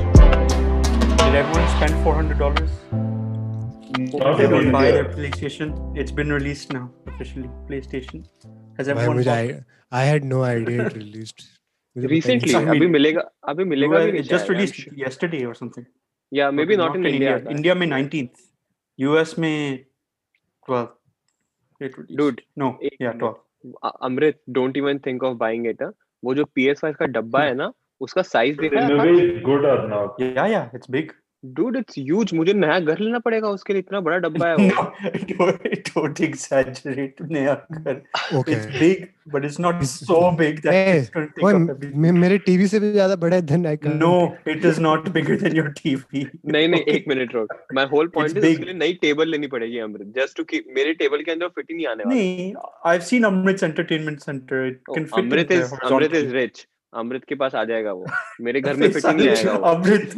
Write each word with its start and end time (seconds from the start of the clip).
Did 0.00 1.34
everyone 1.34 1.68
spend 1.76 1.94
four 2.04 2.14
hundred 2.14 2.38
dollars? 2.38 2.70
Not 2.92 4.38
They 4.38 4.44
in 4.44 4.50
don't 4.50 4.72
buy 4.72 4.86
India. 4.88 5.02
their 5.02 5.08
PlayStation. 5.14 5.72
It's 5.96 6.12
been 6.12 6.32
released 6.32 6.72
now 6.72 6.90
officially. 7.06 7.48
PlayStation. 7.70 8.24
Has 8.78 8.86
भाई 8.88 8.94
everyone? 8.94 9.16
मुझे 9.16 9.30
bought- 9.30 9.64
I, 9.92 10.02
I 10.02 10.04
had 10.12 10.24
no 10.32 10.42
idea 10.50 10.86
it 10.86 10.96
released. 11.00 11.42
मुझे 11.96 12.06
पता 12.06 12.14
ही 12.14 12.20
Recently, 12.20 12.52
नहीं 12.52 12.62
I 12.62 12.64
mean, 12.64 12.76
अभी 12.76 12.86
मिलेगा 12.96 13.22
अभी 13.52 13.64
मिलेगा 13.74 13.96
Well, 13.96 14.06
भी 14.06 14.12
नहीं 14.12 14.22
it 14.24 14.28
just 14.32 14.46
शायद, 14.46 14.50
I'm 14.50 14.56
released 14.56 14.80
sure. 14.82 14.94
yesterday 15.04 15.42
or 15.50 15.54
something. 15.62 15.86
या 16.33 16.51
maybe 16.65 16.77
not 16.77 16.95
in 16.95 17.05
India 17.05 17.35
India 17.37 17.75
में 17.75 17.87
19th 17.87 18.41
यूएस 18.99 19.35
में 19.39 19.85
12 20.69 20.87
डूड 22.15 22.41
नो 22.57 22.79
या 23.01 23.13
12 23.17 23.33
Amrit 24.01 24.41
don't 24.49 24.77
even 24.77 24.99
think 24.99 25.23
of 25.23 25.37
buying 25.37 25.67
it 25.67 25.83
वो 26.23 26.35
जो 26.35 26.43
पीएस5 26.43 26.95
का 26.95 27.05
डब्बा 27.05 27.43
है 27.43 27.53
ना 27.53 27.71
उसका 28.01 28.21
साइज़ 28.21 28.59
देखा 28.59 28.79
है 28.79 29.41
गुड 29.41 29.65
और 29.65 29.87
नॉट 29.89 30.21
या 30.21 30.45
या 30.45 30.71
it's 30.75 30.91
big 30.91 31.11
dude 31.45 31.75
it's 31.77 31.97
huge 31.99 32.33
मुझे 32.33 32.53
नया 32.53 32.79
घर 32.79 32.99
लेना 32.99 33.19
पड़ेगा 33.19 33.49
उसके 33.49 33.73
लिए। 33.73 33.79
इतना 33.79 33.99
बड़ा 34.01 34.17
डब्बा 34.17 34.47
है 34.47 34.55
वो। 34.55 35.51
डोंट 35.87 36.21
एग्जैजरेट 36.21 37.21
नया 37.31 37.53
घर। 37.71 38.01
Okay 38.37 38.51
it's 38.51 38.65
big 38.79 39.05
but 39.33 39.45
it's 39.45 39.59
not 39.59 39.83
so 39.83 40.19
big 40.37 40.59
that 40.59 40.95
it's 40.95 41.11
going 41.39 41.69
to 41.69 42.11
मेरे 42.13 42.37
टीवी 42.45 42.67
से 42.67 42.79
भी 42.79 42.91
ज़्यादा 42.91 43.15
बड़ा 43.15 43.35
है 43.35 43.41
then 43.43 43.67
I 43.67 43.77
can 43.77 43.97
no 43.97 44.13
it 44.47 44.65
is 44.65 44.81
not 44.81 45.09
bigger 45.09 45.39
than 45.41 45.55
your 45.57 45.69
TV 45.81 46.25
नहीं 46.45 46.67
नहीं 46.67 46.81
okay. 46.81 46.95
एक 46.95 47.05
मिनट 47.07 47.35
रुक। 47.35 47.53
माय 47.73 47.85
होल 47.93 48.07
पॉइंट 48.15 48.37
इज़ 48.37 48.47
उसके 48.47 48.65
लिए 48.65 48.73
नई 48.73 48.93
टेबल 49.01 49.29
लेनी 49.29 49.47
पड़ेगी 49.47 49.79
अमृत 49.79 50.13
जस्ट 50.17 50.37
टू 50.37 50.43
कीप 50.43 50.73
मेरे 50.75 50.93
टेबल 50.95 51.23
के 51.23 51.31
अंदर 51.31 51.47
फिट 51.47 51.65
ही 51.71 51.75
नहीं 51.75 51.87
आने 51.87 52.03
वाला 52.03 52.15
नहीं 52.15 52.51
I 52.85 52.95
have 52.95 53.05
seen 53.05 53.23
Amrit 53.23 53.63
entertainment 53.63 54.19
centre 54.19 54.67
it 54.67 54.81
can 54.89 55.05
fit 55.05 55.23
Amrit 55.23 55.51
is 55.51 55.73
Amrit 55.83 56.15
is 56.15 56.33
rich 56.35 56.67
Amrit 56.99 57.23
के 57.29 57.35
पास 57.35 57.55
आ 57.55 57.63
जाएगा 57.63 57.91
वो। 57.91 58.05
मेरे 58.41 58.61
घर 58.61 58.75
में 58.75 58.87
फिटिंग 58.91 59.19
नहीं 59.19 59.29
आएगा 59.29 59.51
Amrit 59.69 60.15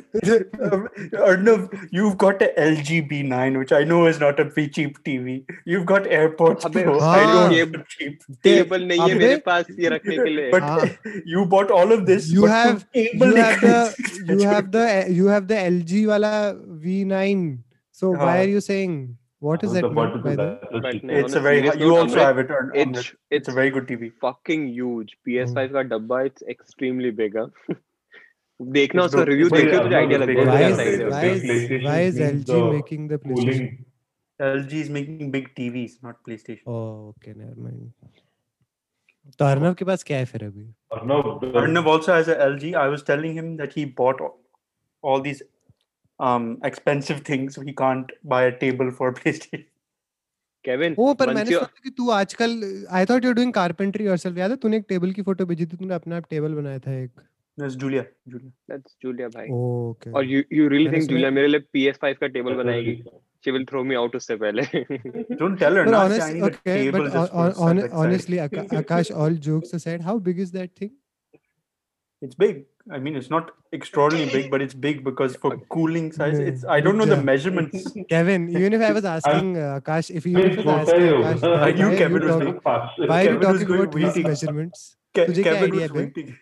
Arnav 1.21 1.67
you 1.93 2.07
have 2.07 2.15
got 2.21 2.41
LG 2.41 3.01
B nine 3.11 3.55
which 3.55 3.73
I 3.73 3.85
know 3.85 4.07
is 4.09 4.19
not 4.23 4.39
a 4.39 4.43
very 4.57 4.65
cheap 4.77 4.93
TV 5.05 5.35
you 5.67 5.77
have 5.77 5.85
got 5.85 6.07
AirPods 6.07 6.65
I 6.65 6.83
don't 6.83 7.53
have 7.53 7.81
cheap 7.89 8.17
table 8.43 8.85
नहीं 8.87 9.09
है 9.09 9.15
मेरे 9.17 9.35
पास 9.45 9.65
ये 9.79 9.89
रखने 9.89 10.17
के 10.17 10.29
लिए। 10.29 10.51
But 10.55 11.23
you 11.27 11.45
bought 11.55 11.71
all 11.71 11.93
of 11.93 12.01
this 12.05 12.31
you 12.33 12.45
have 12.45 12.79
table 12.93 13.37
you 13.37 13.43
have 13.43 13.59
the 13.65 14.31
you 14.31 14.47
have 14.47 14.65
the 14.75 15.05
you 15.09 15.27
have 15.27 15.45
the 15.45 15.51
LG 15.65 16.05
वाला 16.05 16.33
V nine 16.85 17.45
so 17.97 18.13
why 18.15 18.39
are 18.39 18.49
you 18.49 18.59
saying 18.61 19.15
what 19.48 19.62
is 19.66 19.70
What 19.70 19.74
that 19.74 19.86
the- 19.88 19.94
what 19.98 20.08
meant 20.14 20.16
is 20.16 20.22
by 20.24 20.34
that? 20.36 20.60
that? 20.60 20.70
That's 20.72 20.82
But 20.86 20.92
cheap. 20.96 21.04
no, 21.10 21.18
It's 21.20 21.34
on 21.36 21.40
a 21.40 21.42
very. 21.48 21.60
serious 21.60 21.76
You 21.82 21.90
note, 21.92 21.98
also 22.00 22.16
Amrit, 22.16 22.26
have 22.26 22.38
it. 22.44 22.50
Ar- 22.56 22.70
it's 22.74 22.88
Amrit. 22.88 22.98
it's 22.98 23.38
It's 23.38 23.52
a 23.52 23.54
very 23.60 23.70
good 23.76 23.86
TV. 23.92 24.10
fucking 24.26 24.66
huge 24.78 25.14
Oh. 25.16 25.22
PS5 25.28 25.72
का 25.76 25.82
डब्बा 25.94 26.18
it's 26.30 26.46
extremely 26.54 27.12
big 27.22 27.36
हाँ. 27.40 27.46
देखना 28.60 29.02
It's 29.02 29.14
उसका 29.14 29.18
good. 29.18 29.28
Review 29.28 29.46
It's 29.48 29.56
देखिए 29.56 29.70
big. 29.72 29.82
तुझे 29.84 29.96
idea 29.96 30.18
लग 30.18 30.26
Big. 30.32 30.36
जाएगा 30.36 30.52
why 30.52 30.58
क्या 30.58 30.68
is 30.70 30.80
size 30.80 30.98
है 30.98 31.04
why 31.04 31.10
उसका। 31.10 31.30
is 31.34 31.44
PlayStation 31.44 31.86
why 31.90 32.00
is 32.08 32.18
means 32.20 32.50
LG 32.50 32.58
the 32.58 32.72
making 32.78 33.06
the 33.12 33.18
PlayStation 33.26 33.62
Cooling. 33.62 33.86
LG 34.48 34.82
is 34.86 34.90
making 34.98 35.30
big 35.36 35.48
TVs, 35.60 35.94
not 36.08 36.18
PlayStation. 36.28 36.64
oh 36.74 37.14
okay 37.14 37.32
never 37.38 37.56
mind 37.68 37.88
तो 39.38 39.44
अर्नव 39.44 39.74
के 39.78 39.84
पास 39.84 40.02
क्या 40.10 40.18
है 40.18 40.24
फिर 40.34 40.44
अभी 40.44 40.66
Arnav, 40.98 41.26
the- 41.40 41.50
Arnav 41.62 41.88
also 41.94 42.12
has 42.18 42.28
a 42.34 42.36
LG. 42.50 42.74
I 42.84 42.86
was 42.94 43.02
telling 43.10 43.34
him 43.40 43.50
that 43.62 43.74
he 43.78 43.84
bought 44.00 44.22
all, 44.26 44.32
all 45.02 45.20
these 45.26 45.42
um 46.20 46.46
expensive 46.68 47.20
things. 47.30 47.54
He 47.68 47.72
can't 47.82 48.10
buy 48.32 48.40
a 48.48 48.54
table 48.64 48.90
for 49.00 49.12
PlayStation. 49.20 49.62
Kevin 50.64 50.94
ओ 50.98 51.12
पर 51.20 51.26
once 51.26 51.34
मैंने 51.36 51.50
you- 51.50 51.58
सुना 51.60 51.80
कि 51.84 51.90
तू 51.98 52.10
आजकल 52.10 52.50
I 52.98 53.04
thought 53.10 53.24
you 53.24 53.32
doing 53.34 53.52
carpentry 53.58 54.04
yourself 54.06 54.38
याद 54.38 54.50
है 54.50 54.56
तूने 54.64 54.76
एक 54.76 54.84
टेबल 54.88 55.12
की 55.18 55.22
फोटो 55.28 55.46
भेजी 55.52 55.66
थी 55.66 55.76
तूने 55.76 55.94
अपना 55.94 56.18
टेबल 56.34 56.54
बनाया 56.54 56.78
था 56.86 56.98
एक 57.02 57.10
That's 57.60 57.74
Julia. 57.82 58.02
Julia. 58.32 58.50
that's 58.72 58.92
Julia 59.04 59.28
भाई 59.36 59.48
ओके 59.60 60.10
और 60.18 60.24
you 60.32 60.42
you 60.58 60.66
really 60.72 60.84
मैंने 60.84 60.98
think 60.98 61.06
सुना- 61.08 61.16
Julia 61.16 61.30
मेरे 61.38 61.48
लिए 61.48 61.60
PS5 61.76 62.14
का 62.20 62.26
टेबल 62.36 62.52
that's 62.52 62.62
बनाएगी 62.64 62.94
a- 63.02 63.18
she 63.46 63.54
will 63.56 63.64
throw 63.72 63.82
me 63.90 63.98
out 64.02 64.14
उससे 64.20 64.36
पहले 64.44 64.62
Don't 65.42 65.58
tell 65.64 65.78
her. 65.80 65.84
But 65.88 65.94
now. 65.96 66.00
honest, 66.04 66.26
I 66.26 66.30
need 66.36 66.46
a 66.46 66.50
okay, 66.50 66.76
table 66.78 67.04
but 67.04 67.12
just 67.16 67.18
hon- 67.18 67.28
for 67.32 67.42
hon- 67.42 67.54
hon- 67.64 67.80
side 67.80 67.92
by 67.96 68.02
honestly, 68.04 68.40
side. 68.42 68.56
Aka- 68.60 68.80
Akash, 68.82 69.12
all 69.24 69.38
jokes 69.48 69.76
aside, 69.80 70.06
how 70.10 70.16
big 70.28 70.42
is 70.46 70.52
that 70.58 70.74
thing? 70.82 70.92
It's 72.22 72.40
big. 72.44 72.62
I 72.90 72.98
mean, 72.98 73.16
it's 73.16 73.30
not 73.30 73.50
extraordinarily 73.72 74.32
big, 74.32 74.50
but 74.50 74.62
it's 74.66 74.74
big 74.74 75.02
because 75.08 75.36
for 75.36 75.50
cooling 75.74 76.10
size, 76.12 76.38
No, 76.38 76.44
it's. 76.52 76.64
I 76.76 76.80
don't 76.80 76.96
know 77.02 77.04
the 77.10 77.16
yeah. 77.16 77.22
measurements. 77.30 77.84
Kevin, 78.12 78.48
even 78.50 78.72
if 78.78 78.82
I 78.82 78.92
was 78.98 79.04
asking 79.04 79.56
uh, 79.58 79.80
Akash, 79.80 80.10
if 80.20 80.26
even 80.26 80.50
if 80.50 80.58
I 80.58 80.64
was 80.64 80.66
छोटा 80.66 80.80
asking 80.80 81.02
ही 81.02 81.10
Akash, 81.18 81.40
होगा। 81.40 81.52
why, 81.60 81.68
I 81.68 81.72
knew 81.80 81.86
why 81.88 81.92
are 81.94 81.98
Kevin 82.02 82.22
you 82.22 82.28
was 82.28 82.36
talking, 82.36 82.54
like- 82.54 82.62
fast. 82.62 82.98
why 82.98 83.18
are 83.18 83.22
you 83.22 83.28
Kevin 83.28 83.38
was 83.40 83.60
talking 83.60 83.68
going 83.68 83.82
about 83.88 84.00
his 84.00 84.08
waiting. 84.14 84.28
measurements? 84.32 84.86
Ke- 85.18 85.26
तुझे 85.30 85.42
क्या 85.48 85.54
Kevin 85.58 85.72
idea 85.74 85.80
was 85.80 85.90
है 85.90 85.94
बे? 85.98 86.04
waiting. 86.06 86.34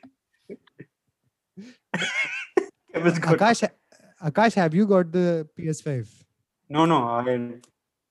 Kevin's 2.94 3.19
got 3.19 3.39
Akash, 3.39 3.69
Akash, 4.33 4.55
have 4.55 4.75
you 4.75 4.87
got 4.87 5.12
the 5.12 5.47
PS5? 5.59 6.09
No, 6.71 6.84
no. 6.87 7.03
I, 7.05 7.37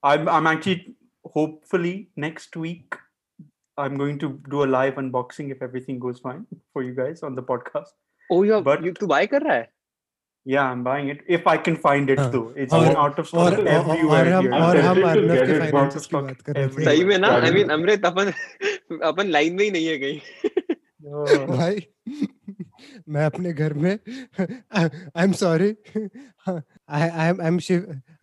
I'm, 0.03 0.29
I'm 0.29 0.47
actually 0.47 0.95
hopefully 1.25 2.09
next 2.15 2.55
week. 2.55 2.95
I'm 3.79 3.95
going 3.95 4.17
to 4.19 4.27
do 4.49 4.63
a 4.63 4.65
live 4.75 4.95
unboxing 4.95 5.51
if 5.51 5.61
everything 5.61 5.99
goes 5.99 6.19
fine 6.19 6.45
for 6.73 6.81
you 6.83 6.93
guys 6.95 7.21
on 7.21 7.35
the 7.35 7.43
podcast. 7.43 7.91
Oh 8.30 8.40
you 8.48 8.58
But- 8.68 8.84
you 8.88 8.92
तू 9.00 9.06
buy 9.06 9.26
कर 9.30 9.42
रहा 9.42 9.56
है? 9.56 9.68
Yeah, 10.46 10.62
I'm 10.68 10.80
buying 10.84 11.08
it. 11.10 11.18
If 11.34 11.44
I 11.50 11.56
can 11.66 11.76
find 11.82 12.08
it 12.12 12.18
हाँ, 12.18 12.30
though. 12.30 12.46
It's 12.62 12.72
और- 12.78 12.96
out 13.02 13.18
of 13.22 13.26
stock 13.26 13.42
और- 13.42 13.66
everywhere 13.74 14.20
और 14.20 14.28
हम 14.28 14.46
here. 14.46 14.62
और 14.68 14.76
हम 14.86 15.00
to 15.00 15.08
अर्नव 15.08 15.46
के 15.46 15.58
फाइनेंसेस 15.58 16.06
की 16.06 16.16
बात 16.16 16.40
कर 16.40 16.52
रहे 16.52 16.66
everywhere. 16.68 16.88
सही 16.88 17.04
में 17.04 17.18
ना? 17.18 17.28
आई 17.28 17.40
Started- 17.40 17.54
मीन 17.58 17.68
अमृत 17.78 18.06
अपन 18.06 18.32
अपन 19.10 19.28
लाइन 19.36 19.54
में 19.56 19.64
ही 19.64 19.70
नहीं 19.70 19.86
है 19.86 19.98
कहीं। 19.98 20.20
भाई 21.46 21.86
मैं 23.08 23.24
अपने 23.26 23.52
घर 23.52 23.72
में 23.84 23.90
I 24.40 25.24
am 25.24 25.32
sorry 25.40 25.68
I 26.48 27.08
I 27.08 27.28
am 27.28 27.40
I 27.42 27.48
am 27.48 27.58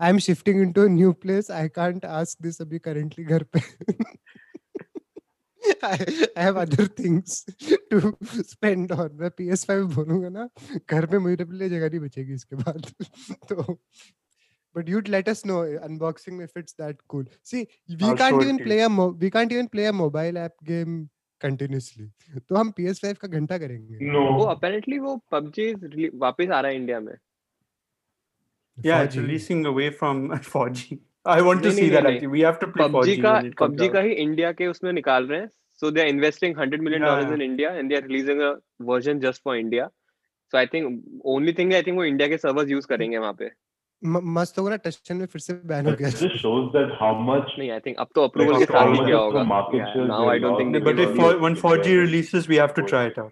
I 0.02 0.10
am 0.10 0.18
shifting 0.28 0.62
into 0.62 0.88
new 0.88 1.12
place 1.24 1.52
I 1.52 1.70
can't 1.80 2.06
ask 2.06 2.42
this 2.44 2.62
अभी 2.62 2.80
करंटली 2.88 3.26
घर 3.26 3.44
पे। 3.44 3.60
I, 5.84 5.98
I 6.36 6.42
have 6.48 6.58
other 6.58 6.86
things 7.00 7.44
to 7.92 8.00
spend 8.54 8.92
on 8.96 9.10
मैं 9.22 9.30
PS5 9.40 9.94
बोलूँगा 9.96 10.30
ना 10.38 10.48
घर 10.90 11.06
पे 11.14 11.20
मेरे 11.28 11.46
लिए 11.52 11.70
जगह 11.70 11.90
नहीं 11.90 12.00
बचेगी 12.00 12.34
इसके 12.34 12.56
बाद 12.64 12.92
तो 13.52 13.78
but 14.78 14.88
you'd 14.94 15.08
let 15.14 15.28
us 15.32 15.40
know 15.50 15.60
unboxing 15.86 16.42
if 16.48 16.52
it's 16.62 16.76
that 16.82 17.00
cool 17.14 17.24
see 17.52 17.62
we 18.02 18.10
I'll 18.10 18.18
can't 18.24 18.42
even 18.44 18.58
to 18.58 18.64
you. 18.64 18.68
play 18.68 18.80
a 18.82 18.90
mo- 18.98 19.14
we 19.24 19.32
can't 19.38 19.52
even 19.56 19.68
play 19.78 19.86
a 19.92 19.94
mobile 20.02 20.38
app 20.44 20.54
game 20.72 21.00
continuously 21.46 22.06
तो 22.50 22.56
हम 22.56 22.72
PS5 22.80 23.18
का 23.24 23.28
घंटा 23.40 23.58
करेंगे 23.66 24.12
No. 24.14 24.24
वो 24.38 24.46
apparently 24.56 25.00
वो 25.08 25.16
PUBG 25.34 26.10
वापस 26.26 26.50
आ 26.50 26.60
रहा 26.60 26.72
है 26.72 26.78
इंडिया 26.78 27.00
में 27.08 27.14
yeah, 28.78 29.02
it's 29.04 29.16
4G. 29.16 29.22
releasing 29.22 29.66
away 29.66 29.90
from 30.02 30.20
4G. 30.52 31.00
I 31.34 31.42
want 31.42 31.64
to 31.64 31.72
see 31.72 31.90
that 31.90 32.06
actually 32.06 32.28
we 32.34 32.42
have 32.42 32.54
to 32.62 32.68
play 32.74 32.84
PUBG 32.96 33.22
का 33.24 33.34
PUBG 33.62 33.92
का 33.94 34.00
ही 34.00 34.12
इंडिया 34.26 34.52
के 34.52 34.68
उसमें 34.68 34.92
निकाल 34.94 35.28
रहे 35.28 35.40
हैं। 35.40 35.50
So 35.80 35.92
they 35.92 36.02
are 36.02 36.08
investing 36.08 36.56
100 36.56 36.80
million 36.80 37.02
dollars 37.04 37.32
in 37.32 37.42
India 37.42 37.72
and 37.72 37.90
they 37.90 37.96
are 37.96 38.02
releasing 38.04 38.42
a 38.42 38.52
version 38.90 39.20
just 39.20 39.42
for 39.44 39.56
India 39.58 39.86
so 40.54 40.58
I 40.58 40.66
think 40.74 41.22
only 41.34 41.54
thing 41.54 41.74
I 41.74 41.82
think 41.88 41.98
वो 41.98 42.04
India 42.04 42.28
के 42.28 42.38
servers 42.38 42.70
use 42.72 42.88
करेंगे 42.88 43.18
वहाँ 43.18 43.34
पे। 43.40 43.50
मस्त 44.02 44.58
होगा 44.60 44.70
ना 44.70 44.76
टचन 44.84 45.16
में 45.18 45.26
फिर 45.26 45.42
से 45.42 45.54
बैन 45.70 45.86
हो 45.86 45.92
गया। 46.00 46.10
This 46.10 46.32
shows 46.42 46.72
that 46.74 46.92
how 47.00 47.20
much 47.32 47.56
नहीं 47.60 47.70
आई 47.72 47.80
थिंक 47.86 47.98
अब 48.00 48.08
तो 48.16 48.24
अप्रूवल 48.28 48.58
के 48.58 48.66
साथ 48.66 48.94
ही 48.94 49.06
किया 49.06 49.18
होगा। 49.18 49.44
Now 49.44 50.30
I 50.30 50.40
don't 50.40 50.60
think 50.60 50.84
but 50.86 51.00
if 51.00 51.20
one 51.44 51.56
4G 51.64 51.98
releases 52.04 52.50
we 52.54 52.62
have 52.64 52.74
to 52.80 52.88
try 52.94 53.04
it 53.12 53.20
out. 53.24 53.32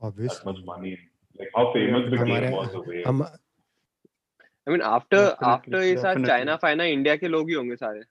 Obviously. 0.00 0.44
much 0.46 0.60
money. 0.64 0.98
Like 1.38 1.50
how 1.56 1.72
famous 1.72 2.04
the 2.10 2.18
was 2.20 2.74
was 2.74 2.88
way 2.88 3.02
mean 4.72 4.82
after 4.82 5.18
Definitely, 5.18 5.48
after 5.54 5.80
ये 5.82 5.96
साथ 6.02 6.26
China 6.26 6.56
फाइना 6.62 6.84
India 6.92 7.16
के 7.16 7.28
लोग 7.28 7.48
ही 7.48 7.54
होंगे 7.54 7.76
सारे 7.76 8.02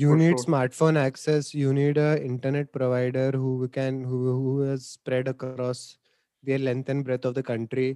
you 0.00 0.16
need 0.16 0.38
sure. 0.38 0.44
smartphone 0.46 0.96
access 0.98 1.52
you 1.60 1.72
need 1.76 1.96
a 1.98 2.10
internet 2.24 2.72
provider 2.72 3.30
who 3.32 3.68
can 3.76 4.02
who, 4.04 4.18
who 4.42 4.60
has 4.60 4.86
spread 4.86 5.28
across 5.28 5.98
the 6.44 6.58
length 6.58 6.88
and 6.88 7.04
breadth 7.04 7.24
of 7.24 7.34
the 7.38 7.42
country 7.42 7.86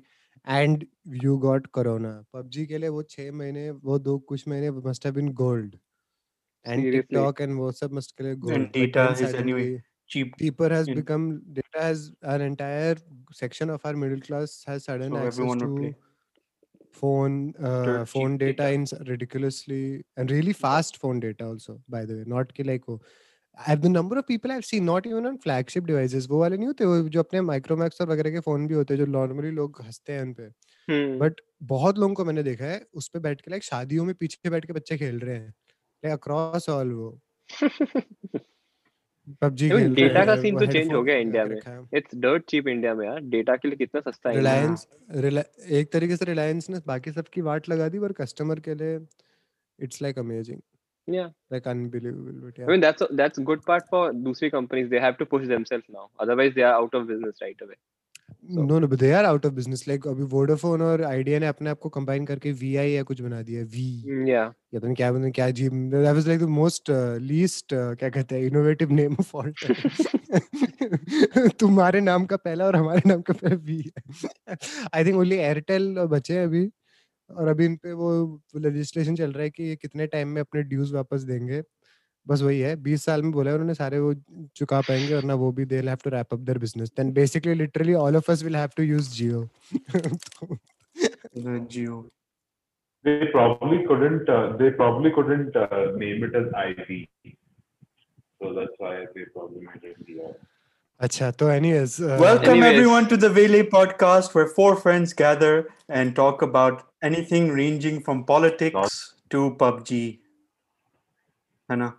and 0.45 0.87
you 1.25 1.37
got 1.45 1.69
corona 1.79 2.13
pubg 2.35 2.67
के 2.73 2.79
लिए 2.79 2.89
वो 2.97 3.03
छह 3.15 3.31
महीने 3.33 3.71
वो 3.85 3.99
दो 4.09 4.19
कुछ 4.33 4.47
महीने 4.49 4.71
must 4.89 5.05
have 5.05 5.15
been 5.21 5.33
gold 5.43 5.77
and 6.65 6.83
Seriously. 6.83 7.03
tiktok 7.03 7.41
and 7.47 7.59
वो 7.59 7.71
सब 7.83 7.93
must 8.01 8.17
के 8.17 8.25
लिए 8.25 8.35
gold 8.47 8.57
And 8.57 8.73
data 8.73 9.07
is 9.29 9.35
anyway 9.43 9.69
Cheap. 10.15 10.35
cheaper 10.41 10.69
has 10.71 10.89
become 10.89 11.23
data 11.53 11.81
has 11.85 12.03
an 12.35 12.41
entire 12.41 12.97
section 13.33 13.71
of 13.77 13.87
our 13.87 13.95
middle 14.03 14.21
class 14.27 14.63
has 14.67 14.85
sudden 14.85 15.13
So 15.13 15.19
access 15.19 15.57
to 15.63 15.71
play. 15.77 15.95
Phone 17.01 17.37
uh, 17.71 18.05
phone 18.13 18.37
data 18.39 18.67
data. 18.67 18.73
in 18.77 18.85
ridiculously 19.09 19.83
and 20.17 20.31
really 20.37 20.55
fast 20.65 20.99
phone 21.05 21.21
data 21.27 21.47
also 21.47 21.77
by 21.97 22.05
the 22.11 22.17
way 22.19 22.25
not 22.35 22.55
ki 22.59 22.65
like 22.73 22.89
oh, 22.95 23.01
I've 23.59 23.83
the 23.83 23.91
number 23.91 24.19
of 24.19 24.27
people 24.29 24.53
I've 24.53 24.67
seen 24.71 24.85
not 24.87 25.07
even 25.07 25.27
on 25.33 25.39
flagship 25.47 25.87
devices 25.93 26.29
वो 26.31 26.41
वाले 26.41 26.57
नहीं 26.57 26.67
होते 26.69 26.85
वो 26.87 26.99
जो 27.17 27.21
अपने 27.21 27.41
Micromax 27.51 28.01
और 28.01 28.09
वगैरह 28.11 28.31
के 28.33 28.41
फ़ोन 28.49 28.67
भी 28.69 28.75
होते 28.75 28.95
हैं 28.95 29.01
जो 29.01 29.07
नॉर्मली 29.13 29.51
लोग 29.61 29.81
हँसते 29.87 30.13
हैं 30.13 30.23
उन 30.23 30.33
पे 30.41 30.49
Hmm. 30.89 31.23
बट 31.23 31.41
बहुत 31.75 31.99
लोगों 31.99 32.15
को 32.15 32.25
मैंने 32.25 32.43
देखा 32.43 32.65
है 32.67 32.81
उस 33.03 33.09
पे 33.15 33.19
बैठ 33.29 33.41
के 33.43 33.51
लाइक 33.51 33.65
शादियों 33.65 34.05
में 34.05 34.15
पीछे 34.21 34.51
बैठ 34.51 34.67
के 34.67 34.73
बच्चे 34.75 34.99
खेल 34.99 35.21
रहे 35.21 35.37
हैं 35.37 35.49
लाइक 36.05 36.15
अक्रॉस 36.21 36.69
ऑल 36.71 36.93
वो 36.95 37.11
पबजी 39.41 39.69
खेल 39.71 39.95
रहे 39.95 40.27
का 40.27 40.37
सीन 40.43 40.59
तो 40.59 40.67
चेंज 40.73 40.93
हो 40.93 41.03
गया 41.03 41.17
इंडिया 41.17 41.45
में। 41.45 41.57
इट्स 41.95 42.15
डर्ट 42.27 42.45
चीप 42.51 42.69
इंडिया 42.69 42.95
में 42.95 43.07
यार 43.07 43.21
डेटा 43.35 43.57
के 43.57 43.69
लिए 43.69 43.77
कितना 43.77 44.11
सस्ता 44.11 44.31
है 44.31 44.37
रिलायंस 44.37 44.87
एक 45.81 45.93
तरीके 45.93 46.17
से 46.17 46.25
रिलायंस 46.25 46.71
ने 46.71 46.81
बाकी 46.87 47.13
सब 47.13 47.29
की 47.35 47.41
वाट 47.51 47.69
लगा 47.69 47.89
दी 47.89 47.99
पर 47.99 48.13
कस्टमर 48.23 48.61
के 48.69 48.75
लिए 48.75 48.99
it's 49.79 50.03
like 50.03 50.19
amazing 50.19 50.61
Yeah. 51.09 51.27
like 51.55 51.67
unbelievable 51.71 52.39
but 52.45 52.57
yeah 52.61 52.69
I 52.69 52.71
mean 52.71 52.81
that's 52.85 53.03
that's 53.19 53.43
good 53.49 53.61
part 53.67 53.85
for 53.91 54.01
दूसरी 54.13 54.49
companies 54.55 54.89
they 54.95 55.03
have 55.03 55.19
to 55.19 55.27
push 55.35 55.45
themselves 55.51 55.93
now 55.97 56.07
otherwise 56.25 56.57
they 56.57 56.65
are 56.69 56.73
out 56.79 56.97
of 56.99 57.05
business 57.11 57.43
right 57.45 57.63
away 57.67 57.77
no 58.47 58.79
no 58.79 58.87
but 58.89 58.99
they 58.99 59.11
are 59.13 59.25
out 59.25 59.47
of 59.47 59.53
business 59.55 59.85
like 59.89 60.07
अभी 60.07 60.23
Vodafone 60.31 60.83
और 60.83 61.03
Idea 61.05 61.39
ने 61.39 61.47
अपने 61.47 61.71
आप 61.71 61.79
को 61.81 61.89
combine 61.91 62.25
करके 62.27 62.53
VI 62.55 62.91
या 62.91 63.03
कुछ 63.03 63.21
बना 63.21 63.41
दिया 63.43 63.63
वी 63.67 63.87
Mm, 64.05 64.29
या 64.29 64.81
पता 64.81 64.87
नहीं 64.87 64.97
क्या 64.97 65.11
बना 65.13 65.31
क्या 65.31 65.51
जी 65.53 65.69
that 65.71 66.15
was 66.15 66.27
like 66.29 66.41
the 66.41 66.45
most 66.51 66.91
least 67.23 67.75
क्या 67.75 68.09
कहते 68.11 68.37
हैं 68.37 68.43
इनोवेटिव 68.45 68.93
नेम 68.93 69.17
ऑफ़ 69.21 69.37
ऑल 69.37 69.55
तुम्हारे 71.61 72.01
नाम 72.03 72.27
का 72.27 72.37
पहला 72.39 72.67
और 72.67 72.77
हमारे 72.77 73.03
नाम 73.07 73.23
का 73.23 73.35
पहला 73.35 73.57
V 73.65 73.83
I 74.95 75.05
think 75.05 75.17
only 75.17 75.37
Airtel 75.39 75.95
बचे 76.09 76.39
हैं 76.39 76.45
अभी। 76.47 76.69
और 77.31 77.49
अभी 77.49 77.65
इन 77.67 77.77
पे 77.79 77.93
वो 77.95 78.41
लेजिस्लेशन 78.59 79.17
चल 79.17 79.33
रहा 79.33 79.45
है 79.45 79.51
कि 79.51 79.65
ये 79.65 79.77
कितने 79.77 80.07
टाइम 80.09 80.29
में 80.31 80.41
अपने 80.43 80.63
ड्यूज 80.65 80.93
वापस 80.95 81.23
देंगे। 81.25 81.63
बस 82.27 82.43
वही 82.43 82.61
है 82.61 82.75
बीस 82.83 83.05
साल 83.05 83.23
में 83.23 83.31
बोला 83.33 83.53
उन्होंने 83.53 83.75
सारे 83.75 83.99
वो 83.99 84.15
चुका 84.57 84.81
पाएँगे 84.81 85.15
और 85.15 85.25
ना 85.25 85.35
वो 85.35 85.51
भी 85.53 85.65
they 85.65 85.79
have 85.81 85.99
to 86.05 86.11
wrap 86.11 86.33
up 86.33 86.39
their 86.41 86.59
business 86.59 86.93
then 86.97 87.13
basically 87.13 87.55
literally 87.55 87.95
all 87.97 88.17
of 88.17 88.31
us 88.33 88.43
will 88.43 88.57
have 88.57 88.71
to 88.77 88.83
use 88.83 89.11
Jio 89.13 89.49
Jio 91.37 92.01
they 93.05 93.25
probably 93.27 93.79
couldn't 93.85 94.31
they 94.59 94.71
probably 94.77 95.11
couldn't 95.11 95.57
name 95.99 96.25
it 96.25 96.37
as 96.37 96.53
IP 96.57 97.03
so 97.25 98.53
that's 98.55 98.77
why 98.81 99.05
they 99.07 99.25
probably 99.25 99.67
made 99.67 99.85
it 99.85 100.35
अच्छा 101.01 101.31
तो 101.31 101.49
anyways 101.51 101.97
welcome 102.01 102.65
everyone 102.65 103.07
to 103.07 103.17
the 103.19 103.31
valley 103.33 103.63
podcast 103.73 104.37
where 104.37 104.49
four 104.49 104.75
friends 104.77 105.15
gather 105.15 105.63
and 105.91 106.15
talk 106.15 106.45
about 106.45 106.81
anything 107.05 107.51
ranging 107.57 108.01
from 108.03 108.23
politics 108.25 108.99
to 109.31 109.49
PUBG 109.61 110.05
है 111.69 111.77
ना 111.77 111.93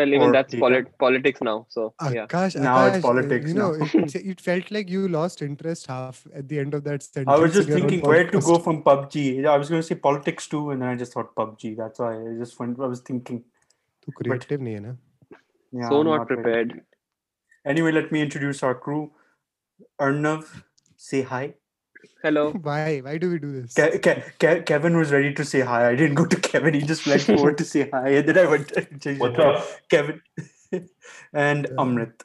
well 0.00 0.14
even 0.16 0.32
that's 0.36 0.54
polit- 0.62 0.90
politics 1.04 1.44
now 1.48 1.56
so 1.68 1.92
ah, 2.00 2.10
yeah. 2.10 2.26
Akash, 2.26 2.56
now 2.66 2.86
it's 2.86 3.00
politics 3.06 3.48
you 3.48 3.54
know 3.54 3.72
it, 3.74 4.14
it, 4.32 4.40
felt 4.40 4.70
like 4.76 4.88
you 4.96 5.08
lost 5.08 5.42
interest 5.48 5.86
half 5.86 6.26
at 6.34 6.48
the 6.48 6.58
end 6.64 6.74
of 6.78 6.84
that 6.84 7.02
sentence 7.02 7.34
i 7.36 7.38
was 7.44 7.52
just 7.58 7.68
thinking 7.68 8.00
where 8.12 8.30
to 8.30 8.40
go 8.40 8.58
from 8.58 8.82
pubg 8.88 9.18
i 9.54 9.56
was 9.56 9.68
going 9.68 9.82
to 9.82 9.88
say 9.90 9.94
politics 10.08 10.48
too 10.54 10.64
and 10.70 10.82
then 10.82 10.88
i 10.88 10.96
just 11.04 11.12
thought 11.12 11.34
pubg 11.34 11.76
that's 11.82 11.98
why 11.98 12.12
i 12.14 12.34
just 12.38 12.58
went 12.58 12.80
i 12.80 12.86
was 12.86 13.00
thinking. 13.00 13.44
Too 14.04 14.12
creative 14.12 14.60
but, 14.60 15.38
yeah, 15.72 15.88
so 15.88 16.02
not, 16.02 16.26
prepared 16.26 16.68
ready. 16.72 16.82
anyway 17.66 17.92
let 17.92 18.12
me 18.12 18.22
introduce 18.22 18.62
our 18.62 18.74
crew. 18.74 19.10
Arnav 20.00 20.46
say 20.96 21.22
hi 21.22 21.54
hello 22.22 22.52
Why? 22.68 22.98
Why 23.00 23.18
do 23.18 23.30
we 23.30 23.38
do 23.38 23.52
this? 23.60 23.74
Ke- 23.74 24.00
Ke- 24.02 24.32
Ke- 24.38 24.64
Kevin 24.66 24.96
was 24.96 25.12
ready 25.12 25.32
to 25.34 25.44
say 25.44 25.60
hi. 25.60 25.88
I 25.88 25.94
didn't 25.96 26.14
go 26.14 26.24
to 26.26 26.36
Kevin. 26.36 26.74
He 26.74 26.80
just 26.82 27.06
went 27.06 27.22
forward 27.22 27.58
to 27.58 27.64
say 27.64 27.88
hi, 27.92 28.08
and 28.20 28.28
then 28.28 28.38
I 28.38 28.46
went. 28.46 28.68
to 29.02 29.14
What's 29.16 29.38
up? 29.38 29.64
Kevin 29.88 30.20
and 31.32 31.66
Uh, 31.66 31.82
Amrit. 31.84 32.22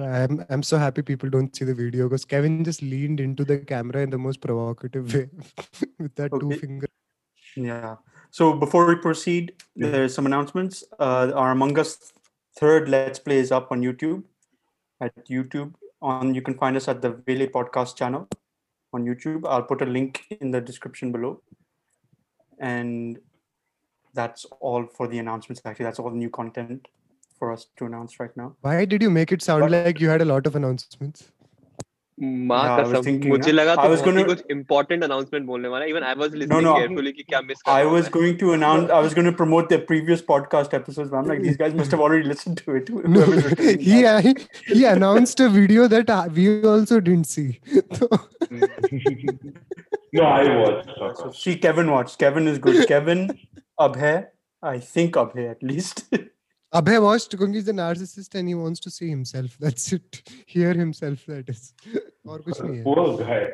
I'm 0.00 0.44
I'm 0.48 0.62
so 0.62 0.78
happy 0.78 1.02
people 1.02 1.28
don't 1.28 1.54
see 1.54 1.64
the 1.64 1.74
video 1.74 2.08
because 2.08 2.24
Kevin 2.24 2.62
just 2.64 2.82
leaned 2.82 3.20
into 3.20 3.44
the 3.44 3.58
camera 3.58 4.02
in 4.02 4.10
the 4.10 4.18
most 4.18 4.40
provocative 4.40 5.12
way 5.14 5.28
with 5.98 6.14
that 6.16 6.30
two 6.40 6.46
Okay. 6.52 6.58
finger. 6.58 6.88
Yeah. 7.56 7.96
So 8.30 8.52
before 8.54 8.86
we 8.86 8.96
proceed, 8.96 9.52
Yeah. 9.74 9.90
there's 9.90 10.14
some 10.14 10.24
announcements. 10.26 10.84
Uh, 10.98 11.32
our 11.34 11.50
Among 11.50 11.78
Us 11.78 12.12
third 12.58 12.88
Let's 12.88 13.18
Play 13.18 13.38
is 13.38 13.50
up 13.52 13.72
on 13.72 13.82
YouTube. 13.82 14.22
At 15.00 15.12
YouTube, 15.28 15.74
on 16.00 16.32
you 16.34 16.42
can 16.42 16.56
find 16.56 16.76
us 16.76 16.86
at 16.86 17.02
the 17.02 17.10
Vele 17.26 17.48
Podcast 17.48 17.96
channel 17.96 18.28
on 18.92 19.04
YouTube. 19.04 19.46
I'll 19.46 19.62
put 19.62 19.82
a 19.82 19.86
link 19.86 20.24
in 20.40 20.50
the 20.50 20.60
description 20.60 21.12
below. 21.12 21.40
And 22.58 23.18
that's 24.14 24.44
all 24.60 24.86
for 24.86 25.08
the 25.08 25.18
announcements. 25.18 25.62
Actually, 25.64 25.84
that's 25.84 25.98
all 25.98 26.10
the 26.10 26.16
new 26.16 26.30
content 26.30 26.88
for 27.38 27.50
us 27.50 27.66
to 27.76 27.86
announce 27.86 28.20
right 28.20 28.36
now. 28.36 28.54
Why 28.60 28.84
did 28.84 29.02
you 29.02 29.10
make 29.10 29.32
it 29.32 29.42
sound 29.42 29.62
But- 29.62 29.70
like 29.72 30.00
you 30.00 30.08
had 30.08 30.22
a 30.22 30.24
lot 30.24 30.46
of 30.46 30.54
announcements? 30.56 31.32
माँ 32.22 32.58
yeah, 32.58 32.92
का 32.92 33.00
सब 33.00 33.24
मुझे 33.26 33.52
लगा 33.52 33.74
तो 33.74 33.96
gonna... 33.96 34.24
कुछ 34.26 34.42
important 34.50 35.04
announcement 35.04 35.46
बोलने 35.46 35.68
वाला 35.68 35.84
even 35.84 36.02
I 36.02 36.14
was 36.14 36.34
listening 36.34 36.66
carefully 36.66 37.12
कि 37.12 37.22
क्या 37.22 37.40
miss 37.40 37.62
I 37.68 37.84
was 37.84 38.08
going 38.12 38.38
to 38.38 38.52
announce 38.52 38.90
I 38.90 39.02
was 39.02 39.14
going 39.14 39.30
to 39.30 39.36
promote 39.36 39.72
the 39.72 39.78
previous 39.88 40.20
podcast 40.28 40.74
episodes 40.74 41.12
ma'am 41.12 41.28
like 41.28 41.42
these 41.42 41.56
guys 41.60 41.74
must 41.74 41.94
have 41.94 42.02
already 42.02 42.28
listened 42.28 42.60
to 42.60 42.76
it 42.76 42.90
he 43.82 44.74
he 44.74 44.84
announced 44.84 45.42
a 45.42 45.48
video 45.54 45.86
that 45.88 46.10
we 46.32 46.46
also 46.68 46.98
didn't 46.98 47.26
see 47.26 47.48
no 50.14 50.24
I 50.24 50.48
watch 50.56 51.36
see 51.36 51.54
Kevin 51.58 51.88
watch 51.88 52.16
Kevin 52.20 52.48
is 52.48 52.60
good 52.60 52.84
Kevin 52.88 53.28
अब 53.80 53.96
है 53.96 54.16
I 54.62 54.78
think 54.96 55.18
अब 55.18 55.32
है 55.36 55.50
at least 55.50 56.14
Abhay 56.74 57.02
wants 57.02 57.26
to 57.26 57.36
is 57.54 57.66
the 57.66 57.72
narcissist 57.72 58.34
and 58.34 58.48
he 58.48 58.54
wants 58.54 58.80
to 58.80 58.90
see 58.90 59.08
himself. 59.08 59.56
That's 59.60 59.92
it. 59.92 60.22
Hear 60.46 60.72
himself. 60.72 61.24
That 61.26 61.48
is. 61.48 61.74
Or 62.24 62.38
kuch 62.38 62.60
nahi. 62.64 62.82
Poor 62.84 63.18
guy. 63.18 63.48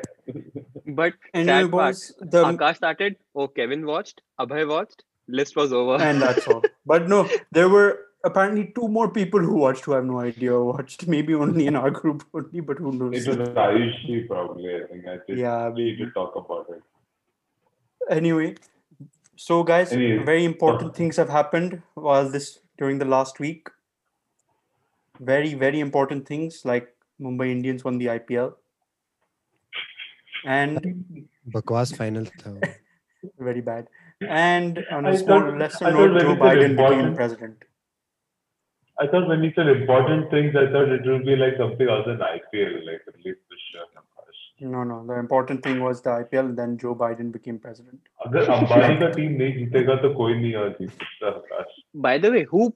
But 0.85 1.13
anyway, 1.33 1.63
boys, 1.67 2.13
the... 2.19 2.43
Akash 2.43 2.77
started. 2.77 3.15
Oh, 3.35 3.47
Kevin 3.47 3.85
watched. 3.85 4.21
Abhay 4.39 4.67
watched. 4.69 5.03
List 5.27 5.55
was 5.55 5.73
over. 5.73 5.95
And 6.01 6.21
that's 6.21 6.47
all. 6.47 6.61
but 6.85 7.09
no, 7.09 7.27
there 7.51 7.67
were 7.67 8.05
apparently 8.23 8.71
two 8.75 8.87
more 8.87 9.09
people 9.09 9.39
who 9.39 9.55
watched 9.55 9.85
who 9.85 9.93
I 9.93 9.95
have 9.97 10.05
no 10.05 10.19
idea 10.19 10.59
watched. 10.59 11.07
Maybe 11.07 11.33
only 11.33 11.67
in 11.67 11.75
our 11.75 11.89
group 11.89 12.23
only, 12.33 12.61
but 12.61 12.77
who 12.77 12.91
knows? 12.91 13.27
It 13.27 13.37
was 13.37 13.49
Ayushi 13.49 14.27
probably. 14.27 14.75
I 14.75 14.87
think 14.87 15.07
I 15.07 15.17
think. 15.17 15.39
yeah, 15.39 15.71
need 15.73 15.97
to 15.97 16.11
talk 16.11 16.35
about 16.35 16.67
it. 16.69 16.83
Anyway, 18.09 18.55
so 19.35 19.63
guys, 19.63 19.91
anyway. 19.91 20.23
very 20.23 20.45
important 20.45 20.95
things 20.95 21.17
have 21.17 21.29
happened 21.29 21.81
while 21.95 22.29
this 22.29 22.59
during 22.79 22.97
the 22.97 23.05
last 23.05 23.39
week. 23.39 23.69
Very, 25.19 25.53
very 25.53 25.79
important 25.81 26.27
things 26.27 26.63
like 26.63 26.95
Mumbai 27.21 27.51
Indians 27.51 27.83
won 27.83 27.97
the 27.97 28.07
IPL. 28.07 28.53
And 30.45 31.27
Bakwas 31.53 31.95
final 31.95 32.25
very 33.39 33.61
bad. 33.61 33.87
And 34.21 34.85
on 34.91 35.05
a 35.05 35.17
small 35.17 35.57
lesser 35.57 35.91
note, 35.91 36.21
Joe 36.21 36.35
Biden 36.35 36.77
became 36.77 37.15
president. 37.15 37.63
I 39.01 39.07
thought 39.07 39.27
when 39.27 39.43
you 39.43 39.51
said 39.55 39.67
important 39.67 40.29
things, 40.29 40.55
I 40.55 40.71
thought 40.71 40.89
it 40.89 41.05
would 41.05 41.25
be 41.25 41.35
like 41.35 41.55
something 41.57 41.87
other 41.87 42.15
than 42.15 42.19
IPL, 42.19 42.85
like 42.85 43.01
at 43.07 43.15
least 43.25 43.39
this. 43.49 43.59
sure. 43.71 43.85
No, 44.60 44.82
no. 44.84 45.04
The 45.06 45.14
important 45.18 45.62
thing 45.64 45.80
was 45.84 46.00
the 46.02 46.10
IPL, 46.10 46.46
and 46.50 46.58
then 46.58 46.76
Joe 46.78 46.94
Biden 46.94 47.30
became 47.36 47.58
president. 47.58 48.00
अगर 48.26 48.50
अंबानी 48.56 48.96
का 49.00 49.08
team 49.16 49.32
नहीं 49.42 49.52
जीतेगा 49.58 49.94
तो 50.02 50.12
कोई 50.20 50.34
नहीं 50.40 50.54
और 50.62 50.68
जीत 50.80 50.90
सकता 51.02 51.28
आकाश 51.38 51.74
by 52.08 52.12
the 52.24 52.30
way 52.36 52.42
who 52.52 52.68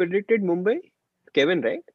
predicted 0.00 0.42
Mumbai 0.52 0.76
Kevin 1.38 1.62
right 1.70 1.90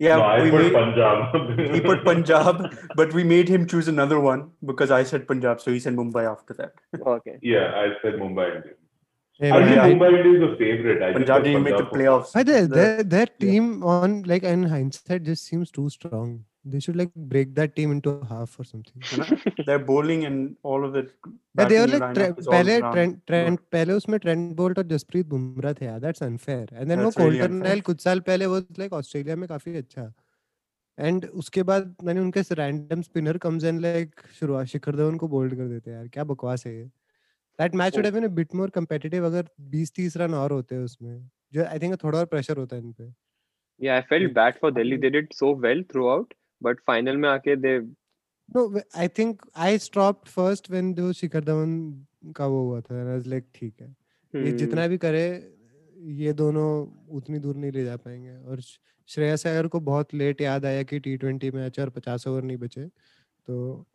Yeah, 0.00 0.16
no, 0.18 0.22
I 0.22 0.42
we 0.42 0.50
put 0.50 0.62
made, 0.62 0.74
Punjab. 0.74 1.70
he 1.74 1.80
put 1.84 2.04
Punjab, 2.08 2.58
but 2.98 3.12
we 3.12 3.24
made 3.30 3.48
him 3.48 3.66
choose 3.70 3.88
another 3.92 4.18
one 4.26 4.42
because 4.72 4.92
I 4.96 5.02
said 5.12 5.24
Punjab, 5.30 5.60
so 5.60 5.72
he 5.76 5.80
said 5.86 5.96
Mumbai 5.96 6.22
after 6.32 6.54
that. 6.58 6.74
okay 7.14 7.34
Yeah, 7.42 7.72
I 7.84 7.86
said 8.02 8.14
Mumbai 8.20 8.44
Indians. 8.56 8.76
Hey, 9.40 9.50
I 9.50 9.58
man, 9.58 9.64
think 9.68 9.76
yeah. 9.76 9.88
Mumbai 9.94 10.10
Indians 10.18 10.44
are 10.50 10.56
favorite. 10.60 11.02
I 11.02 11.08
just 11.08 11.18
Punjab 11.18 11.36
said 11.40 11.48
didn't 11.48 11.64
make 11.70 11.76
the 11.80 11.84
Punjab. 11.88 11.96
playoffs. 11.96 12.34
Why 12.36 12.44
the, 12.52 12.60
The- 12.60 12.74
their 12.76 13.02
their 13.16 13.26
team 13.46 13.72
on 13.94 14.22
like 14.34 14.46
in 14.52 14.62
hindsight 14.76 15.24
just 15.32 15.44
seems 15.54 15.72
too 15.80 15.88
strong. 15.96 16.30
They 16.65 16.79
should 16.79 16.95
like 16.95 17.09
break 17.31 17.49
that 17.55 17.73
team 17.75 17.91
into 17.91 18.11
half 18.27 18.51
or 18.57 18.63
something. 18.63 19.01
Their 19.67 19.79
bowling 19.79 20.21
and 20.25 20.55
all 20.63 20.85
of 20.85 20.93
the 20.93 21.01
Yeah, 21.59 21.65
they 21.65 21.79
were 21.79 21.87
like 21.93 22.13
tre- 22.13 22.33
पहले 22.45 22.79
trend 22.81 23.13
good. 23.13 23.21
Trend 23.27 23.57
पहले 23.71 23.93
उसमें 23.93 24.17
Trent 24.19 24.55
Boult 24.55 24.77
और 24.77 24.83
जसप्रीत 24.87 25.27
बुमराह 25.27 25.73
थे 25.73 25.85
यार 25.85 25.99
that's 25.99 26.23
unfair 26.23 26.69
and 26.73 26.87
then 26.87 26.99
वो 26.99 27.09
That's 27.11 27.25
unfair. 27.25 27.49
Nile 27.63 27.81
कुछ 27.89 28.01
साल 28.03 28.19
पहले 28.29 28.45
वो 28.45 28.59
लाइक 28.79 28.93
ऑस्ट्रेलिया 28.93 29.35
में 29.35 29.47
काफ़ी 29.49 29.75
अच्छा। 29.77 30.11
एंड 30.97 31.25
उसके 31.43 31.63
बाद 31.71 31.95
मैंने 32.03 32.19
उनके 32.19 32.41
random 32.55 33.01
spinner 33.01 33.37
comes 33.47 33.63
and 33.63 33.79
like 33.81 34.21
शुरुआत 34.39 34.67
शिखर 34.73 34.95
धवन 34.95 35.17
को 35.17 35.27
बोल्ड 35.27 35.55
कर 35.55 35.67
देते 35.67 35.91
हैं 35.91 35.97
यार 35.97 36.07
क्या 36.07 36.23
बकवास 36.31 36.65
है 36.67 36.75
ये। 36.75 36.83
That 37.59 37.75
match 37.75 37.95
would 37.97 38.05
have 38.05 38.13
been 38.13 38.23
a 38.23 38.33
bit 38.39 38.55
more 38.55 38.69
competitive 38.77 39.25
अगर 39.25 39.47
20 39.75 39.91
30 39.99 40.17
रन 40.17 40.33
और 40.33 40.51
होते 40.51 40.75
हैं 40.75 40.83
उसमें 40.83 41.17
जो 41.53 41.65
आई 41.65 41.79
थिंक 41.79 41.95
थोड़ा 42.03 42.19
और 42.19 42.25
प्रेशर 42.35 42.57
होता 42.57 42.75
है 42.75 42.81
इन 42.81 42.91
पे 43.01 43.11
yeah 43.81 43.99
I 43.99 44.05
felt 44.09 44.33
bad 44.33 44.57
for 44.63 44.69
Delhi. 44.71 44.97
they 45.03 45.09
did 45.13 45.31
so 45.37 45.51
well 45.65 45.83
throughout. 45.91 46.33
But 46.63 46.81
final 46.89 47.17
में 47.23 47.29
आके 47.29 47.55
they 47.61 47.77
No, 48.55 48.61
wh- 48.69 48.97
I 49.03 49.07
think 49.07 49.41
I 49.55 49.77
stopped 49.77 50.29
first 50.29 50.69
when 50.73 50.93
जो 50.95 51.11
शिखर 51.19 51.43
धवन 51.43 51.71
का 52.37 52.47
वो 52.47 52.63
हुआ 52.65 52.79
था 52.81 52.95
and 53.01 53.11
I 53.11 53.15
was 53.17 53.27
like 53.33 53.45
ठीक 53.55 53.81
है 53.81 53.87
ये 54.35 54.51
hmm, 54.51 54.57
जितना 54.57 54.87
भी 54.87 54.97
करे 54.97 55.25
ये 56.21 56.33
दोनों 56.33 56.65
उतनी 57.17 57.39
दूर 57.39 57.55
नहीं 57.55 57.71
ले 57.71 57.83
जा 57.85 57.95
पाएँगे 57.97 58.35
और 58.51 58.61
श्रेयस 59.09 59.45
अय्यर 59.47 59.67
को 59.75 59.79
बहुत 59.89 60.13
लेट 60.13 60.41
याद 60.41 60.65
आया 60.65 60.83
कि 60.91 60.99
टी 60.99 61.15
ट्वेंटी 61.17 61.51
मैच 61.51 61.79
और 61.79 61.89
पचास 61.97 62.27
ओवर 62.27 62.43
नहीं 62.43 62.57
बचे 62.57 62.85
तो 63.47 63.85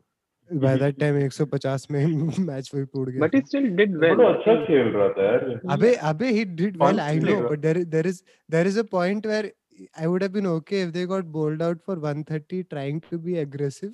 बाय 0.51 0.77
दैट 0.79 0.99
टाइम 1.01 1.19
150 1.29 1.87
में 1.91 2.05
मैच 2.47 2.71
वही 2.75 2.85
टूट 2.85 3.09
गया 3.09 3.23
But 3.25 3.35
he 3.35 3.43
still 3.47 3.69
did 3.81 3.97
बड़ा 4.01 4.15
well. 4.17 4.35
अच्छा 4.35 4.55
खेल 4.67 4.89
रहा 4.97 5.09
था 5.19 5.25
यार 5.25 5.61
अबे 5.77 5.95
अबे 6.13 6.33
he 6.39 6.45
did 6.63 6.81
well 6.85 7.01
I 7.07 7.15
know 7.27 7.39
but 7.51 7.63
there 7.67 7.85
there 7.97 8.07
is 8.13 8.23
there 8.57 8.67
is 8.73 8.79
a 8.83 8.85
point 8.97 9.27
where 9.33 9.51
I 10.03 10.07
would 10.07 10.23
have 10.23 10.33
been 10.33 10.47
okay 10.53 10.81
if 10.89 10.93
they 10.93 11.07
got 11.07 11.31
bowled 11.39 11.63
out 11.63 11.83
for 11.85 11.97
130 11.97 12.63
trying 12.75 13.01
to 13.11 13.19
be 13.19 13.39
aggressive 13.39 13.93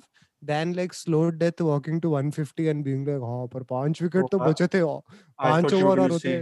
than 0.51 0.73
like 0.81 0.93
slow 0.93 1.23
death 1.31 1.61
walking 1.69 1.99
to 2.01 2.09
150 2.19 2.67
and 2.73 2.83
being 2.89 3.05
like 3.09 3.21
हाँ 3.31 3.47
पर 3.53 3.63
पाँच 3.71 4.01
wicket 4.01 4.29
तो 4.31 4.37
Oh, 4.39 4.47
बचे 4.47 4.67
थे 4.75 4.81
पाँच 4.83 5.71
you 5.73 5.83
over 5.83 5.99
और 5.99 6.09
gonna 6.09 6.11
होते 6.13 6.37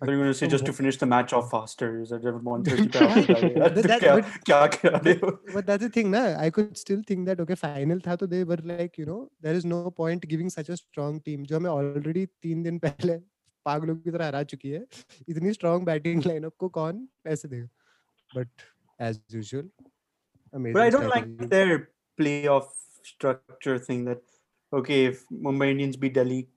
I 0.00 0.06
thought 0.06 0.10
you 0.12 0.18
were 0.18 0.24
going 0.24 0.32
to 0.32 0.38
say 0.38 0.46
just 0.50 0.64
to 0.66 0.72
finish 0.72 0.96
the 0.98 1.06
match 1.12 1.32
off 1.36 1.46
faster. 1.52 1.86
You 1.98 2.04
said 2.10 2.22
जब 2.22 2.36
130 2.42 2.88
पे 2.92 3.00
out 3.04 3.16
हो 3.16 3.22
जाएगा, 3.22 3.64
That- 3.64 3.74
तो 3.74 3.82
that- 3.88 4.00
क्या 4.00 4.12
but- 4.14 5.24
हो? 5.24 5.62
that's 5.70 5.82
the 5.84 5.88
thing 5.96 6.10
na 6.12 6.20
I 6.44 6.50
could 6.58 6.76
still 6.82 7.00
think 7.08 7.26
that 7.30 7.40
okay 7.44 7.56
final 7.62 8.00
था 8.06 8.16
तो 8.20 8.28
they 8.34 8.42
were 8.52 8.58
like 8.72 8.98
you 9.02 9.06
know 9.08 9.18
there 9.46 9.54
is 9.60 9.66
no 9.72 9.80
point 10.00 10.28
giving 10.34 10.52
such 10.56 10.70
a 10.74 10.76
strong 10.82 11.18
team 11.28 11.44
जो 11.52 11.56
हमें 11.56 11.70
already 11.70 12.26
तीन 12.46 12.62
दिन 12.62 12.78
पहले 12.86 13.18
पागलों 13.66 13.96
की 14.04 14.10
तरह 14.10 14.26
हरा 14.26 14.42
चुकी 14.54 14.70
है 14.70 14.84
इतनी 15.28 15.52
strong 15.58 15.84
batting 15.90 16.22
lineup 16.30 16.56
को 16.64 16.68
कौन 16.78 17.06
पैसे 17.24 17.48
देगा 17.48 17.68
but 18.36 18.66
as 19.08 19.20
usual. 19.28 19.64
Amazing. 20.52 20.74
But 20.74 20.82
I 20.82 20.90
don't 20.90 21.08
strategy. 21.08 21.36
like 21.38 21.50
their 21.50 21.88
playoff 22.18 22.68
structure 23.02 23.78
thing 23.78 24.04
that, 24.04 24.20
okay, 24.72 25.06
if 25.06 25.24
Mumbai 25.28 25.70
Indians 25.70 25.96
beat 25.96 26.14
Delhi 26.14 26.48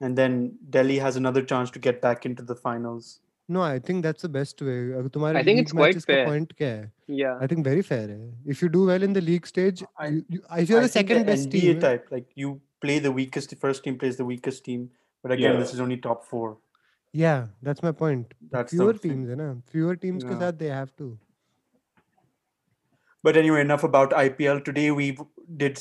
and 0.00 0.16
then 0.16 0.52
Delhi 0.70 0.98
has 0.98 1.16
another 1.16 1.42
chance 1.42 1.70
to 1.72 1.78
get 1.78 2.00
back 2.00 2.26
into 2.26 2.42
the 2.42 2.54
finals. 2.54 3.20
No, 3.48 3.62
I 3.62 3.78
think 3.78 4.02
that's 4.02 4.22
the 4.22 4.28
best 4.28 4.60
way. 4.60 4.94
I 4.94 5.42
think 5.42 5.60
it's 5.60 5.72
quite 5.72 6.02
fair. 6.04 6.26
Point? 6.26 6.52
Yeah. 6.58 7.38
I 7.40 7.46
think 7.46 7.64
very 7.64 7.82
fair. 7.82 8.08
If 8.46 8.60
you 8.62 8.68
do 8.68 8.84
well 8.86 9.02
in 9.02 9.14
the 9.14 9.22
league 9.22 9.46
stage, 9.46 9.82
you, 10.08 10.42
if 10.52 10.68
you're 10.68 10.80
I 10.80 10.82
the 10.82 10.88
second 10.88 11.24
best 11.24 11.48
NBA 11.48 11.60
team. 11.60 11.80
type, 11.80 12.08
like 12.10 12.26
you 12.34 12.60
play 12.82 12.98
the 12.98 13.10
weakest, 13.10 13.50
the 13.50 13.56
first 13.56 13.82
team 13.84 13.98
plays 13.98 14.18
the 14.18 14.26
weakest 14.26 14.64
team. 14.64 14.90
But 15.22 15.32
again, 15.32 15.54
yeah. 15.54 15.60
this 15.60 15.72
is 15.72 15.80
only 15.80 15.96
top 15.96 16.26
four. 16.26 16.58
Yeah, 17.12 17.46
that's 17.62 17.82
my 17.82 17.92
point. 17.92 18.34
That's 18.50 18.70
fewer 18.70 18.92
teams, 18.92 19.30
na? 19.30 19.54
Fewer 19.70 19.96
teams 19.96 20.24
yeah. 20.24 20.50
they 20.50 20.66
have 20.66 20.94
to. 20.98 21.18
But 23.22 23.36
anyway, 23.36 23.60
enough 23.60 23.84
about 23.84 24.10
IPL. 24.10 24.64
Today 24.64 24.90
we 24.90 25.18
did 25.56 25.80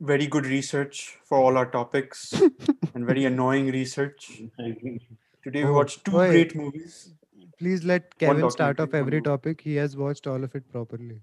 very 0.00 0.26
good 0.26 0.46
research 0.46 1.16
for 1.24 1.38
all 1.38 1.56
our 1.56 1.66
topics 1.70 2.32
and 2.94 3.06
very 3.06 3.24
annoying 3.24 3.68
research. 3.70 4.42
Today 4.58 5.62
we 5.64 5.70
Oh, 5.70 5.74
watched 5.74 6.04
two 6.04 6.16
wait. 6.16 6.30
great 6.30 6.56
movies. 6.56 7.14
Please 7.58 7.84
let 7.84 8.18
Kevin 8.18 8.50
start 8.50 8.80
off 8.80 8.94
every 8.94 9.22
topic. 9.22 9.60
He 9.60 9.76
has 9.76 9.96
watched 9.96 10.26
all 10.26 10.42
of 10.42 10.54
it 10.54 10.70
properly. 10.72 11.20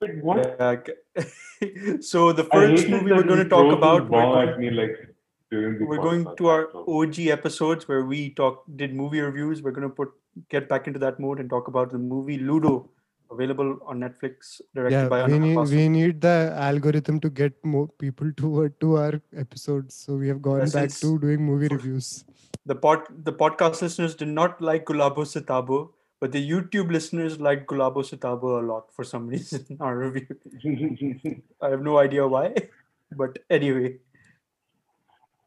But 0.00 0.10
what? 0.20 0.60
Uh, 0.60 0.76
so 2.00 2.32
the 2.32 2.44
first 2.44 2.88
movie 2.88 3.12
we're 3.12 3.22
going 3.22 3.38
to 3.38 3.48
talk 3.48 3.72
about, 3.72 4.10
we're 4.10 4.20
going, 4.20 4.60
me 4.60 4.70
like 4.70 4.96
the 5.50 5.78
we're 5.80 5.98
going 6.02 6.26
to 6.36 6.46
our 6.48 6.68
so- 6.72 6.84
OG 6.88 7.20
episodes 7.28 7.86
where 7.88 8.04
we 8.04 8.30
talk 8.30 8.64
did 8.76 8.94
movie 8.94 9.20
reviews. 9.20 9.62
We're 9.62 9.70
going 9.70 9.88
to 9.88 9.94
put 9.94 10.10
get 10.50 10.68
back 10.68 10.86
into 10.88 10.98
that 10.98 11.20
mode 11.20 11.38
and 11.38 11.48
talk 11.48 11.68
about 11.68 11.90
the 11.92 11.98
movie 11.98 12.36
Ludo, 12.38 12.90
available 13.34 13.70
on 13.92 14.00
Netflix, 14.04 14.60
directed 14.74 14.96
Yeah, 14.96 15.08
by 15.14 15.20
we 15.32 15.38
need 15.44 15.58
we 15.78 15.88
need 15.96 16.20
the 16.26 16.36
algorithm 16.68 17.20
to 17.26 17.30
get 17.40 17.58
more 17.74 17.88
people 18.04 18.32
to 18.42 18.68
to 18.84 18.94
our 19.02 19.20
episodes. 19.44 19.98
So 20.06 20.16
we 20.22 20.28
have 20.34 20.40
gone 20.48 20.70
back 20.78 20.94
to 21.02 21.18
doing 21.26 21.44
movie 21.50 21.70
reviews. 21.74 22.08
The 22.72 22.78
pod 22.86 23.10
the 23.30 23.36
podcast 23.44 23.82
listeners 23.86 24.14
did 24.22 24.32
not 24.40 24.60
like 24.70 24.86
Gulabo 24.92 25.26
Sitabo, 25.32 25.80
but 26.24 26.32
the 26.38 26.42
YouTube 26.50 26.92
listeners 26.98 27.38
liked 27.48 27.66
Gulabo 27.74 28.04
Sitabo 28.10 28.54
a 28.60 28.64
lot 28.72 28.92
for 28.98 29.04
some 29.12 29.26
reason. 29.34 29.76
Our 29.80 29.98
review. 29.98 31.42
I 31.60 31.70
have 31.74 31.82
no 31.90 31.98
idea 32.06 32.26
why, 32.36 32.54
but 33.24 33.38
anyway. 33.50 33.96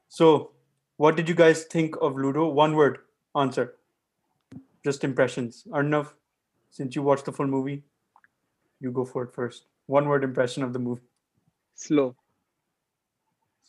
So, 0.10 0.52
what 0.98 1.16
did 1.16 1.28
you 1.30 1.36
guys 1.36 1.64
think 1.66 1.96
of 2.02 2.16
Ludo? 2.26 2.48
One 2.48 2.76
word 2.76 3.00
answer. 3.36 3.66
Just 4.86 5.04
impressions. 5.04 5.64
Arnav, 5.72 6.14
since 6.78 6.96
you 6.96 7.02
watched 7.02 7.26
the 7.26 7.32
full 7.32 7.48
movie, 7.48 7.84
you 8.80 8.92
go 8.92 9.04
for 9.04 9.24
it 9.24 9.34
first. 9.34 9.66
One 9.88 10.08
word 10.08 10.24
impression 10.24 10.64
of 10.64 10.74
the 10.74 10.80
movie. 10.80 11.02
Slow. 11.76 12.16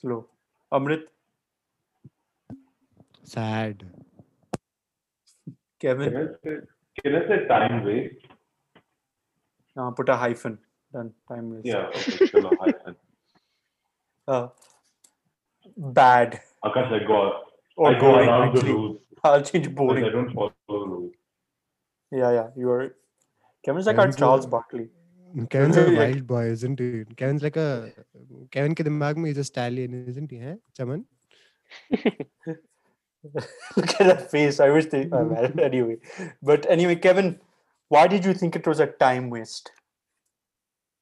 Slow. 0.00 0.27
Amrit, 0.73 1.05
Sad. 3.25 3.85
Kevin, 5.81 6.11
Can 6.12 6.23
I 6.23 6.27
say, 6.45 6.57
can 7.03 7.15
I 7.17 7.29
say 7.29 7.47
time 7.49 7.85
waste? 7.85 8.27
uh, 9.77 9.91
put 9.93 10.09
a 10.09 10.17
hyphen. 10.17 10.59
Done. 10.93 11.12
Time 11.29 11.50
waste. 11.55 11.67
Yeah, 11.67 11.87
okay, 11.88 12.27
chalo, 12.33 12.57
hyphen. 12.61 12.97
Uh, 14.29 14.49
bad. 15.99 16.41
Akash, 16.62 16.93
I 16.93 16.99
got. 17.11 17.45
Or 17.77 17.88
I 17.91 17.99
go 17.99 18.00
boring. 18.12 18.29
around 18.29 18.55
the 18.55 18.59
Actually, 18.59 18.73
rules. 18.75 18.99
I'll 19.25 19.43
change 19.43 19.65
because 19.69 19.75
boring. 19.77 20.05
I 20.05 20.11
don't 20.11 20.35
follow 20.35 20.53
rules. 20.69 21.15
Yeah, 22.12 22.32
yeah. 22.32 22.48
You 22.55 22.70
are. 22.72 22.96
Kevin's 23.65 23.86
like 23.88 23.98
our 23.98 24.03
Kevin's 24.03 24.15
a- 24.15 24.20
Charles 24.20 24.46
Barkley. 24.46 24.89
Kevin's 25.50 25.77
a 25.77 25.91
Yeah. 25.91 25.98
wild 26.00 26.27
boy, 26.27 26.43
isn't 26.55 26.79
he? 26.79 27.05
Kevin's 27.22 27.41
like 27.43 27.55
a 27.58 27.91
Kevin 28.51 28.75
के 28.75 28.84
दिमाग 28.84 29.17
में 29.17 29.27
he's 29.29 29.38
a 29.38 29.43
stallion, 29.43 29.93
isn't 30.08 30.29
he? 30.32 30.38
हैं? 30.38 30.58
Chaman? 30.77 31.05
Look 33.77 33.93
at 34.00 34.08
that 34.08 34.29
face. 34.32 34.60
I 34.60 34.70
wish 34.70 34.88
they. 34.88 35.03
Uh, 35.10 35.24
well, 35.24 35.51
anyway, 35.60 35.98
but 36.41 36.65
anyway, 36.70 36.96
Kevin, 36.96 37.39
why 37.89 38.08
did 38.08 38.25
you 38.25 38.34
think 38.34 38.55
it 38.55 38.67
was 38.67 38.79
a 38.79 38.88
time 38.88 39.29
waste? 39.29 39.72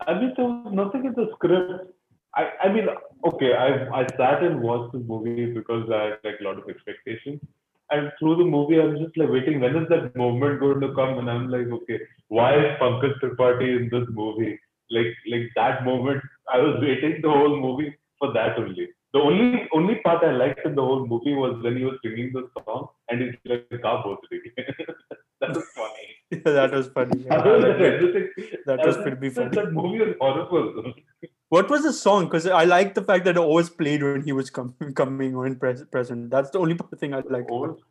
I 0.08 0.14
mean, 0.20 0.34
there 0.38 0.46
was 0.46 0.74
nothing 0.74 1.06
in 1.06 1.14
the 1.14 1.28
script. 1.34 1.92
I, 2.36 2.44
I 2.64 2.72
mean, 2.74 2.88
okay, 3.32 3.54
I, 3.54 3.68
I 4.02 4.08
sat 4.18 4.44
and 4.44 4.62
watched 4.62 4.94
the 4.94 5.00
movie 5.00 5.48
because 5.52 5.90
I 5.92 6.04
had 6.04 6.20
like 6.24 6.40
a 6.40 6.44
lot 6.44 6.58
of 6.58 6.70
expectations. 6.70 7.42
And 7.91 8.11
through 8.19 8.37
the 8.37 8.45
movie, 8.45 8.81
I 8.81 8.85
was 8.85 8.99
just 8.99 9.17
like 9.17 9.31
waiting, 9.31 9.61
when 9.61 9.77
is 9.77 9.89
that 9.89 10.17
moment 10.17 10.61
going 10.61 10.81
to 10.81 10.95
come? 10.95 11.19
And 11.19 11.31
I'm 11.31 11.49
like, 11.49 11.67
okay, 11.67 12.01
why 12.29 12.55
is 12.59 12.79
Pankaj 12.81 13.21
Tripathi 13.21 13.77
in 13.77 13.89
this 13.91 14.09
movie? 14.11 14.59
Like, 14.91 15.15
like 15.31 15.49
that 15.55 15.85
moment, 15.85 16.23
I 16.53 16.59
was 16.59 16.79
waiting 16.81 17.21
the 17.23 17.31
whole 17.31 17.61
movie 17.61 17.95
for 18.19 18.33
that 18.33 18.59
only. 18.59 18.89
The 19.13 19.21
only 19.21 19.69
only 19.73 19.95
part 20.05 20.25
I 20.25 20.33
liked 20.33 20.67
in 20.67 20.75
the 20.75 20.83
whole 20.83 21.07
movie 21.07 21.33
was 21.35 21.63
when 21.63 21.77
he 21.77 21.85
was 21.85 21.97
singing 22.05 22.33
the 22.33 22.49
song 22.55 22.89
and 23.09 23.23
he's 23.23 23.35
like, 23.45 23.81
"Ka 23.83 24.03
botri." 24.03 24.41
that 25.41 25.55
was 25.55 25.65
funny 25.75 26.16
that 26.46 26.72
was 26.74 26.88
funny. 26.98 27.18
yeah, 27.26 27.36
Other 27.38 27.52
I'll 27.56 27.62
than 27.62 27.72
admit. 27.72 27.94
everything, 27.94 28.60
That 28.66 28.86
was 28.86 28.96
other 28.98 29.04
pretty 29.08 29.30
than 29.30 29.52
funny. 29.52 29.56
That 29.62 29.74
movie 29.74 30.00
was 30.00 30.16
horrible. 30.20 30.94
What 31.50 31.70
was 31.70 31.84
the 31.84 31.92
song? 31.94 32.26
Because 32.26 32.46
I 32.48 32.64
like 32.64 32.94
the 32.96 33.04
fact 33.04 33.26
that 33.26 33.36
it 33.36 33.38
always 33.40 33.70
played 33.70 34.04
when 34.04 34.22
he 34.22 34.32
was 34.32 34.50
com- 34.50 34.76
coming 35.02 35.36
or 35.36 35.46
in 35.48 35.58
pres- 35.64 35.84
present. 35.96 36.30
That's 36.36 36.50
the 36.52 36.60
only 36.60 36.78
thing 37.02 37.14
I 37.14 37.22
like. 37.38 37.52
Old 37.52 37.82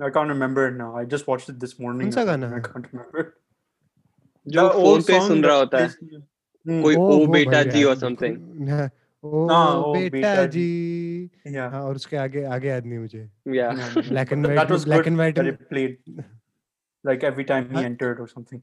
I 0.00 0.08
can't 0.10 0.28
remember 0.30 0.66
it 0.68 0.76
now. 0.76 0.96
I 0.96 1.04
just 1.04 1.26
watched 1.26 1.48
it 1.50 1.60
this 1.60 1.78
morning. 1.78 2.10
सा 2.12 2.22
or 2.22 2.26
something, 2.26 2.48
गाना 2.48 2.52
I 2.52 2.56
है? 2.56 2.62
can't 2.68 2.86
remember. 2.92 3.24
जो 4.48 4.62
The 4.62 4.68
phone 4.74 4.86
old 4.90 5.06
पे 5.06 5.18
song 5.18 5.28
soon 5.28 5.40
that 5.42 5.46
रहा 5.48 5.56
होता 5.56 5.78
है 5.78 5.88
plays- 5.88 6.22
Hmm, 6.68 6.82
कोई 6.82 6.96
ओ, 6.96 7.00
ओ 7.00 7.16
वो 7.18 7.26
बेटा 7.32 7.50
भाई 7.50 7.64
जी 7.72 7.80
यार, 7.82 7.88
और 7.90 7.96
समथिंग 7.96 8.68
हाँ, 8.68 8.90
ओ 9.24 9.46
हाँ, 9.48 9.76
ओ 9.76 9.92
बेटा 9.94 10.10
बेटा 10.10 10.44
जी 10.54 10.64
yeah. 11.48 11.70
हाँ 11.72 11.82
और 11.82 11.94
उसके 11.96 12.16
आगे 12.16 12.44
आगे 12.56 12.68
याद 12.68 12.86
नहीं 12.86 12.98
मुझे 12.98 13.28
या 13.56 13.70
No, 13.72 13.80
no, 13.80 14.00
no. 14.00 14.08
Black 14.08 14.32
and 14.32 14.46
But 14.46 15.40
like 17.09 17.23
every 17.31 17.45
time 17.51 17.67
he 17.71 17.77
Huh? 17.77 17.85
entered 17.89 18.19
or 18.19 18.27
something. 18.27 18.61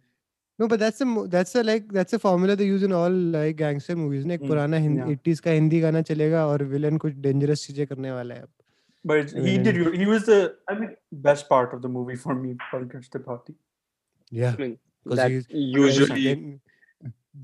No, 0.59 0.67
but 0.69 0.81
that's 0.81 1.01
a 1.05 1.07
that's 1.35 1.55
a 1.59 1.63
like 1.67 1.87
that's 1.97 2.17
a 2.17 2.19
formula 2.23 2.55
they 2.61 2.67
use 2.71 2.83
in 2.89 2.93
all 3.01 3.15
like 3.37 3.57
gangster 3.61 3.97
movies. 4.01 4.25
ना 4.27 4.35
एक 4.35 4.41
Hmm, 4.41 4.49
पुराना 4.49 4.81
yeah. 4.99 5.11
Eighties 5.13 5.41
का 5.47 5.51
हिंदी 5.51 5.81
गाना 5.81 6.03
चलेगा 6.11 6.47
और 6.47 6.65
villain 6.75 6.97
कुछ 7.05 7.15
dangerous 7.27 7.67
चीज़ें 7.67 7.87
करने 7.87 8.11
वाला 8.13 8.35
है 8.35 8.43
अब 8.43 8.51
But 9.11 9.21
it's- 9.23 9.47
he 9.47 9.53
did. 9.67 9.79
He 10.01 10.05
was 10.09 10.27
the 10.27 10.37
I 10.73 10.75
mean 10.81 10.91
best 11.29 11.49
part 11.53 11.73
of 11.77 11.81
the 11.87 11.89
movie 11.95 12.19
for 12.25 12.35
me. 12.43 12.53
Pankaj 12.73 13.09
Tripathi. 13.15 13.55
yeah 14.41 14.53
because 14.61 15.17
that 15.21 15.31
he's 15.31 15.49
usually 15.79 16.21
again, 16.33 16.61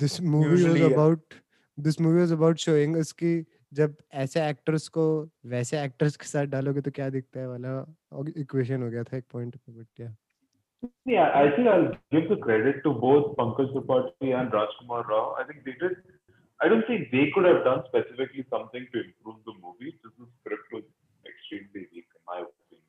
this 0.05 0.21
movie 0.35 0.51
Usually, 0.53 0.85
was 0.85 0.93
about 0.93 1.37
yeah. 1.39 1.41
this 1.89 1.99
movie 2.05 2.21
was 2.21 2.35
about 2.37 2.63
showing 2.67 2.95
us 3.03 3.13
कि 3.23 3.33
जब 3.81 3.97
ऐसे 4.25 4.47
actors 4.49 4.87
को 4.99 5.05
वैसे 5.55 5.81
actors 5.83 6.17
के 6.17 6.27
साथ 6.27 6.47
डालोगे 6.55 6.81
तो 6.87 6.91
क्या 7.01 7.09
दिखता 7.17 7.41
है 7.41 7.49
वाला 7.49 7.73
इक्वेशन 8.45 8.83
हो 8.83 8.91
गया 8.91 9.03
था 9.11 9.17
एक 9.17 9.25
पॉइंट 9.33 9.57
पे 9.57 9.73
बट 9.73 10.01
या 10.01 10.15
Yeah, 11.05 11.31
I 11.35 11.51
think 11.57 11.67
I'll 11.69 11.93
give 12.13 12.29
the 12.29 12.37
credit 12.37 12.83
to 12.85 12.93
both 12.93 13.37
Pankaj 13.37 13.73
Tripathi 13.75 14.35
and 14.39 14.53
Rajkumar 14.53 15.07
Rao. 15.07 15.37
I 15.39 15.45
think 15.45 15.65
they 15.65 15.73
did. 15.73 15.97
I 16.61 16.69
don't 16.69 16.87
think 16.87 17.11
they 17.11 17.31
could 17.35 17.45
have 17.45 17.65
done 17.65 17.83
specifically 17.89 18.45
something 18.51 18.87
to 18.93 18.99
improve 19.05 19.43
the 19.47 19.55
movie. 19.63 19.93
Just 20.03 20.19
the 20.19 20.27
script 20.41 20.63
was 20.73 20.85
extremely 21.27 21.89
weak, 21.93 22.07
in 22.15 22.23
my 22.27 22.39
opinion. 22.47 22.85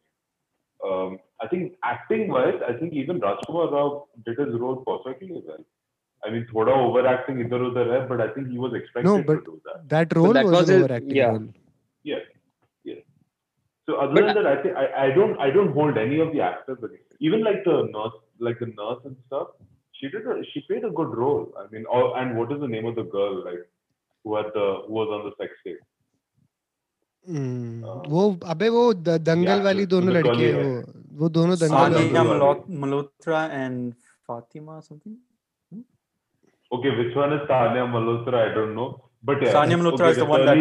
Um, 0.85 1.19
I 1.41 1.47
think 1.47 1.73
acting-wise, 1.83 2.61
I 2.67 2.73
think 2.73 2.93
even 2.93 3.19
Rajkumar 3.19 3.71
Rao 3.71 4.07
did 4.25 4.37
his 4.37 4.59
role 4.59 4.83
perfectly 4.85 5.31
well. 5.33 5.63
I 6.25 6.29
mean, 6.31 6.45
thoda 6.53 6.75
overacting 6.75 7.37
idhar 7.37 7.61
udhar 7.67 7.85
hai, 7.91 8.05
but 8.05 8.21
I 8.21 8.29
think 8.33 8.49
he 8.49 8.57
was 8.57 8.73
expected 8.73 9.25
but- 9.25 9.45
to 9.45 9.51
do 9.51 9.61
that. 9.65 9.87
that 9.89 10.15
role 10.15 10.33
that 10.33 10.45
was, 10.45 10.51
was 10.51 10.69
an 10.69 10.83
overacting 10.83 11.15
yeah. 11.15 11.27
role 11.27 11.47
Yes, 12.03 12.21
yes. 12.27 12.38
So 13.88 13.96
other 13.96 14.14
But 14.14 14.26
than 14.26 14.34
that, 14.42 14.46
I 14.46 14.62
think 14.62 14.76
I, 14.76 14.86
I 15.06 15.10
don't 15.16 15.38
I 15.38 15.50
don't 15.50 15.72
hold 15.78 15.98
any 15.98 16.18
of 16.20 16.32
the 16.32 16.40
actors 16.40 16.78
against 16.82 17.10
it. 17.10 17.16
Even 17.20 17.42
like 17.44 17.64
the 17.64 17.76
nurse, 17.96 18.14
like 18.40 18.58
the 18.58 18.66
nurse 18.66 19.00
and 19.04 19.16
stuff. 19.26 19.48
She 19.92 20.08
did 20.08 20.26
a, 20.26 20.36
she 20.52 20.60
played 20.68 20.84
a 20.84 20.90
good 20.90 21.12
role. 21.22 21.52
I 21.58 21.66
mean, 21.72 21.84
or, 21.86 22.16
and 22.18 22.36
what 22.38 22.50
is 22.52 22.60
the 22.60 22.66
name 22.68 22.86
of 22.86 22.94
the 22.96 23.04
girl 23.16 23.44
like 23.44 23.60
who 24.24 24.36
had 24.36 24.46
the 24.54 24.64
who 24.86 24.92
was 25.00 25.08
on 25.16 25.24
the 25.26 25.32
sex 25.42 25.52
tape? 25.66 25.82
हम्म, 27.28 27.84
हाँ। 27.84 28.02
वो 28.12 28.22
अबे 28.52 28.68
वो 28.68 28.80
the- 28.94 29.18
Dangal 29.26 29.48
Yeah, 29.48 29.62
वाली 29.64 29.84
the- 29.84 29.90
दोनों 29.90 30.12
the 30.12 30.14
लड़की 30.16 30.42
है 30.42 30.52
curly 30.52 30.64
वो 30.64 30.72
hair. 30.72 30.84
वो 31.20 31.28
दोनों 31.36 31.56
दंगल 31.58 31.76
Sanya 31.76 31.94
वाली 31.94 32.08
Sania 32.08 32.24
Malhotra. 32.30 32.64
Malot- 32.64 32.66
Malhotra 32.82 33.40
and 33.60 33.94
Fatima 34.26 34.82
something. 34.82 35.14
Okay, 36.72 36.90
which 36.98 37.14
one 37.16 37.32
is 37.36 37.46
Tanya 37.48 37.84
Malhotra? 37.94 38.42
I 38.50 38.54
don't 38.54 38.74
know. 38.74 38.88
But 39.22 39.42
yeah, 39.42 39.52
Sania 39.54 39.78
Malhotra 39.82 40.00
okay, 40.00 40.10
is 40.10 40.18
the 40.18 40.24
one 40.24 40.44
that 40.44 40.56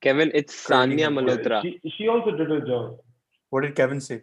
Kevin, 0.00 0.30
it's 0.34 0.54
Sanya 0.54 1.08
Malhotra. 1.08 1.62
She, 1.62 1.80
she 1.96 2.08
also 2.08 2.30
did 2.30 2.48
her 2.48 2.60
job. 2.60 2.98
What 3.50 3.62
did 3.62 3.74
Kevin 3.74 4.00
say? 4.00 4.22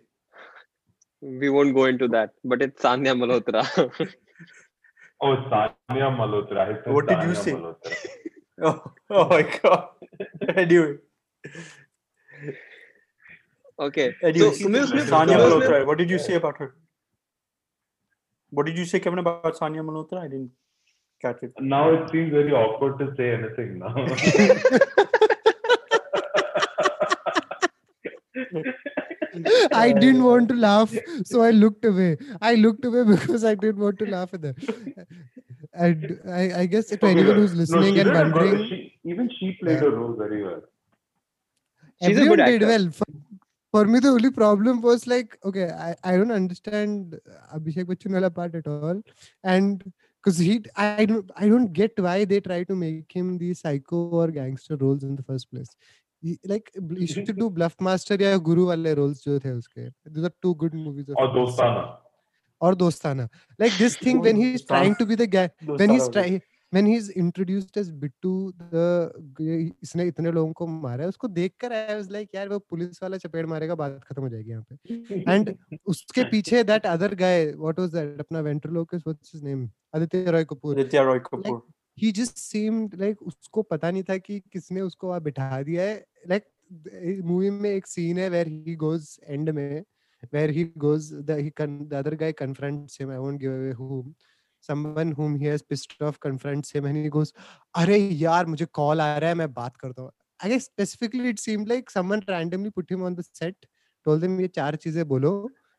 We 1.21 1.49
won't 1.49 1.75
go 1.75 1.85
into 1.85 2.07
that, 2.07 2.31
but 2.43 2.61
it's 2.61 2.81
Sanya 2.81 3.13
Malhotra. 3.15 3.61
oh, 5.21 5.35
Sanya 5.51 6.09
Malhotra. 6.17 6.87
What 6.87 7.07
did 7.07 7.21
you 7.23 7.35
say? 7.35 7.53
oh, 8.61 8.91
oh 9.09 9.27
my 9.29 9.43
god. 9.61 9.89
anyway. 10.55 10.95
Okay. 13.79 14.15
Anyway, 14.23 14.53
so, 14.53 14.65
Sumil, 14.65 14.85
Sumil, 14.85 15.05
Sanya 15.05 15.37
Malhotra. 15.37 15.85
What 15.85 15.97
did 15.99 16.09
you 16.09 16.19
say 16.19 16.35
about 16.35 16.57
her? 16.57 16.75
What 18.49 18.65
did 18.65 18.77
you 18.77 18.85
say, 18.85 18.99
Kevin, 18.99 19.19
about 19.19 19.55
Sanya 19.55 19.85
Malhotra? 19.85 20.21
I 20.23 20.27
didn't 20.27 20.51
catch 21.21 21.43
it. 21.43 21.53
Now 21.59 21.93
it 21.93 22.09
seems 22.11 22.31
very 22.31 22.51
awkward 22.51 22.97
to 22.99 23.13
say 23.15 23.33
anything 23.33 23.79
now. 23.79 23.93
I 29.73 29.91
didn't 29.91 30.23
want 30.23 30.49
to 30.49 30.55
laugh, 30.55 30.93
so 31.25 31.41
I 31.41 31.51
looked 31.51 31.85
away. 31.85 32.17
I 32.41 32.55
looked 32.55 32.85
away 32.85 33.03
because 33.15 33.43
I 33.43 33.55
didn't 33.55 33.79
want 33.79 33.99
to 33.99 34.05
laugh 34.05 34.33
at 34.33 34.41
that. 34.41 35.07
And 35.73 36.19
I, 36.29 36.61
I 36.61 36.65
guess 36.65 36.87
to 36.87 36.95
Okay, 36.95 37.11
anyone 37.11 37.35
who's 37.35 37.53
listening 37.55 37.95
she 37.95 37.99
and 38.01 38.09
did 38.11 38.15
a 38.15 38.23
good- 38.23 38.33
wondering, 38.33 38.67
she, 38.69 38.93
even 39.05 39.29
she 39.39 39.53
played 39.61 39.83
a 39.83 39.89
role 39.89 40.13
very 40.13 40.43
well. 40.43 40.61
She's 42.01 42.17
a 42.17 42.21
everyone 42.21 42.37
good 42.37 42.59
did 42.59 42.61
well. 42.67 42.89
For, 42.91 43.05
for 43.71 43.85
me, 43.85 43.99
the 43.99 44.09
only 44.09 44.31
problem 44.31 44.81
was 44.81 45.05
like, 45.05 45.37
okay, 45.45 45.69
I, 45.69 45.95
I 46.03 46.17
don't 46.17 46.31
understand 46.31 47.19
Abhishek 47.53 47.85
Bachchan 47.85 48.13
wala 48.13 48.29
part 48.31 48.55
at 48.55 48.67
all, 48.67 49.01
and 49.43 49.83
because 50.21 50.37
he, 50.37 50.61
I 50.75 51.05
don't, 51.05 51.29
I 51.37 51.47
don't 51.47 51.71
get 51.71 51.93
why 51.97 52.25
they 52.25 52.39
try 52.41 52.63
to 52.63 52.75
make 52.75 53.11
him 53.11 53.37
the 53.37 53.53
psycho 53.53 54.09
or 54.09 54.27
gangster 54.29 54.75
roles 54.75 55.03
in 55.03 55.15
the 55.15 55.23
first 55.23 55.49
place. 55.51 55.75
Like 56.25 56.69
you 56.99 57.07
should 57.07 57.31
do 57.31 57.49
Bluffmaster 57.81 58.21
या 58.21 58.37
गुरु 58.37 58.65
वाले 58.65 58.93
roles 58.93 59.23
जो 59.25 59.39
थे 59.39 59.51
उसके। 59.51 59.89
These 59.89 60.23
are 60.23 60.31
two 60.41 60.53
good 60.53 60.75
movies 60.75 61.11
और 61.11 61.33
दोस्ताना। 61.33 62.05
और 62.61 62.75
Dostana. 62.75 63.27
Like 63.61 63.73
this 63.79 64.05
thing 64.05 64.21
when 64.21 64.37
he 64.37 64.53
is 64.53 64.65
trying 64.67 64.95
to 64.95 65.05
be 65.05 65.15
the 65.15 65.29
guy 65.29 65.51
when 65.63 65.91
he 65.91 65.97
is 65.97 66.39
when 66.73 66.85
he's 66.85 67.09
introduced 67.09 67.77
as 67.77 67.87
bittu 68.01 68.31
the 68.73 68.81
इसने 69.83 70.05
इतने 70.07 70.31
लोगों 70.31 70.51
को 70.53 70.67
मारा 70.67 71.03
है 71.03 71.09
उसको 71.09 71.27
देखकर 71.27 71.73
आई 71.73 71.95
वाज 71.95 72.11
लाइक 72.11 72.35
यार 72.35 72.49
वो 72.49 72.59
पुलिस 72.59 73.01
वाला 73.03 73.17
चपेट 73.17 73.45
मारेगा 73.45 73.75
बात 73.75 73.99
खत्म 74.03 74.21
हो 74.21 74.29
जाएगी 74.29 74.51
यहाँ 74.51 74.65
पे। 74.69 74.75
एंड 75.33 75.55
उसके 75.85 76.23
पीछे 76.23 76.63
that 76.63 76.85
other 76.85 77.15
guy 77.15 77.45
what 77.51 77.79
was 77.79 77.89
that 77.95 78.19
अपना 78.19 78.41
what's 79.07 79.31
his 79.33 79.41
name? 79.41 79.71
Aditya 79.95 80.31
roy 80.31 80.45
kapoor 80.45 80.75
aditya 80.75 81.03
roy 81.03 81.19
kapoor 81.19 81.43
like, 81.43 81.63
he 81.99 82.11
just 82.19 82.37
seemed 82.39 82.97
like 82.99 83.21
उसको 83.31 83.61
पता 83.73 83.91
नहीं 83.91 84.03
था 84.09 84.17
कि 84.17 84.39
किसने 84.53 84.81
उसको 84.81 85.07
वहाँ 85.07 85.21
बिठा 85.21 85.61
दिया 85.69 85.83
है 85.83 86.03
like 86.31 86.45
मूवी 87.25 87.49
में 87.49 87.69
एक 87.69 87.87
सीन 87.87 88.17
है 88.19 88.29
where 88.31 88.49
he 88.49 88.75
goes 88.75 89.19
end 89.35 89.53
में 89.59 89.83
where 90.31 90.51
he 90.51 90.65
goes 90.85 91.09
the 91.29 91.41
he 91.41 91.51
con, 91.51 91.87
the 91.89 91.97
other 91.97 92.15
guy 92.15 92.31
confronts 92.31 92.97
him 92.97 93.09
I 93.09 93.19
won't 93.19 93.39
give 93.39 93.53
away 93.53 93.73
whom 93.73 94.15
someone 94.63 95.11
whom 95.11 95.35
he 95.35 95.45
has 95.45 95.61
pissed 95.61 96.01
off 96.01 96.19
confronts 96.19 96.71
him 96.71 96.85
and 96.85 96.97
he 96.97 97.09
goes 97.09 97.33
अरे 97.75 97.97
यार 97.97 98.45
मुझे 98.45 98.65
call 98.79 99.01
आ 99.01 99.17
रहा 99.17 99.29
है 99.29 99.35
मैं 99.35 99.53
बात 99.53 99.77
करता 99.77 100.01
हूँ 100.01 100.11
I 100.39 100.49
guess 100.49 100.69
specifically 100.71 101.29
it 101.29 101.39
seemed 101.39 101.69
like 101.69 101.89
someone 101.89 102.21
randomly 102.29 102.71
put 102.71 102.91
him 102.91 103.03
on 103.03 103.15
the 103.15 103.25
set 103.31 103.65
told 104.05 104.23
him 104.23 104.39
ये 104.41 104.47
चार 104.47 104.75
चीज़ें 104.85 105.03
बोलो 105.07 105.33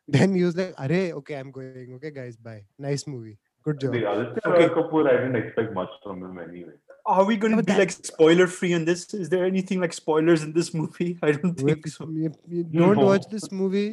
then 0.08 0.34
he 0.34 0.44
was 0.44 0.56
like 0.56 0.74
अरे 0.86 1.12
okay 1.20 1.38
I'm 1.40 1.52
going 1.58 1.94
okay 1.98 2.10
guys 2.10 2.36
bye 2.36 2.62
nice 2.88 3.06
movie 3.06 3.38
good 3.67 3.79
job 3.83 3.93
The 3.93 4.01
Aditya 4.11 4.41
Okay. 4.49 4.65
Roy 4.65 4.73
Kapoor, 4.79 5.05
I 5.11 5.13
didn't 5.21 5.35
expect 5.43 5.73
much 5.77 5.93
from 6.03 6.19
him 6.25 6.37
anyway. 6.47 6.73
Are 7.13 7.23
we 7.29 7.35
going 7.45 7.51
to 7.51 7.57
but 7.61 7.65
be 7.65 7.71
that- 7.73 7.79
like 7.83 7.91
spoiler 7.91 8.45
free 8.57 8.73
on 8.79 8.85
this? 8.89 9.01
Is 9.13 9.29
there 9.29 9.45
anything 9.45 9.79
like 9.85 9.93
spoilers 10.01 10.43
in 10.49 10.53
this 10.59 10.73
movie? 10.81 11.09
I 11.23 11.31
don't 11.37 11.55
think 11.63 11.85
With- 11.85 11.89
so. 11.95 12.09
you, 12.09 12.31
you 12.59 12.63
don't 12.83 13.01
No. 13.03 13.07
watch 13.13 13.27
this 13.37 13.51
movie 13.63 13.87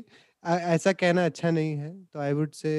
I- 0.52 0.60
ऐसा 0.74 0.92
कहना 1.00 1.24
अच्छा 1.30 1.50
नहीं 1.56 1.76
है 1.78 1.90
तो 2.12 2.20
I 2.20 2.32
would 2.38 2.52
say 2.60 2.70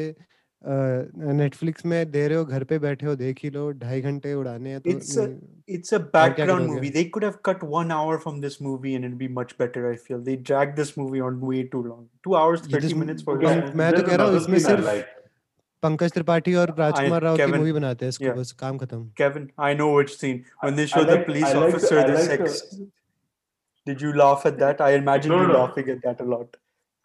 Netflix 0.66 1.86
में 1.86 2.12
दे 2.12 2.28
रहे 2.28 2.38
हो 2.38 2.46
घर 2.46 2.64
पे 2.72 2.78
बैठे 2.86 3.06
हो 3.06 3.16
देख 3.16 3.40
ही 3.44 3.50
लो 3.58 3.70
ढाई 3.84 4.02
घंटे 4.02 4.34
उड़ाने 4.34 4.70
हैं 4.70 4.80
तो 4.82 4.92
It's 4.92 5.16
a- 5.24 5.28
नहीं- 5.28 5.78
It's 5.78 5.94
a 5.98 6.00
क्या 6.00 6.12
background 6.16 6.50
करोगे? 6.50 6.68
movie. 6.74 6.92
They 6.98 7.04
could 7.16 7.26
have 7.28 7.38
cut 7.50 7.64
one 7.76 7.92
hour 7.98 8.18
from 8.26 8.40
this 8.46 8.60
movie 8.68 8.94
and 9.00 9.06
it'd 9.10 9.18
be 9.24 9.30
much 9.40 9.54
better. 9.64 9.84
I 9.92 9.96
feel 10.08 10.24
they 10.30 10.36
dragged 10.52 10.80
this 10.84 10.94
movie 11.02 11.24
on 11.30 11.40
way 11.52 11.64
too 11.76 11.84
long. 11.90 12.06
Two 12.28 12.36
hours 12.42 12.66
ये 12.68 12.74
thirty 12.76 12.88
this- 12.88 12.98
minutes 13.04 13.28
for 13.30 13.38
Okay, 13.38 13.54
this. 13.60 13.76
मैं 13.84 13.92
तो 13.92 13.98
There's 13.98 14.10
कह 14.10 14.16
रहा 14.16 14.28
हूँ 14.28 14.34
another 14.36 14.44
इसमें 14.46 14.58
scene 14.60 14.66
I 14.66 14.76
सिर्फ 14.76 14.90
like. 14.92 15.12
Pankaj 15.83 16.13
Tripathi 16.13 16.55
और 16.63 16.75
राजकुमार 16.79 17.23
Rao 17.23 17.37
Kevin, 17.37 17.53
की 17.53 17.59
मूवी 17.59 17.73
बनाते 17.73 18.05
हैं 18.05 18.09
इसको 18.09 18.25
yeah. 18.25 18.39
बस 18.39 18.53
काम 18.61 18.79
खत्म 18.79 19.03
Kevin 19.19 19.49
I 19.67 19.75
know 19.75 19.91
which 19.95 20.11
scene 20.11 20.45
when 20.65 20.77
they 20.77 20.87
show 20.95 21.05
the 21.05 21.19
police 21.27 21.55
officer 21.65 22.11
the 22.11 22.17
sex 22.29 22.63
did 23.87 24.03
you 24.03 24.13
laugh 24.23 24.47
at 24.47 24.59
that 24.65 24.83
I 24.89 24.97
imagine 25.03 25.33
you 25.33 25.47
laughing 25.53 25.91
at 25.91 26.07
that 26.07 26.23
a 26.23 26.25
lot 26.35 26.57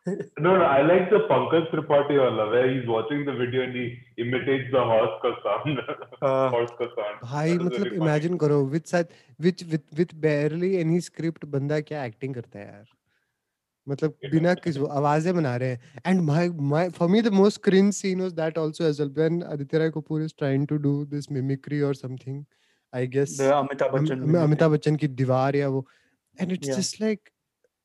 no, 0.05 0.57
no, 0.57 0.63
I 0.63 0.81
like 0.81 1.09
the 1.09 1.19
Pankaj 1.27 1.69
Tripathi 1.71 2.17
wala, 2.21 2.49
where 2.49 2.69
he's 2.69 2.85
watching 2.85 3.23
the 3.25 3.31
video 3.33 3.61
and 3.63 3.73
he 3.73 3.97
imitates 4.17 4.69
the 4.71 4.83
horse 4.83 5.13
ka 5.21 5.31
sound. 5.43 5.79
uh, 6.21 6.49
horse 6.49 6.73
ka 6.79 6.87
sound. 6.95 7.21
भाई 7.23 7.53
मतलब 7.57 7.83
really 7.83 8.01
imagine 8.01 8.37
करो 8.37 8.57
with 8.73 8.91
such 8.93 9.13
with 9.39 9.63
with 9.73 9.85
with 9.99 10.11
barely 10.25 10.71
any 10.79 10.99
script 11.07 11.45
बंदा 11.55 11.79
क्या 11.91 12.03
acting 12.07 12.35
करता 12.35 12.59
है 12.59 12.65
यार. 12.65 12.85
मतलब 13.89 14.17
बिना 14.31 14.53
किस 14.63 14.77
आवाज़ें 14.77 15.33
बना 15.35 15.55
रहे 15.63 15.69
हैं 15.69 16.01
and 16.05 16.21
my 16.27 16.49
my 16.73 16.89
for 16.97 17.09
me 17.09 17.21
the 17.21 17.33
most 17.33 17.69
also 18.63 18.85
as 18.89 18.99
well 19.01 19.09
when 19.19 19.41
Aditya 19.53 19.79
Roy 19.83 19.89
Kapoor 19.97 20.19
is 20.27 20.33
trying 20.41 20.65
to 20.73 20.77
do 20.87 20.93
this 21.13 21.29
mimicry 21.37 21.81
or 21.89 21.93
something 22.01 22.37
I 22.93 23.05
guess 23.15 23.35
the 23.37 23.49
Amitabh 23.59 23.87
Am- 23.87 23.93
Bachchan. 23.95 24.11
Am- 24.11 24.19
mimicry. 24.25 24.43
Amitabh 24.43 24.71
Bachchan 24.71 24.95
की 25.03 25.07
दीवार 25.21 25.55
या 25.55 25.67
वो 25.75 25.85
just 26.79 26.99
like 27.05 27.31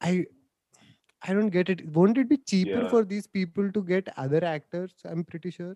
I 0.00 0.12
I 1.28 1.34
don't 1.36 1.52
get 1.58 1.70
it 1.74 1.80
won't 1.98 2.18
it 2.24 2.28
be 2.32 2.36
cheaper 2.52 2.80
Yeah. 2.82 2.88
for 2.94 3.04
these 3.12 3.26
people 3.38 3.70
to 3.76 3.82
get 3.92 4.10
other 4.24 4.42
actors 4.50 4.92
I'm 5.12 5.24
pretty 5.32 5.50
sure 5.56 5.72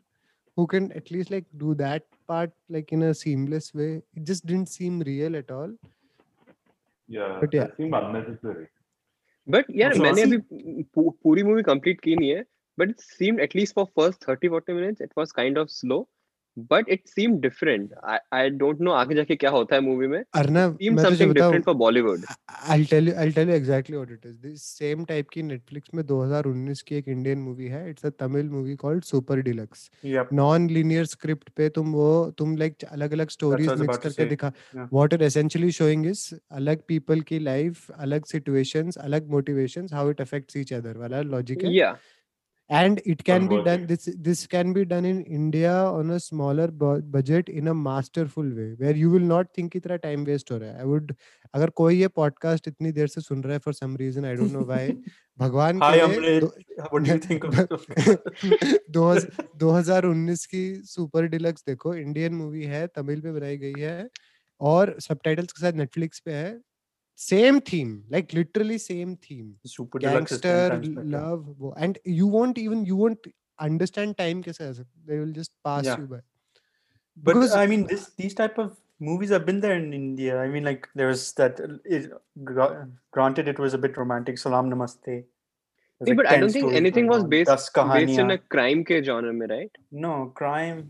who 0.56 0.66
can 0.74 0.86
at 1.00 1.10
least 1.16 1.32
like 1.34 1.46
do 1.64 1.74
that 1.80 2.06
part 2.32 2.52
like 2.76 2.92
in 2.98 3.02
a 3.08 3.12
seamless 3.22 3.72
way 3.80 3.90
it 4.20 4.24
just 4.30 4.46
didn't 4.52 4.72
seem 4.76 5.00
real 5.10 5.36
at 5.42 5.50
all 5.58 5.74
Yeah, 7.08 7.32
But 7.40 7.54
yeah. 7.54 7.64
that 7.64 7.76
seemed 7.76 7.94
unnecessary. 8.00 8.66
But 9.48 9.64
यार 9.70 9.94
So, 9.94 10.00
मैंने 10.00 10.22
अभी 10.22 10.38
पूरी 10.98 11.42
movie 11.42 11.62
complete 11.62 12.00
की 12.00 12.16
नहीं 12.16 12.30
है 12.30 12.44
but 12.78 12.88
it 12.88 13.00
seemed 13.00 13.40
at least 13.40 13.74
for 13.74 13.84
first 13.84 14.24
30 14.30 14.48
40 14.48 14.70
minutes 14.70 15.02
it 15.02 15.10
was 15.18 15.32
kind 15.32 15.58
of 15.58 15.68
slow 15.68 16.10
but 16.58 16.88
it 16.88 17.06
seemed 17.06 17.40
different 17.42 17.90
I 18.04 18.18
I 18.38 18.50
don't 18.50 18.80
know 18.80 18.90
आगे 18.92 19.14
जाके 19.14 19.36
क्या 19.36 19.50
होता 19.50 19.74
है 19.74 19.80
मूवी 19.82 20.06
में. 20.06 20.22
Arnav 20.34 20.74
seem 20.74 21.02
something 21.02 21.32
different 21.34 21.64
for 21.64 21.74
Bollywood 21.84 22.24
I'll 22.72 22.84
tell 22.90 23.08
you 23.08 23.12
I'll 23.20 23.32
tell 23.36 23.48
you 23.50 23.54
exactly 23.54 23.96
what 23.98 24.10
it 24.14 24.26
is. 24.28 24.34
This 24.42 24.64
same 24.80 25.06
type 25.06 25.30
की 25.32 25.42
Netflix 25.42 25.94
में 25.94 26.02
2019 26.04 26.82
की 26.88 26.96
एक 26.96 27.08
इंडियन 27.08 27.38
मूवी 27.38 27.68
है. 27.68 27.82
It's 27.92 28.08
a 28.08 28.12
Tamil 28.22 28.50
movie 28.56 28.76
called 28.82 29.08
Super 29.08 29.38
Deluxe. 29.48 29.82
Yep. 30.12 30.32
Non 30.32 30.68
linear 30.70 31.04
script 31.06 31.48
पे 31.56 31.68
तुम 31.78 31.92
वो 31.92 32.08
तुम 32.38 32.56
like 32.56 32.84
अलग 32.90 33.12
अलग 33.12 33.28
स्टोरीज 33.30 33.68
मिक्स 33.80 33.98
करके 33.98 34.24
दिखा 34.30 34.52
what 34.76 35.14
it 35.14 35.22
essentially 35.22 35.70
showing 35.72 36.06
is 36.06 36.24
अलग 36.60 36.82
पीपल 36.88 37.20
की 37.30 37.38
लाइफ 37.38 37.90
अलग 37.98 38.24
सिचुएशंस 38.32 38.98
अलग 38.98 39.30
motivations 39.30 39.92
how 39.92 40.10
it 40.10 40.20
affects 40.20 40.56
each 40.56 40.72
other 40.72 40.96
वाला 40.98 41.20
लॉजिक 41.36 41.64
है. 41.64 41.74
या 41.74 41.96
and 42.70 43.00
it 43.12 43.22
can 43.28 43.46
be 43.48 43.56
done 43.64 43.82
this 43.88 44.04
this 44.26 44.42
can 44.52 44.72
be 44.76 44.82
done 44.90 45.06
in 45.08 45.16
india 45.38 45.72
on 45.96 46.10
a 46.10 46.18
smaller 46.26 46.66
bu- 46.82 47.02
budget 47.16 47.48
in 47.60 47.66
a 47.68 47.74
masterful 47.80 48.46
way 48.58 48.68
where 48.82 48.94
you 49.00 49.10
will 49.14 49.26
not 49.32 49.50
think 49.58 49.74
इतना 49.76 49.98
time 50.04 50.24
waste 50.28 50.52
हो 50.52 50.58
रहा 50.58 50.70
है 50.70 50.84
i 50.84 50.86
would 50.92 51.12
अगर 51.54 51.70
कोई 51.80 51.98
ये 52.00 52.08
podcast 52.18 52.68
इतनी 52.68 52.92
देर 53.00 53.06
से 53.16 53.20
सुन 53.20 53.42
रहा 53.44 53.52
है 53.54 53.60
for 53.66 53.74
some 53.80 53.98
reason 54.02 54.28
i 54.30 54.34
don't 54.40 54.56
know 54.58 54.64
why 54.72 54.80
भगवान. 55.38 55.80
दो- 56.40 56.52
What 56.92 57.04
do 57.04 57.12
you 57.12 57.18
think 57.26 57.44
of 57.50 57.54
दो 58.96 59.14
2019 59.64 60.44
की 60.54 60.64
सुपर 60.94 61.26
डिलक्स 61.36 61.64
देखो 61.66 61.94
इंडियन 61.94 62.34
मूवी 62.34 62.64
है 62.74 62.86
तमिल 62.96 63.22
में 63.24 63.34
बनाई 63.34 63.56
गई 63.56 63.80
है 63.80 64.08
और 64.60 64.96
सबटाइटल्स 65.08 65.52
के 65.52 65.60
साथ 65.66 65.72
नेटफ्लिक्स 65.82 66.20
पे 66.26 66.32
है 66.32 66.58
same 67.30 67.60
theme 67.60 67.92
like 68.14 68.32
literally 68.32 68.78
same 68.78 69.16
theme. 69.16 69.54
Super 69.64 69.98
gangster 69.98 70.80
love 71.16 71.44
and 71.76 71.98
you 72.04 72.26
won't 72.26 72.58
even 72.58 72.84
you 72.84 72.96
won't 72.96 73.26
understand 73.58 74.18
time 74.18 74.42
they 74.42 75.18
will 75.18 75.34
just 75.40 75.52
pass 75.64 75.84
yeah. 75.84 75.98
you 75.98 76.06
by. 76.12 76.20
But 77.16 77.34
because, 77.34 77.54
i 77.54 77.66
mean 77.66 77.86
this 77.86 78.10
these 78.22 78.34
type 78.34 78.58
of 78.58 78.76
movies 79.08 79.30
have 79.30 79.44
been 79.50 79.60
there 79.60 79.76
in 79.82 79.92
india. 79.92 80.40
I 80.40 80.48
mean 80.48 80.64
like 80.64 80.88
there 80.94 81.08
was 81.12 81.32
that 81.34 81.60
it, 81.84 82.10
granted 83.12 83.48
it 83.54 83.58
was 83.58 83.74
a 83.74 83.78
bit 83.78 83.96
romantic 83.96 84.38
salam 84.38 84.70
namaste. 84.70 85.14
See, 86.04 86.10
like 86.10 86.16
but 86.16 86.26
I 86.26 86.38
don't 86.38 86.50
think 86.50 86.72
anything 86.72 87.06
was 87.06 87.22
based, 87.22 87.50
based 87.92 88.18
in 88.18 88.32
a 88.32 88.38
crime 88.38 88.84
ke 88.84 89.04
genre, 89.08 89.32
mein, 89.32 89.50
right? 89.56 89.70
No, 89.92 90.32
crime 90.34 90.80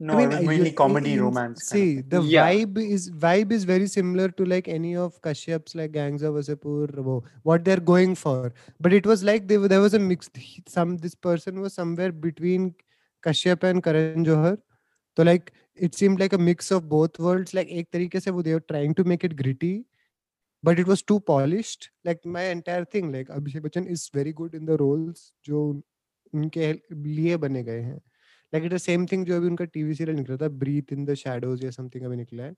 No, 0.00 0.14
I 0.14 0.26
mean, 0.26 0.32
uh, 0.36 0.40
mainly 0.42 0.70
you- 0.70 0.74
comedy, 0.74 1.18
romance. 1.18 1.68
kind 1.70 1.82
of 1.82 1.88
See, 1.88 2.00
the 2.14 2.20
Yeah. 2.22 2.48
vibe 2.50 2.78
is 2.78 3.10
vibe 3.10 3.52
is 3.52 3.64
very 3.64 3.86
similar 3.86 4.28
to 4.40 4.44
like 4.44 4.66
any 4.68 4.96
of 4.96 5.20
Kashyap's 5.22 5.74
like 5.74 5.92
Gangs 5.92 6.22
of 6.22 6.34
Wasseypur, 6.34 7.22
what 7.42 7.64
they're 7.64 7.80
going 7.92 8.14
for. 8.16 8.52
But 8.80 8.92
it 8.92 9.06
was 9.06 9.22
like 9.22 9.46
they, 9.48 9.56
there 9.56 9.80
was 9.80 9.94
a 9.94 9.98
mix. 9.98 10.30
Some 10.68 10.96
this 10.98 11.14
person 11.14 11.60
was 11.60 11.74
somewhere 11.74 12.10
between 12.12 12.74
Kashyap 13.24 13.62
and 13.62 13.82
Karan 13.82 14.24
Johar. 14.24 14.58
So 15.16 15.22
like 15.22 15.52
it 15.76 15.94
seemed 15.94 16.18
like 16.20 16.32
a 16.32 16.38
mix 16.38 16.70
of 16.72 16.88
both 16.88 17.18
worlds. 17.18 17.54
Like 17.54 17.68
एक 17.68 17.88
तरीके 17.92 18.20
से 18.20 18.30
वो 18.30 18.42
they 18.42 18.54
were 18.58 18.66
trying 18.72 18.94
to 18.94 19.04
make 19.04 19.24
it 19.24 19.36
gritty, 19.42 19.72
but 20.62 20.78
it 20.78 20.86
was 20.86 21.02
too 21.12 21.20
polished. 21.20 21.88
Like 22.04 22.26
my 22.26 22.42
entire 22.56 22.84
thing, 22.84 23.12
like 23.12 23.28
Abhishek 23.28 23.60
Bachchan 23.68 23.88
is 23.96 24.10
very 24.18 24.32
good 24.32 24.54
in 24.54 24.66
the 24.66 24.76
roles 24.84 25.32
जो 25.46 25.62
उनके 26.34 26.72
लिए 27.06 27.36
बने 27.36 27.62
गए 27.62 27.80
हैं. 27.80 28.00
लाइक 28.54 28.64
इट 28.64 28.76
सेम 28.80 29.06
थिंग 29.12 29.26
जो 29.26 29.36
अभी 29.36 29.46
उनका 29.46 29.64
टीवी 29.76 29.94
सीरियल 29.94 30.16
निकला 30.18 30.36
था 30.36 30.48
ब्रीथ 30.62 30.92
इन 30.92 31.04
द 31.04 31.14
शैडोज 31.24 31.64
या 31.64 31.70
समथिंग 31.70 32.04
अभी 32.06 32.16
निकला 32.16 32.44
है 32.44 32.54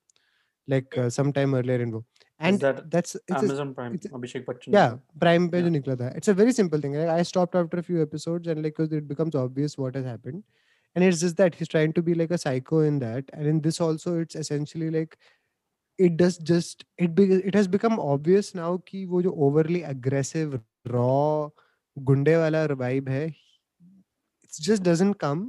like 0.68 0.98
some 1.16 1.32
time 1.32 1.56
earlier 1.56 1.80
in 1.80 1.92
वो 1.92 2.04
and 2.40 2.64
that's 2.64 3.16
Amazon 3.32 3.72
Prime 3.78 4.12
Abhishek 4.14 4.44
Bachchan 4.48 4.74
या 4.74 4.88
प्राइम 5.20 5.48
पे 5.48 5.62
जो 5.62 5.68
निकला 5.78 5.96
था 5.96 6.12
it's 6.16 6.30
a 6.30 6.32
very 6.42 6.52
simple 6.52 6.82
thing 6.84 6.96
I 6.96 7.24
stopped 7.24 7.56
after 7.56 7.80
few 7.80 8.02
episodes 8.02 8.48
and 8.48 8.62
like 8.62 8.80
it 8.80 9.02
becomes 9.04 9.36
obvious 9.44 9.76
what 9.78 9.96
has 9.96 10.06
happened 10.06 10.42
and 10.96 11.04
it's 11.04 11.20
just 11.20 11.36
that 11.36 11.54
he's 11.54 11.68
trying 11.68 11.92
to 11.92 12.02
be 12.02 12.14
like 12.14 12.30
a 12.30 12.38
psycho 12.38 12.80
in 12.80 12.98
that 13.00 13.32
and 13.34 13.46
in 13.46 13.60
this 13.60 13.80
also 13.86 14.18
it's 14.18 14.34
essentially 14.34 14.88
like 14.90 15.18
it 15.98 16.16
does 16.16 16.38
just 16.38 16.84
it 16.98 17.14
be, 17.14 17.24
it 17.24 17.54
has 17.54 17.68
become 17.68 18.00
obvious 18.00 18.54
now 18.54 18.70
ki 18.86 19.04
wo 19.06 19.20
jo 19.26 19.34
overly 19.48 19.82
aggressive 19.82 20.56
raw 20.94 21.50
gunde 21.96 22.32
wala 22.44 22.62
vibe 22.84 23.12
hai 23.16 23.26
it 23.26 24.60
just 24.68 24.86
doesn't 24.88 25.18
come 25.26 25.44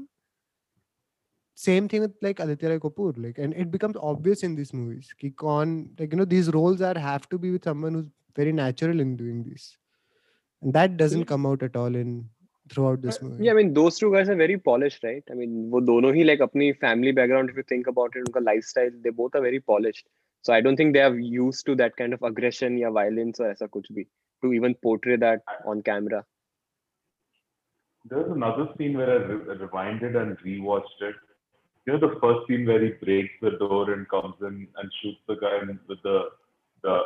same 1.57 1.87
thing 1.89 2.01
with 2.01 2.13
like 2.21 2.39
Aditya 2.39 2.69
Roy 2.69 2.77
Kapoor, 2.77 3.13
like, 3.17 3.39
and 3.39 3.53
it 3.55 3.71
becomes 3.71 3.95
obvious 3.99 4.43
in 4.43 4.53
these 4.55 4.73
movies. 4.73 5.13
Kick 5.19 5.43
on, 5.43 5.89
like, 5.97 6.11
you 6.11 6.17
know, 6.17 6.25
these 6.25 6.51
roles 6.51 6.81
are 6.81 6.97
have 6.97 7.27
to 7.29 7.39
be 7.39 7.49
with 7.49 7.63
someone 7.63 7.95
who's 7.95 8.09
very 8.35 8.51
natural 8.51 8.99
in 8.99 9.15
doing 9.17 9.43
this, 9.43 9.75
and 10.61 10.71
that 10.73 10.97
doesn't 10.97 11.21
hmm. 11.21 11.31
come 11.33 11.47
out 11.47 11.63
at 11.63 11.75
all 11.75 11.95
in 11.95 12.29
throughout 12.69 13.01
this 13.01 13.17
uh, 13.17 13.25
movie. 13.25 13.45
Yeah, 13.45 13.53
I 13.53 13.55
mean, 13.55 13.73
those 13.73 13.97
two 13.97 14.13
guys 14.13 14.29
are 14.29 14.35
very 14.35 14.59
polished, 14.59 15.03
right? 15.03 15.23
I 15.31 15.33
mean, 15.33 15.57
वो 15.71 15.81
दोनों 15.81 16.13
ही 16.15 16.25
like 16.27 16.41
अपनी 16.47 16.71
family 16.79 17.11
background, 17.11 17.49
if 17.49 17.57
you 17.57 17.63
think 17.63 17.87
about 17.87 18.15
it, 18.15 18.23
उनका 18.27 18.43
lifestyle, 18.43 18.91
they 19.01 19.09
both 19.09 19.35
are 19.35 19.41
very 19.41 19.59
polished. 19.59 20.07
So 20.43 20.53
I 20.53 20.61
don't 20.61 20.77
think 20.77 20.93
they 20.93 21.01
are 21.01 21.17
used 21.17 21.65
to 21.65 21.75
that 21.75 21.97
kind 21.97 22.13
of 22.13 22.21
aggression 22.21 22.81
or 22.83 22.91
violence 22.91 23.39
or 23.39 23.51
ऐसा 23.51 23.67
कुछ 23.77 23.91
भी 23.91 24.05
to 24.43 24.53
even 24.53 24.75
portray 24.75 25.15
that 25.17 25.41
on 25.65 25.81
camera. 25.81 26.23
There's 28.05 28.31
another 28.31 28.67
scene 28.77 28.95
where 28.95 29.09
I 29.09 29.15
re- 29.23 29.57
rewinded 29.61 30.15
and 30.15 30.37
rewatched 30.39 31.01
it 31.01 31.15
you 31.87 31.93
know 31.93 31.99
the 31.99 32.19
first 32.19 32.47
scene 32.47 32.65
where 32.67 32.83
he 32.83 32.89
breaks 33.03 33.33
the 33.41 33.51
door 33.51 33.91
and 33.91 34.07
comes 34.09 34.35
in 34.41 34.67
and 34.77 34.91
shoots 35.01 35.19
the 35.27 35.35
guy 35.35 35.59
with 35.87 36.01
the 36.03 36.17
the 36.83 36.99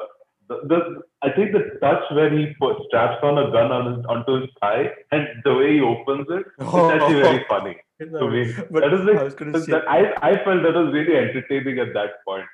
the, 0.50 0.56
the 0.72 0.80
I 1.22 1.32
think 1.32 1.52
the 1.52 1.78
touch 1.80 2.04
where 2.12 2.30
he 2.36 2.48
put, 2.60 2.78
straps 2.88 3.20
on 3.24 3.38
a 3.38 3.52
gun 3.52 3.72
on 3.72 3.96
his, 3.96 4.06
onto 4.06 4.42
his 4.42 4.50
thigh 4.60 4.90
and 5.12 5.28
the 5.46 5.54
way 5.54 5.74
he 5.76 5.82
opens 5.82 6.26
it, 6.30 6.46
it's 6.60 6.74
actually 6.96 7.22
very 7.22 7.46
funny 7.48 7.76
to 8.00 8.30
me. 8.32 8.54
But 8.72 8.82
that 8.82 8.94
is 8.94 9.06
like 9.06 9.18
I 9.20 9.24
was 9.24 9.36
gonna 9.36 9.62
say 9.62 9.72
that 9.74 9.88
I 9.88 10.00
I 10.32 10.44
felt 10.44 10.64
that 10.64 10.74
was 10.82 10.92
really 10.98 11.16
entertaining 11.16 11.78
at 11.80 11.94
that 11.94 12.26
point. 12.26 12.46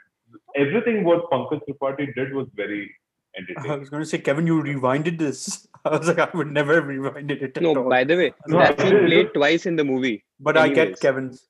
Everything 0.56 1.04
what 1.06 1.30
Pankaj 1.32 1.62
Tripathi 1.68 2.14
did 2.14 2.34
was 2.34 2.48
very 2.56 2.94
entertaining. 3.38 3.72
I 3.72 3.76
was 3.78 3.90
going 3.90 4.02
to 4.04 4.10
say, 4.10 4.18
Kevin, 4.18 4.46
you 4.48 4.62
rewinded 4.62 5.18
this. 5.20 5.68
I 5.86 5.98
was 5.98 6.08
like, 6.08 6.20
I 6.20 6.30
would 6.34 6.52
never 6.52 6.76
have 6.76 6.86
rewinded 6.86 7.42
it. 7.44 7.62
No, 7.62 7.72
at 7.72 7.78
all. 7.78 7.90
by 7.90 8.04
the 8.04 8.18
way, 8.18 8.34
No, 8.48 8.58
that 8.60 8.80
I- 8.80 8.90
scene 8.90 9.06
played 9.12 9.34
twice 9.34 9.66
in 9.66 9.76
the 9.78 9.86
movie. 9.86 10.24
but 10.40 10.58
I 10.58 10.68
get. 10.70 11.00
Kevin's. 11.00 11.46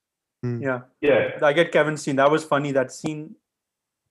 Hmm. 0.47 0.61
Yeah, 0.61 0.81
Yeah, 1.01 1.39
I 1.43 1.53
get 1.53 1.71
Kevin's 1.71 2.03
scene. 2.03 2.17
That 2.17 2.31
was 2.31 2.45
funny. 2.45 2.73
That 2.73 2.91
scene 2.91 3.37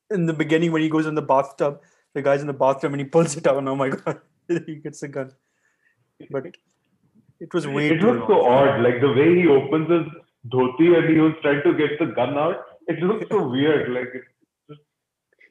in 0.10 0.26
the 0.26 0.34
beginning 0.34 0.72
when 0.72 0.82
he 0.82 0.90
goes 0.90 1.06
in 1.06 1.16
the 1.16 1.22
bathtub, 1.22 1.82
the 2.14 2.22
guy's 2.22 2.42
in 2.42 2.48
the 2.48 2.54
bathroom 2.54 2.94
and 2.94 3.02
he 3.02 3.08
pulls 3.08 3.36
it 3.36 3.48
out. 3.48 3.58
And 3.58 3.68
oh 3.68 3.76
my 3.76 3.90
god, 3.90 4.22
he 4.48 4.76
gets 4.76 5.04
a 5.04 5.10
gun. 5.10 5.32
But 6.30 6.56
it 7.40 7.54
was 7.54 7.68
way 7.68 7.90
it 7.90 8.00
too 8.00 8.14
looks 8.14 8.28
so 8.28 8.40
long. 8.40 8.52
odd. 8.52 8.82
Like 8.82 9.02
the 9.02 9.12
way 9.12 9.36
he 9.36 9.48
opens 9.48 9.90
his 9.90 10.08
dhoti 10.54 10.98
and 10.98 11.10
he 11.10 11.20
was 11.20 11.34
trying 11.42 11.64
to 11.64 11.74
get 11.74 12.00
the 12.00 12.06
gun 12.06 12.38
out. 12.38 12.66
It 12.88 13.00
looks 13.00 13.26
so 13.30 13.48
weird. 13.48 13.92
Like 13.92 14.10
it's 14.14 14.28
just, 14.70 14.82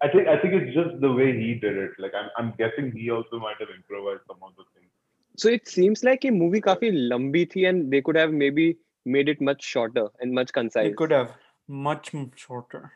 I 0.02 0.08
think 0.08 0.28
I 0.28 0.38
think 0.40 0.54
it's 0.54 0.74
just 0.74 1.00
the 1.00 1.12
way 1.12 1.32
he 1.38 1.54
did 1.54 1.76
it. 1.76 1.90
Like 1.98 2.12
I'm 2.14 2.30
I'm 2.38 2.54
guessing 2.58 2.92
he 2.92 3.10
also 3.10 3.38
might 3.38 3.56
have 3.60 3.68
improvised 3.74 4.22
some 4.26 4.38
of 4.42 4.54
the 4.56 4.64
things. 4.74 4.90
So 5.36 5.48
it 5.48 5.68
seems 5.68 6.04
like 6.04 6.24
a 6.24 6.30
movie 6.30 6.60
काफी 6.60 6.90
लंबी 7.10 7.44
थी 7.54 7.66
and 7.68 7.90
they 7.90 8.00
could 8.00 8.16
have 8.16 8.32
maybe 8.32 8.76
made 9.06 9.28
it 9.28 9.40
much 9.40 9.62
shorter 9.64 10.08
and 10.20 10.32
much 10.32 10.52
concise. 10.52 10.86
It 10.92 10.96
could 10.96 11.10
have 11.10 11.30
much 11.68 12.14
m- 12.14 12.30
shorter. 12.36 12.90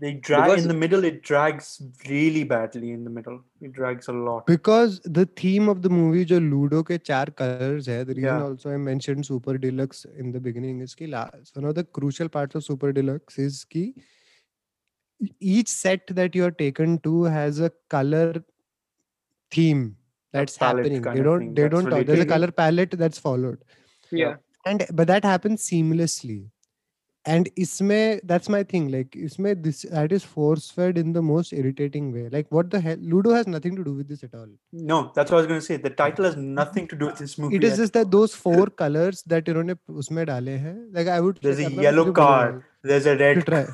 They 0.00 0.12
drag 0.12 0.42
Because- 0.48 0.62
in 0.62 0.68
the 0.68 0.74
middle. 0.80 1.04
It 1.08 1.22
drags 1.22 1.68
really 2.08 2.42
badly 2.48 2.90
in 2.94 3.04
the 3.04 3.12
middle. 3.18 3.36
It 3.68 3.72
drags 3.76 4.08
a 4.08 4.12
lot. 4.12 4.46
because 4.46 4.98
the 5.18 5.24
theme 5.42 5.70
of 5.74 5.80
the 5.86 5.92
movie 5.98 6.24
जो 6.32 6.40
ludo 6.48 6.82
के 6.90 6.98
चार 7.10 7.30
colors 7.38 7.86
है 7.92 7.96
the 8.10 8.16
reason 8.18 8.26
Yeah. 8.26 8.42
also 8.48 8.74
I 8.74 8.76
mentioned 8.88 9.28
super 9.30 9.56
deluxe 9.62 10.04
in 10.24 10.32
the 10.36 10.42
beginning 10.48 10.82
is 10.88 10.94
कि 11.00 11.08
la- 11.14 11.24
one 11.60 11.70
of 11.70 11.74
the 11.80 11.84
crucial 12.00 12.28
parts 12.36 12.60
of 12.60 12.64
super 12.68 12.92
deluxe 13.00 13.38
is 13.46 13.64
कि 13.76 13.86
each 15.40 15.68
set 15.68 16.14
that 16.20 16.34
you're 16.34 16.50
taken 16.50 16.98
to 17.08 17.14
has 17.24 17.60
a 17.60 17.70
color 17.96 18.26
theme 19.50 19.84
that's 20.32 20.58
palette 20.58 20.84
happening 20.84 21.02
kind 21.02 21.16
they 21.16 21.20
of 21.20 21.26
don't 21.30 21.40
thing 21.40 21.54
they 21.54 21.62
that's 21.62 21.74
don't 21.74 21.90
talk. 21.90 22.06
there's 22.06 22.08
a 22.08 22.12
related. 22.12 22.28
color 22.34 22.50
palette 22.62 22.98
that's 23.04 23.18
followed 23.18 23.58
Yeah. 24.12 24.36
and 24.64 24.84
but 25.00 25.06
that 25.14 25.24
happens 25.32 25.64
seamlessly 25.70 26.38
and 27.34 27.48
isme 27.62 27.96
that's 28.32 28.48
my 28.54 28.58
thing 28.72 28.84
like 28.94 29.16
isme 29.28 29.48
this 29.62 29.78
that 29.94 30.12
is 30.16 30.26
force 30.34 30.66
fed 30.74 30.98
in 31.02 31.12
the 31.16 31.22
most 31.30 31.52
irritating 31.60 32.10
way 32.16 32.24
like 32.34 32.52
what 32.56 32.68
the 32.74 32.80
hell 32.84 33.00
ludo 33.14 33.32
has 33.36 33.48
nothing 33.54 33.74
to 33.78 33.84
do 33.88 33.94
with 34.00 34.08
this 34.12 34.22
at 34.28 34.34
all 34.40 34.46
No, 34.90 34.98
that's 35.16 35.30
what 35.32 35.38
I 35.38 35.40
was 35.40 35.48
going 35.52 35.60
to 35.62 35.66
say. 35.66 35.76
The 35.86 35.90
title 36.02 36.24
has 36.28 36.36
nothing 36.60 36.86
to 36.92 36.96
do 37.00 37.06
with 37.10 37.18
this 37.24 37.34
movie. 37.38 37.56
it 37.60 37.64
is 37.68 37.72
at 37.72 37.78
just 37.82 37.92
that 37.98 38.10
those 38.12 38.34
four 38.44 38.66
colors 38.82 39.22
that 39.34 39.48
इन्होंने 39.54 39.76
उसमें 40.04 40.24
डाले 40.32 40.56
हैं 40.66 40.76
like 40.98 41.08
I 41.16 41.20
would 41.26 41.40
There's 41.48 41.62
a 41.64 41.68
अपना 41.70 41.86
yellow 41.88 42.04
video 42.10 42.16
car. 42.20 42.46
बनाऊंगा, 42.52 42.62
There's 42.92 43.06
a 43.14 43.16
to 43.16 43.24
red. 43.24 43.42
try 43.50 43.64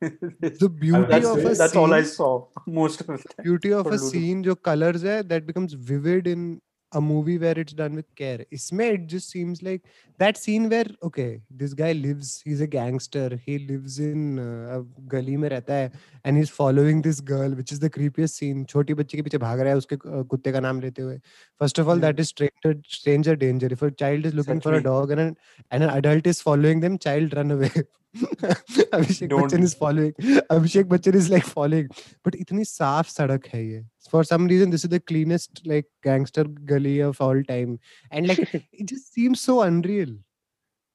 That's- 0.01 0.59
the 0.59 0.69
beauty 0.69 1.05
that's 1.15 1.27
of 1.33 1.37
a 1.51 1.55
that's 1.63 1.75
all 1.83 1.93
I 1.93 2.01
scene 2.03 2.13
saw 2.13 2.29
most 2.79 3.01
of 3.01 3.07
the 3.07 3.17
time. 3.33 3.43
beauty 3.49 3.73
of 3.79 3.85
for 3.89 3.93
a 3.97 3.99
Ludo. 3.99 4.09
scene 4.13 4.43
जो 4.49 4.55
colors 4.69 5.03
है 5.11 5.17
that 5.33 5.45
becomes 5.51 5.73
vivid 5.91 6.27
in 6.35 6.45
a 6.91 6.99
movie 7.01 7.33
where 7.37 7.59
it's 7.61 7.73
done 7.77 7.95
with 7.99 8.05
care 8.19 8.43
इसमें 8.57 8.83
it 8.87 9.07
just 9.13 9.29
seems 9.33 9.61
like 9.67 9.81
that 10.23 10.37
scene 10.41 10.67
where 10.73 10.85
okay 11.07 11.41
this 11.61 11.73
guy 11.81 11.89
lives 12.01 12.29
he's 12.45 12.61
a 12.65 12.67
gangster 12.75 13.23
he 13.47 13.57
lives 13.71 13.97
in 14.05 14.21
uh, 14.43 14.75
a 14.75 14.77
गली 15.13 15.35
में 15.37 15.47
रहता 15.49 15.73
है 15.79 15.91
and 16.23 16.37
he's 16.41 16.53
following 16.59 17.01
this 17.07 17.19
girl 17.31 17.57
which 17.61 17.73
is 17.75 17.81
the 17.85 17.89
creepiest 17.97 18.41
scene 18.41 18.63
छोटी 18.75 18.93
बच्ची 19.01 19.17
के 19.17 19.23
पीछे 19.23 19.37
भाग 19.45 19.59
रहा 19.59 19.69
है 19.69 19.77
उसके 19.77 19.95
uh, 19.95 20.23
कुत्ते 20.35 20.51
का 20.51 20.59
नाम 20.67 20.79
लेते 20.81 21.01
हुए 21.01 21.19
first 21.63 21.83
of 21.83 21.91
all 21.93 21.99
Yeah. 22.01 22.05
that 22.07 22.23
is 22.25 22.31
stranger 22.35 22.73
stranger 22.99 23.35
danger 23.43 23.73
if 23.77 23.85
a 23.89 23.91
child 24.03 24.31
is 24.31 24.39
looking 24.41 24.63
for 24.67 24.73
a 24.73 24.79
Exactly. 24.79 24.89
dog 24.91 25.11
and 25.17 25.25
an, 25.27 25.35
and 25.71 25.89
an 25.89 25.95
adult 25.97 26.31
is 26.35 26.41
following 26.49 26.85
them 26.87 26.97
child 27.09 27.35
run 27.41 27.51
away 27.57 27.73
Abhishek 28.15 29.29
Don't. 29.29 29.41
Bachchan 29.43 29.63
is 29.63 29.73
following 29.73 30.13
Abhishek 30.55 30.85
Bachchan 30.93 31.15
is 31.21 31.29
like 31.29 31.43
following 31.43 31.87
but 32.23 32.35
इतनी 32.35 32.63
साफ 32.65 33.07
सड़क 33.13 33.47
है 33.53 33.63
ये 33.65 33.83
for 34.11 34.23
some 34.23 34.45
reason 34.51 34.69
this 34.75 34.83
is 34.87 34.89
the 34.91 34.99
cleanest 35.11 35.61
like 35.71 35.87
gangster 36.09 36.43
gully 36.73 36.93
of 37.07 37.19
all 37.27 37.41
time 37.49 37.77
and 38.11 38.27
like 38.31 38.39
it 38.53 38.85
just 38.93 39.11
seems 39.17 39.41
so 39.41 39.55
unreal 39.61 40.13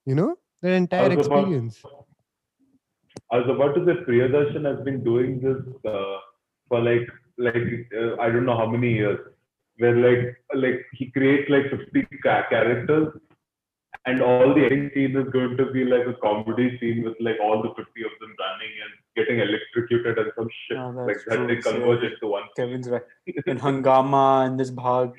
you 0.06 0.14
know 0.20 0.28
the 0.62 0.70
entire 0.82 1.10
I 1.10 1.16
was 1.16 1.26
about- 1.26 1.40
experience 1.40 1.82
I 3.32 3.38
was 3.38 3.48
about 3.54 3.74
to 3.76 3.84
say 3.86 3.92
Priyadarshan 4.06 4.64
has 4.68 4.78
been 4.84 5.02
doing 5.04 5.34
this 5.40 5.58
uh, 5.92 6.16
for 6.68 6.80
like 6.86 7.06
like 7.38 7.68
uh, 8.00 8.16
I 8.24 8.28
don't 8.30 8.44
know 8.48 8.56
how 8.56 8.66
many 8.70 8.92
years, 8.94 9.18
where 9.82 9.96
like 10.04 10.24
like 10.64 10.80
he 11.00 11.06
creates 11.16 11.48
like 11.54 11.68
50 11.70 12.02
ca- 12.24 12.46
characters, 12.50 13.06
and 14.07 14.21
all 14.21 14.53
the 14.53 14.63
ending 14.65 14.89
scene 14.93 15.15
is 15.17 15.27
going 15.35 15.57
to 15.57 15.65
be 15.71 15.83
like 15.83 16.05
a 16.07 16.13
comedy 16.23 16.77
scene 16.79 17.03
with 17.03 17.15
like 17.19 17.37
all 17.41 17.61
the 17.63 17.69
50 17.69 17.81
of 18.09 18.11
them 18.21 18.33
running 18.43 18.73
and 18.85 18.91
getting 19.19 19.39
electrocuted 19.39 20.17
and 20.19 20.31
some 20.37 20.49
shit 20.67 20.77
Oh, 20.77 20.89
like 20.89 21.07
that's 21.07 21.25
that. 21.25 21.35
true, 21.37 21.47
They 21.47 21.61
so- 21.61 21.71
converge 21.71 22.03
into 22.11 22.27
one. 22.27 22.43
Kevin's 22.55 22.89
right. 22.89 23.01
And 23.47 23.59
Hungama 23.59 24.45
and 24.45 24.59
this 24.59 24.71
Bhag, 24.71 25.13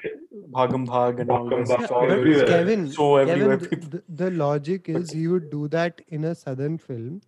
Bhagam 0.58 0.86
Bhag 0.86 1.20
and 1.20 1.30
all 1.30 1.48
Bhagam 1.50 1.64
this. 1.66 1.70
Bhag, 1.76 1.82
It's 1.82 1.90
all 1.92 2.02
all 2.04 2.12
everywhere. 2.12 2.46
Kevin, 2.46 2.90
So 2.92 3.16
everywhere. 3.16 3.58
Kevin 3.58 3.80
the, 3.80 3.88
the, 3.96 4.02
the 4.24 4.30
logic 4.30 4.88
is 4.88 5.10
he 5.12 5.26
would 5.28 5.50
do 5.50 5.66
that 5.68 6.00
in 6.08 6.24
a 6.24 6.34
southern 6.34 6.78
film 6.78 7.20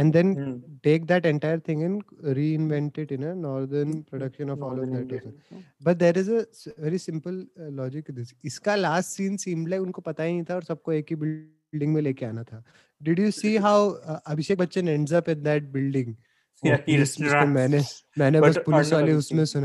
and 0.00 0.16
then 0.16 0.30
mm. 0.36 0.56
take 0.86 1.06
that 1.10 1.26
entire 1.26 1.58
thing 1.58 1.82
and 1.84 2.02
reinvent 2.38 2.98
it 2.98 3.12
in 3.16 3.22
a 3.28 3.34
northern 3.34 3.94
production 4.10 4.50
of 4.54 4.58
northern 4.58 4.96
all 4.96 5.02
of 5.02 5.08
that 5.08 5.22
but 5.88 5.98
there 5.98 6.16
is 6.22 6.28
a 6.28 6.46
very 6.86 6.98
simple 6.98 7.38
uh, 7.60 7.70
logic 7.82 8.12
this 8.18 8.34
इसका 8.44 8.78
last 8.80 9.18
scene 9.18 9.38
seemed 9.38 9.72
like 9.74 9.86
unko 9.86 10.04
pata 10.10 10.26
hi 10.26 10.30
nahi 10.32 10.46
tha 10.50 10.58
aur 10.58 10.68
sabko 10.70 10.96
ek 10.98 11.12
hi 11.14 11.20
building 11.24 11.96
mein 11.96 12.06
leke 12.08 12.24
aana 12.30 12.46
tha. 12.52 12.62
did 13.08 13.24
you 13.24 13.30
see 13.40 13.56
how 13.68 13.78
uh, 14.12 14.20
Abhishek 14.34 14.62
Bachchan 14.64 14.94
ends 14.96 15.18
up 15.20 15.34
in 15.36 15.44
that 15.50 15.72
building 15.78 16.16
Yeah, 16.64 16.78
मैंने 17.46 17.78
उसमें 19.12 19.56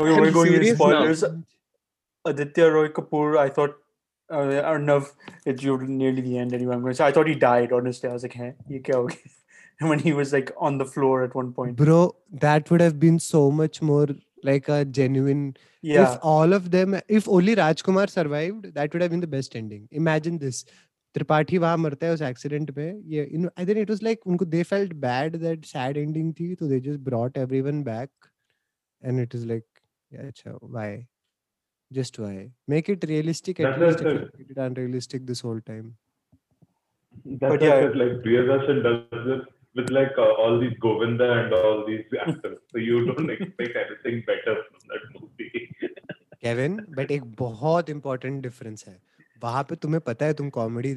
Okay, 0.00 0.12
I'm 0.12 0.20
we're 0.20 0.30
going 0.30 0.46
into 0.48 0.58
curious 0.58 0.78
now. 0.78 0.86
spoilers. 0.86 1.24
Aditya 2.26 2.70
Roy 2.70 2.88
Kapoor, 2.88 3.38
I 3.38 3.48
thought 3.48 3.76
uh, 4.30 4.62
Arnav, 4.72 5.12
it's 5.44 5.62
you're 5.62 5.82
nearly 5.82 6.22
the 6.22 6.38
end 6.38 6.54
anyway. 6.54 6.74
I'm 6.74 6.80
going 6.80 6.92
to 6.92 6.96
say 6.96 7.04
I 7.04 7.12
thought 7.12 7.28
he 7.28 7.34
died. 7.34 7.72
Honestly, 7.72 8.08
I 8.08 8.12
was 8.12 8.22
like, 8.22 8.32
"Hey, 8.32 8.54
ye 8.68 8.80
kya 8.80 8.94
ho 8.94 9.06
gaya?" 9.08 9.34
And 9.80 9.88
when 9.88 9.98
he 9.98 10.12
was 10.12 10.32
like 10.32 10.52
on 10.56 10.78
the 10.78 10.84
floor 10.84 11.24
at 11.24 11.34
one 11.34 11.52
point. 11.52 11.76
bro 11.76 12.14
that 12.42 12.70
would 12.70 12.80
have 12.80 12.98
been 13.00 13.18
so 13.18 13.50
much 13.50 13.82
more 13.82 14.06
like 14.44 14.68
a 14.68 14.84
genuine 14.84 15.56
Yeah, 15.82 16.02
if 16.02 16.18
all 16.22 16.52
of 16.52 16.70
them 16.70 16.94
if 17.08 17.28
only 17.28 17.56
rajkumar 17.56 18.08
survived 18.08 18.68
that 18.74 18.92
would 18.92 19.02
have 19.02 19.10
been 19.14 19.24
the 19.24 19.30
best 19.32 19.56
ending 19.62 19.88
imagine 20.02 20.38
this 20.44 20.64
Tripathi 21.16 21.58
वहां 21.62 21.78
मरता 21.78 22.06
है 22.06 22.12
उस 22.12 22.22
accident 22.28 22.70
में 22.76 23.02
ये 23.14 23.24
you 23.32 23.40
know 23.40 23.50
I 23.62 23.64
think 23.66 23.80
it 23.80 23.90
was 23.94 24.00
like 24.06 24.24
उनको 24.26 24.46
they 24.54 24.62
felt 24.70 24.94
bad 25.02 25.36
that 25.42 25.66
sad 25.72 25.98
ending 26.04 26.32
थी 26.38 26.54
तो 26.60 26.68
they 26.70 26.80
just 26.86 27.02
brought 27.08 27.36
everyone 27.42 27.82
back 27.88 28.10
and 29.02 29.24
it 29.24 29.36
is 29.38 29.44
like 29.50 29.67
yeah 30.11 30.27
अच्छा 30.27 30.51
why 30.75 30.89
just 31.91 32.19
why 32.23 32.33
make 32.73 32.89
it 32.93 33.05
realistic 33.09 33.59
at 33.59 33.79
That's 33.79 33.81
least 33.83 34.01
if 34.01 34.07
it. 34.07 34.21
you 34.21 34.43
made 34.43 34.51
it 34.55 34.61
unrealistic 34.67 35.25
this 35.31 35.41
whole 35.47 35.61
time 35.71 35.89
That's 37.25 37.51
But 37.51 37.63
yeah. 37.65 37.75
I 37.75 37.81
said, 37.83 37.95
like 37.99 38.11
Priyadarshan 38.25 38.77
does 38.83 39.23
this 39.29 39.39
with 39.75 39.89
like 39.95 40.17
uh, 40.17 40.27
all 40.43 40.59
these 40.59 40.75
Govinda 40.83 41.27
and 41.37 41.53
all 41.53 41.79
these 41.87 42.13
actors. 42.25 42.57
So 42.71 42.77
you 42.83 42.99
don't 43.07 43.31
expect 43.35 43.79
anything 43.83 44.19
better 44.29 44.53
from 44.67 44.79
that 44.91 45.03
movie. 45.15 45.65
Kevin 46.43 46.75
but 46.97 47.11
एक 47.11 47.23
बहुत 47.39 47.89
important 47.89 48.41
difference 48.43 48.85
है 48.87 48.99
वहाँ 49.43 49.63
पे 49.69 49.75
तुम्हें 49.85 50.01
पता 50.05 50.25
है 50.25 50.33
तुम 50.41 50.49
comedy 50.57 50.93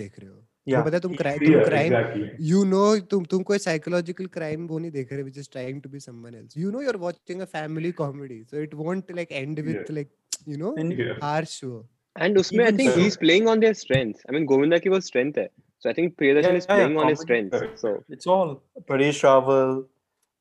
देख 0.00 0.18
रहे 0.18 0.28
हो 0.28 0.36
yeah. 0.71 0.83
पता 0.85 0.95
है 0.95 0.99
तुम 1.01 1.13
क्राइम 1.21 1.39
तुम 1.45 1.53
yeah, 1.55 1.65
crime 1.69 1.93
exactly. 1.93 2.25
you 2.51 2.63
know 2.71 2.87
तुम 3.13 3.25
तुम 3.33 3.43
कोई 3.51 3.57
psychological 3.65 4.27
crime 4.37 4.67
वो 4.71 4.79
नहीं 4.79 4.91
देख 4.97 5.13
रहे 5.13 5.23
which 5.29 5.39
is 5.43 5.47
trying 5.55 5.79
to 5.85 5.91
be 5.95 6.01
someone 6.07 6.35
else 6.41 6.57
you 6.63 6.71
know 6.75 6.83
you're 6.87 6.99
watching 7.05 7.45
a 7.45 7.49
family 7.53 7.91
comedy 8.01 8.39
so 8.51 8.65
it 8.67 8.75
won't 8.83 9.13
like 9.21 9.33
end 9.43 9.63
with 9.69 9.79
Yeah. 9.79 9.95
like 9.99 10.11
you 10.53 10.59
know 10.63 10.73
And 10.83 10.99
Yeah. 11.05 11.15
harsh 11.23 11.55
वो 11.63 11.79
And 12.25 12.37
उसमें 12.39 12.59
I 12.63 12.67
Even 12.67 12.77
think 12.79 12.91
so- 12.93 13.01
he's 13.01 13.15
playing 13.23 13.45
on 13.51 13.61
their 13.63 13.75
strengths. 13.79 14.23
I 14.29 14.33
mean, 14.35 14.45
Govinda 14.51 14.77
ki 14.85 14.89
was 14.93 15.05
strength 15.09 15.37
hai. 15.41 15.43
So 15.83 15.89
I 15.89 15.93
think 15.97 16.15
Priyadarshan 16.21 16.55
Yeah, 16.55 16.61
is 16.61 16.65
yeah, 16.69 16.79
playing 16.79 16.97
on 17.03 17.09
his 17.09 17.19
comedy, 17.19 17.25
strengths. 17.25 17.57
correct. 17.57 17.79
So 17.83 17.91
It's 18.15 18.29
all 18.35 18.49
Paresh 18.89 19.19
Rawal, 19.27 19.71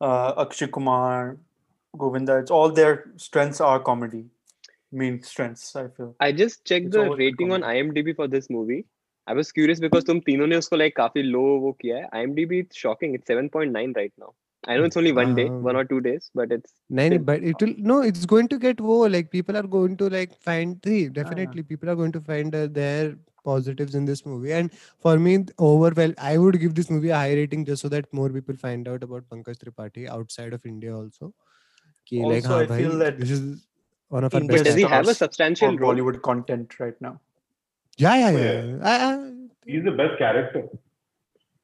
uh, 0.01 0.44
Akshay 0.44 0.68
Kumar, 0.77 1.37
Govinda. 2.05 2.38
It's 2.44 2.55
all 2.59 2.72
their 2.79 2.94
strengths 3.27 3.61
are 3.68 3.79
comedy. 3.90 4.22
Main 5.03 5.20
strengths, 5.31 5.68
I 5.77 5.85
feel. 5.98 6.11
I 6.27 6.31
just 6.40 6.64
checked 6.72 6.87
It's 6.90 6.96
the 6.96 7.05
always 7.05 7.16
been 7.18 7.24
rating 7.24 7.53
on 7.59 7.66
comedy. 7.68 7.85
IMDb 7.85 8.16
for 8.22 8.29
this 8.37 8.51
movie. 8.59 8.81
I 9.27 9.33
was 9.33 9.51
curious 9.51 9.79
because 9.79 10.03
तुम 10.03 10.19
तीनों 10.19 10.47
ने 10.47 10.55
उसको 10.55 10.77
like 10.77 10.95
काफ़ी 10.97 11.31
low 11.31 11.45
वो 11.65 11.71
किया 11.81 11.97
है. 11.97 12.09
IMDb 12.21 12.63
it's 12.63 12.79
shocking. 12.86 13.13
It's 13.15 13.31
7.9 13.31 13.93
right 13.97 14.13
now. 14.19 14.33
I 14.63 14.77
know 14.77 14.83
it's 14.83 14.97
only 14.97 15.12
one 15.12 15.36
day, 15.36 15.45
one 15.49 15.75
Um, 15.75 15.75
or 15.75 15.86
two 15.86 15.99
days, 16.01 16.29
but 16.39 16.51
it's 16.55 16.73
नहीं 16.91 17.09
नहीं 17.09 17.19
Still- 17.19 17.25
but 17.29 17.43
it 17.51 17.62
will 17.62 17.73
no 17.91 18.01
it's 18.09 18.25
going 18.33 18.49
to 18.53 18.59
get 18.65 18.81
वो 18.88 18.97
like 19.12 19.29
people 19.31 19.57
are 19.62 19.67
going 19.75 19.95
to 20.01 20.09
like 20.09 20.36
find 20.49 20.89
yeah. 20.91 21.09
definitely 21.19 21.63
people 21.63 21.89
are 21.89 21.95
going 21.95 22.12
to 22.12 22.21
find 22.21 22.55
uh, 22.55 22.67
their 22.67 23.15
positives 23.49 23.95
in 23.95 24.05
this 24.05 24.25
movie 24.25 24.53
and 24.59 24.75
for 25.05 25.13
me 25.19 25.33
overwhelm 25.69 26.13
I 26.17 26.38
would 26.38 26.59
give 26.59 26.75
this 26.75 26.89
movie 26.89 27.09
a 27.09 27.15
high 27.15 27.33
rating 27.41 27.65
just 27.65 27.81
so 27.81 27.89
that 27.89 28.07
more 28.13 28.29
people 28.29 28.55
find 28.55 28.88
out 28.88 29.03
about 29.03 29.27
Pankaj 29.29 29.57
Tripathi 29.63 30.07
outside 30.07 30.53
of 30.53 30.65
India 30.65 30.95
also 30.95 31.33
कि 32.12 32.21
like 32.21 32.45
Also, 32.45 32.53
हाँ 32.53 32.62
I 32.63 32.67
feel 32.67 32.89
भाई 32.89 32.99
that 33.03 33.19
this 33.19 33.31
is 33.31 33.67
one 34.09 34.23
of 34.23 34.33
our 34.33 34.41
but 34.41 34.55
best 34.55 34.63
does 34.65 34.75
he 34.75 34.83
have 34.83 35.07
a 35.07 35.13
substantial 35.13 35.77
role? 35.77 35.93
Bollywood 35.93 36.21
content 36.21 36.79
right 36.79 36.99
now. 37.01 37.19
Yeah 37.97 38.15
yeah 38.15 38.32
yeah, 38.32 38.62
yeah. 38.62 38.77
I, 38.84 39.13
I, 39.13 39.34
He's 39.65 39.84
the 39.84 39.91
best 39.91 40.17
character. 40.17 40.67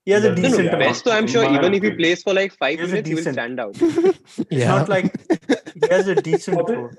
He 0.06 0.12
has 0.12 0.24
a 0.24 0.34
decent 0.34 0.66
yeah. 0.66 0.76
best. 0.78 1.04
So 1.04 1.12
I'm 1.12 1.28
sure 1.28 1.44
my 1.48 1.58
even 1.58 1.74
if 1.74 1.84
he 1.84 1.92
plays 1.92 2.24
for 2.24 2.34
like 2.34 2.54
five 2.54 2.80
He 2.80 2.82
has 2.82 2.90
minutes, 2.92 3.10
he 3.10 3.16
will 3.16 3.24
stand 3.32 3.60
out. 3.60 3.76
It's 3.82 4.46
yeah 4.50 4.68
not 4.70 4.90
like 4.90 5.14
he 5.74 5.88
has 5.90 6.08
a 6.08 6.16
decent 6.16 6.58
Abhi- 6.60 6.76
role. 6.78 6.92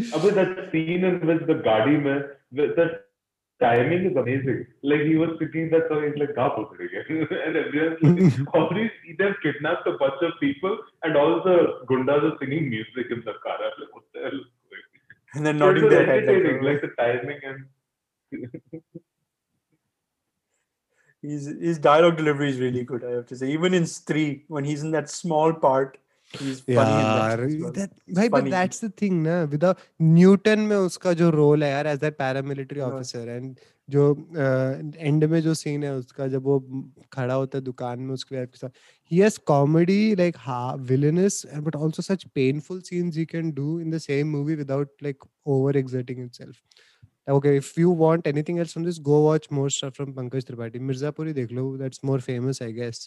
Abhi, 0.00 0.34
that 0.34 0.72
scene 0.72 1.04
in 1.04 1.26
which 1.26 1.46
the 1.46 1.54
Gadi 1.54 1.98
man, 1.98 2.24
the, 2.52 2.72
the 2.78 2.86
timing 3.60 4.06
is 4.10 4.16
amazing. 4.16 4.66
Like 4.82 5.02
he 5.02 5.16
was 5.16 5.30
singing 5.38 5.70
that 5.70 5.88
song, 5.88 6.04
he's 6.06 6.18
like, 6.18 6.34
"Kaap 6.34 6.54
ho 6.54 6.64
and 7.46 7.56
everyone's 7.56 8.38
like, 8.38 8.54
all 8.54 8.68
these, 8.74 8.90
they've 9.18 9.36
kidnapped 9.42 9.86
a 9.86 9.96
bunch 9.98 10.22
of 10.22 10.32
people, 10.40 10.78
and 11.04 11.16
all 11.16 11.42
the 11.44 11.84
gundas 11.90 12.24
are 12.30 12.36
singing 12.40 12.70
music 12.70 13.06
in 13.10 13.22
the 13.26 13.34
car. 13.44 13.58
I'm 13.68 13.76
like, 13.82 13.94
what 13.94 14.04
the 14.14 14.20
hell? 14.26 14.40
Is 15.34 15.40
going 15.40 15.46
on?" 15.46 15.46
And 15.46 15.46
then 15.46 15.58
nodding 15.58 15.88
their 15.88 16.06
head. 16.06 16.26
Like, 16.26 16.62
like 16.62 16.84
uh, 16.84 16.86
the 16.86 16.92
timing 16.98 17.40
and 17.44 17.66
His 21.22 21.46
his 21.60 21.78
dialogue 21.78 22.16
delivery 22.16 22.48
is 22.48 22.58
really 22.58 22.82
good. 22.82 23.04
I 23.04 23.10
have 23.10 23.26
to 23.26 23.36
say, 23.36 23.50
even 23.52 23.74
in 23.74 23.84
three, 23.84 24.44
when 24.48 24.64
he's 24.64 24.82
in 24.82 24.90
that 24.92 25.10
small 25.10 25.52
part, 25.52 25.98
उसका 30.84 31.12
जो 31.12 31.30
role 31.30 31.64
है 31.64 31.70
यार 31.70 31.86
as 31.86 31.98
that 31.98 32.14
paramilitary 32.14 32.80
officer 32.80 33.28
and 33.28 33.56
जो 33.88 34.04
end 34.98 35.24
में 35.24 35.40
जो 35.42 35.54
scene 35.54 35.84
है 35.84 35.94
उसका 35.96 36.26
जब 36.28 36.42
वो 36.42 36.58
खड़ा 37.12 37.34
होता 37.34 37.58
है 37.58 37.64
दुकान 37.64 38.00
में 38.00 38.14
उसके 38.14 38.46
साथ 38.46 38.68
ही 39.10 39.18
has 39.18 39.38
comedy 39.46 40.14
like 40.14 40.36
villainous 40.80 41.42
but 41.56 41.76
also 41.76 42.02
such 42.02 42.24
painful 42.24 42.80
scenes 42.80 43.16
he 43.16 43.24
can 43.24 43.52
do 43.52 43.80
in 43.80 43.90
the 43.90 43.98
same 43.98 44.28
movie 44.28 44.54
without 44.54 44.92
like 45.02 45.24
over 45.46 45.76
exerting 45.76 46.24
itself 46.24 46.56
okay 47.35 47.55
if 47.57 47.69
you 47.81 47.91
want 48.01 48.27
anything 48.31 48.59
else 48.63 48.73
from 48.73 48.83
this 48.87 48.99
go 49.11 49.19
watch 49.27 49.45
more 49.59 49.69
stuff 49.77 49.95
from 49.99 50.11
pankaj 50.17 50.43
tripathi 50.49 50.81
mirzapuri 50.89 51.35
dekh 51.37 51.53
lo 51.59 51.63
that's 51.83 52.03
more 52.09 52.19
famous 52.25 52.61
i 52.65 52.71
guess 52.81 52.99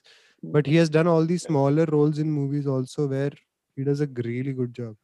but 0.56 0.70
he 0.72 0.78
has 0.82 0.90
done 0.96 1.10
all 1.14 1.28
these 1.32 1.44
smaller 1.50 1.86
roles 1.96 2.18
in 2.24 2.32
movies 2.38 2.66
also 2.76 3.06
where 3.14 3.30
he 3.76 3.86
does 3.90 4.02
a 4.08 4.10
really 4.30 4.56
good 4.62 4.74
job 4.80 4.96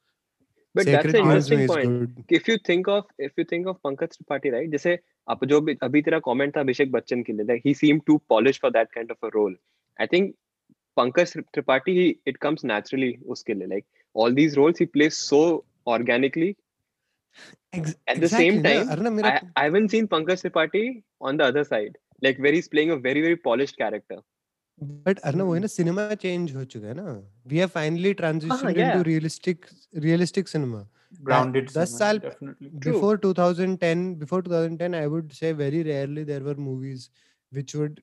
But 0.77 0.87
that's 0.87 1.07
Sacred 1.07 1.17
an 1.19 1.27
Gears 1.27 1.49
interesting 1.49 1.59
में 1.59 1.65
is 1.65 1.71
point. 1.71 1.93
good. 1.99 2.39
If 2.39 2.49
you 2.51 2.55
think 2.69 2.89
of 2.93 3.03
if 3.27 3.37
you 3.41 3.45
think 3.51 3.69
of 3.73 3.77
Pankaj 3.87 4.15
Tripathi, 4.15 4.51
right? 4.55 4.71
जैसे 4.71 4.99
आप 5.31 5.45
जो 5.45 5.61
अभी- 5.61 5.77
अभी 5.83 6.03
तेरा 6.03 6.19
comment 6.29 6.57
था 6.57 6.61
अभिषेक 6.61 6.91
बच्चन 6.93 7.23
के 7.23 7.33
लिए, 7.33 7.47
like 7.47 7.63
he 7.67 7.75
seemed 7.81 8.03
too 8.11 8.17
polished 8.33 8.65
for 8.65 8.71
that 8.77 8.91
kind 8.97 9.13
of 9.15 9.29
a 9.29 9.31
role. 9.37 9.55
I 10.03 10.09
think 10.15 10.33
Pankaj 10.99 11.35
Tripathi, 11.57 11.95
he, 12.01 12.09
it 12.33 12.41
comes 12.47 12.65
naturally 12.73 13.13
उसके 13.27 13.55
लिए. 13.55 13.69
Like 13.69 13.87
all 14.15 14.37
these 14.41 14.59
roles 14.63 14.83
he 14.83 14.89
plays 14.97 15.21
so 15.29 15.65
organically. 15.87 16.51
Ex- 17.73 17.95
At 18.07 18.17
the 18.17 18.27
exactly 18.27 18.45
same 18.45 18.63
ना, 18.63 18.69
time, 18.69 18.89
अरे 18.91 19.03
ना 19.03 19.11
मेरा 19.11 19.31
I, 19.31 19.41
I 19.61 19.65
haven't 19.65 19.91
seen 19.95 20.07
Pankaj 20.09 20.43
Tripathi 20.45 20.85
on 21.21 21.37
the 21.37 21.45
other 21.45 21.65
side, 21.65 21.97
like 22.23 22.39
where 22.39 22.53
he's 22.53 22.69
playing 22.69 22.93
a 22.97 22.97
very 23.09 23.23
very 23.29 23.37
polished 23.49 23.77
character. 23.85 24.21
But 25.07 25.19
Arnab 25.31 25.47
वही 25.47 25.61
ना 25.61 25.67
cinema 25.73 26.15
change 26.23 26.55
हो 26.57 26.65
चुका 26.71 26.87
है 26.89 26.95
ना 26.95 27.11
we 27.49 27.59
have 27.59 27.69
finally 27.75 28.13
transitioned 28.21 28.77
yeah. 28.79 28.87
Into 28.87 29.03
realistic 29.09 29.67
realistic 30.05 30.49
cinema 30.49 30.81
grounded. 31.29 31.67
दस 31.67 31.75
cinema, 31.75 31.99
साल- 31.99 32.21
definitely. 32.25 32.71
True. 32.87 32.95
before 32.95 33.13
2010 33.27 34.03
before 34.23 34.41
2010 34.49 34.97
i 35.01 35.05
would 35.13 35.37
say 35.41 35.53
very 35.61 35.83
rarely 35.91 36.25
there 36.31 36.45
were 36.49 36.57
movies 36.71 37.05
which 37.53 37.75
would 37.81 38.01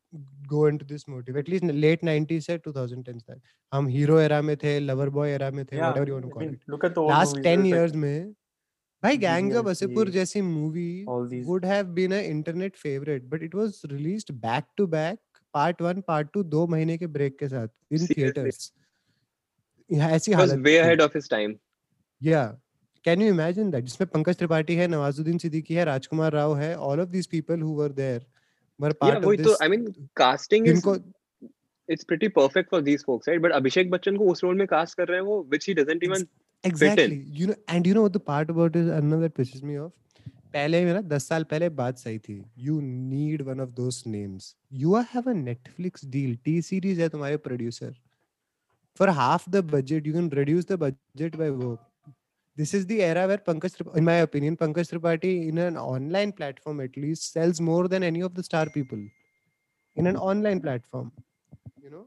go 0.53 0.63
into 0.71 0.87
this 0.93 1.05
motive 1.15 1.39
at 1.43 1.51
least 1.53 1.67
late 1.85 2.05
90s 2.11 2.47
से 2.51 2.57
2010s 2.69 3.25
तक 3.31 3.41
हम 3.71 3.87
hero 3.97 4.19
era 4.19 4.41
में 4.51 4.55
थे 4.63 4.79
lover 4.79 5.09
boy 5.19 5.31
era 5.39 5.49
में 5.59 5.63
थे 5.65 5.75
Yeah, 5.77 5.87
whatever 5.89 6.07
you 6.11 6.19
want 6.19 6.29
to 6.29 6.31
I 6.31 6.37
call 6.37 6.45
mean, 6.47 6.55
it 6.61 6.73
look 6.75 6.85
at 6.89 6.95
the 6.99 7.03
old 7.05 7.13
last 7.15 7.35
movies, 7.35 7.49
10 7.49 7.65
there's, 7.65 7.71
like, 7.71 7.75
years 7.75 7.95
में 8.05 8.35
भाई 9.02 9.16
gang 9.18 9.52
of 9.52 9.66
Wasseypur 9.66 10.08
जैसी 10.10 10.40
movie 10.42 11.04
would 11.44 11.64
have 11.64 11.86
been 11.94 12.12
a 12.12 12.20
internet 12.26 12.76
favourite 12.76 13.24
but 13.30 13.42
it 13.42 13.54
was 13.54 13.80
released 13.86 14.32
back 14.40 14.64
to 14.76 14.86
back 14.94 15.18
part 15.54 15.82
1 15.82 16.00
part 16.06 16.28
2 16.36 16.42
दो 16.46 16.66
महीने 16.66 16.96
के 16.98 17.06
break 17.12 17.38
के 17.38 17.48
साथ 17.48 17.68
इन 17.92 18.06
theatres 18.06 18.72
ऐसी 19.90 20.32
हालत 20.32 20.58
way 20.60 20.76
ahead 20.78 21.00
of 21.00 21.12
his 21.14 21.28
time 21.30 21.54
या 22.20 22.44
कैन 23.04 23.22
यू 23.22 23.28
इमेजिन 23.28 23.70
दैट 23.70 23.84
जिसमें 23.84 24.08
पंकज 24.08 24.36
त्रिपाठी 24.36 24.74
है 24.74 24.86
नवाजुद्दीन 24.88 25.38
सिद्दीकी 25.38 25.74
है 25.74 25.84
राजकुमार 25.84 26.32
राव 26.32 26.56
है 26.56 26.74
all 26.88 27.00
of 27.00 27.08
these 27.10 27.26
people 27.26 27.60
who 27.60 27.74
were 27.74 27.92
there 28.00 28.26
were 28.80 28.92
part 29.02 29.24
of 29.24 29.36
this 29.36 29.46
तो 29.46 29.56
I 29.62 29.68
mean 29.68 29.86
casting 30.16 30.68
is 30.68 30.88
it's 31.88 32.04
pretty 32.04 32.28
perfect 32.36 32.70
for 32.70 32.82
these 32.82 33.04
folks 33.04 33.28
right 33.28 33.40
but 33.42 33.52
Abhishek 33.52 33.90
Bachchan 33.90 34.16
को 34.16 34.30
उस 34.32 34.44
role 34.44 34.58
में 34.58 34.66
cast 34.66 34.96
कर 34.96 35.08
रहे 35.08 35.20
हैं 35.20 35.26
वो 35.26 35.42
which 35.50 35.68
he 35.68 35.74
doesn't 35.74 36.04
even 36.04 36.26
exactly 36.69 37.17
you 37.39 37.47
know 37.47 37.55
and 37.75 37.87
you 37.89 37.93
know 37.97 38.03
what 38.07 38.13
the 38.13 38.23
part 38.31 38.49
about 38.55 38.75
it 38.81 38.91
Arnav 38.99 39.21
that 39.27 39.35
pisses 39.41 39.63
me 39.71 39.77
off 39.85 39.91
पहले 40.53 40.83
में 40.85 40.91
ना 40.93 41.01
दस 41.09 41.27
साल 41.27 41.43
पहले 41.51 41.67
बात 41.81 41.97
सही 41.97 42.17
थी 42.27 42.33
you 42.67 42.79
need 42.85 43.41
one 43.49 43.61
of 43.65 43.69
those 43.75 43.99
names 44.15 44.47
you 44.83 44.95
are- 44.99 45.07
have 45.11 45.27
a 45.33 45.35
Netflix 45.43 46.07
deal 46.15 46.33
T 46.47 46.55
series 46.69 46.97
है 47.03 47.07
तुम्हारे 47.09 47.37
producer 47.47 47.91
for 48.99 49.07
half 49.19 49.45
the 49.55 49.61
budget 49.73 50.09
you 50.09 50.13
can 50.17 50.27
reduce 50.41 50.65
the 50.71 50.77
budget 50.83 51.37
by 51.43 51.49
वो 51.61 51.71
this 52.61 52.73
is 52.79 52.85
the 52.91 52.97
era 53.07 53.25
where 53.31 53.41
Pankaj 53.49 53.75
Trip- 53.77 53.95
in 54.01 54.07
my 54.09 54.15
opinion 54.27 54.57
Pankaj 54.63 54.89
Tripathi 54.93 55.31
in 55.51 55.61
an 55.65 55.77
online 55.83 56.33
platform 56.41 56.81
at 56.87 56.97
least 57.05 57.31
sells 57.37 57.61
more 57.69 57.83
than 57.93 58.03
any 58.11 58.23
of 58.29 58.35
the 58.39 58.43
star 58.49 58.65
people 58.77 59.03
in 59.95 60.07
an 60.13 60.17
online 60.31 60.59
platform 60.67 61.11
you 61.85 61.89
know 61.95 62.03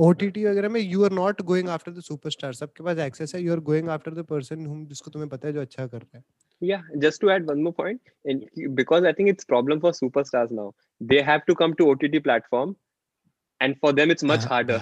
OTT 0.00 0.44
वगैरह 0.44 0.68
में 0.68 0.80
you 0.80 1.04
are 1.04 1.12
not 1.12 1.42
going 1.50 1.68
after 1.68 1.92
the 1.92 2.00
superstar 2.02 2.52
सबके 2.54 2.84
पास 2.84 2.98
access 3.06 3.34
है 3.34 3.42
you 3.42 3.52
are 3.52 3.60
going 3.70 3.88
after 3.96 4.14
the 4.14 4.24
person 4.30 4.66
whom 4.66 4.84
जिसको 4.86 5.10
तुम्हें 5.10 5.28
पता 5.30 5.48
है 5.48 5.54
जो 5.54 5.60
अच्छा 5.60 5.86
कर 5.86 5.98
रहा 5.98 6.16
है। 6.16 6.24
Yeah, 6.62 6.82
just 7.02 7.20
to 7.22 7.30
add 7.34 7.48
one 7.50 7.62
more 7.62 7.74
point, 7.76 8.10
and 8.32 8.42
because 8.80 9.06
I 9.08 9.12
think 9.14 9.30
it's 9.30 9.46
problem 9.52 9.80
for 9.84 9.90
superstars 9.94 10.52
now. 10.58 10.66
They 11.00 11.22
have 11.28 11.46
to 11.46 11.56
come 11.60 11.72
to 11.80 11.88
OTT 11.92 12.20
platform, 12.26 12.74
and 13.60 13.80
for 13.80 13.90
them 13.92 14.12
it's 14.14 14.28
much 14.32 14.44
हाँ, 14.44 14.52
harder. 14.52 14.78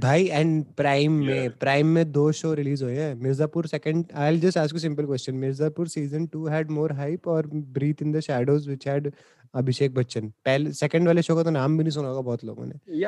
भाई 0.00 0.24
एंड 0.28 0.64
प्राइम 0.76 1.12
में 1.26 1.50
prime 1.58 1.86
में 1.96 2.12
दो 2.12 2.30
show 2.38 2.52
release 2.54 2.84
हुए 2.84 2.96
हैं। 2.96 3.14
Mirzapur 3.22 3.66
second 3.66 4.04
I 4.14 4.30
will 4.30 4.40
just 4.40 4.58
ask 4.58 4.74
you 4.74 4.80
simple 4.80 5.04
question 5.06 5.34
Mirzapur 5.44 5.88
season 5.88 6.26
2 6.34 6.48
had 6.50 6.70
more 6.78 6.92
hype 6.98 7.28
और 7.28 7.46
breathe 7.78 8.02
in 8.02 8.12
the 8.12 8.20
shadows 8.26 8.66
which 8.68 8.88
had 8.88 9.10
Abhishek 9.56 9.94
Bachchan. 9.94 10.28
पहले 10.44 10.72
second 10.72 11.06
वाले 11.06 11.22
शो 11.22 11.36
का 11.36 11.42
तो 11.42 11.50
नाम 11.50 11.78
भी 11.78 11.84
नहीं 11.84 11.92
सुना 11.92 12.08
होगा 12.08 12.20
बहुत 12.20 12.44
लोगों 12.44 12.66
ने। 12.66 13.04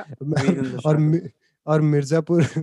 और 0.87 1.31
और 1.67 1.81
मिर्जापुर 1.83 2.43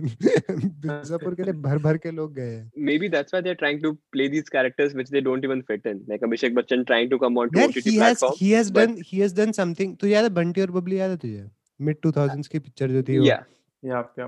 मिर्जापुर 0.50 1.34
के 1.34 1.42
लिए 1.42 1.52
भर 1.66 1.78
भर 1.78 1.96
के 1.96 2.10
लोग 2.10 2.32
गए 2.34 2.54
maybe 2.98 3.08
that's 3.08 3.34
why 3.34 3.42
they 3.42 3.48
are 3.48 3.54
trying 3.54 3.82
to 3.82 3.92
play 4.12 4.28
these 4.28 4.48
characters 4.48 4.94
which 4.94 5.10
they 5.10 5.20
don't 5.20 5.44
even 5.44 5.60
fit 5.68 5.86
in 5.86 5.98
like 6.08 6.24
Abhishek 6.24 6.54
Bachchan 6.54 6.82
trying 6.84 7.10
to 7.10 7.18
come 7.18 7.38
on 7.38 7.48
to 7.48 7.60
OTT 7.64 7.96
platform 7.98 8.34
he 8.40 8.50
has 8.50 8.72
done 8.72 8.96
he 9.06 9.18
has 9.18 9.34
done 9.36 9.52
something 9.52 9.96
तो 9.96 10.06
याद 10.06 10.24
है 10.24 10.30
बंटी 10.30 10.60
और 10.60 10.70
बबली 10.70 10.98
याद 10.98 11.10
है 11.10 11.16
तुझे? 11.16 11.44
Mid 11.80 11.96
2000s 12.06 12.46
की 12.46 12.58
picture 12.58 12.90
जो 12.90 13.02
थी 13.02 13.18
वो। 13.18 13.24
Yeah 13.26 13.44
yeah 13.82 14.00
yeah 14.18 14.26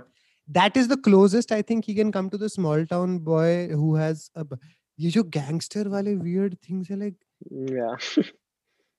that 0.49 0.77
is 0.77 0.89
the 0.89 1.01
closest 1.05 1.53
I 1.53 1.63
think 1.63 1.85
he 1.89 1.95
can 1.95 2.11
come 2.11 2.29
to 2.29 2.39
the 2.39 2.47
small 2.47 2.85
town 2.87 3.19
boy 3.25 3.65
who 3.73 3.95
has 3.97 4.29
ये 4.99 5.11
जो 5.11 5.23
गैंगस्टर 5.23 5.89
वाले 5.89 6.15
वियर्ड 6.15 6.55
थिंग्स 6.71 6.91
है 6.91 6.99
लाइक 6.99 7.17
या 7.73 7.97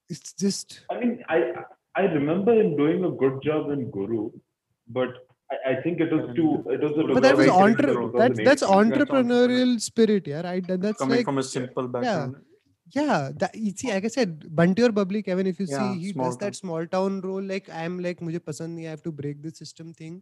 it's 0.10 0.34
just 0.34 0.82
i 0.91 1.00
mean 1.00 1.24
i 1.30 1.39
i 1.95 2.04
remember 2.17 2.54
him 2.54 2.76
doing 2.76 3.04
a 3.06 3.12
good 3.24 3.41
job 3.43 3.69
in 3.69 3.89
guru 3.91 4.30
but 4.88 5.10
I, 5.52 5.72
I 5.72 5.82
think 5.82 6.00
it 6.00 6.12
was 6.12 6.36
too. 6.36 6.63
It 6.69 6.82
was 6.82 6.91
a. 6.98 7.13
But 7.13 7.24
that 7.24 7.38
was 7.38 7.48
entre- 7.48 8.12
that, 8.17 8.41
that's 8.43 8.63
entrepreneurial 8.63 9.80
spirit, 9.82 10.28
yeah. 10.28 10.41
Right. 10.41 10.65
That, 10.67 10.82
that's 10.82 11.00
coming 11.00 11.17
like, 11.17 11.26
from 11.26 11.38
a 11.39 11.43
simple 11.43 11.88
background. 11.88 12.36
Yeah, 12.91 13.04
yeah. 13.04 13.30
That, 13.36 13.56
see, 13.56 13.91
like 13.91 14.06
I 14.06 14.08
said, 14.10 14.56
Bunty 14.56 14.84
or 14.84 14.89
Babli, 14.89 15.26
Kevin. 15.26 15.48
If 15.48 15.60
you 15.60 15.67
yeah, 15.69 15.93
see, 15.93 16.00
he 16.00 16.13
does 16.13 16.38
town. 16.38 16.38
that 16.41 16.56
small 16.56 16.86
town 16.86 17.22
role. 17.22 17.41
Like 17.41 17.69
I'm 17.69 18.00
like, 18.00 18.19
I 18.22 18.82
have 18.82 19.04
to 19.04 19.12
break 19.12 19.41
the 19.41 19.52
system 19.52 19.93
thing. 19.93 20.22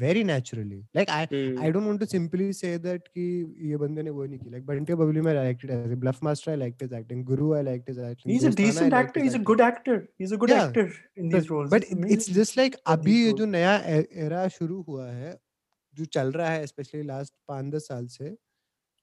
Very 0.00 0.22
naturally 0.28 0.78
like 0.98 1.10
I 1.14 1.20
Hmm. 1.30 1.56
I 1.64 1.70
don't 1.76 1.86
want 1.90 2.00
to 2.02 2.06
simply 2.10 2.44
say 2.58 2.70
that 2.84 3.08
कि 3.16 3.24
ये 3.70 3.76
बंदे 3.82 4.02
ने 4.02 4.10
वो 4.18 4.26
नहीं 4.26 4.38
की 4.38 4.50
like 4.54 4.68
or 4.74 4.96
Bubbly 5.00 5.22
में 5.26 5.30
I 5.32 5.36
liked 5.38 5.64
it 5.64 5.70
as 5.76 5.90
a 5.96 5.98
Bluff 6.04 6.20
Master 6.28 6.52
I 6.52 6.54
liked 6.62 6.80
his 6.86 6.92
acting 6.98 7.24
Guru 7.30 7.48
I 7.58 7.62
liked 7.68 7.88
his 7.92 7.98
acting 7.98 8.32
He's 8.32 8.44
a 8.44 8.50
decent 8.50 8.92
actor. 9.00 9.20
He's 9.20 9.34
a 9.34 9.42
good 9.50 9.60
actor. 9.60 9.96
He's 10.18 10.32
a 10.32 10.38
good 10.44 10.50
Yeah, 10.50 10.62
actor 10.68 10.86
in 11.16 11.28
these 11.34 11.50
roles. 11.50 11.70
but 11.76 11.84
it's 12.16 12.26
just 12.38 12.56
like 12.62 12.78
ये 12.86 13.32
जो 13.32 13.38
roles. 13.38 13.50
नया 13.56 13.74
era 14.24 14.46
शुरू 14.56 14.80
हुआ 14.88 15.10
है 15.10 15.36
जो 15.94 16.04
चल 16.18 16.32
रहा 16.32 16.48
है 16.50 16.66
स्पेशली 16.66 17.02
लास्ट 17.12 17.34
पाँच 17.48 17.72
दस 17.74 17.88
साल 17.88 18.06
से 18.16 18.36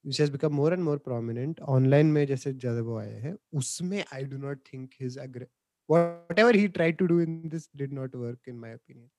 which 0.05 0.17
has 0.25 0.29
become 0.37 0.53
more 0.61 0.69
and 0.73 0.83
more 0.89 0.99
prominent 1.07 1.59
online 1.77 2.11
में 2.17 2.25
जैसे 2.27 2.53
ज़्यादा 2.53 2.81
वो 2.91 2.97
आए 2.99 3.19
हैं 3.25 3.35
उसमें 3.63 4.03
I 4.19 4.23
do 4.33 4.37
not 4.45 4.63
think 4.71 4.95
his 5.01 5.17
whatever 5.89 6.53
he 6.57 6.67
tried 6.77 6.97
to 6.99 7.07
do 7.11 7.19
in 7.25 7.33
this 7.53 7.67
did 7.81 7.91
not 7.97 8.15
work 8.25 8.47
in 8.53 8.59
my 8.65 8.69
opinion 8.77 9.09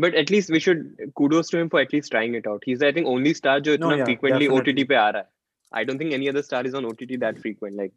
but 0.00 0.14
at least 0.22 0.50
we 0.50 0.60
should 0.60 1.10
kudos 1.14 1.52
to 1.52 1.58
him 1.58 1.68
for 1.74 1.82
at least 1.82 2.10
trying 2.10 2.36
it 2.36 2.48
out 2.48 2.64
he 2.68 2.72
is 2.72 2.84
I 2.84 2.92
think 2.92 3.06
only 3.08 3.34
star 3.34 3.60
जो 3.68 3.74
इतना 3.74 4.04
frequently 4.04 4.46
OTT 4.58 4.84
पे 4.84 4.94
आ 4.94 5.08
रहा 5.08 5.22
है 5.22 5.28
I 5.78 5.84
don't 5.84 6.00
think 6.00 6.12
any 6.12 6.28
other 6.28 6.42
star 6.50 6.66
is 6.66 6.76
on 6.76 6.84
OTT 6.86 7.16
that 7.26 7.38
frequent 7.40 7.76
like 7.76 7.92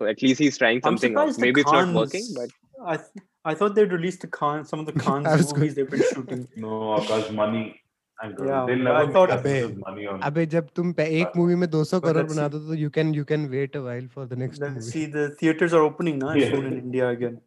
so 0.00 0.06
at 0.08 0.22
least 0.22 0.40
he's 0.44 0.56
trying 0.60 0.80
something 0.86 1.14
else 1.20 1.38
maybe 1.42 1.62
it's 1.62 1.74
not 1.74 1.94
working 1.98 2.24
but 2.38 2.50
i 2.94 2.96
th- 2.96 3.24
I 3.48 3.54
thought 3.54 3.76
they'd 3.76 3.92
released 3.92 4.22
the 4.22 4.26
Khan, 4.26 4.64
some 4.64 4.80
of 4.80 4.86
the 4.86 4.92
Khan's 4.92 5.26
movies 5.26 5.52
good. 5.52 5.74
they've 5.74 5.90
been 5.90 6.02
shooting. 6.12 6.48
no, 6.56 6.96
because 6.96 7.30
money. 7.30 7.80
Yeah, 8.18 8.64
they'll 8.66 8.82
never 8.86 8.96
I 8.96 9.12
thought 9.16 9.30
अबे 9.30 9.52
money 9.82 10.06
on 10.12 10.22
अबे 10.28 10.46
जब 10.54 10.68
तुम 10.76 10.94
एक 11.00 11.36
movie 11.36 11.54
में 11.54 11.66
200 11.74 12.00
करोड़ 12.04 12.24
बना 12.32 12.46
दो 12.54 12.58
तो 12.66 12.78
you 12.80 12.90
can 12.96 13.12
you 13.18 13.24
can 13.28 13.44
wait 13.52 13.76
a 13.80 13.82
while 13.84 14.08
for 14.16 14.24
the 14.32 14.38
next 14.42 14.64
movie. 14.64 14.84
See 14.88 15.04
the 15.16 15.26
theaters 15.42 15.76
are 15.80 15.82
opening 15.90 16.18
ना 16.22 16.34
yeah. 16.40 16.54
soon 16.54 16.66
in 16.70 16.78
India 16.80 17.08
again. 17.08 17.38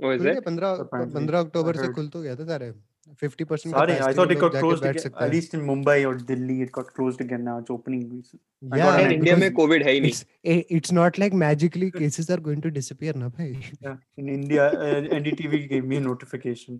Oh, 0.00 0.10
is 0.16 0.26
it? 0.32 0.42
15 0.48 0.88
15 0.94 1.44
अक्टूबर 1.44 1.76
से 1.76 1.92
खुल 1.98 2.08
तो 2.16 2.22
गया 2.22 2.34
था 2.36 2.46
सारे. 2.50 2.72
50% 3.16 3.70
Sorry, 3.70 3.94
I 4.00 4.12
thought 4.12 4.30
it 4.30 4.38
got 4.40 4.52
closed 4.52 4.84
again. 4.84 5.12
At 5.18 5.30
least 5.32 5.54
in 5.54 5.60
Mumbai 5.66 6.06
or 6.08 6.14
Delhi, 6.14 6.62
it 6.62 6.72
got 6.72 6.92
closed 6.94 7.20
again 7.20 7.44
now. 7.44 7.58
It's 7.58 7.70
opening. 7.70 8.02
recently. 8.10 8.40
Yeah, 8.78 8.78
यार 8.78 9.12
India 9.12 9.36
में 9.36 9.42
because 9.42 9.56
Covid 9.56 9.82
है 9.86 9.92
ही 9.92 10.00
नहीं. 10.00 10.12
it's 10.12 10.76
it's 10.78 10.92
not 10.98 11.18
like 11.18 11.34
magically 11.42 11.90
cases 11.90 12.30
are 12.30 12.40
going 12.48 12.60
to 12.66 12.70
disappear 12.78 13.16
ना 13.16 13.28
भाई 13.28 13.52
Yeah. 13.86 13.96
In 14.18 14.28
India, 14.28 14.66
uh, 14.68 15.00
NDTV 15.20 15.62
gave 15.72 15.88
me 15.92 15.96
a 15.96 16.04
notification. 16.08 16.78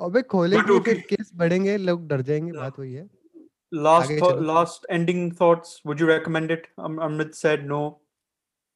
अबे 0.00 0.22
खोलेंगे. 0.22 0.78
फिर 0.80 1.00
केस 1.08 1.30
बढ़ेंगे 1.34 1.76
लोग 1.76 2.06
डर 2.08 2.20
जाएँगे 2.20 2.50
Yeah. 2.52 2.60
बात 2.62 2.78
वही 2.78 2.92
है 2.94 3.08
Last, 3.74 4.10
thought- 4.10 4.40
चलो। 4.40 4.52
last 4.54 4.84
ending 4.96 5.22
thoughts. 5.42 5.70
Would 5.86 6.00
you 6.00 6.08
recommend 6.08 6.50
it? 6.56 6.66
Um, 6.88 7.30
said 7.32 7.64
no. 7.70 7.80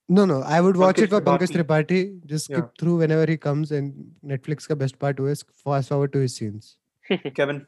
No, 0.09 0.25
no. 0.25 0.42
I 0.42 0.61
would 0.61 0.77
watch 0.77 0.99
it 0.99 1.11
for 1.11 1.21
Pankaj 1.21 1.51
Tripathi. 1.55 2.25
Just 2.25 2.47
skip 2.47 2.59
yeah. 2.59 2.71
through 2.79 2.97
whenever 2.99 3.27
he 3.31 3.37
comes. 3.37 3.73
And 3.73 4.12
Netflix 4.25 4.66
ka 4.66 4.75
best 4.75 4.99
part 4.99 5.21
was 5.21 5.44
fast 5.64 5.90
forward 5.90 6.12
to 6.14 6.21
his 6.21 6.35
scenes. 6.35 6.77
Kevin. 7.35 7.66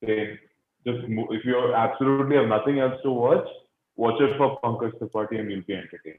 Hey, 0.00 0.38
just 0.86 1.00
if 1.08 1.44
you 1.44 1.74
absolutely 1.74 2.36
have 2.36 2.46
nothing 2.46 2.78
else 2.78 2.94
to 3.02 3.10
watch, 3.10 3.46
watch 3.96 4.20
it 4.20 4.36
for 4.38 4.58
Pankaj 4.62 4.98
Tripathi 4.98 5.40
and 5.40 5.50
you'll 5.50 5.62
be 5.62 5.74
entertained. 5.74 6.18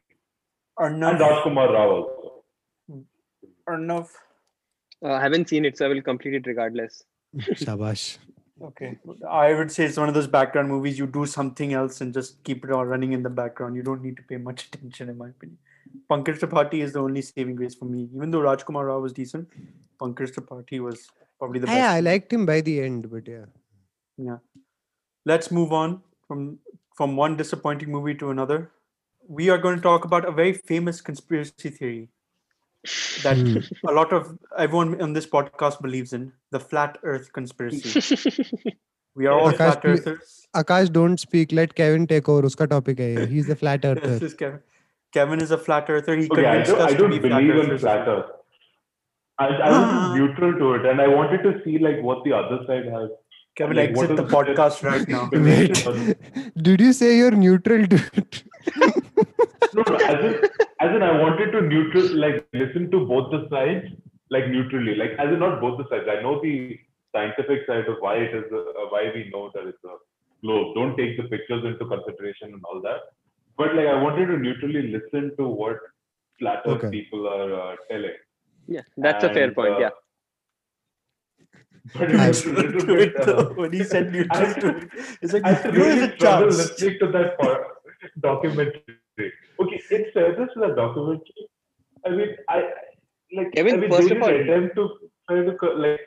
Arnav. 0.77 1.11
And 1.11 1.19
Rajkumar 1.19 1.73
Rao 1.73 1.89
also. 1.89 2.43
Arnav. 3.67 4.09
Uh, 5.03 5.13
I 5.13 5.21
haven't 5.21 5.49
seen 5.49 5.65
it, 5.65 5.77
so 5.77 5.85
I 5.85 5.89
will 5.89 6.01
complete 6.01 6.35
it 6.35 6.45
regardless. 6.45 7.03
Shabash. 7.37 8.17
Okay. 8.63 8.97
I 9.29 9.53
would 9.53 9.71
say 9.71 9.85
it's 9.85 9.97
one 9.97 10.07
of 10.07 10.13
those 10.13 10.27
background 10.27 10.69
movies. 10.69 10.99
You 10.99 11.07
do 11.07 11.25
something 11.25 11.73
else 11.73 12.01
and 12.01 12.13
just 12.13 12.43
keep 12.43 12.63
it 12.63 12.71
all 12.71 12.85
running 12.85 13.13
in 13.13 13.23
the 13.23 13.29
background. 13.29 13.75
You 13.75 13.83
don't 13.83 14.03
need 14.03 14.17
to 14.17 14.23
pay 14.23 14.37
much 14.37 14.65
attention, 14.73 15.09
in 15.09 15.17
my 15.17 15.29
opinion. 15.29 15.57
Pankaj 16.09 16.39
Tripathi 16.39 16.81
is 16.83 16.93
the 16.93 16.99
only 16.99 17.21
saving 17.21 17.55
grace 17.55 17.75
for 17.75 17.85
me. 17.85 18.09
Even 18.15 18.31
though 18.31 18.39
Rajkumar 18.39 18.85
Rao 18.87 18.99
was 18.99 19.13
decent, 19.13 19.47
Pankaj 19.99 20.33
Tripathi 20.35 20.79
was 20.79 21.07
probably 21.39 21.59
the 21.59 21.65
best. 21.67 21.77
yeah 21.77 21.91
I 21.91 22.01
liked 22.01 22.31
him 22.31 22.45
by 22.45 22.61
the 22.61 22.79
end 22.81 23.09
but 23.09 23.27
yeah 23.27 23.45
Yeah. 24.17 24.37
Let's 25.25 25.51
move 25.51 25.73
on 25.73 26.01
from 26.27 26.59
from 26.95 27.15
one 27.15 27.35
disappointing 27.37 27.91
movie 27.91 28.13
to 28.15 28.29
another. 28.29 28.71
We 29.27 29.49
are 29.49 29.57
going 29.57 29.75
to 29.77 29.81
talk 29.81 30.05
about 30.05 30.27
a 30.27 30.31
very 30.31 30.53
famous 30.53 31.01
conspiracy 31.01 31.69
theory 31.69 32.09
that 33.23 33.37
hmm. 33.37 33.59
a 33.87 33.91
lot 33.91 34.11
of 34.11 34.37
everyone 34.57 34.99
on 35.01 35.13
this 35.13 35.25
podcast 35.25 35.81
believes 35.81 36.13
in 36.13 36.31
the 36.51 36.59
flat 36.59 36.97
earth 37.03 37.31
conspiracy. 37.33 38.41
We 39.13 39.25
are 39.27 39.37
all 39.37 39.51
Akash, 39.51 39.57
flat 39.57 39.81
earthers. 39.83 40.47
Akash 40.55 40.91
don't 40.91 41.19
speak. 41.19 41.51
Let 41.51 41.75
Kevin 41.75 42.07
take 42.07 42.29
over. 42.29 42.47
Uska 42.47 42.69
topic 42.69 42.99
hai 42.99 43.25
he's 43.25 43.49
a 43.49 43.55
flat 43.57 43.83
earther. 43.89 44.07
this 44.07 44.21
is 44.21 44.33
Kevin. 44.33 44.61
Kevin 45.11 45.41
is 45.41 45.51
a 45.51 45.57
flat 45.57 45.89
earther. 45.89 46.15
He 46.15 46.29
okay, 46.29 46.43
convinced 46.43 46.71
I 46.71 46.75
don't, 46.75 46.81
us 46.81 46.93
I 46.93 46.95
don't 46.95 47.09
to 47.11 47.15
be 47.17 47.27
believe 47.27 47.53
flat 47.53 47.71
in 47.71 47.77
flat 47.77 48.07
earth. 48.07 48.31
I, 49.37 49.47
I 49.47 49.69
was 49.71 50.15
neutral 50.17 50.53
to 50.59 50.73
it 50.75 50.85
and 50.85 51.01
I 51.01 51.07
wanted 51.07 51.43
to 51.43 51.61
see 51.65 51.77
like 51.77 52.01
what 52.01 52.23
the 52.23 52.31
other 52.31 52.59
side 52.67 52.85
has. 52.85 53.09
Kevin 53.55 53.75
like, 53.75 53.89
exit 53.89 54.15
the 54.15 54.23
podcast 54.23 54.81
right 54.81 55.05
now. 55.09 55.29
Wait, 55.33 56.55
did 56.63 56.79
you 56.79 56.93
say 56.93 57.17
you're 57.17 57.31
neutral 57.31 57.85
to 57.85 57.95
it? 58.13 58.43
No, 59.73 59.83
no, 59.87 60.39
as 60.83 60.89
in, 60.95 61.01
I 61.03 61.13
wanted 61.23 61.51
to 61.55 61.61
neutral, 61.61 62.07
like 62.25 62.47
listen 62.53 62.89
to 62.91 63.05
both 63.11 63.31
the 63.31 63.41
sides, 63.49 63.85
like 64.29 64.47
neutrally, 64.55 64.95
like 64.95 65.11
as 65.23 65.29
in 65.33 65.39
not 65.39 65.61
both 65.61 65.77
the 65.79 65.87
sides. 65.89 66.07
I 66.15 66.21
know 66.21 66.41
the 66.41 66.55
scientific 67.15 67.65
side 67.67 67.87
of 67.93 67.97
why 67.99 68.15
it 68.25 68.33
is, 68.39 68.51
a, 68.51 68.61
uh, 68.81 68.85
why 68.93 69.03
we 69.15 69.29
know 69.33 69.51
that 69.53 69.65
it's 69.71 69.83
a 69.93 69.95
globe. 70.43 70.75
Don't 70.75 70.95
take 70.97 71.17
the 71.17 71.23
pictures 71.33 71.63
into 71.65 71.85
consideration 71.85 72.53
and 72.55 72.63
all 72.65 72.81
that. 72.81 73.01
But 73.57 73.75
like 73.75 73.87
I 73.87 74.01
wanted 74.01 74.27
to 74.27 74.37
neutrally 74.37 74.83
listen 74.97 75.31
to 75.37 75.43
what 75.61 75.77
flat 76.39 76.61
earth 76.65 76.83
Okay. 76.85 76.89
people 76.89 77.27
are 77.27 77.49
uh, 77.63 77.75
telling. 77.91 78.17
yeah, 78.67 78.81
that's 78.97 79.23
a 79.23 79.33
fair 79.33 79.51
point. 79.51 79.73
uh, 79.75 79.79
Yeah. 79.85 79.89
But 81.93 82.11
it 82.11 82.15
was 82.27 82.45
a 82.45 82.49
Neutral 82.51 82.71
little 82.71 82.95
bit, 82.95 83.15
it, 83.15 83.25
though. 83.25 83.37
uh, 83.37 83.53
when 83.61 83.71
he 83.73 83.83
said 83.83 84.11
neutral 84.15 84.47
I- 84.47 84.53
to 84.63 84.67
it, 84.77 84.89
it's 85.21 85.33
like 85.33 85.45
I 85.45 85.53
had 85.53 85.63
to 85.73 85.79
really 85.79 85.99
a 86.07 86.15
struggle 86.15 86.47
chance. 86.49 86.57
listening 86.57 86.99
to 86.99 87.07
that 87.17 87.37
part, 87.39 87.61
documentary 88.21 88.97
it's 89.91 90.15
reference 90.15 90.53
to 90.53 90.59
the 90.61 90.73
documentary. 90.75 91.47
I 92.05 92.09
mean, 92.09 92.29
I 92.49 92.63
like 93.35 93.51
Kevin. 93.53 93.75
I 93.75 93.77
mean, 93.77 93.89
first 93.91 94.11
of 94.11 94.21
all, 94.21 94.29
attempt 94.29 94.75
to 94.75 94.89
find 95.27 95.49
a, 95.49 95.51
uh, 95.51 95.75
like. 95.77 95.99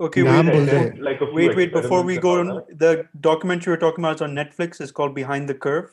Okay, 0.00 0.22
wait, 0.22 1.00
like 1.00 1.20
wait, 1.32 1.56
wait. 1.56 1.72
Before 1.72 2.02
we 2.02 2.18
go 2.18 2.40
on, 2.40 2.62
the 2.70 3.06
documentary 3.20 3.72
we're 3.72 3.78
talking 3.78 4.04
about 4.04 4.16
is 4.16 4.22
on 4.22 4.34
Netflix. 4.34 4.80
It's 4.80 4.92
called 4.92 5.14
Behind 5.14 5.48
the 5.48 5.54
Curve. 5.54 5.90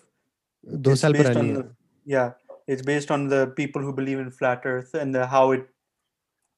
It's 0.63 1.01
based 1.01 1.35
on 1.35 1.53
the, 1.53 1.69
yeah, 2.05 2.31
it's 2.67 2.81
based 2.81 3.11
on 3.11 3.27
the 3.27 3.47
people 3.55 3.81
who 3.81 3.93
believe 3.93 4.19
in 4.19 4.31
flat 4.31 4.61
Earth 4.63 4.93
and 4.93 5.13
the, 5.13 5.25
how 5.27 5.51
it 5.51 5.67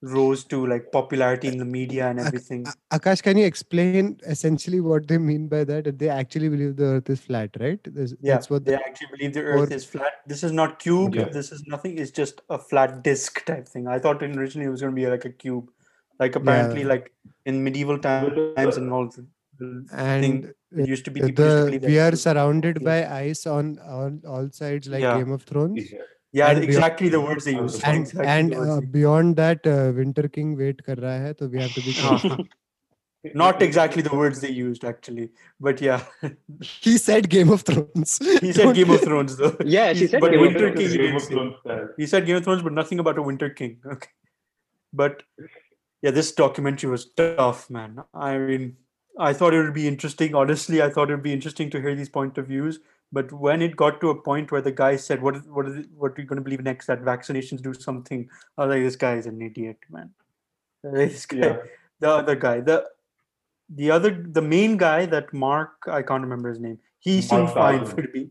rose 0.01 0.43
to 0.43 0.65
like 0.67 0.91
popularity 0.91 1.47
in 1.47 1.57
the 1.57 1.65
media 1.65 2.07
and 2.07 2.19
everything. 2.19 2.65
Akash, 2.93 3.23
can 3.23 3.37
you 3.37 3.45
explain 3.45 4.19
essentially 4.27 4.79
what 4.79 5.07
they 5.07 5.17
mean 5.17 5.47
by 5.47 5.63
that? 5.63 5.85
That 5.85 5.97
they 5.99 6.09
actually 6.09 6.49
believe 6.49 6.75
the 6.75 6.85
Earth 6.85 7.09
is 7.09 7.19
flat, 7.21 7.49
right? 7.59 7.79
There's- 7.83 8.13
Yeah, 8.21 8.35
That's 8.35 8.49
what 8.49 8.65
they 8.65 8.73
the, 8.73 8.85
actually 8.85 9.07
believe 9.17 9.33
the 9.33 9.41
Earth 9.43 9.71
or- 9.71 9.73
is 9.73 9.85
flat. 9.85 10.13
This 10.27 10.43
is 10.43 10.51
not 10.51 10.77
cube. 10.79 11.15
Yeah. 11.15 11.29
This 11.29 11.51
is 11.51 11.63
nothing. 11.67 11.97
It's 11.97 12.11
just 12.11 12.41
a 12.49 12.59
flat 12.59 13.03
disc 13.03 13.43
type 13.45 13.67
thing. 13.67 13.87
I 13.87 13.97
thought 13.99 14.21
originally 14.21 14.67
it 14.67 14.69
was 14.69 14.81
going 14.81 14.93
to 14.95 15.01
be 15.01 15.07
like 15.07 15.25
a 15.25 15.31
cube, 15.31 15.69
like 16.19 16.35
apparently 16.35 16.81
Yeah. 16.81 16.87
like 16.89 17.11
in 17.45 17.63
medieval 17.63 17.97
times 17.97 18.77
and 18.77 18.91
all. 18.91 19.07
The, 19.09 19.25
the 19.57 19.87
and 19.93 20.23
thing 20.23 20.53
it 20.77 20.87
used 20.87 21.05
to 21.05 21.11
be. 21.11 21.21
people 21.21 21.43
used 21.45 21.73
to 21.73 21.79
the 21.79 21.87
we 21.87 21.97
are 21.97 22.15
surrounded 22.15 22.77
yeah. 22.79 22.85
by 22.85 23.15
ice 23.21 23.47
on 23.47 23.79
on 23.79 24.21
all 24.27 24.47
sides 24.51 24.87
like 24.87 25.01
Yeah. 25.01 25.17
Game 25.17 25.31
of 25.31 25.41
Thrones. 25.41 25.81
Yeah. 26.37 26.45
Yeah, 26.45 26.51
and 26.51 26.59
beyond- 26.61 26.69
exactly 26.69 27.09
the 27.17 27.21
words 27.21 27.45
they 27.49 27.55
And- 27.55 27.61
used. 27.71 27.83
And 27.91 27.99
exactly 28.05 28.27
and 28.35 28.55
uh, 28.55 28.79
beyond 28.99 29.35
that, 29.43 29.67
uh, 29.75 29.91
Winter 29.99 30.27
King 30.37 30.55
wait 30.63 30.83
kar 30.87 30.95
raha 31.07 31.27
hai, 31.27 31.33
so 31.39 31.47
we 31.57 31.61
have 31.65 31.73
to 31.81 31.85
be 31.89 31.93
careful. 32.01 32.47
Not 33.39 33.61
exactly 33.65 34.01
the 34.07 34.15
words 34.17 34.39
they 34.41 34.51
used 34.57 34.83
actually, 34.89 35.23
but 35.59 35.81
yeah, 35.85 36.03
he 36.87 36.97
said 36.97 37.29
Game 37.29 37.49
of 37.55 37.63
Thrones. 37.69 38.13
he 38.41 38.53
said 38.59 38.75
Game 38.75 38.89
of 38.97 39.01
Thrones 39.07 39.35
though. 39.39 39.55
Yeah, 39.65 39.87
she 39.93 40.01
He- 40.01 40.07
said 40.13 40.21
but 40.25 40.31
Game 40.31 40.39
of 40.39 40.45
Winter 40.47 40.59
Thrones. 40.59 40.77
King 40.79 40.89
he 40.91 40.97
Game 40.97 41.17
didn't 41.17 41.47
of. 41.47 41.63
Thrones. 41.63 41.89
He 41.97 42.05
said 42.11 42.25
Game 42.29 42.37
of 42.37 42.43
Thrones, 42.45 42.61
but 42.67 42.73
nothing 42.81 42.99
about 43.05 43.17
a 43.17 43.25
Winter 43.31 43.49
King. 43.49 43.77
Okay. 43.95 44.09
But 44.93 45.23
yeah, 46.01 46.11
this 46.11 46.31
documentary 46.31 46.89
was 46.89 47.09
tough, 47.23 47.69
man. 47.69 47.99
I 48.13 48.37
mean, 48.37 48.77
I 49.19 49.33
thought 49.33 49.53
it 49.53 49.61
would 49.63 49.73
be 49.73 49.87
interesting. 49.87 50.35
Honestly, 50.35 50.81
I 50.81 50.89
thought 50.89 51.09
it 51.09 51.15
would 51.15 51.23
be 51.23 51.33
interesting 51.33 51.69
to 51.71 51.81
hear 51.81 51.95
these 51.95 52.09
point 52.09 52.37
of 52.37 52.47
views. 52.47 52.79
But 53.11 53.31
when 53.31 53.61
it 53.61 53.75
got 53.75 54.01
to 54.01 54.09
a 54.09 54.21
point 54.21 54.51
where 54.51 54.61
the 54.61 54.71
guy 54.71 54.95
said, 54.97 55.21
"What 55.21 55.35
is 55.37 55.43
what 55.47 55.67
is 55.67 55.77
it, 55.77 55.85
what 55.95 56.11
are 56.17 56.21
you 56.21 56.27
going 56.27 56.37
to 56.37 56.43
believe 56.43 56.61
next? 56.61 56.87
That 56.87 57.01
vaccinations 57.03 57.61
do 57.61 57.73
something?" 57.73 58.29
I 58.57 58.65
was 58.65 58.75
like, 58.75 58.83
"This 58.83 58.95
guy 58.95 59.15
is 59.15 59.25
an 59.25 59.41
idiot, 59.41 59.77
man." 59.89 60.11
This 60.83 61.25
guy, 61.25 61.37
Yeah. 61.37 61.57
the 61.99 62.09
other 62.09 62.35
guy, 62.35 62.59
the 62.61 62.77
the 63.69 63.91
other, 63.91 64.11
the 64.39 64.41
main 64.41 64.77
guy, 64.77 65.05
that 65.05 65.33
Mark, 65.33 65.87
I 65.87 66.01
can't 66.01 66.21
remember 66.21 66.49
his 66.49 66.59
name. 66.59 66.79
He 66.99 67.21
seemed 67.21 67.49
fine 67.51 67.85
for 67.85 68.01
to 68.01 68.07
be. 68.09 68.29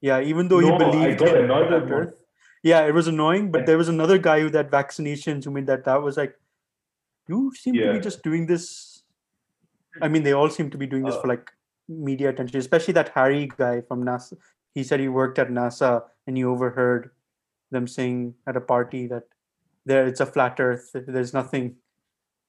Yeah, 0.00 0.20
even 0.20 0.48
though 0.48 0.60
No, 0.60 0.68
he 0.68 0.72
I 0.74 0.78
believed 0.78 1.22
annoyed 1.22 1.72
at 1.72 1.90
Earth. 1.90 2.22
Yeah, 2.62 2.86
it 2.86 2.94
was 2.94 3.08
annoying, 3.08 3.50
but 3.50 3.66
there 3.66 3.78
was 3.78 3.88
another 3.88 4.16
guy 4.18 4.40
who 4.40 4.50
that 4.50 4.70
vaccinations 4.70 5.44
who 5.44 5.50
made 5.50 5.66
that. 5.66 5.84
That 5.84 6.02
was 6.02 6.16
like, 6.16 6.38
you 7.28 7.52
seem 7.54 7.74
to 7.74 7.92
be 7.92 8.00
just 8.00 8.22
doing 8.22 8.46
this. 8.46 9.02
I 10.00 10.08
mean, 10.08 10.22
they 10.22 10.32
all 10.32 10.48
seem 10.50 10.70
to 10.70 10.78
be 10.78 10.86
doing 10.86 11.04
this 11.04 11.14
Uh, 11.16 11.20
for 11.20 11.28
like 11.28 11.52
media 11.88 12.28
attention, 12.30 12.58
especially 12.58 12.92
that 12.94 13.10
Harry 13.14 13.50
guy 13.56 13.80
from 13.80 14.04
NASA. 14.04 14.36
He 14.74 14.84
said 14.84 15.00
he 15.00 15.08
worked 15.08 15.38
at 15.38 15.48
NASA 15.48 16.02
and 16.26 16.36
he 16.36 16.44
overheard 16.44 17.10
them 17.70 17.86
saying 17.86 18.34
at 18.46 18.56
a 18.56 18.60
party 18.60 19.06
that 19.08 19.24
there 19.86 20.06
it's 20.06 20.20
a 20.20 20.26
flat 20.26 20.58
Earth. 20.60 20.90
There's 20.94 21.32
nothing. 21.34 21.76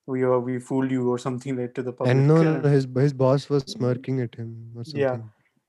We 0.07 0.23
are 0.23 0.39
we 0.39 0.59
fooled 0.59 0.91
you 0.91 1.09
or 1.09 1.17
something 1.17 1.55
like 1.57 1.73
to 1.75 1.83
the 1.83 1.93
public. 1.93 2.11
and 2.15 2.27
no, 2.27 2.41
no, 2.41 2.67
his 2.69 2.87
his 2.95 3.13
boss 3.13 3.49
was 3.49 3.63
smirking 3.63 4.21
at 4.21 4.35
him 4.35 4.71
or 4.75 4.83
something. 4.83 5.01
Yeah. 5.01 5.17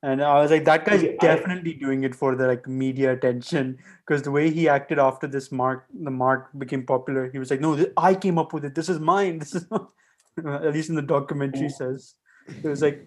And 0.03 0.23
I 0.23 0.41
was 0.41 0.51
like, 0.51 0.65
that 0.65 0.87
guy's 0.87 1.03
Okay, 1.05 1.17
I- 1.21 1.35
definitely 1.37 1.75
doing 1.75 2.05
it 2.05 2.15
for 2.15 2.35
the 2.35 2.47
like 2.47 2.67
media 2.67 3.13
attention 3.13 3.77
because 4.07 4.23
the 4.23 4.31
way 4.31 4.51
he 4.51 4.67
acted 4.67 4.99
after 4.99 5.27
this 5.27 5.53
mark, 5.53 5.85
the 5.93 6.11
mark 6.11 6.49
became 6.57 6.87
popular. 6.87 7.31
He 7.31 7.39
was 7.39 7.51
like, 7.51 7.61
no, 7.61 7.77
th- 7.77 7.93
I 7.99 8.15
came 8.15 8.39
up 8.39 8.55
with 8.55 8.65
it. 8.65 8.75
This 8.75 8.89
is 8.89 8.99
mine. 8.99 9.39
This 9.41 9.55
is. 9.55 9.67
At 10.47 10.73
least 10.73 10.89
in 10.89 10.95
the 10.95 11.03
documentary 11.03 11.67
Ooh. 11.67 11.71
says 11.71 12.15
it 12.49 12.67
was 12.67 12.81
like, 12.81 13.05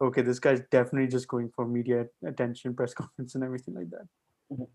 okay, 0.00 0.22
this 0.22 0.38
guy's 0.38 0.60
definitely 0.70 1.08
just 1.08 1.28
going 1.28 1.50
for 1.54 1.66
media 1.66 2.06
attention, 2.26 2.74
press 2.74 2.94
conference, 3.02 3.34
and 3.34 3.44
everything 3.44 3.74
like 3.74 3.90
that. 3.90 4.66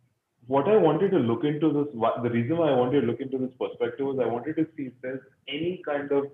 what 0.47 0.67
I 0.67 0.77
wanted 0.77 1.11
to 1.11 1.17
look 1.17 1.43
into 1.43 1.71
this, 1.73 1.93
the 2.23 2.29
reason 2.29 2.57
why 2.57 2.69
I 2.69 2.75
wanted 2.75 3.01
to 3.01 3.07
look 3.07 3.21
into 3.21 3.37
this 3.37 3.53
perspective 3.59 4.05
was 4.05 4.19
I 4.19 4.27
wanted 4.27 4.55
to 4.57 4.67
see 4.75 4.83
if 4.83 4.93
there's 5.01 5.21
any 5.47 5.81
kind 5.85 6.11
of 6.11 6.25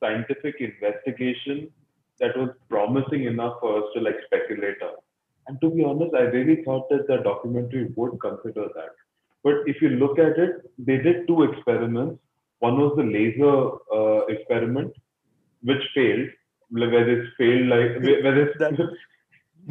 scientific 0.00 0.56
investigation 0.60 1.70
that 2.20 2.36
was 2.36 2.50
promising 2.68 3.24
enough 3.24 3.58
for 3.60 3.78
us 3.78 3.84
to 3.94 4.00
like 4.00 4.16
speculate 4.26 4.80
on. 4.82 4.96
And 5.46 5.60
to 5.60 5.70
be 5.70 5.84
honest, 5.84 6.14
I 6.14 6.22
really 6.22 6.62
thought 6.64 6.88
that 6.90 7.06
the 7.06 7.18
documentary 7.18 7.90
would 7.96 8.20
consider 8.20 8.68
that. 8.74 8.94
But 9.44 9.54
if 9.66 9.80
you 9.80 9.90
look 9.90 10.18
at 10.18 10.38
it, 10.38 10.70
they 10.78 10.98
did 10.98 11.26
two 11.26 11.44
experiments. 11.44 12.20
One 12.58 12.78
was 12.78 12.94
the 12.96 13.04
laser 13.04 13.54
uh, 13.94 14.26
experiment, 14.26 14.92
which 15.62 15.82
failed, 15.94 16.28
like, 16.70 16.90
where 16.90 17.08
it 17.08 17.28
failed 17.38 17.68
like 17.68 17.94
whether 18.02 18.22
where 18.22 18.42
it, 18.46 18.58
That- 18.58 18.90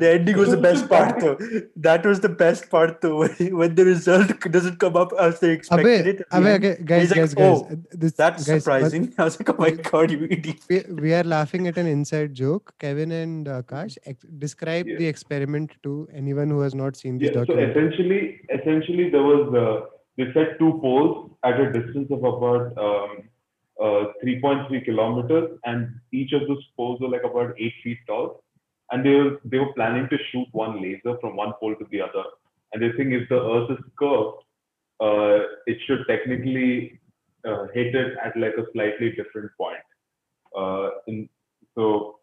The 0.01 0.09
ending 0.15 0.37
was 0.37 0.49
the 0.51 0.57
best 0.63 0.87
part, 0.93 1.19
though. 1.21 1.37
That 1.75 2.03
was 2.05 2.19
the 2.23 2.29
best 2.41 2.65
part, 2.73 2.91
though. 3.01 3.15
When, 3.21 3.55
when 3.59 3.71
the 3.77 3.85
result 3.85 4.33
doesn't 4.55 4.75
come 4.83 4.95
up 5.03 5.13
as 5.27 5.39
they 5.39 5.49
expected 5.53 5.87
Abe, 6.01 6.09
it. 6.11 6.19
at 6.21 6.29
the 6.29 6.37
abe, 6.37 6.45
end. 6.55 6.65
okay, 6.65 6.83
guys, 6.89 7.09
like, 7.13 7.19
guys, 7.19 7.33
guys. 7.33 7.61
"Oh, 7.61 7.63
uh, 7.71 7.75
This, 8.03 8.11
That's 8.19 8.43
guys, 8.45 8.53
but 8.53 8.61
surprising. 8.61 9.07
I 9.17 9.23
was 9.29 9.39
like, 9.39 9.49
oh 9.53 9.55
my 9.63 9.71
god, 9.71 10.11
you 10.15 10.27
idiot. 10.35 10.59
We, 10.69 10.83
we 11.05 11.13
are 11.19 11.23
laughing 11.23 11.65
at 11.71 11.79
an 11.83 11.87
inside 11.93 12.35
joke. 12.41 12.75
Kevin 12.83 13.11
and 13.11 13.47
uh, 13.47 13.63
Akash, 13.63 13.97
ex- 14.05 14.27
describe 14.45 14.85
Yeah. 14.87 14.99
the 14.99 15.07
experiment 15.13 15.73
to 15.87 15.95
anyone 16.21 16.51
who 16.57 16.59
has 16.67 16.75
not 16.83 16.95
seen 16.95 17.17
this 17.17 17.31
Yeah, 17.33 17.45
so 17.49 17.57
essentially, 17.69 18.21
essentially 18.59 19.09
there 19.15 19.25
was 19.31 19.43
uh, 19.63 19.87
they 20.19 20.27
set 20.37 20.53
two 20.59 20.71
poles 20.85 21.31
at 21.43 21.59
a 21.59 21.71
distance 21.79 22.11
of 22.19 22.23
about 22.33 22.77
um, 22.89 23.17
uh, 23.81 24.13
3.3 24.23 24.83
kilometers, 24.85 25.57
and 25.65 25.99
each 26.11 26.33
of 26.33 26.47
those 26.47 26.63
poles 26.75 26.99
were 26.99 27.09
like 27.09 27.23
about 27.23 27.53
eight 27.59 27.73
feet 27.83 27.99
tall. 28.07 28.43
And 28.91 29.05
they 29.05 29.11
were 29.11 29.41
they 29.43 29.59
were 29.59 29.73
planning 29.73 30.07
to 30.09 30.17
shoot 30.31 30.47
one 30.53 30.81
laser 30.81 31.17
from 31.19 31.35
one 31.35 31.53
pole 31.59 31.75
to 31.75 31.85
the 31.91 32.01
other. 32.01 32.23
And 32.71 32.81
they 32.81 32.95
think 32.97 33.11
if 33.13 33.27
the 33.29 33.35
Earth 33.35 33.69
is 33.71 33.83
curved, 33.99 34.43
uh, 35.01 35.39
it 35.67 35.77
should 35.85 36.05
technically 36.07 36.99
uh, 37.47 37.67
hit 37.73 37.93
it 37.95 38.17
at 38.23 38.37
like 38.37 38.55
a 38.57 38.65
slightly 38.73 39.11
different 39.11 39.51
point. 39.57 39.83
Uh, 40.57 40.89
in, 41.07 41.29
so 41.75 42.19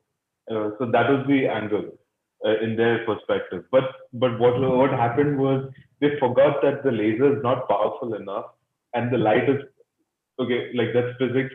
uh, 0.51 0.71
so 0.79 0.87
that 0.91 1.11
was 1.11 1.25
the 1.29 1.47
angle 1.47 1.85
uh, 2.45 2.59
in 2.61 2.77
their 2.77 3.05
perspective. 3.07 3.65
But 3.71 3.85
but 4.13 4.39
what 4.39 4.61
what 4.61 4.91
happened 4.91 5.39
was 5.39 5.71
they 6.01 6.19
forgot 6.19 6.63
that 6.63 6.83
the 6.83 6.93
laser 6.93 7.37
is 7.37 7.43
not 7.43 7.69
powerful 7.69 8.15
enough, 8.15 8.47
and 8.95 9.13
the 9.13 9.19
light 9.19 9.49
is 9.49 9.61
okay. 10.39 10.71
Like 10.75 10.89
that's 10.95 11.17
physics. 11.19 11.55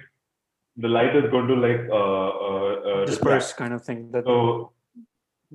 The 0.77 0.87
light 0.87 1.15
is 1.15 1.29
going 1.31 1.47
to 1.47 1.55
like 1.55 1.81
uh, 1.89 2.29
uh, 2.49 2.73
uh, 3.01 3.05
Disperse 3.05 3.23
refract. 3.51 3.57
kind 3.57 3.73
of 3.73 3.83
thing. 3.83 4.11
That 4.11 4.23
So 4.25 4.71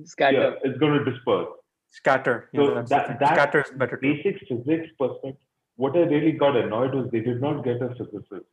Scatter. 0.03 0.37
yeah, 0.39 0.51
it's 0.69 0.77
going 0.79 0.97
to 0.99 1.05
disperse. 1.11 1.47
scatter. 1.89 2.49
Yeah, 2.53 2.65
So 2.65 2.73
that's 2.75 2.89
that- 2.89 3.19
that- 3.19 3.33
scatter 3.35 3.61
is 3.61 3.71
better. 3.81 3.97
too. 3.97 4.13
Basic 4.13 4.39
physics 4.47 4.89
perspective. 4.99 5.37
What 5.77 5.95
I 5.97 6.03
really 6.15 6.31
got 6.33 6.55
annoyed 6.55 6.93
was 6.95 7.09
they 7.11 7.19
did 7.21 7.41
not 7.41 7.63
get 7.63 7.81
a 7.81 7.89
physicist 7.95 8.45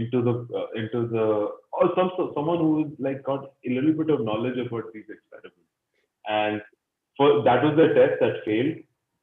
into 0.00 0.22
the 0.28 0.34
uh, 0.60 0.66
into 0.80 1.00
the 1.14 1.24
or 1.72 1.84
some 1.96 2.10
someone 2.36 2.58
who 2.58 2.96
like 2.98 3.22
got 3.22 3.44
a 3.66 3.70
little 3.76 3.92
bit 4.00 4.10
of 4.14 4.24
knowledge 4.28 4.58
about 4.66 4.92
these 4.92 5.08
experiments. 5.16 5.60
And 6.28 6.62
for 7.16 7.28
that 7.44 7.62
was 7.66 7.76
the 7.76 7.88
test 7.98 8.16
that 8.20 8.42
failed. 8.44 8.76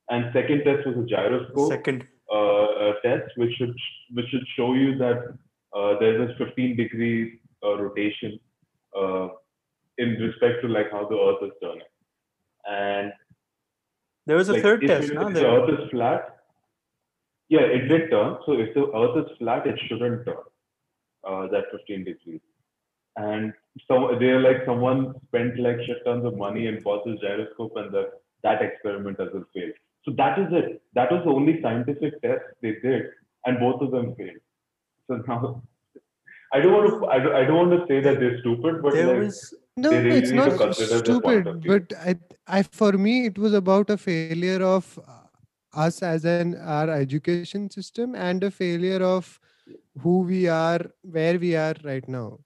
And 0.09 0.31
second 0.37 0.63
test 0.69 0.85
was 0.87 0.97
a 1.03 1.05
gyroscope 1.13 1.71
Second. 1.71 2.07
uh, 2.33 2.67
test, 3.03 3.32
which 3.36 3.53
should 3.57 3.75
which 4.13 4.27
should 4.32 4.47
show 4.55 4.73
you 4.73 4.97
that 4.97 5.19
uh, 5.75 5.91
there's 5.99 6.29
a 6.29 6.45
15 6.45 6.75
degree 6.75 7.39
uh, 7.63 7.77
rotation 7.77 8.39
uh, 8.97 9.27
in 9.97 10.09
respect 10.27 10.61
to 10.61 10.67
like 10.67 10.91
how 10.91 11.07
the 11.07 11.17
Earth 11.27 11.43
is 11.49 11.55
turning. 11.61 11.91
And 12.67 13.13
There 14.25 14.38
was 14.38 14.49
a 14.49 14.53
like, 14.53 14.61
third 14.61 14.82
test, 14.86 15.13
no? 15.13 15.27
if 15.27 15.34
the 15.34 15.47
Earth 15.47 15.69
is 15.79 15.89
flat, 15.91 16.38
yeah, 17.49 17.61
it 17.77 17.88
did 17.88 18.09
turn. 18.09 18.38
So 18.45 18.53
if 18.53 18.73
the 18.73 18.86
Earth 19.01 19.25
is 19.25 19.38
flat, 19.38 19.67
it 19.67 19.79
shouldn't 19.88 20.25
turn 20.25 20.43
uh, 21.27 21.47
that 21.47 21.65
15 21.71 22.05
degrees. 22.05 22.41
And 23.17 23.53
so 23.88 24.15
they're 24.19 24.39
like 24.39 24.65
someone 24.65 25.13
spent 25.27 25.59
like 25.59 25.77
shit 25.86 26.03
tons 26.05 26.25
of 26.25 26.38
money 26.38 26.67
and 26.67 26.84
bought 26.84 27.05
this 27.05 27.19
gyroscope, 27.21 27.73
and 27.75 27.91
the, 27.91 28.11
that 28.43 28.61
experiment 28.61 29.19
has 29.19 29.29
failed. 29.53 29.73
So 30.05 30.11
that 30.17 30.39
is 30.39 30.47
it. 30.51 30.81
That 30.93 31.11
was 31.11 31.23
the 31.25 31.31
only 31.31 31.61
scientific 31.61 32.21
test 32.21 32.43
they 32.61 32.75
did, 32.83 33.03
and 33.45 33.59
both 33.59 33.81
of 33.81 33.91
them 33.91 34.15
failed. 34.15 34.41
So 35.07 35.15
now, 35.27 35.61
I 36.53 36.59
don't 36.59 36.73
want 36.73 36.89
to. 36.89 37.07
I 37.07 37.19
don't, 37.19 37.35
I 37.35 37.43
don't 37.45 37.69
want 37.69 37.81
to 37.81 37.87
say 37.87 38.01
that 38.01 38.19
they're 38.19 38.39
stupid, 38.39 38.81
but 38.81 38.93
there 38.93 39.07
like, 39.07 39.25
was 39.25 39.53
No, 39.77 39.89
they 39.89 40.03
really 40.03 40.17
it's 40.17 40.31
not 40.33 40.57
consider 40.57 40.99
their 41.01 41.15
point 41.19 41.47
of 41.47 41.61
stupid, 41.61 41.67
but 41.67 41.93
I, 41.99 42.15
I, 42.59 42.63
for 42.63 42.93
me, 42.93 43.25
it 43.25 43.37
was 43.37 43.53
about 43.53 43.89
a 43.89 43.97
failure 43.97 44.61
of 44.63 44.99
uh, 45.07 45.79
us 45.79 46.01
as 46.03 46.25
an 46.25 46.55
our 46.55 46.89
education 46.89 47.69
system 47.69 48.15
and 48.15 48.43
a 48.43 48.51
failure 48.51 49.01
of 49.03 49.39
who 50.01 50.19
we 50.19 50.47
are, 50.47 50.81
where 51.03 51.37
we 51.39 51.55
are 51.55 51.75
right 51.83 52.07
now, 52.07 52.39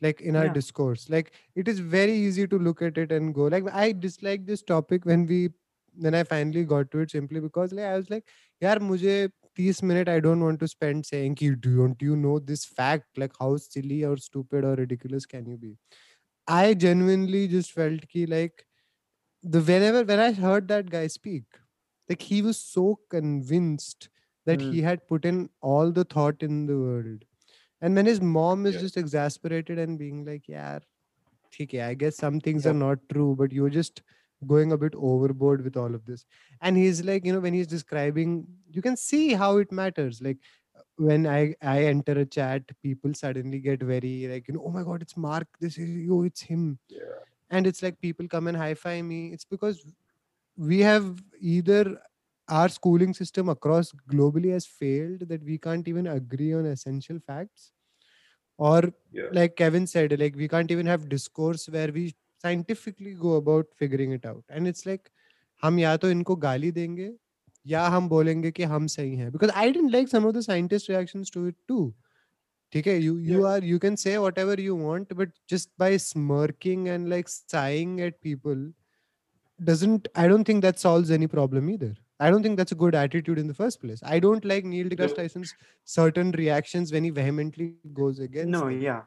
like 0.00 0.20
in 0.20 0.36
our 0.36 0.44
Yeah. 0.44 0.52
discourse. 0.52 1.08
Like 1.10 1.32
it 1.54 1.68
is 1.68 1.78
very 1.80 2.12
easy 2.12 2.46
to 2.48 2.58
look 2.58 2.82
at 2.82 2.98
it 2.98 3.10
and 3.12 3.34
go, 3.34 3.44
like 3.44 3.64
I 3.72 3.92
dislike 3.92 4.46
this 4.46 4.62
topic 4.62 5.04
when 5.04 5.26
we, 5.26 5.50
then 5.98 6.14
I 6.14 6.22
finally 6.24 6.64
got 6.64 6.90
to 6.92 7.00
it 7.00 7.10
simply 7.10 7.40
because 7.40 7.72
like 7.72 7.84
I 7.84 7.96
was 7.96 8.10
like, 8.10 8.24
"Yaar, 8.62 8.78
mujhe 8.78 9.30
30 9.56 9.86
minute 9.86 10.08
I 10.08 10.20
don't 10.20 10.40
want 10.40 10.60
to 10.60 10.68
spend 10.68 11.06
saying 11.06 11.38
you 11.40 11.56
don't 11.56 12.00
you 12.00 12.16
know 12.16 12.38
this 12.38 12.64
fact 12.64 13.18
like 13.18 13.32
how 13.40 13.56
silly 13.56 14.04
or 14.04 14.16
stupid 14.16 14.64
or 14.64 14.74
ridiculous 14.74 15.26
can 15.26 15.46
you 15.46 15.56
be." 15.56 15.76
I 16.46 16.74
genuinely 16.74 17.46
just 17.48 17.72
felt 17.72 18.08
ki 18.08 18.26
like 18.26 18.64
the 19.42 19.60
whenever 19.60 20.04
when 20.04 20.20
I 20.20 20.32
heard 20.32 20.68
that 20.68 20.90
guy 20.90 21.06
speak, 21.06 21.44
like 22.08 22.22
he 22.22 22.42
was 22.42 22.58
so 22.58 22.98
convinced 23.10 24.08
that 24.46 24.60
mm. 24.60 24.72
he 24.72 24.82
had 24.82 25.06
put 25.06 25.24
in 25.24 25.48
all 25.60 25.92
the 25.92 26.04
thought 26.04 26.42
in 26.42 26.66
the 26.66 26.76
world. 26.76 27.24
And 27.80 27.94
when 27.94 28.06
his 28.06 28.20
mom 28.20 28.66
is 28.66 28.74
yeah. 28.74 28.80
just 28.80 28.96
exasperated 28.96 29.78
and 29.78 29.98
being 29.98 30.24
like, 30.24 30.48
yeah, 30.48 30.78
okay, 31.60 31.82
I 31.82 31.94
guess 31.94 32.16
some 32.16 32.40
things 32.40 32.64
yeah. 32.64 32.70
are 32.70 32.74
not 32.74 32.98
true, 33.12 33.36
but 33.38 33.52
you're 33.52 33.70
just 33.70 34.02
going 34.46 34.72
a 34.72 34.76
bit 34.78 34.94
overboard 34.96 35.64
with 35.64 35.76
all 35.76 35.94
of 35.94 36.04
this. 36.06 36.24
And 36.60 36.76
he's 36.76 37.04
like 37.04 37.24
you 37.24 37.32
know 37.32 37.40
when 37.40 37.54
he's 37.54 37.66
describing 37.66 38.46
you 38.70 38.82
can 38.82 38.96
see 38.96 39.32
how 39.34 39.56
it 39.58 39.72
matters. 39.72 40.20
Like 40.22 40.38
uh, 40.76 40.82
when 40.96 41.26
i 41.26 41.54
i 41.62 41.84
enter 41.84 42.12
a 42.20 42.26
chat 42.26 42.62
people 42.82 43.14
suddenly 43.14 43.58
get 43.60 43.82
very 43.82 44.28
like 44.28 44.48
you 44.48 44.54
know 44.54 44.62
oh 44.66 44.70
my 44.70 44.82
god 44.82 45.02
it's 45.02 45.16
mark. 45.16 45.48
This 45.60 45.78
is 45.78 45.88
you. 45.90 46.24
It's 46.24 46.42
him. 46.42 46.78
Yeah. 46.88 47.18
and 47.50 47.66
it's 47.66 47.82
like 47.82 48.00
people 48.00 48.28
come 48.28 48.46
and 48.48 48.56
hi-fi 48.56 49.02
me. 49.02 49.32
It's 49.32 49.44
because 49.44 49.84
we 50.56 50.80
have 50.80 51.22
either 51.40 51.98
our 52.48 52.68
schooling 52.68 53.14
system 53.14 53.48
across 53.48 53.92
globally 54.10 54.52
has 54.52 54.66
failed 54.66 55.20
that 55.28 55.42
we 55.44 55.58
can't 55.58 55.86
even 55.88 56.06
agree 56.06 56.52
on 56.54 56.66
essential 56.66 57.18
facts 57.26 57.72
or 58.58 58.92
Yeah. 59.12 59.28
like 59.32 59.56
kevin 59.56 59.86
said 59.86 60.18
like 60.20 60.36
we 60.36 60.48
can't 60.48 60.70
even 60.70 60.86
have 60.86 61.08
discourse 61.08 61.68
where 61.68 61.92
we 61.92 62.14
scientifically 62.45 63.13
go 63.25 63.33
about 63.41 63.67
figuring 63.81 64.13
it 64.19 64.25
out 64.31 64.43
and 64.59 64.71
it's 64.71 64.85
like 64.91 65.09
हम 65.63 65.79
या 65.79 65.95
तो 65.97 66.09
इनको 66.11 66.35
गाली 66.45 66.71
देंगे 66.71 67.11
या 67.71 67.85
हम 67.95 68.07
बोलेंगे 68.09 68.51
कि 68.51 68.63
हम 68.71 68.87
सही 68.93 69.15
हैं 69.15 69.31
because 69.31 69.51
I 69.63 69.65
didn't 69.75 69.93
like 69.97 70.09
some 70.13 70.25
of 70.29 70.33
the 70.37 70.41
scientist 70.47 70.89
reactions 70.93 71.29
to 71.35 71.45
it 71.51 71.55
too 71.71 71.83
ठीक 72.73 72.87
है 72.87 72.93
you 73.01 73.17
you 73.29 73.39
Yeah. 73.39 73.49
are 73.53 73.65
you 73.71 73.79
can 73.85 73.97
say 74.03 74.13
whatever 74.25 74.55
you 74.67 74.75
want 74.85 75.13
but 75.21 75.33
just 75.53 75.69
by 75.83 75.89
smirking 76.05 76.87
and 76.95 77.09
like 77.15 77.29
sighing 77.33 77.99
at 78.07 78.19
people 78.27 78.63
doesn't 79.59 80.07
I 80.15 80.27
don't 80.27 80.43
think 80.51 80.63
that 80.63 80.79
solves 80.79 81.11
any 81.11 81.27
problem 81.27 81.69
either 81.69 81.91
I 82.19 82.29
don't 82.31 82.43
think 82.47 82.57
that's 82.57 82.71
a 82.75 82.79
good 82.83 82.95
attitude 82.95 83.39
in 83.43 83.47
the 83.47 83.53
first 83.59 83.79
place 83.81 84.01
I 84.03 84.19
don't 84.19 84.45
like 84.53 84.65
Neil 84.65 84.89
deGrasse 84.93 85.15
No. 85.17 85.23
Tyson's 85.23 85.53
certain 85.97 86.31
reactions 86.31 86.91
when 86.91 87.03
he 87.03 87.11
vehemently 87.19 87.67
goes 88.01 88.19
against 88.19 88.49
No, 88.57 88.63
them. 88.65 88.81
yeah. 88.81 89.01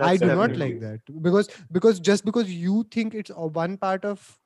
I 0.00 0.16
do 0.16 0.26
not 0.26 0.56
like 0.56 0.80
that. 0.80 1.00
Because 1.22 1.48
because 1.70 2.00
just 2.00 2.24
because 2.24 2.52
you 2.52 2.86
think 2.90 3.14
it's 3.14 3.30
one 3.30 3.76
part 3.76 4.04
of 4.04 4.38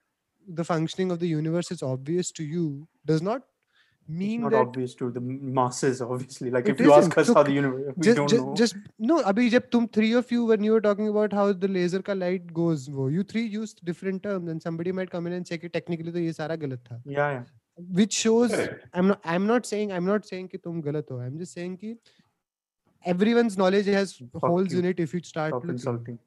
the 0.49 0.64
functioning 0.64 1.11
of 1.11 1.18
the 1.18 1.28
universe 1.28 1.70
is 1.70 1.82
obvious 1.82 2.30
to 2.32 2.44
you 2.44 2.88
does 3.05 3.22
not 3.22 3.42
mean 4.09 4.40
it's 4.40 4.42
not 4.42 4.51
that 4.53 4.59
obvious 4.59 4.94
to 4.94 5.11
the 5.11 5.20
masses 5.20 6.01
obviously. 6.01 6.51
Like 6.51 6.68
if 6.68 6.78
you 6.78 6.92
isn't. 6.92 7.11
ask 7.11 7.18
us 7.18 7.26
so, 7.26 7.34
how 7.34 7.42
the 7.42 7.53
universe 7.53 7.92
we 7.97 8.05
just, 8.05 8.16
don't 8.16 8.28
just, 8.28 8.44
know. 8.44 8.55
just 8.55 8.76
no 8.99 9.22
abhi 9.22 9.51
jab 9.51 9.70
tum 9.70 9.88
three 9.88 10.12
of 10.12 10.30
you 10.30 10.44
when 10.44 10.62
you 10.62 10.72
were 10.72 10.80
talking 10.80 11.09
about 11.09 11.32
how 11.32 11.53
the 11.53 11.68
laser 11.68 12.03
ka 12.03 12.12
light 12.12 12.53
goes 12.53 12.88
wo, 12.88 13.09
you 13.09 13.22
three 13.22 13.44
used 13.44 13.84
different 13.84 14.22
terms 14.22 14.49
and 14.49 14.62
somebody 14.62 14.92
might 14.92 15.11
come 15.11 15.26
in 15.26 15.32
and 15.32 15.47
say 15.47 15.59
technically 15.59 16.12
to 16.12 16.20
ye 16.20 16.32
sara 16.32 16.57
galat 16.57 16.78
tha. 16.88 17.01
Yeah 17.05 17.30
yeah. 17.32 17.42
Which 17.76 18.14
shows 18.14 18.55
i'm 18.94 19.09
not 19.09 19.20
i'm 19.24 19.47
not 19.47 19.66
saying 19.66 19.92
i'm 19.92 20.07
not 20.07 20.24
saying 20.24 20.49
ki 20.49 20.59
tum 20.59 20.82
galat 20.82 21.09
ho. 21.09 21.18
I'm 21.18 21.38
just 21.38 21.53
saying 21.53 21.76
ki 21.78 21.97
everyone's 23.07 23.57
knowledge 23.59 23.86
has 23.86 24.20
holes 24.44 24.72
you. 24.72 24.80
in 24.80 24.84
it 24.92 25.00
if 25.00 25.14
you 25.14 25.20
start 25.22 25.50
Stop 25.52 25.62
looking 25.62 25.70
insulting. 25.78 26.18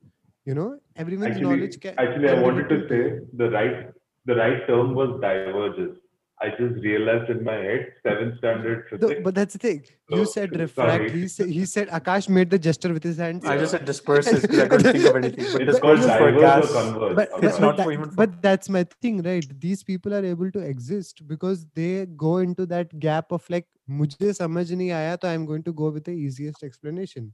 you 0.46 0.56
know 0.60 0.68
everyone's 0.96 1.38
Actually, 1.38 1.50
knowledge 1.58 1.80
can 1.86 1.96
actually, 2.00 2.30
I 2.30 2.42
wanted 2.42 2.70
to 2.74 2.80
say 2.92 3.02
the 3.44 3.50
right 3.52 3.92
the 4.26 4.36
right 4.36 4.68
term 4.68 4.96
was 4.96 5.20
diverges. 5.22 5.99
I 6.45 6.47
just 6.61 6.79
realized 6.85 7.29
in 7.33 7.43
my 7.45 7.53
head 7.65 7.83
seventh 8.07 8.39
standard 8.39 8.81
No, 8.93 8.99
physics. 9.09 9.21
but 9.27 9.35
that's 9.37 9.55
the 9.57 9.59
thing. 9.65 9.77
You 10.15 10.25
So, 10.25 10.31
said 10.33 10.49
sorry. 10.51 10.63
refract. 10.63 11.11
He 11.19 11.29
said 11.35 11.53
he 11.59 11.65
said 11.73 11.93
Akash 11.99 12.29
made 12.39 12.51
the 12.55 12.59
gesture 12.65 12.91
with 12.97 13.05
his 13.09 13.21
hands. 13.25 13.45
I 13.45 13.55
Yeah. 13.55 13.61
just 13.63 13.77
said 13.77 13.85
disperses 13.91 14.43
because 14.47 14.63
I 14.65 14.67
couldn't 14.73 14.97
think 14.97 15.07
of 15.11 15.17
anything. 15.21 15.47
But 15.53 15.63
it's 15.75 15.79
called 15.85 16.03
disperses 16.03 16.19
for 16.25 16.33
diverge 16.33 16.41
gas. 16.47 16.67
or 16.71 16.75
converge. 16.81 17.15
But, 17.21 17.31
Okay. 17.31 17.41
but, 17.41 17.49
It's 17.51 17.59
but, 17.61 17.67
not 17.67 17.77
that- 17.79 17.89
for 17.91 17.95
human 17.97 18.11
but 18.23 18.35
that's 18.49 18.73
my 18.79 18.83
thing, 19.07 19.23
right? 19.29 19.47
These 19.67 19.85
people 19.93 20.17
are 20.19 20.25
able 20.33 20.51
to 20.59 20.65
exist 20.73 21.23
because 21.31 21.63
they 21.81 21.93
go 22.25 22.35
into 22.49 22.67
that 22.75 22.99
gap 23.07 23.33
of 23.39 23.49
like, 23.57 23.69
मुझे 24.03 24.33
समझ 24.41 24.67
नहीं 24.73 24.91
आया 24.99 25.17
तो 25.25 25.29
I'm 25.37 25.47
going 25.53 25.65
to 25.71 25.77
go 25.85 25.89
with 25.97 26.05
the 26.11 26.17
easiest 26.27 26.67
explanation. 26.71 27.33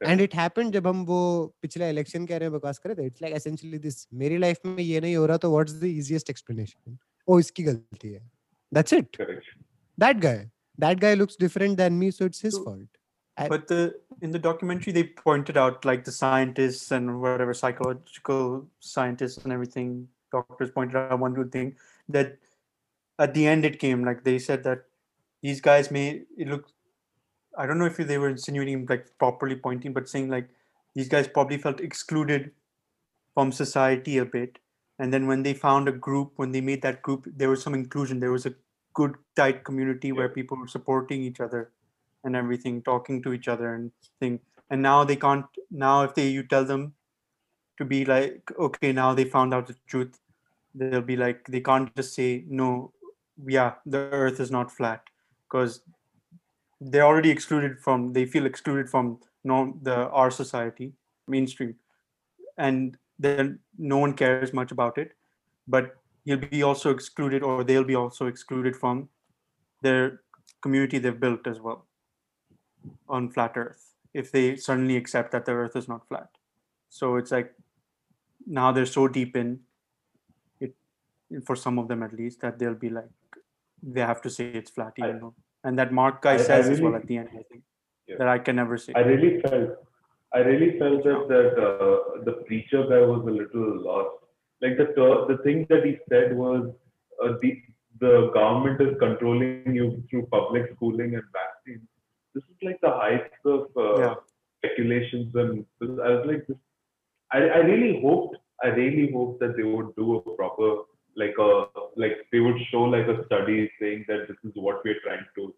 And 0.00 0.20
it 0.26 0.32
happened 0.40 0.72
जब 0.74 0.86
हम 0.86 1.04
वो 1.12 1.20
पिछले 1.62 1.88
election 1.90 2.26
कह 2.26 2.36
रहे 2.42 2.48
हैं 2.48 2.52
बकवास 2.58 2.78
करे 2.84 2.94
थे 3.00 3.06
इट्स 3.06 3.22
लाइक 3.22 3.34
एसेंशियली 3.36 3.78
दिस 3.86 4.06
मेरी 4.24 4.38
लाइफ 4.44 4.60
में 4.66 4.82
ये 4.82 5.00
नहीं 5.00 5.16
हो 5.16 5.26
रहा 5.26 5.36
तो 5.46 5.50
व्हाट्स 5.52 5.72
द 5.80 5.84
इजीएस्ट 5.84 6.30
एक्सप्लेनेशन 6.30 6.96
ओ 7.28 7.38
इसकी 7.38 7.62
गलती 7.62 8.12
है 8.12 8.20
that's 8.74 8.92
it 8.92 9.16
Correct. 9.20 9.50
That 10.00 10.16
guy 10.22 10.38
that 10.80 11.00
guy 11.00 11.14
looks 11.14 11.36
different 11.40 11.76
than 11.76 11.92
me 12.02 12.10
so 12.20 12.24
it's 12.26 12.44
his 12.44 12.54
So- 12.54 12.64
fault 12.64 12.88
I- 13.42 13.44
But 13.50 13.62
the 13.70 13.76
in 14.26 14.32
the 14.34 14.38
documentary 14.44 14.92
they 14.94 15.02
pointed 15.18 15.58
out 15.60 15.86
like 15.88 16.00
the 16.06 16.12
scientists 16.14 16.90
and 16.96 17.12
whatever 17.20 17.52
psychological 17.60 18.42
scientists 18.88 19.44
and 19.44 19.54
everything 19.56 19.92
doctors 20.36 20.72
pointed 20.74 20.98
out 21.00 21.22
one 21.22 21.36
good 21.38 21.48
thing 21.54 21.70
that 22.16 22.34
at 23.18 23.32
the 23.38 23.44
end 23.52 23.68
it 23.68 23.78
came 23.84 24.02
like 24.08 24.20
they 24.26 24.34
said 24.48 24.66
that 24.66 24.82
these 25.44 25.62
guys 25.68 25.88
may 25.98 26.04
it 26.44 26.50
looked 26.54 26.74
I 27.54 27.66
don't 27.70 27.82
know 27.84 27.88
if 27.92 28.02
they 28.10 28.18
were 28.24 28.32
insinuating 28.34 28.82
like 28.92 29.06
properly 29.24 29.58
pointing 29.68 29.96
but 30.00 30.12
saying 30.14 30.28
like 30.36 30.50
these 30.96 31.10
guys 31.16 31.32
probably 31.38 31.60
felt 31.64 31.80
excluded 31.88 32.46
from 33.36 33.54
society 33.62 34.18
a 34.24 34.28
bit 34.36 34.60
and 34.99 35.13
then 35.13 35.27
when 35.27 35.43
they 35.43 35.53
found 35.53 35.87
a 35.87 35.91
group 35.91 36.31
when 36.35 36.51
they 36.51 36.61
made 36.61 36.81
that 36.81 37.01
group 37.01 37.27
there 37.35 37.49
was 37.49 37.61
some 37.61 37.73
inclusion 37.73 38.19
there 38.19 38.31
was 38.31 38.45
a 38.45 38.55
good 38.95 39.15
tight 39.35 39.63
community 39.63 40.11
where 40.11 40.29
people 40.29 40.57
were 40.57 40.67
supporting 40.67 41.21
each 41.21 41.39
other 41.39 41.71
and 42.23 42.35
everything, 42.35 42.81
talking 42.81 43.21
to 43.21 43.33
each 43.33 43.47
other 43.47 43.75
and 43.75 43.91
thing. 44.19 44.39
And 44.71 44.81
now 44.81 45.03
they 45.03 45.15
can't. 45.15 45.45
Now 45.69 46.03
if 46.03 46.15
they 46.15 46.27
you 46.27 46.43
tell 46.43 46.65
them 46.65 46.93
to 47.77 47.85
be 47.85 48.03
like, 48.03 48.51
okay, 48.59 48.91
now 48.91 49.13
they 49.13 49.25
found 49.25 49.53
out 49.53 49.67
the 49.67 49.75
truth, 49.85 50.17
they'll 50.73 51.01
be 51.01 51.17
like, 51.17 51.45
they 51.47 51.61
can't 51.61 51.95
just 51.95 52.15
say 52.15 52.43
no. 52.47 52.91
Yeah, 53.45 53.73
the 53.85 53.97
Earth 53.97 54.39
is 54.39 54.49
not 54.49 54.71
flat 54.71 55.03
because 55.43 55.81
they're 56.81 57.05
already 57.05 57.29
excluded 57.29 57.79
from. 57.79 58.13
They 58.13 58.25
feel 58.25 58.45
excluded 58.45 58.89
from 58.89 59.19
no 59.43 59.77
the 59.81 60.09
our 60.09 60.31
society 60.31 60.93
mainstream, 61.27 61.75
and 62.57 62.97
then 63.19 63.59
no 63.77 63.97
one 63.97 64.13
cares 64.13 64.53
much 64.53 64.71
about 64.71 64.97
it. 64.97 65.13
But 65.67 65.95
he'll 66.25 66.37
be 66.37 66.63
also 66.63 66.89
excluded, 66.91 67.43
or 67.43 67.63
they'll 67.63 67.83
be 67.83 67.95
also 67.95 68.27
excluded 68.27 68.75
from 68.75 69.09
their 69.81 70.21
community 70.61 70.97
they've 70.97 71.19
built 71.19 71.45
as 71.45 71.59
well 71.59 71.85
on 73.07 73.29
flat 73.29 73.51
earth 73.55 73.93
if 74.13 74.31
they 74.31 74.55
suddenly 74.55 74.95
accept 74.95 75.31
that 75.31 75.45
the 75.45 75.51
earth 75.51 75.75
is 75.75 75.87
not 75.87 76.07
flat 76.07 76.29
so 76.89 77.17
it's 77.17 77.29
like 77.31 77.53
now 78.47 78.71
they're 78.71 78.85
so 78.85 79.07
deep 79.07 79.35
in 79.35 79.59
it 80.59 80.73
for 81.45 81.55
some 81.55 81.77
of 81.77 81.87
them 81.87 82.01
at 82.01 82.13
least 82.13 82.41
that 82.41 82.57
they'll 82.57 82.73
be 82.73 82.89
like 82.89 83.09
they 83.83 84.01
have 84.01 84.21
to 84.23 84.29
say 84.29 84.45
it's 84.47 84.71
flat 84.71 84.93
even 84.97 85.17
I- 85.17 85.19
though 85.19 85.35
and 85.63 85.77
that 85.77 85.91
mark 85.91 86.21
guy 86.23 86.31
I- 86.31 86.33
I 86.35 86.37
says 86.37 86.69
as 86.69 86.81
well 86.81 86.95
at 86.95 87.05
the 87.05 87.17
end 87.17 87.29
i 87.33 87.43
think 87.51 87.63
Yeah. 88.07 88.15
that 88.19 88.27
i 88.27 88.39
can 88.39 88.55
never 88.55 88.77
say 88.77 88.93
I 88.95 89.01
really 89.01 89.41
felt, 89.41 89.84
I 90.35 90.39
really 90.47 90.77
felt 90.79 91.03
that 91.07 91.21
that 91.33 91.51
uh, 91.67 91.97
the 92.27 92.33
preacher 92.47 92.81
guy 92.91 93.01
was 93.11 93.23
a 93.31 93.35
little 93.41 93.67
lost. 93.87 94.15
Like 94.61 94.77
the 94.81 94.87
ter- 94.97 95.25
the 95.31 95.37
thing 95.45 95.65
that 95.69 95.85
he 95.85 95.93
said 96.09 96.35
was 96.43 96.63
uh, 97.23 97.33
the 97.41 97.51
the 98.03 98.13
government 98.37 98.81
is 98.85 98.97
controlling 99.03 99.75
you 99.79 99.85
through 100.09 100.23
public 100.37 100.65
schooling 100.75 101.13
and 101.19 101.23
vaccines. 101.41 101.87
This 102.33 102.43
is 102.53 102.57
like 102.69 102.79
the 102.87 102.91
heights 103.03 103.51
of 103.55 103.61
uh, 103.85 103.91
Yeah. 104.01 104.15
speculations 104.59 105.35
and 105.43 105.65
I 106.07 106.09
was 106.15 106.25
like, 106.31 106.43
this, 106.49 106.57
I 107.37 107.39
I 107.59 107.61
really 107.69 107.93
hoped, 108.01 108.35
I 108.65 108.69
really 108.81 109.05
hoped 109.15 109.39
that 109.45 109.55
they 109.59 109.67
would 109.75 109.95
do 110.01 110.07
a 110.17 110.35
proper 110.41 110.69
like 111.23 111.37
a 111.47 111.51
like 112.03 112.17
they 112.33 112.41
would 112.45 112.59
show 112.71 112.83
like 112.95 113.07
a 113.15 113.17
study 113.27 113.57
saying 113.79 114.05
that 114.09 114.27
this 114.29 114.39
is 114.49 114.61
what 114.67 114.83
we're 114.83 115.01
trying 115.07 115.25
to 115.37 115.53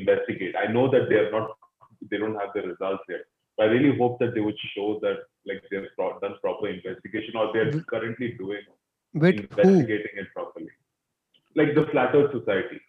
investigate. 0.00 0.54
I 0.64 0.70
know 0.76 0.86
that 0.96 1.08
they 1.08 1.18
are 1.24 1.30
not 1.36 1.56
they 2.10 2.18
don't 2.24 2.40
have 2.44 2.52
the 2.54 2.62
results 2.72 3.04
yet. 3.16 3.24
I 3.60 3.64
really 3.64 3.96
hope 3.98 4.18
that 4.20 4.34
they 4.34 4.40
would 4.40 4.58
show 4.74 4.98
that 5.02 5.16
like 5.46 5.62
they've 5.70 5.86
pro- 5.96 6.18
done 6.20 6.34
proper 6.40 6.68
investigation 6.68 7.36
or 7.36 7.52
they're 7.52 7.70
Th- 7.72 7.84
currently 7.86 8.32
doing 8.38 8.60
With 9.14 9.34
who? 9.34 9.44
investigating 9.80 10.14
it 10.16 10.28
properly. 10.34 10.68
Like 11.56 11.74
the 11.74 11.86
Flat 11.90 12.14
Earth 12.14 12.32
Society. 12.32 12.80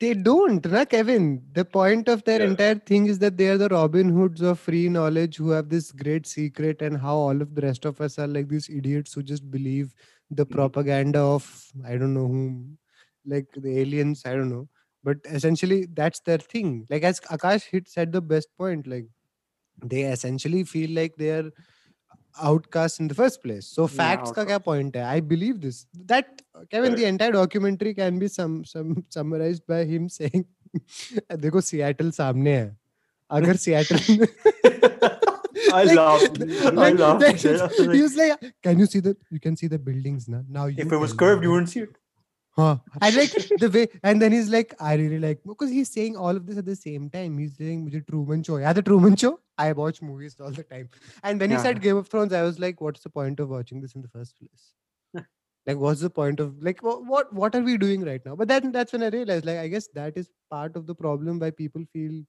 They 0.00 0.12
don't, 0.14 0.64
na 0.66 0.84
Kevin. 0.84 1.42
The 1.52 1.64
point 1.64 2.08
of 2.08 2.24
their 2.24 2.40
Yeah. 2.40 2.48
entire 2.48 2.74
thing 2.74 3.06
is 3.06 3.18
that 3.20 3.36
they 3.36 3.48
are 3.48 3.56
the 3.58 3.68
Robin 3.68 4.08
Hoods 4.08 4.40
of 4.42 4.58
free 4.58 4.88
knowledge 4.88 5.36
who 5.36 5.50
have 5.50 5.68
this 5.68 5.92
great 5.92 6.26
secret, 6.26 6.82
and 6.82 6.98
how 6.98 7.16
all 7.16 7.40
of 7.40 7.54
the 7.54 7.62
rest 7.62 7.84
of 7.84 8.00
us 8.00 8.18
are 8.18 8.26
like 8.26 8.48
these 8.48 8.68
idiots 8.68 9.14
who 9.14 9.22
just 9.22 9.50
believe 9.50 9.94
the 10.30 10.44
Mhm. 10.46 10.50
propaganda 10.56 11.20
of 11.20 11.46
I 11.84 11.96
don't 11.96 12.12
know 12.14 12.26
whom, 12.26 12.78
like 13.24 13.46
the 13.56 13.78
aliens. 13.80 14.24
I 14.26 14.34
don't 14.34 14.50
know, 14.50 14.68
but 15.04 15.18
essentially 15.26 15.86
that's 15.86 16.20
their 16.20 16.38
thing. 16.38 16.86
Like 16.90 17.02
as 17.04 17.20
Akash 17.20 17.64
hit 17.64 17.88
said 17.88 18.12
the 18.12 18.20
best 18.20 18.48
point, 18.58 18.86
like 18.86 19.06
they 19.93 20.03
essentially 20.03 20.63
feel 20.63 20.89
like 20.91 21.15
they 21.15 21.29
are 21.39 21.51
outcasts 22.41 22.99
in 22.99 23.07
the 23.07 23.15
first 23.15 23.41
place. 23.43 23.67
So 23.77 23.83
Yeah, 23.87 23.95
facts 23.99 24.31
का 24.31 24.45
क्या 24.45 24.63
point 24.63 24.95
है? 24.95 25.03
I 25.13 25.19
believe 25.19 25.61
this. 25.61 25.85
That 26.13 26.41
Kevin, 26.69 26.95
the 26.95 27.05
entire 27.05 27.31
documentary 27.31 27.93
can 27.93 28.19
be 28.19 28.27
some 28.27 28.63
some 28.65 29.03
summarized 29.09 29.65
by 29.67 29.83
him 29.93 30.09
saying, 30.09 30.45
देखो 31.45 31.61
Seattle 31.69 32.11
सामने 32.19 32.55
है. 32.57 32.77
अगर 33.31 33.57
Seattle 33.65 34.27
I 35.71 35.83
laughed. 35.93 36.37
I 36.41 36.69
Like, 36.71 36.97
laughed. 36.99 37.21
like, 37.21 37.39
there. 37.41 37.61
I 37.61 37.67
was 37.67 37.77
he 37.77 37.87
like, 37.87 38.01
was 38.01 38.15
like, 38.15 38.53
can 38.63 38.79
you 38.79 38.85
see 38.85 38.99
the 39.07 39.15
you 39.29 39.39
can 39.39 39.55
see 39.55 39.67
the 39.67 39.77
buildings 39.79 40.27
now? 40.27 40.43
Now 40.47 40.65
you 40.67 40.77
if 40.85 40.91
it 40.91 40.97
was 40.97 41.11
tell 41.13 41.15
me, 41.15 41.17
curved, 41.19 41.43
you 41.43 41.49
right?" 41.49 41.53
wouldn't 41.55 41.69
see 41.69 41.81
it. 41.81 41.97
Huh. 42.56 42.76
And 43.02 43.16
like 43.16 43.32
the 43.58 43.68
way, 43.72 43.88
and 44.02 44.22
then 44.22 44.30
he's 44.30 44.48
like, 44.48 44.74
I 44.78 44.94
really 44.94 45.18
like 45.18 45.40
because 45.44 45.70
he's 45.70 45.90
saying 45.90 46.16
all 46.16 46.36
of 46.36 46.46
this 46.46 46.56
at 46.56 46.64
the 46.66 46.76
same 46.76 47.10
time. 47.10 47.36
He's 47.36 47.56
saying, 47.56 47.84
"Mujhe 47.84 48.06
Truman 48.06 48.44
Show." 48.44 48.58
Yeah, 48.58 48.72
the 48.72 48.82
Truman 48.82 49.16
Show. 49.16 49.40
I 49.58 49.72
watch 49.72 50.00
movies 50.00 50.36
all 50.40 50.50
the 50.50 50.62
time. 50.62 50.88
And 51.24 51.40
when 51.40 51.50
he 51.50 51.58
said 51.58 51.82
Game 51.82 51.96
of 51.96 52.08
Thrones, 52.08 52.32
I 52.32 52.42
was 52.42 52.60
like, 52.60 52.80
"What's 52.80 53.02
the 53.02 53.10
point 53.10 53.40
of 53.40 53.48
watching 53.48 53.80
this 53.80 53.94
in 53.96 54.02
the 54.02 54.08
first 54.08 54.36
place?" 54.38 54.72
like, 55.66 55.78
what's 55.78 56.00
the 56.00 56.10
point 56.10 56.38
of 56.38 56.62
like 56.62 56.80
what 56.82 57.04
what 57.04 57.32
what 57.32 57.56
are 57.56 57.62
we 57.62 57.76
doing 57.76 58.04
right 58.04 58.24
now? 58.24 58.36
But 58.36 58.46
then 58.46 58.70
that's 58.70 58.92
when 58.92 59.02
I 59.02 59.08
realized, 59.08 59.46
like, 59.46 59.58
I 59.58 59.66
guess 59.66 59.88
that 59.94 60.16
is 60.16 60.30
part 60.48 60.76
of 60.76 60.86
the 60.86 60.94
problem 60.94 61.40
why 61.40 61.50
people 61.50 61.84
feel 61.92 62.22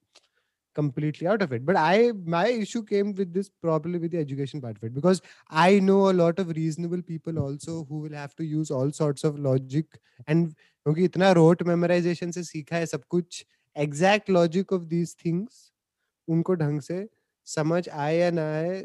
completely 0.74 1.26
out 1.26 1.42
of 1.42 1.52
it. 1.52 1.64
But 1.66 1.76
I 1.76 2.12
my 2.24 2.46
issue 2.48 2.82
came 2.82 3.14
with 3.14 3.32
this 3.32 3.50
probably 3.62 3.98
with 3.98 4.12
the 4.12 4.18
education 4.18 4.60
part 4.60 4.76
of 4.76 4.84
it 4.84 4.94
because 4.94 5.20
I 5.50 5.80
know 5.80 6.10
a 6.10 6.16
lot 6.22 6.38
of 6.38 6.48
reasonable 6.56 7.02
people 7.02 7.38
also 7.38 7.84
who 7.84 8.00
will 8.00 8.14
have 8.14 8.36
to 8.36 8.44
use 8.44 8.70
all 8.70 8.92
sorts 8.92 9.24
of 9.24 9.38
logic 9.38 9.86
and 10.26 10.54
क्योंकि 10.84 11.04
इतना 11.04 11.30
road 11.32 11.62
memorisation 11.68 12.30
से 12.30 12.42
सीखा 12.42 12.76
है 12.76 12.86
सब 12.86 13.02
कुछ 13.10 13.44
exact 13.78 14.30
logic 14.30 14.72
of 14.72 14.82
these 14.92 15.14
things 15.24 15.70
उनको 16.28 16.54
ढंग 16.62 16.80
से 16.80 17.06
समझ 17.56 17.88
आए 17.88 18.16
या 18.18 18.30
ना 18.30 18.46
आए 18.52 18.84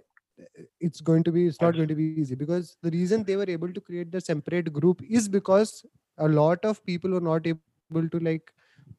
it's 0.86 1.02
going 1.08 1.24
to 1.24 1.32
be 1.32 1.44
it's 1.50 1.62
not 1.62 1.76
going 1.76 1.88
to 1.88 1.96
be 1.96 2.06
easy 2.22 2.36
because 2.40 2.72
the 2.88 2.92
reason 2.96 3.24
they 3.28 3.36
were 3.42 3.50
able 3.52 3.70
to 3.76 3.82
create 3.90 4.12
the 4.16 4.22
separate 4.24 4.72
group 4.78 5.04
is 5.20 5.30
because 5.36 5.72
a 6.18 6.28
lot 6.28 6.66
of 6.72 6.82
people 6.90 7.12
were 7.18 7.26
not 7.28 7.48
able 7.52 8.10
to 8.16 8.20
like 8.20 8.52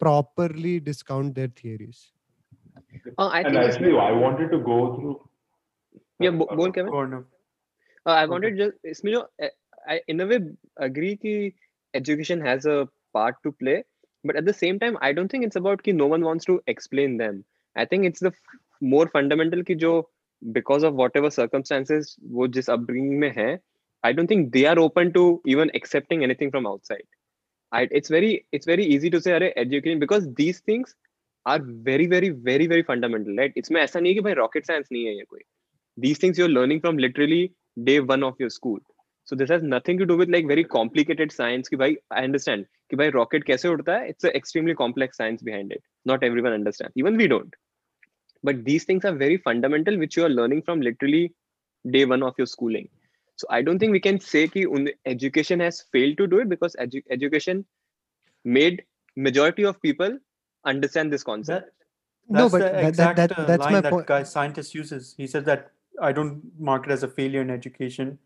properly 0.04 0.72
discount 0.86 1.34
their 1.34 1.52
theories 1.60 2.00
Uh, 3.17 3.27
I 3.27 3.43
and 3.43 3.53
think 3.53 3.65
it's 3.65 3.75
actually, 3.75 3.97
I 3.97 4.11
wanted 4.11 4.51
to 4.51 4.59
go 4.59 4.95
through. 4.95 5.19
yeah, 6.19 6.31
bo- 6.31 6.47
बोल 6.61 6.73
Kevin. 6.73 6.91
Go 6.91 6.97
on, 6.99 7.13
uh, 7.13 7.21
Uh, 8.05 8.11
I 8.11 8.25
wanted 8.25 8.57
just 8.57 8.77
इसमें 8.85 9.11
जो 9.13 9.19
uh, 9.45 9.49
I 9.87 10.01
in 10.07 10.21
a 10.21 10.25
way 10.25 10.39
agree 10.87 11.15
कि 11.25 11.53
education 11.99 12.41
has 12.41 12.65
a 12.65 12.87
part 13.17 13.35
to 13.43 13.51
play, 13.51 13.83
but 14.23 14.35
at 14.41 14.45
the 14.45 14.53
same 14.53 14.79
time 14.79 14.97
I 15.01 15.11
don't 15.13 15.31
think 15.35 15.45
it's 15.47 15.59
about 15.61 15.83
कि 15.83 15.93
no 15.95 16.07
one 16.07 16.25
wants 16.29 16.45
to 16.45 16.61
explain 16.67 17.17
them. 17.17 17.43
I 17.75 17.85
think 17.85 18.05
it's 18.05 18.19
the 18.19 18.33
f- 18.35 18.57
more 18.95 19.07
fundamental 19.17 19.63
कि 19.69 19.75
जो 19.85 19.93
because 20.57 20.83
of 20.89 20.95
whatever 21.03 21.31
circumstances 21.37 22.15
वो 22.37 22.47
जिस 22.57 22.69
upbringing 22.77 23.19
में 23.25 23.31
है, 23.37 23.59
I 24.03 24.13
don't 24.13 24.27
think 24.27 24.51
they 24.53 24.65
are 24.73 24.79
open 24.79 25.13
to 25.19 25.25
even 25.45 25.71
accepting 25.81 26.23
anything 26.29 26.51
from 26.51 26.67
outside. 26.67 27.07
I, 27.71 27.87
it's 27.91 28.09
very 28.09 28.45
it's 28.51 28.65
very 28.65 28.85
easy 28.85 29.09
to 29.11 29.21
say 29.21 29.33
अरे 29.33 29.53
education 29.65 29.99
because 29.99 30.27
these 30.41 30.59
things 30.71 30.95
are 31.46 31.60
very 31.88 32.06
very 32.06 32.30
very 32.48 32.66
very 32.72 32.82
fundamental 32.90 33.36
right 33.40 33.52
इसमें 33.56 33.80
ऐसा 33.80 34.00
नहीं 34.00 34.12
है 34.12 34.18
कि 34.18 34.22
भाई 34.26 34.34
rocket 34.40 34.66
science 34.70 34.88
नहीं 34.92 35.04
है 35.06 35.14
ये 35.16 35.24
कोई 35.34 35.40
these 36.04 36.18
things 36.22 36.38
you're 36.40 36.54
learning 36.54 36.80
from 36.86 36.98
literally 37.04 37.42
day 37.88 37.98
one 38.12 38.24
of 38.28 38.42
your 38.44 38.50
school 38.56 38.80
so 39.30 39.36
this 39.42 39.50
has 39.54 39.62
nothing 39.74 39.98
to 40.02 40.06
do 40.10 40.16
with 40.22 40.32
like 40.36 40.48
very 40.52 40.64
complicated 40.76 41.32
science 41.36 41.68
कि 41.68 41.76
भाई 41.84 41.96
I 42.22 42.24
understand 42.30 42.66
कि 42.90 42.96
भाई 43.02 43.10
rocket 43.18 43.46
कैसे 43.52 43.68
उड़ता 43.68 43.96
है 43.98 44.10
it's 44.12 44.28
an 44.30 44.36
extremely 44.40 44.76
complex 44.82 45.22
science 45.22 45.46
behind 45.50 45.76
it 45.78 45.82
not 46.12 46.26
everyone 46.30 46.58
understands 46.60 47.02
even 47.04 47.22
we 47.22 47.28
don't 47.34 47.56
but 48.48 48.64
these 48.64 48.84
things 48.90 49.04
are 49.04 49.14
very 49.24 49.38
fundamental 49.48 49.98
which 50.04 50.16
you 50.16 50.24
are 50.24 50.34
learning 50.38 50.62
from 50.68 50.80
literally 50.88 51.24
day 51.96 52.04
one 52.14 52.22
of 52.30 52.34
your 52.38 52.46
schooling 52.46 52.88
so 53.36 53.46
I 53.50 53.62
don't 53.62 53.78
think 53.78 53.92
we 53.92 54.00
can 54.08 54.18
say 54.26 54.46
कि 54.48 54.64
उन- 54.78 54.94
education 55.14 55.60
has 55.60 55.80
failed 55.96 56.16
to 56.18 56.26
do 56.34 56.38
it 56.44 56.48
because 56.54 56.76
edu- 56.86 57.04
education 57.18 57.64
made 58.44 58.84
majority 59.16 59.64
of 59.64 59.80
people 59.82 60.18
understand 60.65 61.11
this 61.11 61.23
concept 61.23 61.71
That, 62.29 62.39
no 62.39 62.49
but 62.49 62.59
the 62.59 62.63
that, 62.65 62.73
that, 62.73 62.87
exact 62.89 63.15
that, 63.17 63.31
uh, 63.39 63.45
that's 63.45 63.61
line 63.61 63.73
my 63.73 63.81
that 63.81 63.91
point 63.91 64.07
guy 64.07 64.23
scientist 64.23 64.75
uses. 64.75 65.15
He 65.17 65.27
says 65.27 65.43
that 65.45 65.71
I 66.01 66.11
don't 66.11 66.41
mark 66.59 66.85
it 66.87 66.91
as 66.91 67.03
a 67.03 67.07
failure 67.07 67.41
in 67.41 67.49
education 67.49 68.17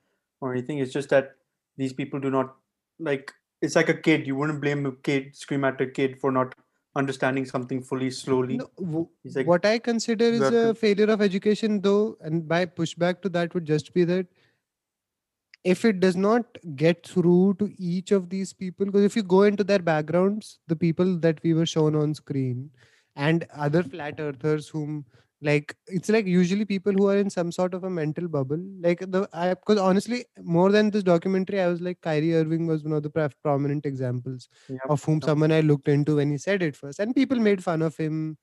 or 0.41 0.53
anything. 0.53 0.79
It's 0.79 0.93
just 0.93 1.09
that 1.09 1.36
these 1.77 1.93
people 1.93 2.19
do 2.19 2.29
not 2.29 2.55
like. 2.99 3.33
It's 3.61 3.75
like 3.75 3.89
a 3.89 3.93
kid. 3.93 4.27
You 4.27 4.36
wouldn't 4.36 4.61
blame 4.61 4.86
a 4.86 4.91
kid, 4.91 5.36
scream 5.36 5.63
at 5.63 5.81
a 5.81 5.88
kid 5.88 6.19
for 6.19 6.31
not 6.31 6.53
understanding 6.95 7.45
something 7.45 7.81
fully 7.81 8.11
slowly. 8.11 8.57
No, 8.57 8.69
w- 8.77 9.07
like, 9.33 9.47
what 9.47 9.65
I 9.65 9.79
consider 9.79 10.25
is 10.25 10.41
a 10.41 10.51
to- 10.51 10.73
failure 10.75 11.05
of 11.05 11.21
education, 11.21 11.81
though, 11.81 12.17
and 12.21 12.47
by 12.47 12.65
pushback 12.65 13.21
to 13.21 13.29
that 13.29 13.53
would 13.53 13.65
just 13.65 13.93
be 13.93 14.03
that 14.03 14.27
if 15.66 15.86
it 15.86 15.99
does 15.99 16.16
not 16.16 16.45
get 16.78 17.07
through 17.07 17.55
to 17.59 17.74
each 17.78 18.11
of 18.13 18.30
these 18.30 18.53
people, 18.53 18.86
because 18.88 19.03
if 19.03 19.16
you 19.18 19.24
go 19.24 19.43
into 19.43 19.63
their 19.66 19.80
backgrounds, 19.80 20.59
the 20.68 20.76
people 20.78 21.20
that 21.20 21.43
we 21.43 21.53
were 21.55 21.66
shown 21.68 21.95
on 21.95 22.16
screen 22.16 22.72
and 23.16 23.45
other 23.55 23.84
flat 23.84 24.20
earthers 24.20 24.70
whom 24.70 25.05
like 25.41 25.76
it's 25.88 26.09
like 26.09 26.26
usually 26.26 26.66
people 26.66 26.93
who 26.93 27.07
are 27.09 27.18
in 27.18 27.30
some 27.30 27.51
sort 27.51 27.74
of 27.74 27.84
a 27.84 27.89
mental 27.89 28.28
bubble 28.28 28.59
like 28.82 28.99
the 29.11 29.28
i 29.34 29.53
because 29.53 29.78
honestly 29.78 30.26
more 30.41 30.72
than 30.72 30.89
this 30.91 31.03
documentary 31.03 31.59
i 31.61 31.68
was 31.68 31.82
like 31.82 31.99
kyrie 32.01 32.34
irving 32.34 32.66
was 32.68 32.84
one 32.84 32.93
of 32.93 33.03
the 33.03 33.30
prominent 33.43 33.86
examples 33.86 34.49
Yep, 34.68 34.82
of 34.89 35.03
whom 35.03 35.22
someone 35.22 35.51
I 35.51 35.61
looked 35.61 35.88
into 35.88 36.18
when 36.18 36.32
he 36.32 36.38
said 36.38 36.61
it 36.63 36.76
first. 36.76 36.99
And 36.99 37.16
people 37.16 37.39
made 37.39 37.63
fun 37.63 37.82
of 37.82 37.97
him. 37.97 38.38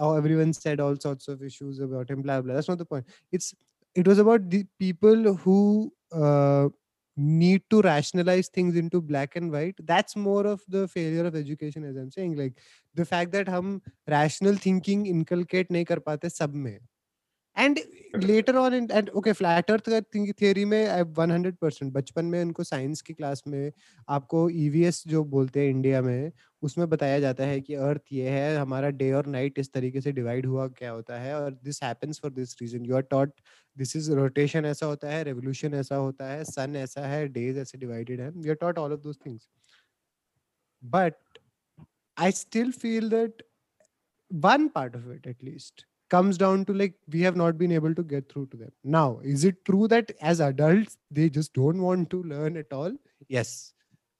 Or 0.00 0.18
everyone 0.18 0.52
said 0.54 0.80
all 0.80 0.96
sorts 0.96 1.28
of 1.28 1.42
issues 1.42 1.80
about 1.80 2.10
him, 2.10 2.22
blah 2.22 2.42
blah. 2.42 2.54
That's 2.54 2.68
not 2.68 2.78
the 2.78 2.86
point. 2.86 3.06
It's 3.32 3.54
it 3.94 4.08
was 4.08 4.18
about 4.18 4.50
the 4.50 4.64
people 4.78 5.34
who 5.36 5.93
uh, 6.12 6.68
need 7.16 7.62
to 7.70 7.80
rationalize 7.82 8.48
things 8.48 8.76
into 8.76 9.00
black 9.00 9.36
and 9.36 9.52
white. 9.52 9.76
That's 9.84 10.16
more 10.16 10.46
of 10.46 10.62
the 10.68 10.88
failure 10.88 11.24
of 11.26 11.36
education, 11.36 11.84
as 11.84 11.96
I'm 11.96 12.10
saying. 12.10 12.36
Like 12.36 12.54
the 12.94 13.04
fact 13.04 13.32
that 13.32 13.48
hum 13.48 13.82
rational 14.08 14.56
thinking 14.56 15.06
inculcate 15.06 15.68
nahi 15.70 15.86
kar 15.86 16.00
pate 16.00 16.30
sab 16.32 16.54
में. 16.54 16.78
And 17.56 17.78
later 18.16 18.56
on 18.56 18.74
in 18.74 18.88
and 18.92 19.08
okay 19.10 19.32
flat 19.32 19.70
earth 19.70 19.88
का 19.88 20.00
theory 20.40 20.64
में 20.64 20.86
आई 20.88 21.02
100% 21.02 21.90
बचपन 21.92 22.24
में 22.24 22.40
उनको 22.40 22.64
science 22.64 23.00
की 23.02 23.14
class 23.14 23.42
में 23.46 23.72
आपको 24.08 24.48
EVS 24.50 25.02
जो 25.06 25.22
बोलते 25.24 25.60
हैं 25.60 25.70
इंडिया 25.70 26.02
में 26.02 26.32
उसमें 26.62 26.88
बताया 26.88 27.18
जाता 27.20 27.44
है 27.44 27.60
कि 27.60 27.74
अर्थ 27.74 28.12
ये 28.12 28.30
है 28.30 28.56
हमारा 28.56 28.90
डे 28.90 29.12
और 29.12 29.26
नाइट 29.26 29.58
इस 29.58 29.72
तरीके 29.72 30.00
से 30.00 30.12
डिवाइड 30.12 30.46
हुआ 30.46 30.66
क्या 30.68 30.90
होता 30.90 31.18
है 31.20 31.34
और 31.40 31.58
this 31.64 31.82
happens 31.82 32.20
for 32.20 32.32
this 32.32 32.56
reason 32.62 32.84
you 32.84 32.96
are 32.96 33.02
taught 33.10 33.32
this 33.76 33.96
is 33.96 34.10
rotation 34.12 34.64
ऐसा 34.64 34.86
होता 34.86 35.08
है 35.08 35.22
रेवोल्यूशन 35.24 35.74
ऐसा 35.74 35.96
होता 35.96 36.30
है 36.32 36.44
सन 36.44 36.76
ऐसा 36.76 37.06
है 37.06 37.26
डेज़ 37.28 37.58
ऐसे 37.58 37.78
डिवाइडेड 37.78 38.20
है. 38.20 38.30
You 38.36 38.50
are 38.50 38.56
taught 38.60 38.78
all 38.78 38.92
of 38.92 39.00
those 39.00 39.18
things 39.26 39.48
but 40.82 41.38
I 42.16 42.32
still 42.32 42.72
feel 42.72 43.10
that 43.10 43.42
one 44.30 44.62
part 44.70 44.94
of 44.98 45.02
it 45.08 45.26
at 45.26 45.42
least 45.42 45.82
comes 46.10 46.38
down 46.38 46.64
to 46.66 46.74
like 46.74 46.94
we 47.12 47.20
have 47.22 47.36
not 47.36 47.58
been 47.58 47.72
able 47.72 47.94
to 47.94 48.02
get 48.02 48.30
through 48.30 48.46
to 48.46 48.56
them. 48.56 48.72
Now 48.82 49.20
is 49.22 49.44
it 49.44 49.64
true 49.64 49.88
that 49.88 50.12
as 50.20 50.40
adults 50.40 50.98
they 51.10 51.28
just 51.28 51.52
don't 51.54 51.80
want 51.80 52.10
to 52.10 52.22
learn 52.22 52.56
at 52.56 52.72
all? 52.72 52.92
Yes. 53.28 53.72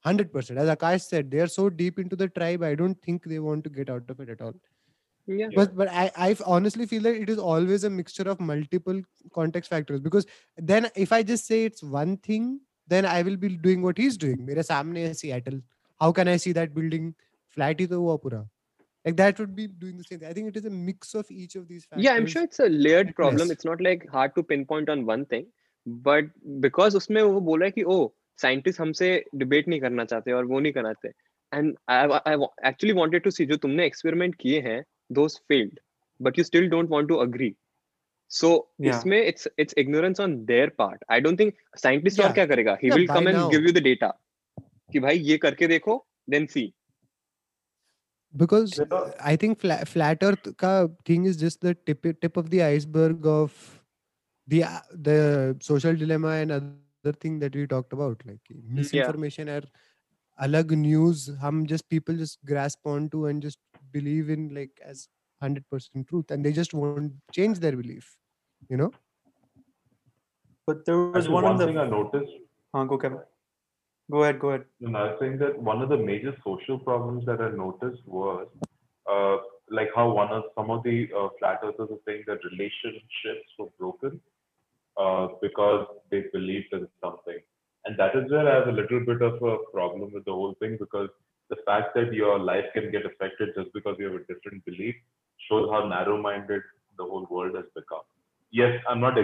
100% 0.06 0.56
as 0.56 0.68
akash 0.68 1.02
said 1.02 1.30
they 1.30 1.38
are 1.38 1.46
so 1.46 1.70
deep 1.70 1.98
into 1.98 2.14
the 2.14 2.28
tribe 2.28 2.62
i 2.62 2.74
don't 2.74 3.00
think 3.00 3.24
they 3.24 3.38
want 3.38 3.64
to 3.64 3.70
get 3.70 3.88
out 3.88 4.02
of 4.08 4.20
it 4.20 4.28
at 4.28 4.40
all. 4.40 4.52
Yeah. 5.26 5.48
But 5.56 5.74
but 5.74 5.88
i 5.88 6.10
i 6.16 6.36
honestly 6.44 6.86
feel 6.86 7.02
that 7.02 7.16
it 7.16 7.30
is 7.30 7.38
always 7.38 7.84
a 7.84 7.90
mixture 7.90 8.28
of 8.28 8.40
multiple 8.40 9.00
context 9.34 9.70
factors 9.70 10.00
because 10.00 10.26
then 10.56 10.88
if 10.94 11.12
i 11.12 11.22
just 11.22 11.46
say 11.46 11.64
it's 11.64 11.82
one 11.82 12.18
thing 12.18 12.60
then 12.86 13.06
i 13.06 13.22
will 13.22 13.36
be 13.36 13.56
doing 13.56 13.80
what 13.80 13.96
he's 13.96 14.18
doing. 14.18 14.44
mere 14.44 14.66
samne 14.70 15.06
hai 15.06 15.12
seattle 15.12 15.60
how 16.00 16.12
can 16.12 16.28
i 16.28 16.36
see 16.36 16.52
that 16.52 16.74
building? 16.74 17.14
flat 17.54 17.80
hua 17.80 18.18
pura 18.18 18.44
like 19.04 19.16
that 19.16 19.40
would 19.40 19.54
be 19.56 19.66
doing 19.80 19.96
the 19.98 20.04
same 20.04 20.18
thing. 20.18 20.28
i 20.28 20.32
think 20.32 20.48
it 20.48 20.56
is 20.56 20.64
a 20.66 20.74
mix 20.88 21.14
of 21.14 21.30
each 21.30 21.56
of 21.56 21.68
these 21.68 21.84
factors 21.84 22.04
yeah 22.04 22.14
i'm 22.18 22.26
sure 22.34 22.44
it's 22.48 22.60
a 22.66 22.68
layered 22.86 23.14
problem 23.20 23.46
Yes. 23.46 23.54
it's 23.56 23.66
not 23.70 23.80
like 23.86 24.06
hard 24.16 24.34
to 24.36 24.42
pinpoint 24.52 24.92
on 24.94 25.04
one 25.12 25.24
thing 25.32 25.46
but 26.06 26.30
because 26.66 26.94
उसमें 26.96 27.20
वो 27.22 27.40
बोल 27.48 27.62
है 27.64 27.70
कि 27.70 27.82
ओ 27.94 27.96
scientist 28.38 28.80
हमसे 28.80 29.08
debate 29.40 29.68
नहीं 29.68 29.80
करना 29.80 30.04
चाहते 30.12 30.32
और 30.32 30.44
वो 30.52 30.60
नहीं 30.60 30.72
कराते 30.72 31.08
and 31.52 31.74
I 31.90 32.36
actually 32.68 32.92
wanted 33.00 33.22
to 33.24 33.30
see 33.30 33.46
जो 33.46 33.56
तुमने 33.64 33.86
एक्सपेरिमेंट 33.86 34.34
किए 34.40 34.60
हैं 34.60 34.82
those 35.18 35.36
failed 35.48 35.78
but 36.20 36.38
you 36.38 36.44
still 36.44 36.68
don't 36.70 36.90
want 36.90 37.08
to 37.08 37.16
agree 37.26 37.54
so 38.30 38.48
Yeah. 38.82 38.94
इसमें 38.96 39.18
it's 39.26 39.48
it's 39.58 39.74
ignorance 39.78 40.20
on 40.20 40.36
their 40.44 40.68
part 40.78 41.04
I 41.12 41.20
don't 41.20 41.38
think 41.40 41.54
scientist 41.82 42.20
और. 42.20 42.32
क्या 42.32 42.46
करेगा 42.46 42.76
he 42.82 42.88
Yeah, 42.88 42.98
will 42.98 43.06
come 43.08 43.28
and. 43.28 43.36
Give 43.50 43.66
you 43.66 43.72
the 43.72 43.82
data 43.82 44.08
कि 44.92 45.00
भाई 45.00 45.18
ये 45.30 45.36
करके 45.44 45.66
देखो 45.74 45.96
then 46.30 46.46
see 46.54 46.64
because 48.36 48.80
Yeah. 48.80 49.10
i 49.20 49.36
think 49.36 49.58
flat, 49.60 49.88
flat 49.88 50.18
earth 50.22 50.46
ka 50.56 50.88
thing 51.04 51.24
is 51.24 51.36
just 51.36 51.60
the 51.60 51.74
tip 51.86 52.06
tip 52.20 52.36
of 52.36 52.50
the 52.50 52.62
iceberg 52.62 53.26
of 53.26 53.52
the 54.46 54.64
uh, 54.64 54.80
the 55.08 55.56
social 55.60 55.94
dilemma 55.94 56.32
and 56.44 56.52
other 56.52 56.70
thing 56.72 56.94
that 56.94 57.10
we 57.12 57.22
talked 57.30 57.50
about 57.50 57.76
like 57.84 58.06
misinformation 58.78 59.12
or 59.56 59.62
alag 60.46 60.70
news 60.84 61.30
hum 61.42 61.60
just 61.72 61.88
people 61.94 62.16
just 62.22 62.38
grasp 62.50 62.86
onto 62.94 63.26
and 63.26 63.42
just 63.48 63.58
believe 63.92 64.30
in 64.36 64.48
like 64.58 64.80
as 64.92 65.08
100% 65.42 66.08
truth 66.08 66.30
and 66.30 66.44
they 66.44 66.52
just 66.60 66.74
won't 66.74 67.12
change 67.38 67.58
their 67.64 67.76
belief 67.82 68.16
you 68.68 68.76
know 68.82 68.92
But 70.66 70.84
there 70.86 70.96
was 70.98 71.28
one, 71.28 71.44
one 71.44 71.52
on 71.52 71.58
the. 71.58 71.66
thing 71.66 71.78
I 71.78 71.86
noticed, 71.88 72.32
Huh, 72.74 72.84
go, 72.84 72.98
Kevin. 72.98 73.18
Go 74.10 74.22
ahead. 74.22 74.38
Go 74.38 74.48
ahead. 74.50 74.64
and 74.80 74.96
I 74.96 75.16
think 75.16 75.38
that 75.40 75.58
one 75.58 75.80
of 75.82 75.88
the 75.88 75.96
major 75.96 76.36
social 76.44 76.78
problems 76.78 77.24
that 77.26 77.40
I 77.40 77.50
noticed 77.50 78.06
was, 78.06 78.46
uh, 79.10 79.36
like 79.70 79.88
how 79.94 80.10
one 80.10 80.28
of 80.28 80.44
some 80.54 80.70
of 80.70 80.82
the 80.82 81.08
uh, 81.18 81.28
flat 81.38 81.60
earthers 81.64 81.88
are 81.90 82.02
saying 82.06 82.24
that 82.26 82.44
relationships 82.44 83.48
were 83.58 83.70
broken 83.78 84.20
uh, 84.98 85.28
because 85.40 85.86
they 86.10 86.24
believed 86.32 86.72
in 86.72 86.86
something, 87.02 87.38
And 87.86 87.98
that 87.98 88.14
is 88.14 88.30
where 88.30 88.48
I 88.48 88.58
have 88.58 88.68
a 88.68 88.72
little 88.72 89.00
bit 89.00 89.22
of 89.22 89.42
a 89.42 89.56
problem 89.72 90.12
with 90.12 90.24
the 90.24 90.32
whole 90.32 90.54
thing 90.60 90.76
because 90.78 91.08
the 91.50 91.56
fact 91.66 91.94
that 91.94 92.12
your 92.12 92.38
life 92.38 92.64
can 92.74 92.90
get 92.90 93.06
affected 93.06 93.50
just 93.56 93.72
because 93.72 93.96
you 93.98 94.06
have 94.06 94.20
a 94.20 94.32
different 94.32 94.64
belief 94.64 94.94
shows 95.48 95.68
how 95.70 95.86
narrow 95.86 96.20
minded 96.20 96.62
the 96.98 97.04
whole 97.04 97.26
world 97.30 97.54
has 97.56 97.64
become. 97.74 98.04
Yes, 98.50 98.80
I'm 98.88 99.00
not, 99.00 99.14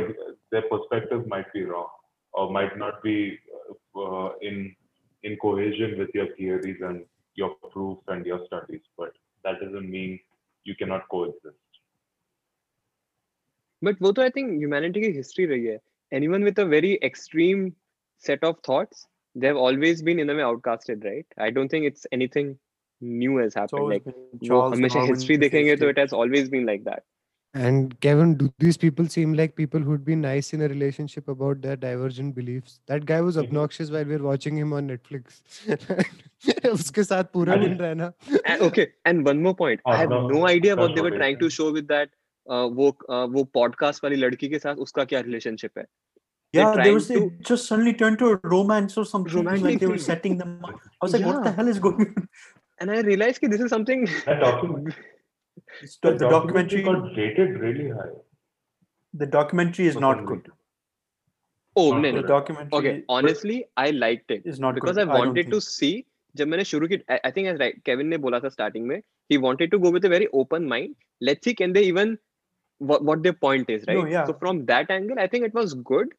their 0.50 0.62
perspective 0.62 1.26
might 1.26 1.52
be 1.52 1.62
wrong 1.64 1.88
or 2.32 2.50
might 2.50 2.76
not 2.78 3.02
be 3.02 3.38
uh, 3.69 4.01
uh, 4.01 4.29
in, 4.41 4.75
in 5.23 5.37
cohesion 5.37 5.97
with 5.99 6.09
your 6.13 6.27
theories 6.35 6.81
and 6.81 7.05
your 7.37 7.55
proofs 7.71 8.03
and 8.07 8.25
your 8.25 8.39
studies, 8.45 8.81
but 8.97 9.13
that 9.43 9.59
doesn't 9.59 9.89
mean 9.89 10.19
you 10.65 10.75
cannot 10.75 11.07
coexist. 11.09 11.59
But 13.81 14.01
वो 14.01 14.11
तो 14.11 14.21
I 14.21 14.29
think 14.35 14.51
humanity 14.51 15.01
की 15.01 15.09
history 15.15 15.45
रही 15.45 15.65
है 15.65 15.79
anyone 16.11 16.43
with 16.43 16.59
a 16.59 16.63
very 16.65 16.91
extreme 17.03 17.69
set 18.23 18.45
of 18.45 18.59
thoughts 18.69 19.07
they 19.35 19.47
have 19.47 19.57
always 19.57 20.03
been 20.03 20.19
in 20.19 20.29
a 20.29 20.33
way 20.33 20.41
आउटकास्टेड 20.41 21.05
right 21.05 21.33
I 21.41 21.51
don't 21.57 21.73
think 21.73 21.85
it's 21.85 22.07
anything 22.13 22.55
new 23.01 23.37
has 23.39 23.47
It's 23.47 23.57
happened 23.57 23.81
always 23.81 23.89
like 23.89 24.03
been 24.03 24.51
वो 24.51 24.59
Charles 24.59 24.75
हमेशा 24.77 24.99
Darwin's 24.99 25.15
history 25.15 25.37
देखेंगे 25.37 25.75
तो 25.75 25.75
history. 25.75 25.89
It 25.89 25.99
has 25.99 26.13
always 26.13 26.49
been 26.51 26.65
like 26.65 26.83
that 26.83 27.01
And 27.53 27.97
Kevin, 28.01 28.35
do 28.35 28.51
these 28.59 28.75
people 28.75 29.07
seem 29.07 29.33
like 29.33 29.55
people 29.55 29.79
who'd 29.79 30.03
be 30.03 30.15
nice 30.15 30.51
in 30.53 30.61
a 30.61 30.67
relationship 30.67 31.29
about 31.29 31.61
their 31.61 31.77
divergent 31.77 32.35
beliefs? 32.35 32.81
That 32.87 33.05
guy 33.11 33.21
was 33.21 33.37
Mhm. 33.37 33.45
obnoxious 33.45 33.91
while 33.91 34.03
we 34.09 34.17
were 34.17 34.25
watching 34.25 34.57
him 34.57 34.73
on 34.79 34.89
Netflix. 34.89 35.37
उसके 36.71 37.03
साथ 37.11 37.31
पूरा 37.37 37.53
I 37.53 37.57
दिन 37.57 37.69
mean- 37.69 37.79
रहना. 37.79 38.11
And, 38.45 38.61
okay, 38.69 38.87
and 39.05 39.25
one 39.29 39.41
more 39.45 39.55
point. 39.61 39.81
I 39.85 39.93
Oh, 39.93 39.97
have 40.01 40.09
no, 40.15 40.19
no 40.33 40.41
idea 40.49 40.75
what 40.75 40.87
that's 40.87 40.95
they 40.97 41.05
were 41.07 41.11
what 41.11 41.17
trying 41.21 41.37
it 41.37 41.39
to 41.45 41.51
is. 41.53 41.53
show 41.59 41.71
with 41.77 41.87
that. 41.93 42.09
Uh, 42.55 42.65
वो 42.79 42.89
uh, 43.09 43.25
वो 43.35 43.43
podcast 43.57 44.03
वाली 44.03 44.15
लड़की 44.23 44.49
के 44.49 44.59
साथ 44.65 44.83
उसका 44.87 45.05
क्या 45.13 45.23
relationship 45.29 45.77
है? 45.77 45.85
They're 45.85 46.63
Yeah, 46.63 46.73
there 46.73 46.83
trying 46.83 46.93
was 46.99 47.07
to- 47.13 47.21
it 47.23 47.39
just 47.53 47.71
suddenly 47.71 47.93
turned 48.03 48.19
to 48.25 48.33
a 48.33 48.39
romance 48.55 48.97
or 48.97 49.05
something. 49.13 49.33
Romantic 49.39 49.63
like 49.69 49.79
they 49.85 49.87
were 49.93 49.97
thing. 49.97 50.05
setting 50.11 50.37
them 50.43 50.51
up. 50.63 50.75
I 50.75 51.05
was 51.07 51.15
like, 51.17 51.25
what 51.31 51.39
the 51.47 51.49
Yeah. 51.49 51.55
hell 51.61 51.71
is 51.75 51.79
going 51.87 52.05
on? 52.11 52.27
And 52.79 52.91
I 52.91 53.01
realized 53.11 53.41
that 53.47 53.55
this 53.55 53.61
is 53.69 53.73
something. 53.77 54.05
So 55.82 56.12
the, 56.12 56.18
the 56.18 56.28
documentary, 56.28 56.82
documentary 56.82 56.82
got 56.82 57.16
rated 57.16 57.60
really 57.60 57.90
high. 57.90 58.12
The 59.14 59.26
documentary 59.26 59.86
is 59.86 59.94
For 59.94 60.00
not 60.00 60.24
good. 60.26 60.38
Reason. 60.38 60.52
Oh 61.76 61.98
no, 61.98 62.10
no, 62.10 62.22
documentary. 62.22 62.78
Okay, 62.78 63.04
honestly, 63.08 63.64
I 63.76 63.90
liked 63.90 64.30
it. 64.30 64.42
Is 64.44 64.60
not 64.60 64.74
because 64.74 64.96
good. 64.96 65.08
I 65.08 65.18
wanted 65.18 65.46
I 65.46 65.50
to 65.50 65.60
see. 65.60 66.04
जब 66.34 66.48
मैंने 66.48 66.64
शुरू 66.64 66.88
की 66.88 66.96
I 67.12 67.30
think 67.36 67.80
Kevin 67.84 68.06
ने 68.06 68.16
बोला 68.24 68.38
था 68.40 68.48
starting 68.48 68.86
में 68.86 68.96
ही 69.30 69.36
wanted 69.44 69.70
to 69.70 69.78
go 69.78 69.90
with 69.92 70.04
a 70.06 70.08
very 70.08 70.26
open 70.40 70.64
mind 70.72 70.94
let's 71.22 71.44
see 71.44 71.52
can 71.60 71.72
they 71.72 71.80
even 71.82 72.16
what 72.80 73.18
their 73.18 73.34
point 73.40 73.70
is 73.70 73.84
right 73.88 74.26
so 74.26 74.32
from 74.38 74.60
that 74.66 74.90
angle 74.90 75.18
I 75.18 75.28
think 75.32 75.44
it 75.44 75.56
was 75.56 75.74
good 75.90 76.14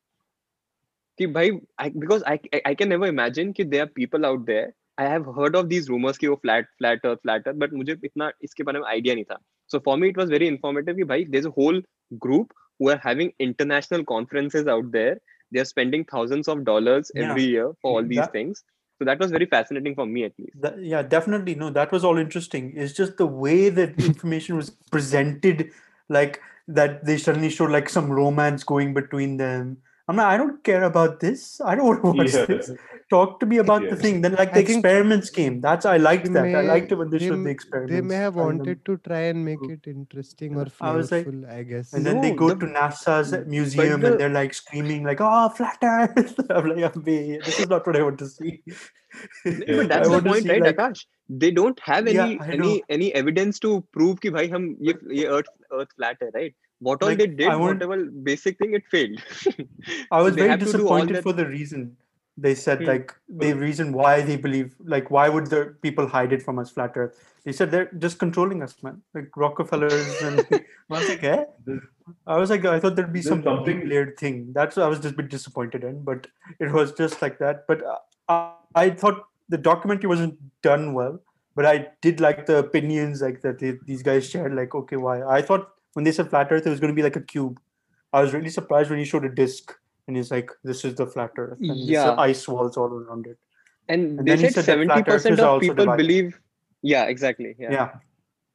कि 1.19 1.27
भाई 1.37 1.51
because 1.51 2.23
I 2.31 2.61
I 2.65 2.75
can 2.75 2.89
never 2.89 3.07
imagine 3.07 3.51
कि 3.53 3.63
there 3.63 3.85
people 3.95 4.25
out 4.25 4.45
there 4.45 4.71
there. 5.00 5.06
I 5.06 5.12
have 5.12 5.24
heard 5.36 5.56
of 5.56 5.68
these 5.68 5.90
rumors 5.90 6.18
कि 6.18 6.26
वो 6.26 6.40
flat 6.44 6.64
flat 6.78 6.98
earth 7.04 7.20
flat 7.22 7.42
earth 7.46 7.58
but 7.58 7.72
मुझे 7.72 7.92
इतना 8.04 8.32
इसके 8.42 8.62
बारे 8.62 8.80
में 8.80 8.86
idea 8.98 9.14
नहीं 9.14 9.24
था. 9.24 9.36
So 9.66 9.80
for 9.80 9.96
me 9.96 10.08
it 10.08 10.16
was 10.16 10.30
very 10.30 10.48
informative 10.48 10.96
कि 10.96 11.04
भाई 11.04 11.24
there's 11.24 11.46
a 11.46 11.50
whole 11.50 11.80
group 12.18 12.52
who 12.78 12.90
are 12.90 13.00
having 13.04 13.32
international 13.38 14.04
conferences 14.04 14.66
out 14.66 14.92
there. 14.92 15.18
They 15.52 15.60
are 15.60 15.64
spending 15.64 16.04
thousands 16.04 16.48
of 16.48 16.64
dollars 16.64 17.10
Yeah. 17.14 17.30
every 17.30 17.44
year 17.44 17.68
for 17.82 17.92
all 17.92 18.02
these 18.02 18.18
That- 18.18 18.32
things. 18.32 18.64
So 18.98 19.04
that 19.04 19.18
was 19.18 19.30
very 19.30 19.46
fascinating 19.46 19.94
for 19.94 20.06
me 20.06 20.24
at 20.24 20.32
least. 20.38 20.60
That, 20.62 20.82
yeah, 20.82 21.02
definitely. 21.02 21.54
No, 21.54 21.70
that 21.70 21.92
was 21.92 22.04
all 22.04 22.16
interesting. 22.16 22.72
It's 22.76 22.94
just 22.94 23.18
the 23.18 23.26
way 23.26 23.68
that 23.68 23.90
information 24.04 24.56
was 24.56 24.70
presented, 24.90 25.70
like 26.08 26.40
that 26.68 27.04
they 27.04 27.18
suddenly 27.18 27.50
showed 27.50 27.70
like 27.70 27.90
some 27.90 28.10
romance 28.10 28.64
going 28.64 28.94
between 28.94 29.36
them. 29.36 29.82
I'm 30.10 30.16
like, 30.18 30.26
I 30.26 30.36
don't 30.36 30.58
care 30.62 30.84
about 30.84 31.18
this. 31.20 31.60
I 31.60 31.74
don't 31.74 31.86
want 31.86 32.02
to 32.04 32.10
watch 32.18 32.32
Yeah. 32.34 32.44
this. 32.50 32.68
Talk 33.10 33.40
to 33.40 33.46
me 33.52 33.56
about 33.62 33.82
the 33.82 33.88
Yeah. 33.88 34.02
thing. 34.02 34.20
Then 34.26 34.34
like 34.40 34.52
the 34.52 34.60
I 34.60 34.64
think 34.66 34.78
experiments 34.78 35.30
came. 35.38 35.56
That's 35.64 35.88
I 35.92 35.96
liked 35.96 36.26
They 36.26 36.32
that. 36.36 36.44
I 36.44 36.52
may- 36.52 36.68
liked 36.68 36.92
it 36.92 37.00
when 37.00 37.10
they 37.10 37.18
they 37.18 37.26
showed 37.26 37.38
m- 37.40 37.44
the 37.48 37.50
experiments. 37.56 37.92
They 37.94 38.00
may 38.10 38.20
have 38.24 38.34
trying 38.34 38.48
them. 38.48 38.58
wanted 38.58 38.84
to 38.90 38.96
try 39.08 39.20
and 39.32 39.44
make 39.48 39.58
prove- 39.64 39.72
it 39.72 39.88
interesting 39.94 40.54
or 40.56 40.66
I 40.80 40.92
was 40.98 41.10
like- 41.14 41.26
flavorful, 41.26 41.50
I 41.56 41.62
guess. 41.72 41.92
And 41.92 42.06
then 42.10 42.20
they 42.26 42.30
No, 42.30 42.38
go 42.42 42.48
the- 42.50 42.60
to 42.66 42.72
NASA's 42.76 43.32
but 43.36 43.48
museum 43.56 44.00
the- 44.00 44.12
and 44.12 44.20
they're 44.20 44.36
like 44.36 44.54
screaming 44.60 45.02
like, 45.10 45.20
"Oh, 45.30 45.48
flat 45.60 45.88
Earth!" 45.94 46.38
I'm 46.58 46.68
like, 46.74 46.84
"Abbe, 46.90 47.18
"This 47.48 47.58
is 47.64 47.68
not 47.74 47.86
what 47.90 47.96
I 48.02 48.04
want 48.10 48.18
to 48.24 48.28
see." 48.36 48.52
Yeah. 49.44 49.76
but 49.76 49.88
that's 49.88 50.00
I 50.00 50.02
the 50.04 50.10
want 50.10 50.24
to 50.24 50.30
point, 50.30 50.42
see, 50.44 50.50
right, 50.50 50.62
like- 50.68 50.76
Akash? 50.76 51.04
They 51.44 51.50
don't 51.50 51.78
have 51.80 52.08
Yeah, 52.08 52.24
any 52.26 52.38
I 52.40 52.48
any 52.58 52.58
know. 52.58 52.80
any 53.00 53.12
evidence 53.24 53.58
to 53.66 53.74
prove 53.98 54.20
कि 54.26 54.30
भाई 54.38 54.48
हम 54.56 54.66
ये 54.90 54.94
ये 55.20 55.28
Earth 55.38 55.52
Earth 55.80 55.92
flat 55.96 56.16
है, 56.22 56.30
right? 56.34 56.54
What 56.87 57.01
all 57.03 57.09
Like, 57.09 57.19
they 57.19 57.27
did, 57.27 57.47
I 57.47 57.55
want- 57.55 57.79
whatever 57.79 58.05
basic 58.29 58.57
thing, 58.59 58.73
it 58.73 58.85
failed. 58.93 59.19
I 60.11 60.21
was 60.21 60.35
they 60.37 60.47
very 60.47 60.57
to 60.59 60.65
do 60.65 60.87
all 60.87 60.99
disappointed 61.05 61.23
for 61.27 61.33
the 61.41 61.45
reason 61.57 61.83
they 62.43 62.53
said 62.55 62.79
Hmm. 62.79 62.85
like 62.89 63.09
the 63.43 63.49
reason 63.61 63.87
why 63.99 64.11
they 64.27 64.35
believe 64.43 64.67
like 64.93 65.09
why 65.15 65.23
would 65.33 65.47
the 65.53 65.59
people 65.85 66.07
hide 66.13 66.31
it 66.35 66.41
from 66.45 66.59
us 66.61 66.69
flat 66.75 66.93
earth 67.01 67.17
they 67.47 67.51
said 67.57 67.71
they're 67.73 67.89
just 68.05 68.19
controlling 68.21 68.63
us 68.65 68.75
man 68.85 69.01
like 69.17 69.35
rockefellers 69.41 70.07
and 70.27 70.39
i 70.59 70.61
was 70.93 71.09
like 71.09 71.25
eh? 71.31 71.43
i 72.25 72.37
was 72.43 72.49
like 72.53 72.63
i 72.73 72.79
thought 72.79 72.95
there'd 72.95 73.11
be 73.17 73.21
some 73.21 73.43
something- 73.43 73.57
something 73.57 73.89
layered 73.89 74.13
thing 74.21 74.37
that's 74.59 74.77
what 74.77 74.85
i 74.85 74.87
was 74.93 75.01
just 75.07 75.13
a 75.13 75.17
bit 75.17 75.29
disappointed 75.35 75.83
in 75.89 75.99
but 76.09 76.25
it 76.59 76.71
was 76.71 76.93
just 77.01 77.21
like 77.21 77.37
that 77.43 77.67
but 77.67 77.83
uh, 77.83 77.97
I, 78.29 78.53
I 78.85 78.89
thought 78.91 79.21
the 79.49 79.57
documentary 79.57 80.07
wasn't 80.07 80.39
done 80.69 80.93
well 80.93 81.19
but 81.55 81.65
i 81.65 81.75
did 82.07 82.21
like 82.29 82.45
the 82.45 82.57
opinions 82.59 83.21
like 83.21 83.41
that 83.41 83.59
they, 83.59 83.77
these 83.85 84.03
guys 84.03 84.29
shared 84.29 84.55
like 84.55 84.73
okay 84.73 84.95
why 84.95 85.21
i 85.37 85.41
thought 85.41 85.69
when 85.93 86.03
they 86.05 86.11
said 86.11 86.29
flat 86.29 86.51
earth 86.51 86.65
it 86.65 86.69
was 86.69 86.79
going 86.79 86.93
to 86.93 86.95
be 86.95 87.03
like 87.03 87.15
a 87.15 87.21
cube 87.33 87.59
i 88.13 88.21
was 88.21 88.33
really 88.33 88.49
surprised 88.49 88.89
when 88.89 88.99
he 88.99 89.05
showed 89.05 89.25
a 89.25 89.29
disc 89.29 89.73
and 90.07 90.17
he's 90.17 90.31
like 90.31 90.49
this 90.63 90.83
is 90.85 90.95
the 90.95 91.05
flat 91.05 91.31
earth 91.37 91.57
and 91.59 91.69
there's 91.69 91.89
Yeah. 91.89 92.15
ice 92.29 92.47
walls 92.47 92.77
all 92.77 92.93
around 92.99 93.27
it 93.27 93.37
and, 93.89 94.19
And 94.19 94.27
they 94.27 94.37
said 94.37 94.53
said 94.53 94.65
seventy 94.65 95.03
percent 95.03 95.39
of 95.39 95.59
people 95.61 95.75
divided. 95.75 95.97
believe. 96.03 96.39
Yeah, 96.81 97.05
exactly. 97.05 97.55
Yeah. 97.59 97.71
yeah. 97.77 97.89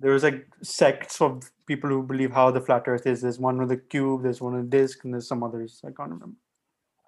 there 0.01 0.13
was 0.13 0.23
like 0.29 0.47
sects 0.63 1.21
of 1.21 1.51
people 1.67 1.91
who 1.91 2.03
believe 2.03 2.33
how 2.39 2.51
the 2.51 2.61
flat 2.61 2.85
earth 2.87 3.07
is 3.07 3.23
there's 3.23 3.39
one 3.39 3.59
with 3.59 3.71
a 3.71 3.77
cube 3.95 4.23
there's 4.25 4.41
one 4.41 4.55
with 4.57 4.65
a 4.67 4.69
disc 4.79 5.05
and 5.05 5.13
there's 5.15 5.29
some 5.33 5.43
others 5.49 5.81
i 5.85 5.91
can't 5.99 6.11
remember 6.11 6.37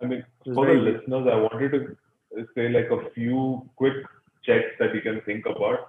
I 0.03 0.07
mean, 0.07 0.25
for 0.45 0.55
the 0.55 0.61
very 0.63 0.81
weird. 0.81 0.97
listeners, 0.99 1.27
I 1.33 1.37
wanted 1.47 1.73
to 1.73 2.47
say 2.55 2.69
like 2.69 2.91
a 2.97 3.11
few 3.17 3.69
quick 3.77 3.97
checks 4.47 4.71
that 4.79 4.95
you 4.95 5.01
can 5.01 5.21
think 5.23 5.45
about 5.47 5.81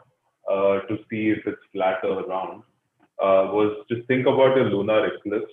uh, 0.51 0.75
to 0.87 0.97
see 1.09 1.29
if 1.29 1.45
it's 1.45 1.61
flat 1.73 2.03
or 2.03 2.23
round. 2.25 2.63
Uh, 3.21 3.51
was 3.51 3.85
just 3.91 4.07
think 4.07 4.25
about 4.27 4.57
a 4.57 4.63
lunar 4.63 5.13
eclipse. 5.13 5.51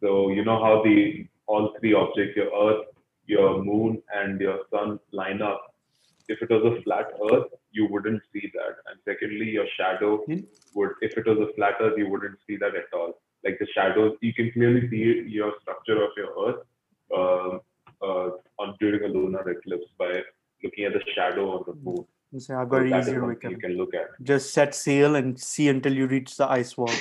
So 0.00 0.30
you 0.30 0.44
know 0.44 0.62
how 0.62 0.82
the 0.82 1.26
all 1.46 1.74
three 1.78 1.92
objects, 1.94 2.36
your 2.36 2.50
Earth, 2.66 2.86
your 3.26 3.62
Moon, 3.62 4.02
and 4.14 4.40
your 4.40 4.60
Sun 4.70 4.98
line 5.12 5.42
up. 5.42 5.74
If 6.28 6.40
it 6.42 6.50
was 6.50 6.64
a 6.72 6.82
flat 6.82 7.06
Earth, 7.30 7.48
you 7.72 7.88
wouldn't 7.90 8.22
see 8.32 8.50
that. 8.54 8.74
And 8.86 9.00
secondly, 9.04 9.50
your 9.50 9.66
shadow 9.76 10.24
Hmm. 10.26 10.40
would, 10.74 10.92
if 11.02 11.16
it 11.16 11.26
was 11.26 11.38
a 11.46 11.52
flat 11.54 11.76
Earth, 11.80 11.98
you 11.98 12.08
wouldn't 12.08 12.38
see 12.46 12.56
that 12.56 12.74
at 12.74 12.92
all. 12.92 13.20
Like 13.44 13.58
the 13.58 13.66
shadows, 13.74 14.16
you 14.20 14.32
can 14.34 14.50
clearly 14.52 14.88
see 14.90 15.04
your 15.38 15.52
structure 15.60 16.02
of 16.02 16.10
your 16.16 16.30
Earth 16.46 16.60
uh, 17.18 17.58
uh, 18.06 18.30
on 18.58 18.76
during 18.80 19.02
a 19.04 19.08
lunar 19.08 19.48
eclipse 19.48 19.90
by 19.98 20.22
looking 20.62 20.84
at 20.84 20.92
the 20.92 21.02
shadow 21.14 21.50
on 21.56 21.64
the 21.66 21.74
moon. 21.74 22.04
And 22.32 22.42
say 22.42 22.54
i've 22.54 22.68
got 22.68 22.82
an 22.82 22.94
easier 22.94 23.26
way 23.26 23.34
something 23.34 23.50
you 23.50 23.58
can 23.58 23.76
look 23.76 23.94
at. 23.94 24.08
just 24.22 24.52
set 24.52 24.74
sail 24.74 25.16
and 25.16 25.38
see 25.38 25.68
until 25.68 25.92
you 25.92 26.06
reach 26.06 26.36
the 26.36 26.48
ice 26.50 26.76
wall. 26.76 26.90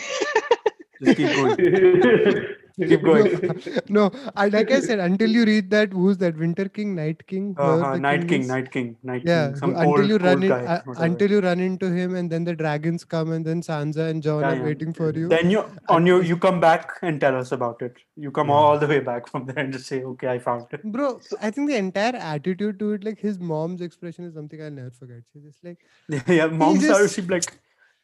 Just 1.04 1.18
keep 1.18 1.30
going 1.36 1.56
keep 2.86 3.02
going 3.02 3.62
no, 3.90 4.12
I 4.36 4.50
like 4.50 4.70
I 4.72 4.80
said, 4.82 5.00
until 5.00 5.30
you 5.30 5.46
read 5.46 5.70
that, 5.72 5.92
who's 5.92 6.18
that? 6.20 6.38
Winter 6.38 6.70
King, 6.70 6.96
Night 6.96 7.26
King? 7.28 7.56
whoever 7.58 7.84
uh-huh, 7.84 7.98
night 7.98 8.28
king 8.28 8.42
is. 8.42 8.48
night 8.48 8.72
king 8.72 8.96
night 9.04 9.24
Yeah, 9.26 9.46
king 9.48 9.54
who- 9.54 9.60
some 9.60 9.76
until 9.76 10.00
old, 10.02 10.08
you 10.10 10.18
run 10.18 10.34
old 10.36 10.44
in, 10.44 10.50
guy, 10.50 10.66
uh, 10.66 10.82
until 10.98 11.32
you 11.32 11.40
run 11.40 11.60
into 11.60 11.92
him, 11.92 12.16
and 12.16 12.30
then 12.32 12.44
the 12.44 12.56
dragons 12.56 13.04
come, 13.04 13.32
and 13.32 13.46
then 13.46 13.62
Sansa 13.62 14.10
and 14.10 14.22
Jon 14.22 14.42
Yeah, 14.42 14.52
are 14.52 14.56
yeah. 14.58 14.64
waiting 14.64 14.94
for 14.94 15.12
you. 15.12 15.28
then 15.30 15.50
you 15.50 15.64
on 15.90 16.06
your 16.06 16.22
you 16.24 16.38
come 16.38 16.60
back 16.60 16.92
and 17.02 17.20
tell 17.20 17.36
us 17.36 17.52
about 17.52 17.82
it 17.82 17.96
you 18.16 18.30
come 18.32 18.48
Yeah. 18.50 18.54
all 18.56 18.78
the 18.80 18.88
way 18.88 19.00
back 19.00 19.28
from 19.28 19.46
there 19.48 19.60
and 19.64 19.74
just 19.74 19.88
say 19.88 20.04
okay 20.04 20.28
i 20.28 20.40
found 20.40 20.68
it 20.72 20.84
Bro, 20.84 21.22
I 21.42 21.52
think 21.52 21.70
the 21.70 21.78
entire 21.78 22.16
attitude 22.16 22.80
to 22.80 22.92
it, 22.94 23.04
like 23.04 23.20
his 23.20 23.40
mom's 23.40 23.82
expression, 23.82 24.26
is 24.26 24.34
something 24.36 24.62
I'll 24.62 24.72
never 24.72 24.92
forget. 24.92 25.24
She's 25.34 25.44
just 25.44 25.64
like, 25.64 25.80
yeah 26.28 26.48
mom 26.48 26.76
just- 26.76 26.88
started 26.88 27.10
she 27.12 27.22
like 27.34 27.46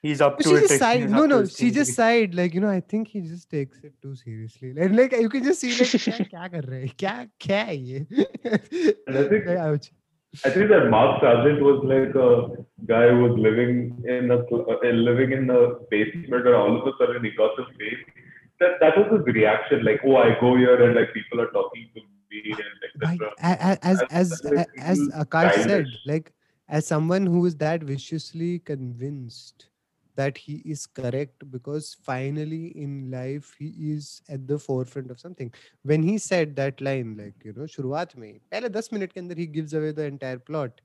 he's 0.03 0.20
up 0.20 0.36
But 0.39 0.45
to 0.45 0.49
she 0.51 0.55
it 0.57 0.61
just 0.61 0.72
he's 0.72 0.80
sighed. 0.80 1.03
up 1.05 1.11
No, 1.11 1.22
to 1.22 1.28
no, 1.28 1.39
his 1.41 1.57
she 1.57 1.64
thing." 1.66 1.74
just 1.74 1.95
sighed. 1.95 2.34
Like, 2.34 2.55
you 2.55 2.61
know, 2.61 2.68
I 2.68 2.80
think 2.80 3.09
he 3.09 3.20
just 3.20 3.51
takes 3.51 3.78
it 3.82 3.95
too 4.03 4.14
seriously. 4.16 4.74
And 4.78 4.97
like, 4.97 5.12
you 5.12 5.28
can 5.28 5.43
just 5.45 5.61
see, 5.61 5.70
like, 5.78 5.89
क्या 5.89 6.26
क्या 6.32 6.49
कर 6.55 6.64
रहे 6.64 6.80
हैं? 6.86 6.93
क्या 7.05 7.14
क्या 7.41 7.62
है 7.70 7.76
ये? 7.76 8.07
And 9.07 9.16
I 9.16 9.28
think 9.28 9.47
Like, 9.47 9.59
ouch. 9.59 9.91
I 10.45 10.51
think 10.55 10.68
that 10.70 10.91
Mark 10.91 11.20
Sargent 11.22 11.61
was 11.66 11.78
like 11.91 12.14
a 12.14 12.30
guy 12.86 13.09
who 13.11 13.20
was 13.26 13.39
living 13.45 13.78
in 14.16 14.30
a 14.30 14.39
cl- 14.49 14.66
uh, 14.74 14.91
living 15.11 15.32
in 15.36 15.49
a 15.51 15.61
basement, 15.93 16.47
and 16.47 16.55
all 16.55 16.74
of 16.80 16.86
a 16.86 16.93
sudden 16.99 17.24
he 17.24 17.30
got 17.39 17.57
the 17.61 17.64
fame. 17.78 18.03
That 18.61 18.74
that 18.82 18.99
was 18.99 19.09
his 19.14 19.34
reaction, 19.34 19.84
like, 19.89 20.01
oh, 20.05 20.16
I 20.16 20.39
go 20.41 20.57
here 20.57 20.76
and 20.84 20.95
like 21.01 21.14
people 21.14 21.41
are 21.41 21.51
talking 21.57 21.89
to 21.95 22.03
me 22.30 22.43
and 22.51 22.84
Like, 23.07 23.14
etc. 23.14 23.32
a- 23.53 23.59
a- 23.70 23.78
as 23.93 23.99
That's- 24.01 24.20
as 24.20 24.28
that's 24.30 24.55
like 24.59 24.68
as 24.93 24.99
little 25.01 25.24
Akash 25.24 25.55
said, 25.55 25.66
childish. 25.68 25.99
like 26.12 26.32
as 26.68 26.86
someone 26.86 27.24
who 27.34 27.47
is 27.51 27.57
that 27.64 27.82
viciously 27.82 28.59
convinced 28.70 29.68
that 30.16 30.39
he 30.45 30.55
is 30.74 30.80
correct 30.99 31.45
because 31.51 31.89
finally 32.07 32.62
in 32.84 32.95
life 33.11 33.51
he 33.59 33.68
is 33.91 34.07
at 34.36 34.47
the 34.47 34.59
forefront 34.59 35.12
of 35.14 35.20
something 35.20 35.51
when 35.93 36.07
he 36.09 36.14
said 36.24 36.57
that 36.57 36.80
line 36.80 37.12
like 37.18 37.45
you 37.49 37.53
know 37.59 37.66
शुरुआत 37.74 38.16
में 38.18 38.26
ही, 38.28 38.39
पहले 38.51 38.68
10 38.78 38.93
minute 38.93 39.12
के 39.12 39.20
अंदर 39.20 39.36
he 39.36 39.47
gives 39.59 39.76
away 39.80 39.93
the 39.99 40.09
entire 40.14 40.41
plot 40.51 40.80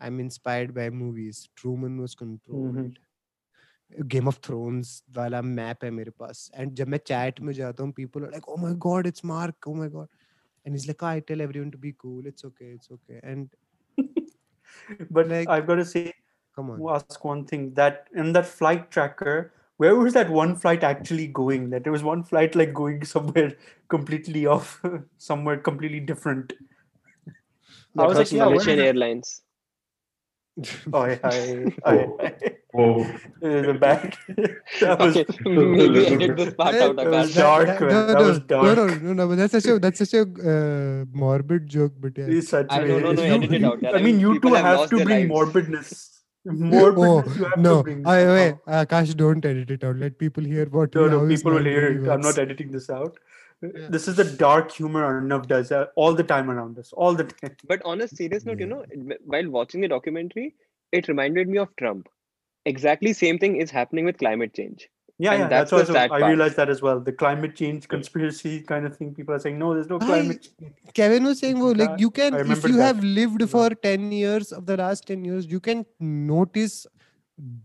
i'm 0.00 0.22
inspired 0.24 0.72
by 0.78 0.88
movies 1.02 1.42
truman 1.62 2.00
was 2.04 2.16
controlled 2.22 2.96
game 4.12 4.28
of 4.28 4.38
thrones 4.44 5.02
वाला 5.16 5.40
map 5.42 5.84
है 5.84 5.90
मेरे 5.90 6.10
पास 6.18 6.50
and 6.54 6.72
जब 6.80 6.88
मैं 6.88 6.98
चैट 7.06 7.40
में 7.40 7.52
जाता 7.52 7.84
हूँ 7.84 7.92
people 7.92 8.22
like 8.22 8.48
oh 8.48 8.56
my 8.62 8.74
God 8.86 9.06
it's 9.06 9.24
Mark 9.24 9.68
oh 9.68 9.74
my 9.74 9.88
god 9.88 10.08
and 10.66 10.76
is 10.76 10.86
like 10.86 11.04
I 11.04 11.20
tell 11.30 11.40
everyone 11.40 11.70
to 11.70 11.78
be 11.78 11.92
cool 11.92 12.26
it's 12.26 12.44
okay 12.44 12.72
it's 12.74 12.92
okay 12.92 13.20
and 13.24 13.48
but 15.10 15.28
Like- 15.28 15.48
I've 15.48 15.66
got 15.66 15.76
to 15.76 15.84
say, 15.84 16.02
Come 16.55 16.69
on. 16.69 16.95
Ask 16.95 17.23
one 17.25 17.45
thing 17.45 17.73
that 17.73 18.07
in 18.15 18.33
that 18.33 18.45
flight 18.45 18.91
tracker, 18.91 19.51
where 19.77 19.95
was 19.95 20.13
that 20.13 20.29
one 20.29 20.55
flight 20.55 20.83
actually 20.83 21.27
going? 21.27 21.71
That 21.71 21.83
there 21.83 21.91
was 21.91 22.03
one 22.03 22.23
flight 22.23 22.55
like 22.55 22.73
going 22.73 23.05
somewhere 23.15 23.55
completely 23.89 24.45
off, 24.45 24.81
somewhere 25.17 25.57
completely 25.57 25.99
different. 25.99 26.53
That 27.95 28.03
I 28.03 28.07
was, 28.07 28.17
was 28.17 28.31
like, 28.31 28.37
yeah, 28.37 28.45
Malaysian 28.45 28.79
Airlines. 28.79 29.41
oh, 30.93 31.05
yeah, 31.05 31.17
I, 31.23 31.65
I, 31.83 31.95
the 33.41 33.75
back. 33.79 34.17
that 34.81 34.99
was 34.99 35.17
okay. 35.17 35.25
maybe 35.43 36.27
this 36.27 36.53
part 36.53 36.75
out. 36.75 36.95
Dark. 37.33 37.81
No, 37.81 37.87
no, 37.87 38.05
that 38.05 38.17
was 38.19 38.39
dark. 38.39 39.01
No, 39.01 39.13
no. 39.13 39.35
That's 39.35 39.53
such 39.53 39.65
a 39.65 39.79
that's 39.79 39.97
such 39.97 40.13
a 40.13 40.21
uh, 40.21 41.05
morbid 41.11 41.67
joke, 41.67 41.93
but 41.99 42.15
yeah. 42.15 42.39
Such 42.41 42.67
don't 42.67 42.87
know. 42.87 43.13
No, 43.13 43.21
edit 43.23 43.51
it 43.51 43.63
out. 43.63 43.95
I 43.95 43.99
mean, 43.99 44.19
you 44.19 44.39
two 44.39 44.53
have, 44.53 44.79
have 44.79 44.89
to 44.91 45.03
bring 45.03 45.27
lives. 45.27 45.31
morbidness 45.31 46.12
Morbidness 46.47 47.37
you 47.37 47.43
have 47.45 47.57
no, 47.57 47.77
to 47.77 47.83
bring. 47.83 48.07
I, 48.07 48.19
somehow. 48.19 48.33
wait, 48.33 48.55
Akash, 48.67 49.15
don't 49.15 49.45
edit 49.45 49.71
it 49.71 49.83
out. 49.83 49.95
Let 49.95 50.17
people 50.17 50.43
hear 50.43 50.65
what 50.65 50.93
No, 50.93 51.07
no, 51.07 51.27
people 51.27 51.53
will 51.53 51.63
hear 51.63 52.03
it. 52.03 52.09
I'm 52.09 52.21
not 52.21 52.37
editing 52.37 52.71
this 52.71 52.89
out. 52.89 53.17
Yeah. 53.61 53.87
This 53.89 54.09
is 54.09 54.15
the 54.17 54.25
dark 54.25 54.71
humor 54.71 55.03
Arnav 55.03 55.47
does 55.47 55.71
uh, 55.71 55.85
all 55.95 56.13
the 56.13 56.23
time 56.23 56.51
around 56.51 56.77
us, 56.77 56.91
all 56.91 57.13
the 57.13 57.23
time. 57.23 57.55
But 57.65 57.81
on 57.85 58.01
a 58.01 58.09
serious 58.09 58.43
note, 58.45 58.59
you 58.59 58.65
know, 58.65 58.83
while 59.23 59.49
watching 59.49 59.79
the 59.79 59.87
documentary, 59.87 60.55
it 60.91 61.07
reminded 61.07 61.47
me 61.47 61.59
of 61.59 61.73
Trump. 61.77 62.09
Exactly 62.65 63.13
same 63.13 63.39
thing 63.39 63.55
is 63.55 63.71
happening 63.71 64.03
with 64.03 64.17
climate 64.17 64.53
change. 64.53 64.89
Yeah, 65.19 65.33
And 65.33 65.41
yeah, 65.41 65.47
that's 65.47 65.71
that's, 65.71 65.87
the 65.87 65.93
what 65.93 66.01
I, 66.01 66.07
part. 66.07 66.23
realized 66.23 66.55
that 66.57 66.69
as 66.69 66.81
well. 66.81 66.99
The 66.99 67.11
climate 67.11 67.55
change 67.55 67.87
conspiracy 67.87 68.61
kind 68.61 68.85
of 68.85 68.97
thing. 68.97 69.13
People 69.13 69.35
are 69.35 69.39
saying, 69.39 69.59
no, 69.59 69.73
there's 69.73 69.87
no 69.89 69.99
climate 69.99 70.47
change. 70.59 70.73
Kevin 70.93 71.23
was 71.23 71.39
saying, 71.39 71.59
well, 71.59 71.75
like 71.75 71.99
you 71.99 72.09
can, 72.09 72.33
if 72.33 72.63
you 72.65 72.77
that. 72.77 72.83
have 72.95 73.03
lived 73.03 73.47
for 73.49 73.69
10 73.69 74.11
years 74.11 74.51
of 74.51 74.65
the 74.65 74.75
last 74.77 75.05
10 75.07 75.23
years, 75.23 75.45
you 75.45 75.59
can 75.59 75.85
notice 75.99 76.87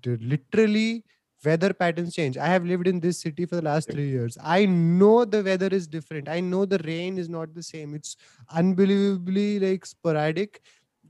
literally 0.05 1.05
weather 1.45 1.73
patterns 1.73 2.15
change. 2.15 2.37
I 2.37 2.47
have 2.47 2.65
lived 2.65 2.87
in 2.87 3.01
this 3.01 3.21
city 3.21 3.47
for 3.47 3.57
the 3.57 3.63
last 3.63 3.89
Yep. 3.89 3.95
three 3.95 4.09
years. 4.09 4.37
I 4.43 4.67
know 4.67 5.25
the 5.25 5.43
weather 5.43 5.69
is 5.69 5.87
different. 5.87 6.29
I 6.29 6.41
know 6.41 6.65
the 6.65 6.79
rain 6.85 7.17
is 7.17 7.29
not 7.29 7.55
the 7.55 7.63
same. 7.63 7.95
It's 7.95 8.17
unbelievably 8.51 9.61
like 9.61 9.87
sporadic. 9.87 10.61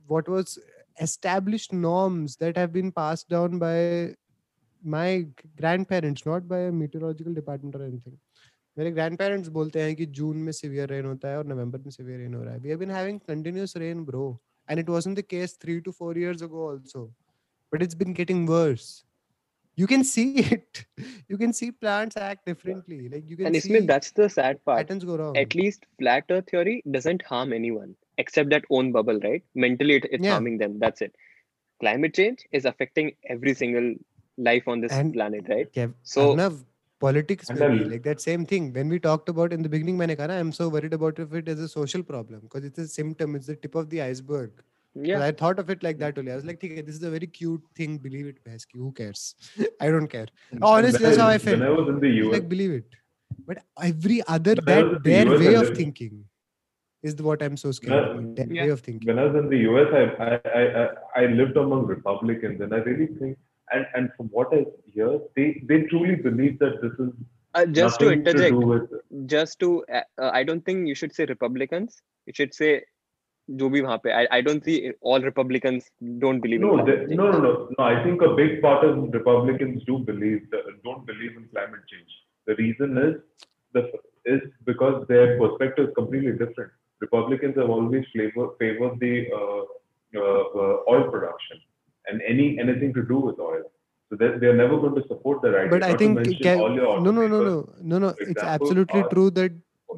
What 0.06 0.28
was 0.28 0.58
established 1.00 1.72
norms 1.72 2.36
that 2.36 2.56
have 2.56 2.72
been 2.72 2.92
passed 2.92 3.28
down 3.28 3.58
by 3.58 4.14
my 4.83 5.21
g- 5.21 5.49
grandparents, 5.57 6.25
not 6.25 6.47
by 6.47 6.59
a 6.59 6.71
meteorological 6.71 7.33
department 7.33 7.75
or 7.75 7.83
anything. 7.85 8.17
मेरे 8.77 8.91
grandparents 8.91 9.47
बोलते 9.57 9.81
हैं 9.81 9.95
कि 9.95 10.05
जून 10.19 10.37
में 10.37 10.51
severe 10.51 10.87
rain 10.91 11.05
होता 11.05 11.29
है 11.29 11.37
और 11.37 11.45
नवंबर 11.45 11.79
में 11.79 11.91
severe 11.91 12.19
rain 12.21 12.35
हो 12.35 12.43
रहा 12.43 12.53
है. 12.53 12.61
We 12.61 12.69
have 12.69 12.81
been 12.83 12.93
having 12.97 13.19
continuous 13.31 13.75
rain, 13.83 14.03
bro, 14.11 14.39
and 14.69 14.83
it 14.83 14.91
wasn't 14.95 15.19
the 15.21 15.25
case 15.35 15.57
three 15.65 15.79
to 15.87 15.91
four 16.01 16.15
years 16.17 16.41
ago 16.41 16.67
also, 16.69 17.13
but 17.71 17.81
it's 17.87 17.99
been 18.03 18.13
getting 18.21 18.45
worse. 18.45 19.03
You 19.81 19.87
can 19.87 20.03
see 20.03 20.25
it. 20.55 20.85
You 21.27 21.37
can 21.37 21.53
see 21.53 21.71
plants 21.71 22.17
act 22.17 22.45
differently. 22.45 23.09
Like 23.09 23.29
you 23.29 23.37
can 23.37 23.47
And 23.47 23.55
see 23.55 23.69
Ismail, 23.69 23.87
that's 23.87 24.11
the 24.11 24.29
sad 24.29 24.63
part. 24.65 24.77
patterns 24.77 25.03
go 25.03 25.17
wrong. 25.17 25.37
At 25.37 25.55
least 25.55 25.85
flat 25.99 26.25
earth 26.29 26.49
theory 26.51 26.83
doesn't 26.91 27.23
harm 27.23 27.53
anyone 27.53 27.95
except 28.17 28.49
that 28.51 28.65
own 28.69 28.91
bubble, 28.91 29.19
right? 29.19 29.43
Mentally, 29.55 29.95
it, 29.95 30.05
it's 30.11 30.23
Yeah. 30.23 30.33
harming 30.33 30.57
them. 30.59 30.77
That's 30.79 31.01
it. 31.01 31.15
Climate 31.79 32.13
change 32.13 32.45
is 32.51 32.65
affecting 32.65 33.13
every 33.27 33.53
single 33.55 33.95
life 34.38 34.66
on 34.66 34.80
this 34.80 34.92
and 34.92 35.12
planet, 35.12 35.44
right? 35.48 35.72
Kev- 35.72 35.94
so 36.02 36.34
politics 37.00 37.50
will 37.50 37.88
like 37.88 38.02
that 38.02 38.20
same 38.20 38.44
thing. 38.44 38.72
When 38.72 38.88
we 38.88 38.98
talked 38.98 39.28
about 39.28 39.52
in 39.52 39.62
the 39.62 39.68
beginning, 39.68 39.96
Manekana, 39.96 40.38
I'm 40.38 40.52
so 40.52 40.68
worried 40.68 40.92
about 40.92 41.18
if 41.18 41.32
it 41.32 41.48
is 41.48 41.60
a 41.60 41.68
social 41.68 42.02
problem 42.02 42.40
because 42.40 42.64
it's 42.64 42.78
a 42.78 42.88
symptom, 42.88 43.34
it's 43.34 43.46
the 43.46 43.56
tip 43.56 43.74
of 43.74 43.88
the 43.90 44.02
iceberg. 44.02 44.50
Yeah. 44.94 45.22
I 45.22 45.30
thought 45.30 45.58
of 45.58 45.70
it 45.70 45.82
like 45.82 45.98
that 45.98 46.18
only. 46.18 46.32
I 46.32 46.36
was 46.36 46.44
like, 46.44 46.56
okay, 46.56 46.80
this 46.80 46.96
is 46.96 47.02
a 47.02 47.10
very 47.10 47.26
cute 47.26 47.62
thing. 47.76 47.98
Believe 47.98 48.26
it, 48.26 48.44
Pesky. 48.44 48.78
Who 48.78 48.90
cares? 48.92 49.34
I 49.80 49.90
don't 49.90 50.08
care. 50.08 50.26
Oh, 50.60 50.74
honestly, 50.74 51.04
that's 51.04 51.18
how 51.18 51.28
I 51.28 51.38
felt. 51.38 51.60
When 51.60 51.68
I 51.68 51.70
was 51.70 51.88
in 51.88 52.00
the 52.00 52.08
US, 52.08 52.32
like, 52.32 52.48
believe 52.48 52.72
it. 52.72 52.84
But 53.46 53.58
every 53.80 54.26
other 54.26 54.54
that 54.54 55.02
their 55.04 55.38
way 55.38 55.54
of 55.54 55.76
thinking 55.76 56.24
is 57.02 57.14
what 57.22 57.42
I'm 57.42 57.56
so 57.56 57.70
scared 57.70 58.36
yeah. 58.36 58.44
yeah. 58.48 58.62
way 58.64 58.70
of 58.70 58.80
thinking. 58.80 59.06
When 59.06 59.18
I 59.18 59.24
was 59.24 59.36
in 59.36 59.48
the 59.48 59.58
US, 59.68 59.88
I 59.92 60.24
I, 60.24 60.82
I, 60.82 61.24
I 61.24 61.26
lived 61.26 61.56
among 61.56 61.86
Republicans, 61.86 62.60
and 62.60 62.74
I 62.74 62.78
really 62.78 63.06
think 63.18 63.38
and, 63.71 63.85
and 63.95 64.09
from 64.17 64.27
what 64.27 64.53
I 64.53 64.65
hear, 64.85 65.19
they, 65.35 65.63
they 65.67 65.83
truly 65.83 66.15
believe 66.15 66.59
that 66.59 66.81
this 66.81 66.93
is 67.05 67.13
Uh, 67.55 67.65
just 67.77 67.99
to 67.99 68.05
nothing 68.05 68.19
interject, 68.19 68.53
do 68.59 68.67
with 68.67 68.93
just 69.31 69.59
to, 69.59 69.67
uh, 69.97 70.01
uh, 70.21 70.31
I 70.33 70.43
don't 70.43 70.63
think 70.65 70.87
you 70.91 70.95
should 70.95 71.11
say 71.17 71.25
Republicans. 71.31 72.01
You 72.25 72.33
should 72.37 72.53
say 72.59 72.69
जो 73.59 73.69
भी 73.69 73.81
वहाँ 73.81 73.97
पे. 74.03 74.11
I, 74.19 74.27
I 74.37 74.41
don't 74.41 74.63
see 74.63 74.91
all 75.01 75.21
Republicans 75.21 75.89
don't 76.23 76.39
believe 76.45 76.61
no, 76.61 76.79
in 76.79 76.85
they, 76.85 76.93
climate 76.93 77.09
change. 77.09 77.19
no, 77.19 77.31
no, 77.31 77.39
no, 77.45 77.51
no. 77.77 77.83
I 77.83 78.03
think 78.03 78.23
a 78.27 78.33
big 78.39 78.61
part 78.61 78.85
of 78.87 79.13
Republicans 79.17 79.83
do 79.89 79.99
believe 79.99 80.49
that, 80.51 80.63
don't 80.83 81.05
believe 81.05 81.35
in 81.41 81.47
climate 81.51 81.83
change. 81.91 82.15
The 82.47 82.55
reason 82.55 82.97
is 82.97 83.13
the 83.73 83.83
is 84.25 84.41
because 84.71 85.05
their 85.07 85.37
perspective 85.37 85.89
is 85.89 85.93
completely 85.95 86.31
different. 86.31 86.71
Republicans 87.01 87.57
have 87.57 87.69
always 87.69 88.05
favor, 88.15 88.47
favored 88.57 88.99
the 88.99 89.27
uh, 89.41 89.61
uh, 90.15 90.43
uh, 90.63 90.75
oil 90.95 91.05
production 91.11 91.61
and 92.07 92.21
any 92.27 92.57
anything 92.59 92.93
to 92.93 93.03
do 93.03 93.19
with 93.19 93.39
oil. 93.39 93.63
So 94.09 94.15
they 94.21 94.29
they're 94.39 94.55
never 94.61 94.77
going 94.85 94.95
to 95.01 95.03
support 95.07 95.41
that 95.43 95.55
idea. 95.59 95.69
But 95.75 95.83
I 95.83 95.91
Not 95.91 95.99
to 95.99 96.05
think 96.05 96.15
mention 96.15 96.39
Kev- 96.47 96.59
all 96.59 96.75
your 96.75 96.99
no, 97.01 97.11
no, 97.11 97.27
no, 97.27 97.39
automakers. 97.39 97.83
no, 97.83 97.99
no, 97.99 97.99
no. 98.07 98.09
for 98.13 98.21
It's 98.21 98.31
example, 98.31 98.53
absolutely 98.67 99.01
are- 99.01 99.09
true 99.09 99.29
that 99.41 99.51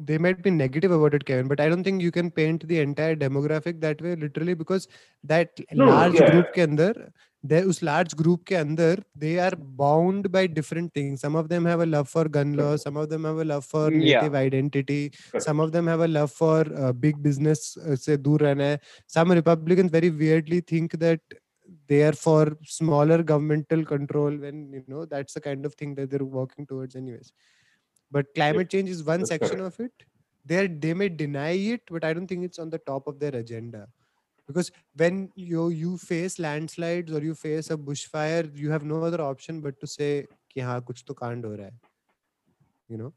they 0.08 0.18
might 0.18 0.42
be 0.42 0.50
negative 0.50 0.90
about 0.92 1.14
it, 1.14 1.24
Kevin. 1.24 1.48
But 1.48 1.60
I 1.60 1.68
don't 1.70 1.82
think 1.82 2.02
you 2.02 2.10
can 2.14 2.30
paint 2.30 2.66
the 2.68 2.80
entire 2.80 3.16
demographic 3.16 3.80
that 3.80 4.00
way, 4.02 4.14
literally, 4.14 4.54
because 4.54 4.88
that 5.24 5.62
No, 5.72 5.86
large 5.86 6.14
yeah. 6.20 6.30
group 6.30 6.52
के 6.54 6.60
अंदर, 6.66 7.06
there 7.52 7.64
उस 7.72 7.82
large 7.82 8.14
group 8.16 8.44
के 8.46 8.54
अंदर, 8.56 9.02
they 9.24 9.38
are 9.38 9.52
bound 9.82 10.30
by 10.32 10.46
different 10.46 10.92
things. 10.92 11.20
Some 11.22 11.34
of 11.34 11.48
them 11.48 11.64
have 11.64 11.80
a 11.80 11.86
love 11.86 12.08
for 12.08 12.24
gun 12.28 12.52
law. 12.56 12.76
Some 12.76 12.96
of 13.04 13.08
them 13.08 13.24
have 13.24 13.38
a 13.38 13.44
love 13.44 13.64
for 13.64 13.84
Yeah. 13.92 14.20
native 14.20 14.34
identity. 14.42 15.00
Correct. 15.10 15.42
Some 15.48 15.60
of 15.60 15.72
them 15.72 15.86
have 15.86 16.00
a 16.00 16.08
love 16.08 16.30
for 16.42 16.58
uh, 16.76 16.92
big 17.06 17.22
business 17.22 17.64
uh, 17.78 17.96
से 18.06 18.16
दूर 18.28 18.40
रहना 18.48 18.64
है. 18.74 18.80
Some 19.18 19.30
Republicans 19.40 19.90
very 19.98 20.10
weirdly 20.10 20.60
think 20.60 20.98
that 21.06 21.20
there 21.87 22.13
for 22.13 22.57
smaller 22.63 23.23
governmental 23.23 23.85
control 23.85 24.31
when 24.35 24.71
you 24.73 24.83
know 24.87 25.05
that's 25.05 25.33
the 25.33 25.41
kind 25.41 25.65
of 25.65 25.73
thing 25.75 25.95
that 25.95 26.09
they're 26.09 26.25
working 26.25 26.65
towards 26.65 26.95
anyways. 26.95 27.31
But 28.11 28.27
climate 28.35 28.69
change 28.69 28.89
is 28.89 29.03
one 29.03 29.19
that's 29.19 29.29
section 29.29 29.59
correct. 29.59 29.79
of 29.79 29.85
it. 29.85 29.91
They 30.45 30.67
they 30.67 30.93
may 30.93 31.09
deny 31.09 31.51
it 31.51 31.81
but 31.89 32.03
i 32.03 32.13
don't 32.13 32.27
think 32.27 32.43
it's 32.43 32.59
on 32.59 32.69
the 32.69 32.79
top 32.79 33.07
of 33.07 33.19
their 33.19 33.35
agenda. 33.35 33.87
Because 34.47 34.71
when 34.95 35.31
you 35.35 35.69
you 35.69 35.97
face 35.97 36.39
landslides 36.39 37.11
or 37.13 37.21
you 37.21 37.35
face 37.35 37.69
a 37.69 37.77
bushfire 37.77 38.49
you 38.57 38.71
have 38.71 38.83
no 38.83 39.03
other 39.03 39.21
option 39.21 39.61
but 39.61 39.79
to 39.79 39.87
say 39.87 40.25
ki 40.53 40.61
ha 40.61 40.79
kuch 40.81 41.05
to 41.05 41.13
kaand 41.13 41.45
ho 41.45 41.55
hai 41.63 41.71
you 42.89 42.97
know? 42.97 43.13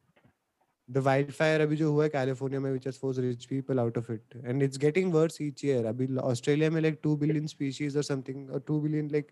the 0.96 1.02
wildfire 1.06 1.62
अभी 1.62 1.76
जो 1.78 1.92
हुआ 1.92 2.04
है 2.04 2.10
California 2.10 2.60
में 2.60 2.72
which 2.74 2.86
has 2.90 2.98
forced 3.02 3.22
rich 3.26 3.48
people 3.50 3.80
out 3.86 3.98
of 4.02 4.10
it 4.16 4.36
and 4.44 4.64
it's 4.68 4.80
getting 4.86 5.12
worse 5.16 5.40
each 5.48 5.64
year 5.70 5.84
अभी 5.94 6.08
Australia 6.32 6.70
में 6.78 6.82
like 6.82 7.00
2 7.08 7.16
billion 7.24 7.48
species 7.54 7.98
or 8.02 8.04
something 8.12 8.48
or 8.50 8.60
2 8.72 8.80
billion 8.86 9.08
like 9.18 9.32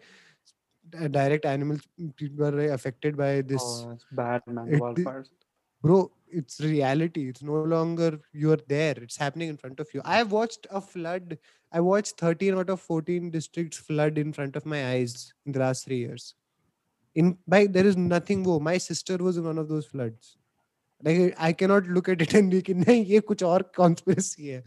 uh, 1.02 1.08
direct 1.08 1.46
animals 1.54 1.88
people 2.24 2.46
are 2.50 2.68
affected 2.78 3.18
by 3.24 3.32
this 3.54 3.64
Oh, 3.64 3.92
it's 3.96 4.06
bad, 4.22 4.42
man. 4.48 4.74
It- 4.74 4.82
wildfires. 4.86 5.30
bro 5.86 5.98
it's 6.40 6.60
reality 6.62 7.24
it's 7.32 7.44
no 7.48 7.58
longer 7.72 8.08
you're 8.44 8.62
there 8.72 8.96
it's 9.08 9.18
happening 9.24 9.50
in 9.54 9.58
front 9.64 9.80
of 9.84 9.92
you 9.98 10.02
i 10.14 10.22
watched 10.32 10.66
a 10.80 10.82
flood 10.88 11.36
i 11.80 11.80
watched 11.88 12.24
13 12.24 12.58
out 12.62 12.72
of 12.76 12.82
14 12.94 13.30
districts 13.36 13.78
flood 13.90 14.18
in 14.24 14.34
front 14.38 14.56
of 14.62 14.66
my 14.74 14.80
eyes 14.88 15.14
in 15.46 15.52
the 15.58 15.62
last 15.66 15.86
three 15.86 16.00
years 16.00 16.26
in 17.22 17.30
by 17.56 17.62
there 17.78 17.86
is 17.92 17.98
nothing 18.06 18.44
wo 18.50 18.56
my 18.70 18.76
sister 18.88 19.18
was 19.28 19.38
in 19.44 19.48
one 19.52 19.62
of 19.64 19.70
those 19.74 19.88
floods 19.94 20.34
Like 21.03 21.35
i 21.49 21.53
cannot 21.61 21.87
look 21.97 22.09
at 22.15 22.23
it 22.25 22.35
and 22.41 22.53
be 22.55 22.61
कि 22.63 22.75
नहीं 22.75 23.05
ये 23.07 23.21
कुछ 23.31 23.43
और 23.45 23.63
conspiracy 23.77 24.47
है 24.47 24.63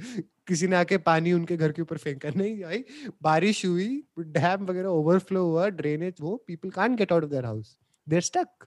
किसी 0.47 0.67
ने 0.67 0.75
आके 0.75 0.97
पानी 1.09 1.33
उनके 1.33 1.57
घर 1.57 1.71
के 1.71 1.81
ऊपर 1.81 1.97
फेंका 1.97 2.29
नहीं 2.35 2.61
भाई 2.61 2.83
बारिश 3.23 3.65
हुई 3.65 3.89
डैम 4.37 4.65
वगैरह 4.65 4.89
ओवरफ्लो 4.89 5.43
हुआ 5.45 5.67
ड्रेनेज 5.81 6.15
वो 6.21 6.35
people 6.47 6.69
can't 6.79 6.97
get 6.97 7.11
out 7.11 7.23
of 7.23 7.31
their 7.31 7.45
house 7.45 7.75
they're 8.07 8.25
stuck 8.25 8.65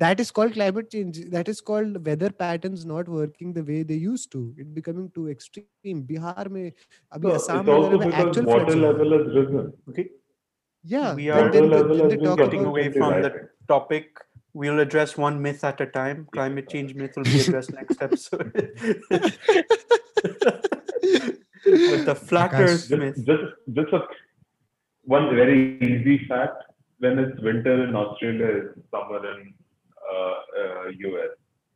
that 0.00 0.18
is 0.22 0.30
called 0.38 0.52
climate 0.54 0.88
change 0.94 1.18
that 1.34 1.48
is 1.52 1.60
called 1.68 1.94
weather 2.08 2.28
patterns 2.42 2.80
not 2.88 3.06
working 3.12 3.52
the 3.58 3.62
way 3.68 3.78
they 3.90 3.96
used 4.00 4.26
to 4.34 4.40
it 4.64 4.74
becoming 4.78 5.06
too 5.18 5.24
extreme 5.34 6.02
bihar 6.10 6.44
mein 6.56 6.66
abhi 7.12 7.30
No, 7.30 7.36
assam 7.36 7.70
में 7.70 7.96
because 8.02 8.18
actual 8.24 8.50
water 8.50 8.66
हो 8.66 8.74
हैं. 8.74 8.82
level 8.82 9.16
has 9.16 9.30
risen. 9.38 9.72
Okay. 9.92 10.06
yeah 10.84 11.14
We 11.20 11.28
then, 11.28 11.38
are 11.38 11.50
then, 11.54 11.70
then 11.70 12.02
has 12.02 12.12
they 12.12 12.18
talk 12.26 12.42
getting 12.42 12.66
away 12.72 12.86
from 12.98 13.16
the 13.26 13.32
topic. 13.72 14.25
We'll 14.56 14.80
address 14.80 15.18
one 15.18 15.42
myth 15.42 15.62
at 15.64 15.82
a 15.82 15.86
time. 15.86 16.28
Climate 16.32 16.70
change 16.70 16.94
myth 16.94 17.14
will 17.14 17.24
be 17.24 17.40
addressed 17.40 17.74
next 17.74 18.00
episode. 18.00 18.54
With 21.66 22.06
the 22.06 22.14
flat 22.14 22.52
Akash, 22.52 22.60
Earth 22.60 22.88
Just, 22.88 23.00
myth. 23.02 23.16
just, 23.26 23.42
just 23.74 23.92
a, 23.92 24.00
one 25.02 25.34
very 25.34 25.76
easy 25.82 26.26
fact: 26.26 26.62
when 27.00 27.18
it's 27.18 27.38
winter 27.42 27.84
in 27.86 27.94
Australia, 27.94 28.46
it's 28.62 28.90
summer 28.90 29.20
in 29.30 29.52
uh, 30.10 30.34
uh, 30.62 30.88
US, 30.88 31.32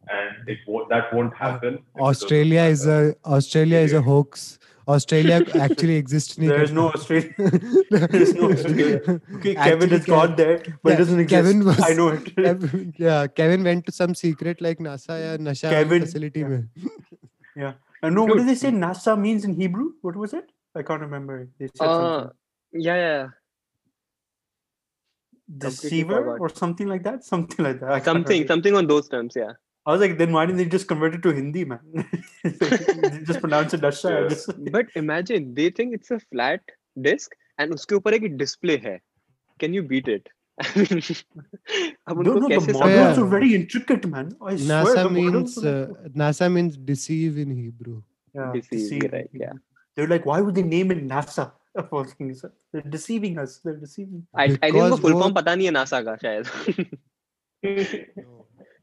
and 0.08 0.48
it 0.48 0.58
won't, 0.66 0.88
that 0.88 1.12
won't 1.12 1.34
happen. 1.36 1.80
australia 2.00 2.62
is 2.62 2.86
a 2.86 3.14
australia 3.26 3.80
is 3.88 3.92
a 3.92 4.00
hoax 4.00 4.58
Australia 4.94 5.44
actually 5.54 5.96
exists. 5.96 6.36
There 6.36 6.62
is 6.62 6.72
no 6.72 6.90
Australia. 6.90 7.32
there 7.90 8.22
is 8.22 8.34
no 8.34 8.50
Australia. 8.52 9.00
Okay, 9.36 9.54
actually, 9.54 9.54
Kevin 9.54 9.92
is 9.92 10.04
gone 10.04 10.36
there, 10.36 10.58
but 10.82 10.90
yeah, 10.90 10.94
it 10.94 10.98
doesn't 10.98 11.20
exist. 11.20 11.42
Kevin 11.42 11.64
was, 11.64 11.82
I 11.82 11.92
know 11.94 12.08
it. 12.08 12.34
Kevin, 12.36 12.94
yeah, 12.98 13.26
Kevin 13.26 13.64
went 13.64 13.86
to 13.86 13.92
some 13.92 14.14
secret 14.14 14.60
like 14.60 14.78
NASA 14.78 15.34
or 15.34 15.38
NASA 15.38 15.70
Kevin, 15.70 16.02
facility. 16.02 16.40
Yeah. 16.40 16.60
yeah. 17.56 17.72
And 18.02 18.14
no, 18.14 18.24
what 18.24 18.38
do 18.38 18.44
they 18.44 18.54
say 18.54 18.70
NASA 18.70 19.18
means 19.18 19.44
in 19.44 19.54
Hebrew? 19.54 19.92
What 20.02 20.16
was 20.16 20.32
it? 20.32 20.50
I 20.74 20.82
can't 20.82 21.00
remember. 21.00 21.48
They 21.58 21.68
said 21.74 21.86
uh, 21.86 22.20
something. 22.20 22.36
Yeah, 22.72 22.94
yeah. 22.94 23.26
Deceiver 25.58 26.38
or 26.38 26.48
something 26.48 26.86
like 26.86 27.02
that? 27.02 27.24
Something 27.24 27.64
like 27.64 27.80
that. 27.80 27.90
I 27.90 28.00
something, 28.00 28.46
something 28.46 28.76
on 28.76 28.86
those 28.86 29.08
terms, 29.08 29.34
yeah. 29.34 29.52
I 29.87 29.91
was 29.91 30.01
like, 30.01 30.17
then 30.19 30.31
why 30.33 30.45
didn't 30.45 30.57
they 30.57 30.65
just 30.75 30.87
convert 30.87 31.15
it 31.15 31.21
to 31.23 31.31
Hindi, 31.39 31.63
man? 31.65 31.79
they 32.43 33.19
just 33.31 33.39
pronounce 33.41 33.73
it 33.73 33.81
Dasha. 33.81 34.09
Yeah. 34.13 34.27
Just, 34.29 34.71
But 34.77 34.87
imagine 34.95 35.53
they 35.53 35.69
think 35.79 35.93
it's 35.93 36.09
a 36.11 36.19
flat 36.31 36.61
disk 37.09 37.35
and 37.57 37.73
उसके 37.73 37.95
ऊपर 37.95 38.13
एक 38.13 38.37
display 38.39 38.77
है. 38.85 38.99
Can 39.59 39.73
you 39.79 39.83
beat 39.91 40.07
it? 40.07 40.31
अब 40.63 42.17
no, 42.17 42.31
उनको 42.31 42.39
no, 42.39 42.49
कैसे 42.49 42.65
the 42.65 42.73
समझ- 42.73 42.79
models 42.79 43.17
Yeah. 43.17 43.23
are 43.23 43.27
very 43.35 43.51
intricate, 43.59 44.05
man. 44.15 44.31
I 44.41 44.55
swear, 44.55 44.69
nasa 44.71 45.03
the 45.03 45.09
models 45.17 45.57
means 45.57 45.57
are 45.71 45.83
uh, 45.91 46.09
nasa 46.23 46.49
means 46.57 46.77
deceive 46.91 47.37
in 47.45 47.51
hebrew 47.59 47.95
yeah, 48.33 48.51
deceive, 48.53 48.79
deceive. 48.79 49.07
right, 49.13 49.29
yeah. 49.45 49.53
They're 49.95 50.07
like, 50.13 50.25
why 50.25 50.39
would 50.41 50.55
they 50.55 50.63
name 50.63 50.91
it 50.97 51.05
NASA? 51.13 51.51
Of 51.81 51.89
all 51.91 52.05
things, 52.05 52.43
they're 52.71 52.89
deceiving 52.97 53.37
us. 53.37 53.57
They're 53.63 53.75
deceiving. 53.75 54.21
I, 54.33 54.45
I 54.45 54.71
think 54.71 54.75
उनको 54.75 54.95
Because 54.95 54.99
full 55.05 55.13
वो- 55.15 55.23
form 55.23 55.33
पता 55.37 55.55
नहीं 55.55 55.67
है 55.67 55.73
NASA 55.77 55.99
का 56.05 56.15
शायद. 56.23 56.45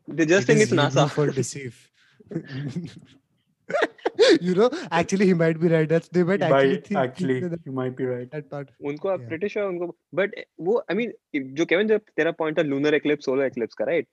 they 0.09 0.27
just 0.27 0.45
It 0.45 0.53
think 0.53 0.61
is 0.67 0.73
it's 0.73 0.81
NASA. 0.83 1.09
Hebrew 1.09 1.09
for 1.17 1.27
deceive 1.41 1.89
you 4.47 4.55
know 4.55 4.69
actually 4.91 5.27
he 5.27 5.35
might 5.43 5.59
be 5.61 5.69
right 5.69 5.89
that's 5.89 6.09
they 6.09 6.23
might 6.31 6.41
You 6.41 6.47
actually 6.47 6.73
might- 6.73 6.87
think, 6.87 6.99
actually, 7.03 7.41
think 7.41 7.51
that, 7.53 7.61
you 7.67 7.73
might 7.73 7.97
be 7.97 8.05
right. 8.05 8.31
that 8.33 8.49
part 8.51 8.69
उनको 8.91 9.13
Yeah. 9.13 9.29
pretty 9.29 9.49
sure 9.55 9.65
उनको 9.73 9.89
but 10.21 10.35
वो 10.69 10.83
I 10.91 10.95
mean 11.01 11.13
if- 11.39 11.47
जो 11.61 11.67
Kevin 11.73 11.89
जब 11.93 12.01
तेरा 12.21 12.33
point 12.43 12.59
था 12.59 12.65
lunar 12.73 12.93
eclipse 13.01 13.29
solar 13.31 13.47
eclipse 13.53 13.75
का 13.83 13.87
right 13.93 14.09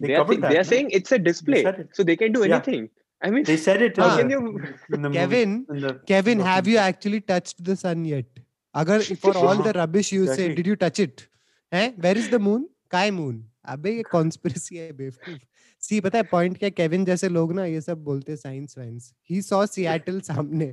They, 0.00 0.08
they 0.08 0.14
are, 0.14 0.20
covered 0.24 0.36
thi- 0.36 0.40
that. 0.42 0.50
they 0.52 0.58
are 0.60 0.66
no? 0.66 0.70
saying 0.72 0.90
it's 0.98 1.12
a 1.12 1.20
display 1.28 1.62
said 1.68 1.80
it. 1.84 1.88
so 2.00 2.06
they 2.10 2.16
can 2.24 2.32
do 2.38 2.44
Yeah. 2.44 2.54
anything 2.58 2.88
I 3.22 3.30
mean 3.32 3.44
They 3.50 3.56
said 3.64 3.82
it. 3.88 3.98
in 3.98 4.04
How 4.04 4.10
the- 4.10 4.22
can 4.22 4.30
you- 4.30 4.38
in 4.42 5.02
the 5.02 5.08
movie- 5.08 5.18
kevin 5.18 5.56
in 5.76 5.82
the 5.86 5.94
kevin 6.12 6.44
have 6.50 6.70
you 6.72 6.76
documentary. 6.78 6.94
actually 6.94 7.20
touched 7.32 7.64
the 7.70 7.76
sun 7.82 8.04
yet 8.12 8.40
agar 8.84 9.00
for 9.26 9.34
all 9.44 9.62
the 9.68 9.74
rubbish 9.80 10.12
you 10.16 10.22
say 10.26 10.32
Exactly. 10.32 10.54
did 10.60 10.70
you 10.72 10.76
touch 10.86 11.02
it 11.06 11.26
eh 11.80 11.86
where 12.06 12.16
is 12.24 12.30
the 12.36 12.42
moon 12.48 12.64
काय 12.96 13.10
moon 13.20 13.36
अबे 13.67 13.91
ये 13.91 14.03
conspiracy 14.11 14.75
है 14.75 14.91
बेवकूफ़। 14.91 15.39
सी 15.81 15.99
पता 15.99 16.17
है 16.17 16.23
point 16.23 16.57
क्या 16.57 16.69
Kevin 16.69 17.05
जैसे 17.05 17.29
लोग 17.29 17.53
ना 17.53 17.65
ये 17.65 17.81
सब 17.81 18.03
बोलते 18.03 18.35
साइंस 18.35 18.75
वाइंस 18.77 19.11
ही 19.29 19.41
सॉ 19.41 19.65
सिएटल 19.65 20.19
सामने. 20.19 20.65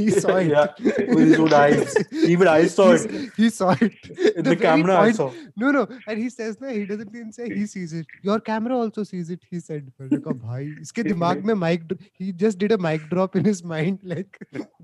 He 0.00 0.10
saw 0.10 0.38
it 0.38 0.80
with 0.80 1.18
his 1.18 1.38
own 1.38 1.52
eyes 1.54 1.94
even 2.28 2.48
I 2.48 2.68
saw 2.68 2.92
it 2.94 3.30
he 3.38 3.50
saw 3.50 3.72
it 3.72 4.10
in 4.36 4.42
the 4.42 4.54
camera 4.54 4.98
I 4.98 5.12
saw 5.12 5.28
no 5.58 5.70
no 5.70 5.82
and 6.08 6.18
he 6.18 6.28
says 6.30 6.56
ना 6.62 6.68
he 6.68 6.84
doesn't 6.84 7.16
even 7.16 7.30
say 7.30 7.44
he 7.54 7.66
sees 7.66 7.94
it 7.94 8.06
your 8.26 8.38
camera 8.46 8.76
also 8.76 9.04
sees 9.04 9.32
it 9.32 9.44
he 9.52 9.60
said 9.60 9.90
मैंने 10.00 10.16
कहा 10.16 10.34
भाई 10.34 10.72
इसके 10.80 11.02
दिमाग 11.12 11.44
में 11.44 11.54
mic 11.54 11.92
he 12.20 12.32
just 12.32 12.58
did 12.58 12.72
a 12.72 12.76
mic 12.80 13.08
drop 13.08 13.36
in 13.36 13.46
his 13.46 13.62
mind 13.66 13.98
like 14.04 14.36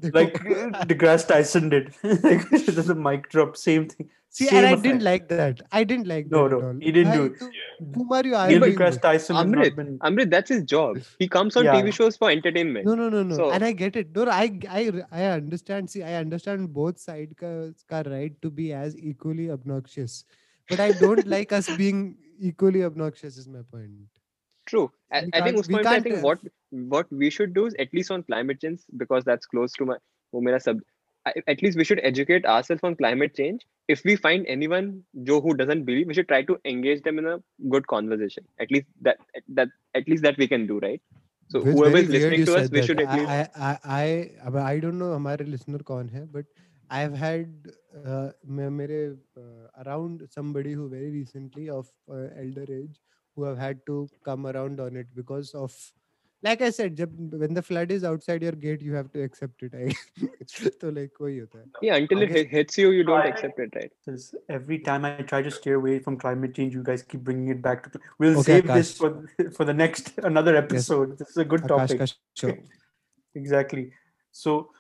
like 0.05 0.39
deGrasse 0.87 1.27
Tyson 1.29 1.69
did 1.69 1.91
like 2.05 2.81
the 2.81 2.97
mic 2.99 3.27
drop 3.31 3.53
same 3.57 3.85
thing 3.85 4.09
see 4.38 4.46
same 4.48 4.58
and 4.60 4.68
I 4.68 4.72
effect. 4.72 4.84
didn't 4.86 5.04
like 5.08 5.28
that 5.30 5.62
I 5.80 5.84
didn't 5.90 6.08
like 6.12 6.26
No, 6.36 6.40
that 6.44 6.56
no, 6.56 6.60
at 6.60 6.66
all. 6.70 6.80
he 6.86 6.92
didn't 6.98 7.14
do 7.18 7.22
भाई, 7.26 7.30
it. 7.32 7.40
तो 7.42 7.94
whom 8.00 8.12
are 8.18 8.24
you 8.28 8.32
Neil 8.32 8.40
arguing 8.40 8.64
deGrasse 8.66 8.98
with? 8.98 9.02
Tyson 9.06 9.36
has 9.38 9.46
Amrit, 9.46 9.70
not 9.70 9.76
been. 9.82 9.92
Amrit 10.10 10.32
that's 10.36 10.54
his 10.56 10.64
job 10.74 11.00
he 11.24 11.28
comes 11.36 11.60
on 11.62 11.70
Yeah. 11.70 11.76
TV 11.78 11.94
shows 12.00 12.18
for 12.24 12.32
entertainment 12.38 12.90
no 12.92 12.96
no 13.04 13.08
no 13.16 13.22
no 13.30 13.38
So- 13.42 13.52
and 13.58 13.68
I 13.70 13.72
get 13.84 13.96
it 14.04 14.12
no 14.20 14.26
no, 14.32 14.32
I 14.32 14.60
I 14.80 14.84
I 15.22 15.30
understand 15.38 15.94
see 15.96 16.04
I 16.04 16.16
understand 16.26 16.72
both 16.82 17.00
side 17.06 17.38
ka, 17.44 17.54
ka 17.94 18.04
right 18.16 18.36
to 18.48 18.52
be 18.60 18.68
as 18.82 18.98
equally 19.14 19.48
obnoxious 19.58 20.18
but 20.74 20.80
I 20.80 20.92
don't 21.06 21.26
like 21.38 21.52
us 21.62 21.72
being 21.86 22.04
equally 22.52 22.84
obnoxious 22.92 23.38
is 23.46 23.48
my 23.56 23.64
point 23.78 23.96
True. 24.70 24.86
I, 25.12 25.20
We 25.22 25.30
I 25.38 25.42
think 25.42 25.46
can't- 25.46 25.58
उस 25.64 25.68
we 25.70 25.74
point 25.76 25.86
पे 25.86 25.90
I 25.90 25.94
can't, 25.96 26.04
think 26.10 26.16
uh, 26.18 26.22
what 26.28 26.40
what 26.94 27.12
we 27.24 27.28
should 27.36 27.52
do 27.58 27.66
is 27.72 27.76
at 27.84 27.92
least 27.98 28.12
on 28.16 28.24
climate 28.30 28.60
change 28.64 28.80
because 29.02 29.24
that's 29.32 29.46
close 29.56 29.76
to 29.82 29.86
my 29.90 29.98
वो 30.36 30.42
मेरा 30.48 30.62
sub 30.68 30.80
I- 30.80 30.92
at 31.26 31.62
least 31.62 31.78
we 31.78 31.84
should 31.84 32.00
educate 32.04 32.46
ourselves 32.46 32.84
on 32.84 32.96
climate 32.96 33.36
change. 33.36 33.66
If 33.88 34.04
we 34.04 34.16
find 34.16 34.46
anyone 34.48 35.04
Joe 35.24 35.42
who 35.42 35.56
doesn't 35.56 35.86
believe, 35.86 36.08
we 36.08 36.14
should 36.14 36.28
try 36.28 36.44
to 36.44 36.58
engage 36.66 37.02
them 37.04 37.20
in 37.20 37.26
a 37.26 37.40
good 37.70 37.88
conversation. 37.88 38.46
At 38.60 38.72
least 38.72 38.88
that 39.02 39.18
that 39.50 39.70
at 39.96 40.08
least 40.08 40.24
that 40.24 40.38
we 40.38 40.48
can 40.48 40.68
do, 40.68 40.80
right? 40.80 41.02
So 41.48 41.64
It's 41.64 41.80
whoever 41.80 41.98
very 41.98 42.04
is 42.04 42.10
weird 42.10 42.14
listening 42.14 42.40
you 42.40 42.46
to 42.46 42.56
us, 42.56 42.64
said 42.64 42.72
we 42.72 42.82
that. 42.82 42.86
should 42.88 43.02
at 43.02 43.10
I, 43.10 43.18
least 43.18 43.30
I, 43.30 43.50
I, 43.56 43.80
I, 43.86 44.32
अब 44.46 44.56
I 44.58 44.80
don't 44.80 45.00
know 45.00 45.12
हमारे 45.16 45.46
listener 45.50 45.82
कौन 45.84 46.10
है, 46.10 46.32
but 46.32 46.46
I've 46.90 47.14
had 47.14 47.68
uh, 48.06 48.32
मे- 48.46 48.70
मेरे 48.80 49.18
uh, 49.38 49.84
around 49.86 50.28
somebody 50.30 50.74
who 50.74 50.90
very 50.90 51.12
recently 51.12 51.70
of 51.70 51.92
uh, 52.10 52.28
elder 52.44 52.66
age 52.70 53.00
who 53.36 53.44
have 53.44 53.58
had 53.58 53.86
to 53.88 54.10
come 54.24 54.48
around 54.48 54.80
on 54.80 54.96
it 54.96 55.08
because 55.16 55.54
of 55.54 55.76
like 56.43 56.63
i 56.63 56.71
said 56.71 56.97
jab, 56.97 57.11
when 57.17 57.55
the 57.55 57.63
flood 57.63 57.91
is 57.91 58.05
outside 58.05 58.43
your 58.43 58.53
gate 58.53 58.81
you 58.81 58.95
have 58.95 59.13
to 59.13 59.23
accept 59.23 59.63
it 59.63 59.97
so 60.47 60.89
like 60.99 61.11
hota 61.19 61.65
yeah 61.83 61.97
until 61.97 62.23
it 62.23 62.49
hits 62.49 62.79
you 62.79 62.91
you 62.91 63.05
don't 63.05 63.27
accept 63.27 63.59
it 63.59 63.75
right? 63.75 63.93
Every 64.49 64.79
time 64.79 65.05
i 65.05 65.13
try 65.33 65.43
to 65.43 65.51
steer 65.51 65.77
away 65.77 65.99
from 65.99 66.17
climate 66.17 66.55
change 66.55 66.75
you 66.75 66.83
guys 66.83 67.03
keep 67.03 67.21
bringing 67.21 67.49
it 67.49 67.61
back 67.63 67.93
to 67.93 68.01
we'll 68.19 68.39
okay, 68.39 68.43
save 68.43 68.65
Akash. 68.65 68.75
this 68.75 68.97
for 68.97 69.11
for 69.57 69.65
the 69.65 69.75
next 69.75 70.13
another 70.23 70.57
episode. 70.57 71.11
Yes. 71.11 71.19
this 71.19 71.31
is 71.31 71.37
a 71.37 71.45
good 71.45 71.63
Akash 71.63 71.89
topic. 71.89 72.11
Sure. 72.35 72.59
exactly. 73.35 73.93
So 74.33 74.71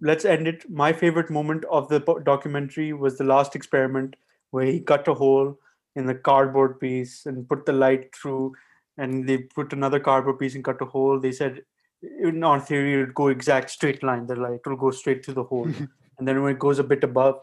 let's 0.00 0.24
end 0.24 0.46
it. 0.46 0.68
My 0.70 0.92
favorite 0.92 1.30
moment 1.30 1.64
of 1.70 1.88
the 1.88 2.00
documentary 2.24 2.92
was 2.92 3.18
the 3.18 3.24
last 3.24 3.56
experiment 3.56 4.16
where 4.50 4.66
he 4.66 4.80
cut 4.80 5.08
a 5.08 5.14
hole 5.14 5.58
in 5.96 6.06
the 6.06 6.14
cardboard 6.14 6.78
piece 6.80 7.26
and 7.26 7.48
put 7.48 7.66
the 7.66 7.72
light 7.72 8.14
through 8.14 8.54
and 8.98 9.28
they 9.28 9.38
put 9.38 9.72
another 9.72 10.00
cardboard 10.00 10.38
piece 10.38 10.54
and 10.54 10.64
cut 10.64 10.82
a 10.82 10.84
hole. 10.84 11.18
They 11.18 11.32
said, 11.32 11.62
in 12.02 12.44
on 12.44 12.60
theory, 12.60 12.94
it 12.94 12.98
would 12.98 13.14
go 13.14 13.28
exact 13.28 13.70
straight 13.70 14.02
line. 14.02 14.26
They're 14.26 14.36
like, 14.36 14.60
it 14.64 14.68
will 14.68 14.76
go 14.76 14.90
straight 14.90 15.24
through 15.24 15.34
the 15.34 15.44
hole, 15.44 15.68
and 16.18 16.28
then 16.28 16.42
when 16.42 16.52
it 16.52 16.58
goes 16.58 16.78
a 16.78 16.84
bit 16.84 17.04
above, 17.04 17.40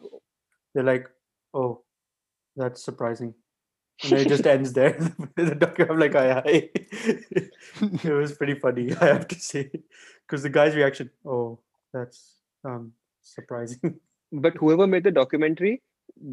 they're 0.74 0.84
like, 0.84 1.10
"Oh, 1.54 1.82
that's 2.56 2.84
surprising." 2.84 3.34
And 4.04 4.12
then 4.12 4.20
it 4.20 4.28
just 4.28 4.46
ends 4.46 4.74
there. 4.74 4.92
the 5.36 5.56
docu- 5.56 5.90
I'm 5.90 6.00
like, 6.00 6.16
aye, 6.16 6.42
aye. 6.46 6.70
it 8.04 8.14
was 8.14 8.34
pretty 8.34 8.56
funny, 8.56 8.94
I 8.94 9.06
have 9.06 9.28
to 9.30 9.40
say, 9.40 9.72
because 10.28 10.44
the 10.44 10.50
guy's 10.50 10.76
reaction, 10.76 11.10
oh, 11.26 11.60
that's 11.94 12.36
um 12.64 12.92
surprising. 13.22 14.00
But 14.32 14.58
whoever 14.58 14.86
made 14.86 15.06
the 15.06 15.12
documentary, 15.12 15.82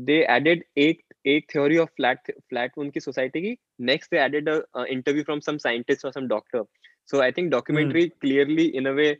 they 0.08 0.26
added 0.26 0.64
eight 0.76 1.04
eight 1.26 1.46
theory 1.52 1.78
of 1.78 1.90
flat 1.98 2.20
flat 2.50 2.72
उनकी 2.78 3.02
society 3.04 3.42
की. 3.48 3.58
Next, 3.80 4.10
they 4.12 4.18
added 4.18 4.48
a, 4.48 4.64
a 4.76 4.86
interview 4.86 5.24
from 5.24 5.42
some 5.42 5.60
scientist 5.60 6.06
or 6.06 6.12
some 6.12 6.28
doctor. 6.28 6.64
So 7.06 7.22
I 7.22 7.32
think 7.32 7.52
documentary 7.52 8.10
clearly, 8.22 8.76
in 8.76 8.88
a 8.88 8.94
way, 8.94 9.18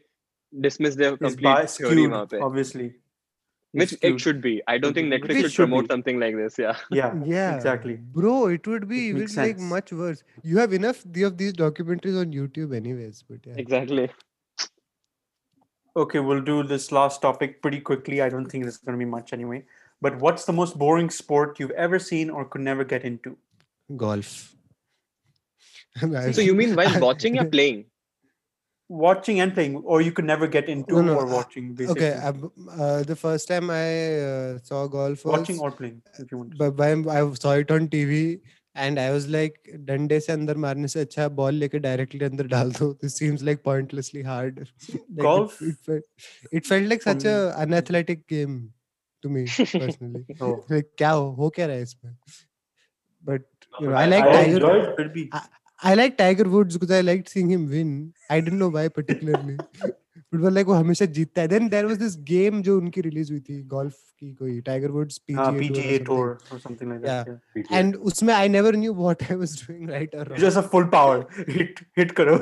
dismissed 0.68 0.98
their 0.98 1.14
It's 1.14 1.22
complete 1.22 1.44
biased, 1.44 1.78
theory 1.78 1.92
skewed, 1.92 2.12
वहाँ 2.12 2.30
पे. 2.32 2.42
obviously. 2.50 2.88
It's 3.74 3.82
Which 3.82 3.94
it 3.94 3.98
skewed. 3.98 4.22
should 4.22 4.42
be. 4.42 4.52
I 4.68 4.78
don't 4.78 4.94
think 4.94 5.12
Which 5.12 5.22
Netflix 5.24 5.36
it 5.40 5.42
should 5.42 5.52
should 5.52 5.64
promote 5.64 5.88
be. 5.88 5.94
something 5.94 6.20
like 6.20 6.36
this. 6.42 6.58
Yeah. 6.58 6.78
Yeah, 7.00 7.14
yeah 7.26 7.56
exactly. 7.56 7.96
bro 8.18 8.36
it 8.58 8.68
would 8.68 8.88
be 8.92 9.02
It 9.08 9.10
it 9.12 9.18
makes 9.20 9.36
would 9.36 9.44
like 9.46 9.58
sense. 9.58 9.70
much 9.74 9.92
worse 10.04 10.24
you 10.54 10.58
have 10.64 10.74
enough 10.78 11.02
the- 11.18 11.24
of 11.30 11.38
these 11.42 11.54
documentaries 11.62 12.20
on 12.22 12.32
YouTube 12.38 12.74
anyways 12.80 13.24
but 13.34 13.46
yeah 13.52 13.60
Exactly. 13.66 14.08
Okay, 15.96 16.20
we'll 16.20 16.42
do 16.42 16.64
this 16.64 16.92
last 16.92 17.22
topic 17.22 17.62
pretty 17.62 17.80
quickly. 17.82 18.22
I 18.22 18.30
don't 18.30 18.46
think 18.46 18.64
there's 18.66 18.78
going 18.78 18.98
to 19.00 19.04
be 19.04 19.10
much 19.14 19.34
anyway. 19.34 19.64
But 20.02 20.20
what's 20.20 20.46
the 20.46 20.54
most 20.54 20.78
boring 20.78 21.10
sport 21.10 21.60
you've 21.60 21.72
ever 21.72 22.00
seen 22.00 22.30
or 22.30 22.46
could 22.46 22.62
never 22.62 22.84
get 22.84 23.04
into? 23.04 23.38
golf 23.96 24.54
So 26.00 26.42
you 26.42 26.54
mean 26.54 26.76
while 26.76 27.00
watching 27.00 27.38
or 27.40 27.46
playing? 27.46 27.86
Watching 28.90 29.40
and 29.42 29.54
playing, 29.54 29.76
or 29.78 30.02
you 30.02 30.12
could 30.14 30.24
never 30.26 30.48
get 30.48 30.70
into 30.70 30.94
No, 30.96 31.02
no, 31.02 31.16
or 31.16 31.24
uh, 31.24 31.32
watching, 31.32 31.74
basically. 31.74 32.06
okay 32.06 32.12
ab- 32.28 32.52
uh, 32.80 33.04
the 33.04 33.16
first 33.16 33.48
time 33.48 33.70
i 33.70 33.88
uh, 34.28 34.60
saw 34.64 34.88
golf 34.88 35.26
was 35.26 35.40
watching 35.40 35.60
or 35.60 35.72
playing, 35.72 36.02
if 36.20 36.32
you 36.32 36.38
want. 36.38 36.52
to 36.52 36.58
but 36.58 36.78
when 36.78 37.10
i 37.10 37.34
saw 37.34 37.52
it 37.64 37.70
on 37.72 37.88
tv 37.90 38.40
and 38.76 39.00
i 39.00 39.12
was 39.12 39.28
like 39.28 39.60
डंडे 39.90 40.20
से 40.20 40.32
अंदर 40.34 40.58
मारने 40.66 40.88
से 40.88 41.00
अच्छा 41.02 41.28
ball 41.42 41.54
लेके 41.64 41.80
directly 41.80 42.26
अंदर 42.26 42.48
डाल 42.48 42.72
दो 42.80 42.88
this 43.04 43.18
seems 43.18 43.44
like 43.50 43.64
pointlessly 43.64 44.22
hard 44.22 44.60
Like, 44.60 45.02
it- 45.02 45.22
Golf, 45.22 45.62
it, 45.62 45.76
felt, 45.86 46.04
it 46.52 46.66
felt 46.66 46.84
like 46.84 47.04
to 49.23 49.29
me 49.29 49.45
personally 49.61 50.83
क्या 50.83 51.11
हो 51.11 51.31
हो 51.33 51.49
क्या 51.51 51.67
रहा 51.67 51.77
है 51.77 51.83
इसमें? 51.83 52.17
But 53.25 53.45
I 53.95 54.07
like 54.07 54.25
Tiger 54.25 54.65
I 55.83 55.95
like 55.95 56.15
Tiger 56.19 56.47
Woods 56.47 56.75
because 56.75 56.93
I 56.93 57.03
like 57.03 57.29
seeing 57.29 57.51
him 57.51 57.67
win 57.67 58.13
I 58.31 58.41
don't 58.41 58.59
know 58.59 58.71
why 58.71 58.89
particularly 58.89 59.57
football 60.33 60.55
like 60.55 60.67
वो 60.67 60.75
हमेशा 60.75 61.05
जीतता 61.17 61.43
है। 61.43 61.49
Then 61.49 61.69
there 61.69 61.87
was 61.87 61.97
this 61.99 62.17
game 62.29 62.63
जो 62.63 62.77
उनकी 62.79 63.01
रिलीज़ 63.01 63.33
हुई 63.33 63.41
थी 63.41 63.63
गोल्फ 63.69 63.95
की 63.95 64.33
कोई 64.35 64.61
Tiger 64.67 64.91
Woods 64.91 65.19
PGA 65.31 65.99
tour 66.07 66.39
something 66.53 66.91
like 66.91 67.03
that 67.05 67.73
and 67.73 67.97
उसमें 68.11 68.33
I 68.35 68.49
never 68.49 68.77
knew 68.77 68.95
what 68.95 69.23
I 69.31 69.37
was 69.37 69.57
doing 69.63 69.91
right 69.91 70.15
और 70.15 70.35
just 70.41 70.59
a 70.59 70.61
full 70.73 70.85
power 70.95 71.25
hit 71.49 71.81
hit 71.99 72.13
करो। 72.21 72.37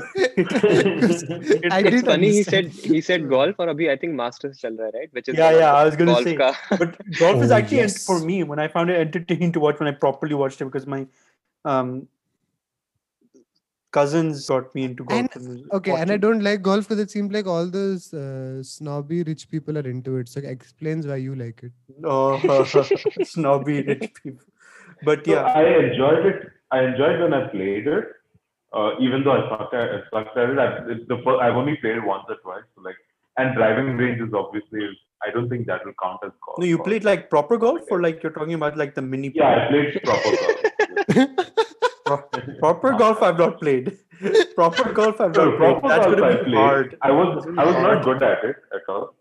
I 1.72 1.82
did 1.82 2.06
funny 2.06 2.28
he 2.28 2.42
said 2.42 2.70
he 2.86 3.00
said 3.02 3.26
golf 3.28 3.60
और 3.60 3.68
अभी 3.68 3.86
I 3.86 3.96
think 4.02 4.14
masters 4.16 4.60
चल 4.60 4.74
रहा 4.74 4.86
है 4.86 4.92
right 4.92 5.10
which 5.14 5.28
is 5.28 5.40
yeah 5.40 5.50
yeah 5.50 5.72
I 5.72 5.84
was 5.84 5.98
gonna 5.98 6.14
say 6.22 6.36
but 6.76 6.96
golf 7.22 7.42
is 7.44 7.54
actually 7.54 7.86
for 8.06 8.24
me 8.26 8.42
when 8.42 8.60
I 8.60 8.68
found 8.76 8.90
it 8.90 8.96
entertaining 8.98 9.52
to 9.54 9.60
watch 9.60 9.74
when 9.80 9.92
I 9.92 9.98
properly 10.00 10.34
watched 10.44 10.62
it 10.62 10.64
because 10.64 10.88
my 10.90 11.06
um 11.64 11.88
cousins 13.92 14.46
got 14.48 14.74
me 14.74 14.84
into 14.84 15.04
golf. 15.04 15.20
And- 15.20 15.30
and 15.36 15.48
was 15.48 15.70
Okay, 15.78 15.92
and 15.92 16.10
I 16.10 16.16
don't 16.16 16.42
like 16.42 16.62
golf 16.62 16.88
because 16.88 17.00
it 17.00 17.10
seems 17.10 17.32
like 17.32 17.46
all 17.46 17.66
those 17.66 18.12
uh, 18.14 18.62
snobby 18.62 19.22
rich 19.22 19.50
people 19.50 19.76
are 19.78 19.88
into 19.94 20.16
it. 20.18 20.28
So 20.28 20.40
it 20.40 20.44
explains 20.46 21.06
why 21.06 21.16
you 21.16 21.34
like 21.34 21.62
it. 21.62 21.72
Oh, 22.04 22.64
snobby 23.24 23.82
rich 23.82 24.12
people. 24.22 24.44
But 25.04 25.24
So 25.24 25.32
yeah, 25.32 25.42
I 25.42 25.64
enjoyed 25.64 26.26
it. 26.26 26.48
I 26.70 26.84
enjoyed 26.84 27.20
when 27.20 27.34
I 27.34 27.48
played 27.48 27.86
it. 27.86 28.04
Uh, 28.72 28.90
even 29.00 29.24
though 29.24 29.32
I 29.32 29.48
sucked 29.48 29.74
at, 29.74 29.90
I 29.90 30.00
sucked 30.12 30.36
at 30.38 30.50
it, 30.50 30.58
I, 30.58 30.66
it's 30.92 31.08
the 31.08 31.16
first, 31.24 31.40
I've 31.42 31.56
only 31.56 31.76
played 31.78 32.04
once 32.04 32.24
or 32.28 32.36
twice. 32.44 32.62
So 32.76 32.82
like, 32.82 32.94
and 33.36 33.54
driving 33.56 33.96
range 33.96 34.20
is 34.20 34.32
obviously. 34.34 34.88
I 35.22 35.30
don't 35.30 35.50
think 35.50 35.66
that 35.66 35.84
will 35.84 35.92
count 36.02 36.20
as 36.24 36.30
golf. 36.46 36.58
no, 36.58 36.64
you 36.64 36.78
or- 36.78 36.84
played 36.84 37.04
like 37.04 37.28
proper 37.28 37.58
golf 37.58 37.80
or 37.90 38.00
like 38.00 38.22
you're 38.22 38.32
talking 38.32 38.54
about 38.54 38.78
like 38.78 38.94
the 38.94 39.02
mini. 39.02 39.30
Yeah, 39.34 39.66
I 39.66 39.68
played 39.68 40.02
proper 40.02 40.30
golf. 40.36 41.28
Pro- 42.44 42.74
proper 42.74 42.92
golf 42.98 43.22
I've 43.22 43.38
not 43.38 43.58
played. 43.60 43.98
proper 44.54 44.92
golf 44.92 45.20
I've 45.20 45.34
No, 45.36 45.44
not 45.50 45.58
played. 45.82 45.90
That's 45.90 46.06
golf 46.06 46.22
I 46.22 46.36
played. 46.42 46.54
hard. 46.54 46.96
I 47.02 47.10
was 47.10 47.46
I 47.58 47.64
was 47.64 47.74
not 47.86 48.04
good 48.04 48.22
at 48.22 48.44
it 48.44 48.56
at 48.74 48.82
all. 48.88 49.14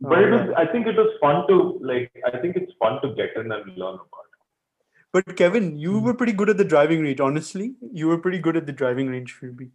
But 0.00 0.18
Oh, 0.18 0.22
it 0.26 0.30
was 0.30 0.40
man. 0.42 0.54
I 0.56 0.64
think 0.72 0.86
it 0.86 0.96
was 0.96 1.10
fun 1.20 1.46
to 1.48 1.56
like 1.92 2.10
I 2.32 2.38
think 2.38 2.56
it's 2.56 2.72
fun 2.78 3.00
to 3.02 3.14
get 3.14 3.36
in 3.36 3.50
and 3.58 3.76
learn 3.76 3.94
about. 3.94 4.26
It. 4.26 4.40
But 5.12 5.36
Kevin, 5.36 5.76
you 5.78 5.98
were 5.98 6.14
pretty 6.14 6.32
good 6.32 6.50
at 6.50 6.58
the 6.58 6.64
driving 6.64 7.00
range. 7.02 7.20
Honestly, 7.20 7.74
you 7.92 8.08
were 8.08 8.18
pretty 8.18 8.38
good 8.38 8.56
at 8.56 8.66
the 8.66 8.72
driving 8.72 9.08
range, 9.08 9.32
Phoebe. 9.32 9.70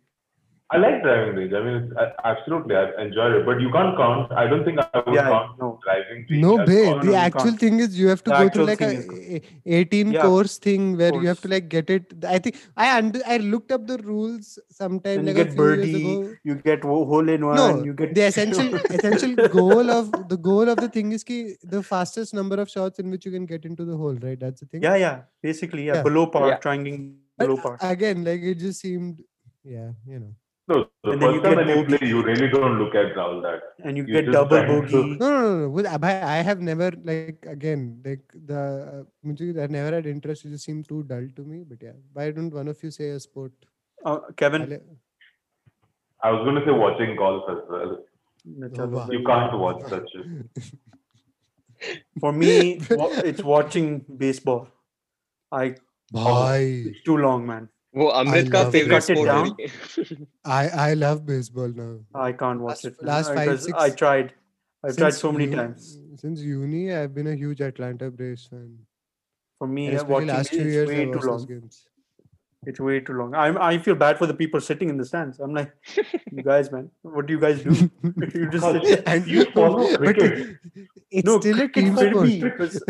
I 0.73 0.77
like 0.83 1.03
driving 1.03 1.35
range. 1.39 1.53
I 1.57 1.59
mean, 1.65 1.75
it's, 1.81 1.93
I, 2.03 2.05
absolutely, 2.31 2.75
I 2.75 2.85
enjoyed 3.03 3.33
it. 3.39 3.45
But 3.49 3.59
you 3.63 3.69
can't 3.75 3.95
count. 3.97 4.31
I 4.31 4.45
don't 4.51 4.63
think 4.67 4.79
I 4.83 5.01
would 5.05 5.13
Yeah, 5.17 5.27
count 5.33 5.59
no. 5.59 5.67
driving 5.85 6.25
range. 6.29 6.41
No, 6.45 6.53
babe. 6.69 6.85
golf. 6.85 6.95
no, 6.97 7.01
The 7.03 7.11
you 7.11 7.15
actual 7.25 7.43
can't. 7.51 7.59
thing 7.63 7.79
is 7.85 7.99
you 7.99 8.07
have 8.13 8.23
to 8.23 8.31
The 8.31 8.37
go 8.37 8.45
actual 8.45 8.65
through 8.65 8.65
like 8.71 8.81
a 8.81 9.39
a- 9.39 9.41
18 9.81 10.13
Yeah, 10.13 10.21
course 10.23 10.57
thing 10.57 10.97
where 11.01 11.13
you 11.21 11.27
have 11.27 11.41
to 11.41 11.47
like 11.53 11.69
get 11.75 11.91
it. 11.97 12.15
I 12.35 12.39
think 12.39 12.57
I 12.75 12.97
under 12.97 13.21
I 13.35 13.37
looked 13.37 13.71
up 13.77 13.85
the 13.91 13.97
rules 13.99 14.57
sometime 14.79 15.23
Then 15.25 15.27
you 15.27 15.33
like 15.33 15.41
a 15.41 15.45
get 15.45 15.53
few 15.53 15.63
years 15.67 15.77
birdie, 15.77 16.11
ago. 16.15 16.35
you 16.51 16.55
get 16.55 16.83
hole 16.83 17.29
in 17.37 17.45
one, 17.45 17.55
No, 17.61 17.83
you 17.91 17.93
get 17.93 18.15
the 18.15 18.25
essential 18.31 18.75
essential 18.99 19.35
goal 19.59 19.91
of 19.99 20.11
the 20.35 20.37
goal 20.51 20.67
of 20.75 20.77
the 20.77 20.89
thing 20.99 21.11
is 21.11 21.23
ki 21.23 21.41
the 21.63 21.83
fastest 21.93 22.33
number 22.33 22.59
of 22.67 22.69
shots 22.77 22.97
in 22.99 23.11
which 23.11 23.25
you 23.27 23.31
can 23.39 23.45
get 23.45 23.65
into 23.65 23.85
the 23.85 23.95
hole, 23.95 24.17
right? 24.27 24.39
That's 24.39 24.61
the 24.61 24.65
thing. 24.67 24.81
Yeah, 24.89 24.95
yeah. 24.95 25.21
Basically, 25.49 25.85
yeah. 25.87 25.95
Yeah. 25.97 26.03
Below 26.11 26.27
par, 26.37 26.47
Yeah. 26.49 26.57
trying 26.69 26.87
But 27.37 27.47
below 27.47 27.57
par. 27.61 27.77
again, 27.81 28.23
like 28.23 28.41
it 28.41 28.55
just 28.69 28.79
seemed, 28.81 29.21
yeah, 29.63 29.91
you 30.07 30.19
know. 30.23 30.33
No, 30.65 30.85
the 31.03 31.11
And 31.11 31.21
then 31.21 31.33
you 31.33 31.41
first 31.41 31.55
time 31.55 31.67
get 31.67 31.67
when 31.67 31.77
you 31.91 31.97
play, 31.97 32.07
you 32.07 32.23
really 32.23 32.47
don't 32.47 32.79
look 32.79 32.95
at 32.95 33.17
all 33.17 33.41
that. 33.41 33.61
And 33.83 33.97
you 33.97 34.05
you 34.05 34.13
get 34.21 34.31
double 34.31 34.57
trying 34.57 34.87
to- 34.87 34.91
bogey. 34.91 35.17
No, 35.19 35.29
no, 35.29 35.41
no, 35.41 35.59
no. 35.63 35.69
With 35.69 35.85
Abhay, 35.85 36.23
I 36.23 36.37
have 36.37 36.61
never 36.61 36.91
like 37.03 37.45
again 37.47 38.01
like 38.05 38.23
the 38.33 39.03
uh, 39.29 39.63
I 39.63 39.67
never 39.67 39.95
had 39.95 40.05
interest. 40.05 40.45
It 40.45 40.51
just 40.51 40.63
seemed 40.63 40.87
too 40.87 41.03
dull 41.03 41.27
to 41.35 41.43
me. 41.43 41.65
But 41.67 41.83
yeah, 41.83 41.97
why 42.13 42.31
don't 42.31 42.53
one 42.53 42.69
of 42.69 42.81
you 42.81 42.91
say 42.91 43.09
a 43.09 43.19
sport? 43.19 43.51
Uh, 44.05 44.19
Kevin, 44.37 44.61
I'll- 44.71 44.97
I 46.25 46.31
was 46.31 46.45
going 46.45 46.55
to 46.55 46.63
say 46.65 46.71
watching 46.71 47.17
golf 47.17 47.43
as 47.49 47.57
well. 47.69 47.97
Oh, 48.79 48.85
wow. 48.87 49.07
You 49.11 49.23
can't 49.25 49.57
watch 49.59 49.81
such. 49.89 50.09
a- 50.15 50.61
For 52.21 52.31
me, 52.31 52.79
it's 52.89 53.43
watching 53.43 54.05
baseball. 54.17 54.69
I 55.51 55.75
Bhai, 56.11 56.83
it's 56.87 57.03
too 57.03 57.17
long, 57.17 57.45
man. 57.45 57.67
वो 57.96 58.06
अमृत 58.22 58.50
का 58.52 58.62
love 58.64 58.72
favorite 58.72 58.94
Cut 58.94 59.10
it 59.10 59.18
sport 59.18 59.28
down. 59.28 59.54
है 59.60 60.26
I 60.58 60.90
I 60.90 60.94
love 61.02 61.22
baseball 61.30 61.72
now. 61.82 61.90
I 62.28 62.32
can't 62.42 62.60
watch 62.66 62.84
Last- 62.84 62.90
it. 62.92 63.00
man. 63.02 63.08
last 63.12 63.30
I- 63.30 63.36
five, 63.40 63.48
'cause 63.52 63.64
six- 63.68 63.78
I 63.86 63.90
tried. 64.02 64.32
I've 64.86 64.96
tried 64.96 65.12
Since 65.14 65.22
so 65.26 65.32
many 65.36 65.44
uni- 65.46 65.56
times. 65.60 65.86
Since 66.24 66.42
uni, 66.48 66.82
I've 66.98 67.14
been 67.14 67.30
a 67.34 67.36
huge 67.44 67.62
Atlanta 67.68 68.10
Braves 68.18 68.44
fan. 68.50 68.66
For 69.62 69.66
me, 69.76 69.86
And 69.86 69.94
uh, 69.94 69.96
especially 70.00 70.14
watching 70.14 70.28
last 70.36 70.52
it, 70.52 70.56
few 70.58 70.66
it's 70.66 70.74
years, 70.74 70.88
way 70.90 70.98
I 71.00 71.04
too 71.06 71.10
watched 71.14 71.24
those 71.30 71.40
long. 71.40 71.46
games. 71.54 71.78
It's 72.70 72.80
way 72.88 72.94
too 73.08 73.16
long. 73.20 73.34
I'm, 73.40 73.58
I 73.70 73.78
feel 73.86 73.96
bad 74.02 74.18
for 74.20 74.26
the 74.30 74.34
people 74.42 74.60
sitting 74.68 74.88
in 74.92 74.96
the 75.00 75.04
stands. 75.08 75.40
I'm 75.46 75.52
like, 75.58 75.72
you 76.30 76.42
guys, 76.50 76.70
man, 76.76 76.86
what 77.02 77.26
do 77.26 77.34
you 77.34 77.40
guys 77.40 77.62
do? 77.64 77.74
you 78.38 78.48
just 78.54 78.70
sit. 78.86 79.02
and 79.16 79.26
You 79.34 79.44
follow 79.58 79.82
but 79.90 79.98
cricket. 79.98 80.56
it's 81.10 81.26
No, 81.32 81.38
still 81.40 81.54
a 81.56 81.68
cricket 81.68 81.84
team 81.84 81.94
for 81.98 82.08
sport. 82.10 82.26
me, 82.28 82.40
because 82.46 82.80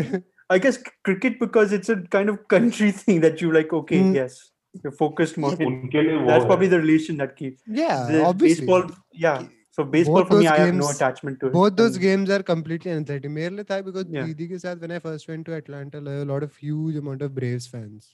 I 0.49 0.59
guess 0.67 0.77
c- 0.77 0.95
cricket 1.09 1.39
because 1.39 1.71
it's 1.79 1.89
a 1.89 1.97
kind 2.17 2.29
of 2.35 2.39
country 2.55 2.91
thing 3.01 3.21
that 3.27 3.41
you 3.45 3.51
like. 3.59 3.71
Okay, 3.81 3.99
Mm. 4.07 4.15
yes, 4.21 4.39
you're 4.83 4.95
focused 5.03 5.37
more. 5.43 5.53
in- 5.53 5.67
उनके 5.67 6.01
लिए 6.07 6.17
वो 6.17 6.27
That's 6.31 6.43
है. 6.43 6.49
probably 6.49 6.67
the 6.73 6.79
relation 6.83 7.17
that 7.23 7.35
keeps. 7.39 7.61
Yeah, 7.81 8.05
The 8.11 8.23
obviously. 8.31 8.65
baseball, 8.67 8.91
yeah. 9.25 9.47
So 9.77 9.83
baseball 9.95 10.15
both 10.21 10.27
for 10.29 10.37
me, 10.39 10.45
those 10.45 10.51
I 10.53 10.59
have 10.61 10.73
no 10.75 10.85
games- 10.85 10.95
attachment 10.95 11.39
to 11.41 11.47
it. 11.47 11.53
both 11.57 11.75
those 11.81 11.95
and- 11.99 12.03
games 12.05 12.31
are 12.37 12.43
completely 12.51 12.91
anxiety. 12.91 13.29
मेरे 13.39 13.55
लिए 13.55 13.63
था 13.71 13.81
because 13.89 14.07
Yeah. 14.15 14.25
दीदी 14.29 14.47
के 14.53 14.59
साथ 14.63 14.81
when 14.85 14.91
I 14.91 14.99
first 15.07 15.27
went 15.33 15.45
to 15.49 15.55
Atlanta, 15.59 16.01
there 16.07 16.15
were 16.21 16.25
a 16.27 16.31
lot 16.33 16.43
of 16.49 16.55
huge 16.67 16.97
amount 17.03 17.21
of 17.27 17.33
Braves 17.41 17.67
fans. 17.75 18.09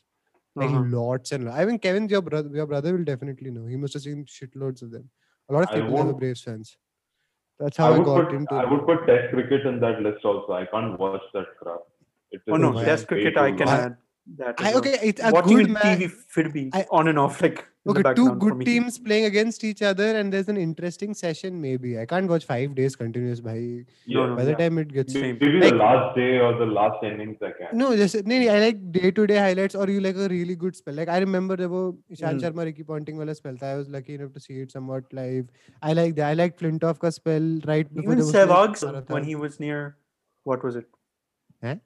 Like 0.62 0.70
Uh-huh. 0.70 0.84
lots 0.98 1.32
and 1.38 1.46
lots. 1.50 1.58
I 1.62 1.66
mean, 1.70 1.80
Kevin, 1.86 2.10
your 2.16 2.22
brother, 2.32 2.50
your 2.62 2.66
brother 2.74 2.94
will 2.98 3.06
definitely 3.12 3.52
know. 3.56 3.66
He 3.72 3.80
must 3.86 3.94
have 4.00 4.04
seen 4.04 4.24
shitloads 4.36 4.84
of 4.88 4.92
them. 4.98 5.10
A 5.50 5.54
lot 5.58 5.64
of 5.68 5.72
I 5.72 5.74
people 5.80 5.90
there 5.90 5.98
were 5.98 6.06
won't- 6.12 6.20
Braves 6.22 6.44
fans. 6.50 6.78
That's 7.64 7.80
I 7.80 7.84
how 7.84 7.90
I, 7.94 7.98
would 7.98 8.06
got 8.06 8.22
put 8.26 8.36
into. 8.38 8.56
I 8.60 8.64
it. 8.64 8.70
would 8.72 8.86
put 8.92 9.06
Test 9.10 9.28
cricket 9.34 9.66
in 9.74 9.80
that 9.82 10.02
list 10.06 10.26
also. 10.34 10.54
I 10.54 10.66
can't 10.76 10.98
watch 11.00 11.28
that 11.34 11.52
crap. 11.60 11.84
It 12.32 12.42
Oh 12.50 12.58
no, 12.64 12.72
Why? 12.72 12.82
is 12.82 12.86
Test 12.92 13.04
way 13.12 13.18
cricket 13.18 13.34
too 13.36 13.44
I 13.48 13.52
can 13.52 13.68
long. 13.68 13.76
I- 13.76 13.84
add 13.90 13.98
that. 14.37 14.55
I, 14.59 14.69
as 14.69 14.75
well. 14.75 14.79
okay, 14.79 14.99
it's 15.03 15.23
a 15.23 15.31
Watching 15.31 15.57
good 15.57 15.67
in 15.67 15.73
match. 15.73 15.99
TV 15.99 16.13
should 16.29 16.53
be 16.53 16.71
I- 16.73 16.87
on 16.91 17.09
and 17.09 17.19
off 17.19 17.41
like 17.43 17.67
Okay, 17.89 18.03
two 18.15 18.35
good 18.35 18.61
teams 18.67 18.99
playing 18.99 19.25
against 19.25 19.65
each 19.65 19.81
other, 19.81 20.15
and 20.17 20.31
there's 20.31 20.49
an 20.49 20.59
interesting 20.59 21.15
session. 21.15 21.61
Maybe 21.63 21.99
I 21.99 22.05
can't 22.05 22.29
watch 22.29 22.45
five 22.45 22.75
days 22.75 22.95
continuous. 22.95 23.41
Bhai. 23.41 23.87
No, 24.07 24.21
Yeah. 24.21 24.27
no, 24.27 24.37
By 24.37 24.45
the 24.45 24.51
yeah. 24.51 24.57
time 24.59 24.77
it 24.79 24.93
gets 24.93 25.15
Same. 25.15 25.39
Maybe 25.41 25.61
Like- 25.61 25.71
the 25.71 25.77
last 25.77 26.15
day 26.17 26.39
or 26.41 26.51
the 26.59 26.67
last 26.67 27.03
innings 27.03 27.39
I 27.43 27.53
can. 27.61 27.79
no, 27.79 27.97
just 27.97 28.15
no, 28.27 28.39
no, 28.39 28.53
I 28.55 28.59
like 28.67 28.93
day 28.93 29.11
to 29.11 29.27
day 29.27 29.39
highlights, 29.39 29.75
or 29.75 29.89
you 29.89 30.01
like 30.01 30.17
a 30.17 30.29
really 30.29 30.57
good 30.57 30.77
spell. 30.77 30.95
Like 30.95 31.09
I 31.09 31.19
remember 31.19 31.57
there 31.57 31.71
were 31.71 31.93
Ishant 32.13 32.39
Mm. 32.39 32.43
Sharma, 32.43 32.65
Ricky 32.71 32.83
Ponting 32.93 33.17
wala 33.17 33.35
spell. 33.35 33.57
tha. 33.65 33.67
I 33.73 33.77
was 33.83 33.89
lucky 33.89 34.15
enough 34.21 34.35
to 34.35 34.41
see 34.41 34.61
it 34.61 34.71
somewhat 34.71 35.05
live. 35.13 35.47
I 35.83 35.95
like 35.95 36.17
that. 36.17 36.29
I 36.29 36.35
like 36.35 36.59
Flintoff 36.59 36.99
ka 36.99 37.11
spell 37.21 37.49
right 37.75 37.93
before 37.95 38.13
Even 38.13 38.19
there 38.19 38.27
was 38.27 38.35
no 38.35 38.47
Sehwag's 38.47 38.85
Marathon. 38.85 39.15
when 39.15 39.25
he 39.25 39.37
was 39.47 39.59
near, 39.59 39.97
what 40.45 40.63
was 40.63 40.77
it? 40.77 40.85
Huh? 41.65 41.77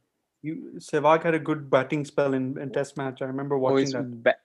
You 0.47 0.55
Sehwag 0.87 1.23
had 1.27 1.35
a 1.35 1.39
good 1.51 1.69
batting 1.75 2.05
spell 2.05 2.35
in, 2.39 2.59
in 2.65 2.71
Test 2.71 2.97
match. 2.99 3.23
I 3.23 3.27
remember 3.35 3.55
Oh, 3.57 3.61
watching 3.67 3.85
it's 3.85 3.93
that. 3.93 4.23
ba- 4.25 4.37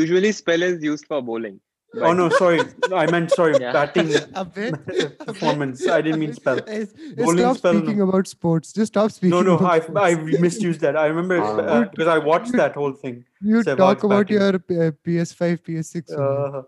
usually 0.00 0.32
spell 0.32 0.62
is 0.62 0.82
used 0.82 1.06
for 1.06 1.22
bowling. 1.22 1.60
Oh 2.08 2.12
no, 2.12 2.28
sorry. 2.28 2.60
I 3.02 3.04
meant 3.10 3.30
sorry. 3.30 3.54
Yeah. 3.60 3.72
Batting 3.76 4.08
Abhay, 4.40 5.18
performance. 5.26 5.86
I 5.88 6.00
didn't 6.02 6.20
mean 6.20 6.34
spell. 6.34 6.58
Guys, 6.60 6.92
Bowling 7.16 7.38
Stop 7.38 7.56
spell, 7.62 7.72
no. 7.74 7.80
speaking 7.84 8.02
about 8.02 8.26
sports. 8.32 8.72
Just 8.80 8.92
stop 8.92 9.10
speaking. 9.12 9.30
No, 9.30 9.40
no, 9.50 9.54
about 9.56 9.72
I 9.72 9.80
sports. 9.80 10.00
I 10.02 10.40
misused 10.46 10.80
that. 10.82 10.94
I 11.04 11.06
remember 11.06 11.40
Ah. 11.40 11.54
uh, 11.76 11.80
because 11.94 12.08
I 12.08 12.18
watched 12.18 12.52
that 12.62 12.74
whole 12.74 12.92
thing. 12.92 13.24
You 13.40 13.56
Sehwag's 13.62 13.76
talk 13.84 14.04
about 14.04 14.28
batting. 14.28 14.42
your 14.76 14.88
uh, 14.88 14.90
PS5, 15.06 15.62
PS6. 15.68 16.12
Uh, 16.12 16.62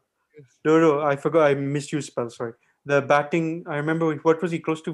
no, 0.64 0.80
no, 0.86 1.01
I 1.03 1.16
forgot. 1.16 1.51
I 1.51 1.55
misused 1.55 2.07
spell. 2.12 2.30
Sorry 2.30 2.53
The 2.88 3.02
batting. 3.10 3.50
I 3.74 3.76
remember. 3.82 4.08
What 4.30 4.41
was 4.46 4.54
he 4.56 4.60
close 4.64 4.82
to 4.86 4.94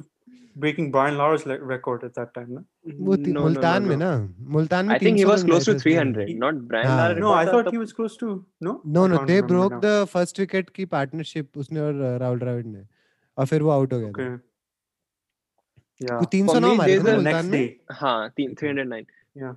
breaking 0.63 0.87
Brian 0.95 1.15
Lara's 1.19 1.45
le- 1.51 1.55
record 1.69 2.03
at 2.07 2.13
that 2.19 2.33
time? 2.37 2.49
No, 2.55 2.63
वो 3.07 3.15
ती- 3.15 3.33
No, 3.33 3.33
no, 3.33 3.39
no, 3.39 3.43
Multan 3.45 3.83
में 3.91 3.95
no. 3.95 3.99
ना 4.03 4.09
मुल्तान 4.55 4.85
में 4.85 4.93
I 4.95 4.99
think 5.03 5.19
he 5.19 5.23
300 5.23 5.31
was 5.31 5.43
run 5.43 5.49
close 5.51 5.65
to 5.69 5.71
लाए 5.71 5.75
थे 5.75 5.79
उसने। 5.79 6.13
300, 6.25 6.35
not 6.43 6.59
Brian 6.73 6.87
हाँ. 6.87 6.97
Lara. 6.97 7.19
no 7.23 7.31
I 7.33 7.39
record 7.39 7.51
thought 7.53 7.67
था 7.67 7.75
he 7.77 7.81
was 7.83 7.93
close 7.99 8.17
to. 8.23 8.29
No, 8.67 8.73
No, 8.97 9.05
I 9.05 9.11
no, 9.13 9.17
can't 9.17 9.31
they 9.31 9.39
remember 9.39 9.53
broke 9.53 9.75
now. 9.77 9.81
the 9.87 9.95
first 10.15 10.41
wicket 10.43 10.69
की 10.79 10.85
partnership 10.97 11.57
उसने 11.63 11.79
और 11.87 11.93
uh, 11.93 12.19
Rahul 12.21 12.39
Dravid 12.39 12.65
ने 12.65 12.83
और 13.37 13.45
फिर 13.53 13.61
वो 13.63 13.69
आउट 13.77 13.93
हो 13.93 13.99
गया 13.99 14.11
था 14.11 14.13
Okay. 14.13 14.37
Yeah. 16.01 16.19
वो 16.19 16.29
300 16.35 16.53
For 16.53 16.61
नौ 16.61 16.71
me, 16.71 16.77
मारे 16.77 16.93
थे 16.97 17.01
there's 17.01 17.07
ना 17.07 17.11
a- 17.11 17.17
the 17.17 17.23
मुल्तान 17.23 17.41
next 17.41 17.51
में 17.51 17.59
day. 17.59 17.95
हाँ, 18.01 18.29
तीन- 18.37 18.55
309. 18.59 19.05
Yeah. 19.43 19.55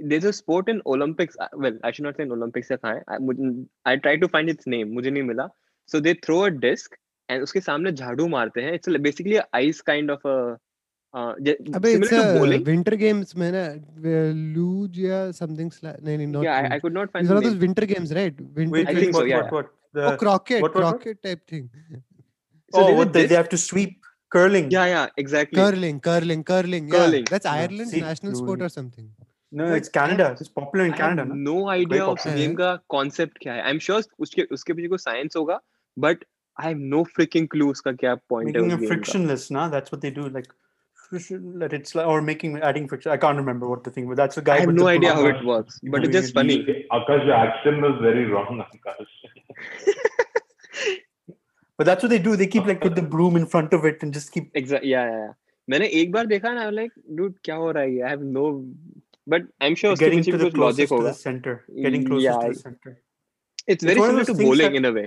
There's 0.00 0.24
a 0.30 0.32
sport 0.36 0.70
in 0.74 0.80
Olympics. 0.92 1.36
uh, 1.44 1.48
Well, 1.64 1.76
I 1.88 1.90
should 1.96 2.06
not 2.06 2.16
say 2.20 2.24
in 2.28 2.32
Olympics. 2.36 2.70
या 2.70 2.76
कहाँ 2.76 2.94
है? 2.94 3.02
I, 3.10 3.18
मुझे- 3.26 3.66
I 3.90 3.96
tried 4.06 4.22
to 4.24 4.28
find 4.36 4.52
its 4.54 4.70
name. 4.74 4.94
मुझे 4.94 5.10
नहीं 5.10 5.22
मिला. 5.22 5.48
So 5.92 6.00
they 6.06 6.14
throw 6.26 6.38
a 6.46 6.50
disc 6.64 6.96
and 7.29 7.43
उसके 7.43 7.61
सामने 7.61 7.91
झाड़ू 7.91 8.27
मारते 8.27 8.61
हैं 8.61 8.73
it's 8.73 8.89
basically 9.07 9.37
ice 9.37 9.81
kind 9.91 10.11
of 10.11 10.27
अबे 11.15 11.91
इट्स 11.93 12.13
विंटर 12.67 12.95
गेम्स 12.95 13.35
में 13.37 13.51
ना 13.55 13.65
लूज 14.55 14.99
या 14.99 15.31
समथिंग 15.41 15.71
नहीं 15.83 16.17
नहीं 16.17 16.27
not 16.27 16.45
yeah 16.45 16.55
I 16.71 16.79
could 16.79 16.93
not 16.93 17.11
find 17.13 17.29
those 17.29 17.53
winter 17.65 17.85
games 17.93 18.11
right 18.19 18.41
winter 18.57 18.87
I 18.87 19.01
think 19.01 19.15
so 19.15 19.25
yeah 19.25 19.41
the 19.93 20.13
oh, 20.13 20.17
croquet 20.17 20.61
what, 20.61 20.75
what, 20.75 20.83
croquet 20.83 21.09
what? 21.09 21.23
type 21.23 21.47
thing 21.47 21.69
so 22.73 22.81
oh 22.81 22.93
what, 22.95 23.13
they, 23.13 23.25
they 23.25 23.35
have 23.35 23.49
to 23.49 23.57
sweep 23.57 24.05
curling 24.29 24.69
yeah 24.71 24.85
yeah 24.85 25.07
exactly 25.17 25.59
curling 25.59 25.99
curling 25.99 26.43
curling 26.43 26.89
curling 26.89 27.25
yeah. 27.25 27.31
that's 27.31 27.45
ireland's 27.45 27.91
See, 27.91 28.01
national 28.01 28.35
sport 28.35 28.61
or 28.61 28.69
something 28.69 29.09
no 29.51 29.69
but 29.69 29.77
it's 29.77 29.89
canada 29.89 30.27
I, 30.27 30.31
it's 30.33 30.49
popular 30.49 30.85
in 30.85 30.93
I 30.93 30.97
canada 30.97 31.25
no 31.25 31.69
idea 31.69 32.05
of 32.05 32.23
game 32.23 32.55
ka 32.55 32.77
concept 32.95 33.39
kya 33.45 33.55
hai 33.55 33.71
i'm 33.71 33.79
sure 33.87 34.03
uske 34.25 34.43
uske 34.57 34.75
piche 34.79 34.91
koi 34.93 35.01
science 35.05 35.39
hoga 35.39 35.57
but 35.97 36.27
होगा 36.58 36.60
but 36.60 36.64
I 36.64 36.72
have 36.72 36.78
no 36.78 37.02
fricking 37.04 37.48
clue 37.48 37.70
उसका 37.70 37.92
क्या 37.92 38.14
point 38.14 38.56
है 38.56 38.62
Making 38.62 38.66
उस 38.66 38.74
it 38.74 38.80
game 38.80 38.88
का 38.88 38.94
frictionless, 38.94 39.50
nah? 39.50 39.68
That's 39.76 39.92
what 39.94 40.00
they 40.06 40.14
do. 40.20 40.28
Like, 40.38 40.48
friction- 41.10 41.58
let 41.62 41.72
it 41.72 41.86
slide, 41.88 42.06
or 42.12 42.22
making 42.22 42.54
adding 42.70 42.88
friction. 42.92 43.12
I 43.12 43.16
can't 43.16 43.38
remember 43.38 43.68
what 43.72 43.84
the 43.84 43.90
thing, 43.90 44.08
but 44.12 44.16
that's 44.22 44.34
the 44.34 44.42
guy. 44.42 44.54
I 44.54 44.60
have 44.60 44.66
with 44.66 44.76
no 44.76 44.84
the 44.84 44.90
idea 44.90 45.14
how 45.14 45.22
broom. 45.22 45.36
it 45.36 45.44
works 45.44 45.80
but 45.82 46.04
it's 46.04 46.12
doing 46.12 46.12
just 46.12 46.30
it 46.30 46.34
funny 46.34 46.86
Akash, 46.98 47.26
your 47.26 47.34
action 47.34 47.80
was 47.82 48.00
very 48.06 48.24
wrong, 48.24 48.64
Akash. 48.64 49.14
But 51.78 51.86
that's 51.86 52.02
what 52.02 52.10
they 52.10 52.18
do. 52.18 52.36
They 52.36 52.46
keep 52.46 52.66
like 52.66 52.80
put 52.80 52.94
the 52.94 53.02
broom 53.02 53.36
in 53.36 53.46
front 53.46 53.72
of 53.72 53.84
it 53.84 54.02
and 54.02 54.12
just 54.14 54.32
keep. 54.32 54.50
Exactly. 54.54 54.90
Yeah, 54.90 55.06
yeah, 55.10 55.24
yeah. 55.26 55.32
मैंने 55.70 55.86
एक 56.00 56.12
बार 56.12 56.26
देखा 56.26 56.52
ना 56.54 56.68
like 56.70 56.92
dude 57.18 57.34
क्या 57.44 57.54
हो 57.56 57.70
रहा 57.70 57.82
है 57.82 57.92
ये 57.94 58.00
आई 58.00 58.10
have 58.10 58.22
no 58.22 58.50
but 59.28 59.46
I 59.62 59.68
am 59.68 59.74
sure 59.74 59.92
उसके 59.92 60.04
getting 60.06 60.18
पीछे 60.24 60.32
to 60.32 60.38
भी 60.38 60.44
the 60.44 60.50
कुछ 60.50 60.60
लॉजिक 60.60 60.88
closest 60.88 60.92
to 60.92 60.96
होगा 60.96 61.10
the 61.12 61.18
center. 61.20 61.54
Getting 61.84 62.04
closest 62.08 62.24
Yeah, 62.24 62.40
to 62.40 62.46
I- 62.46 62.52
the 62.52 62.60
center. 62.64 62.92
It's 63.68 63.84
very 63.84 64.00
one 64.00 64.10
of 64.10 64.14
similar 64.14 64.24
those 64.24 64.26
to 64.26 64.34
things 64.34 64.50
bowling 64.50 64.72
that- 64.72 64.80
in 64.80 64.88
a 64.90 64.92
way 64.98 65.04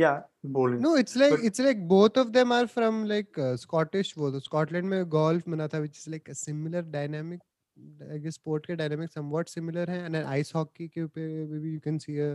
Yeah, 0.00 0.20
bowling. 0.42 0.80
No, 0.82 0.94
it's 0.96 1.16
like 1.22 1.32
But- 1.32 1.44
it's 1.48 1.58
like 1.64 1.80
both 1.88 2.16
of 2.16 2.32
them 2.32 2.52
are 2.58 2.66
from 2.66 3.00
like 3.08 3.38
uh, 3.46 3.56
Scottish. 3.62 4.14
वो 4.16 4.30
तो 4.36 4.40
Scotland 4.44 4.88
में 4.92 5.04
golf 5.14 5.48
बना 5.54 5.66
था, 5.74 5.80
which 5.86 5.98
is 5.98 6.06
like 6.14 6.28
a 6.28 6.34
similar 6.34 6.82
dynamic. 6.82 7.40
I 8.14 8.18
guess 8.26 8.38
sport 8.40 8.66
के 8.70 8.76
dynamic 8.78 9.12
somewhat 9.18 9.50
similar 9.56 9.84
है, 9.94 9.98
and 10.06 10.14
then 10.18 10.26
ice 10.36 10.50
hockey 10.58 10.88
के 10.96 11.02
ऊपर 11.08 11.26
maybe 11.50 11.70
you 11.74 11.80
can 11.88 11.98
see 12.06 12.16
a 12.28 12.30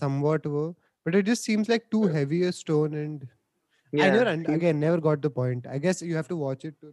somewhat 0.00 0.46
वो. 0.56 0.64
But 1.04 1.14
it 1.20 1.26
just 1.30 1.44
seems 1.50 1.68
like 1.68 1.88
too 1.90 2.02
heavy 2.16 2.42
a 2.48 2.52
stone, 2.58 2.94
and 3.04 3.24
I 3.26 3.96
Yeah. 4.00 4.10
never 4.16 4.26
and 4.34 4.50
again 4.56 4.78
never 4.86 5.00
got 5.06 5.22
the 5.28 5.30
point. 5.38 5.66
I 5.76 5.78
guess 5.86 6.02
you 6.10 6.16
have 6.20 6.28
to 6.34 6.36
watch 6.44 6.64
it 6.70 6.76
to. 6.84 6.92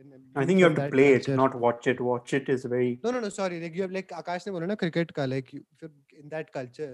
and 0.00 0.12
then 0.12 0.20
I 0.36 0.40
be 0.40 0.46
think 0.48 0.60
you 0.60 0.66
from 0.66 0.72
have 0.72 0.76
to 0.76 0.82
that 0.82 0.92
play 0.96 1.06
it, 1.12 1.24
culture. 1.26 1.36
not 1.36 1.54
watch 1.66 1.86
it. 1.92 2.00
Watch 2.08 2.34
it 2.38 2.48
is 2.54 2.64
very 2.72 2.90
No, 3.04 3.10
no, 3.16 3.20
no. 3.20 3.28
Sorry. 3.36 3.60
Like 3.62 3.74
you 3.74 3.82
have 3.86 3.94
like 4.00 4.10
Akash 4.22 4.46
ने 4.48 4.52
बोला 4.56 4.66
ना 4.72 4.76
cricket 4.82 5.12
का 5.20 5.28
like 5.34 5.52
you, 5.54 5.62
if 5.76 5.82
you're 5.86 6.22
in 6.22 6.28
that 6.34 6.52
culture. 6.58 6.92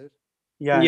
yeah, 0.68 0.82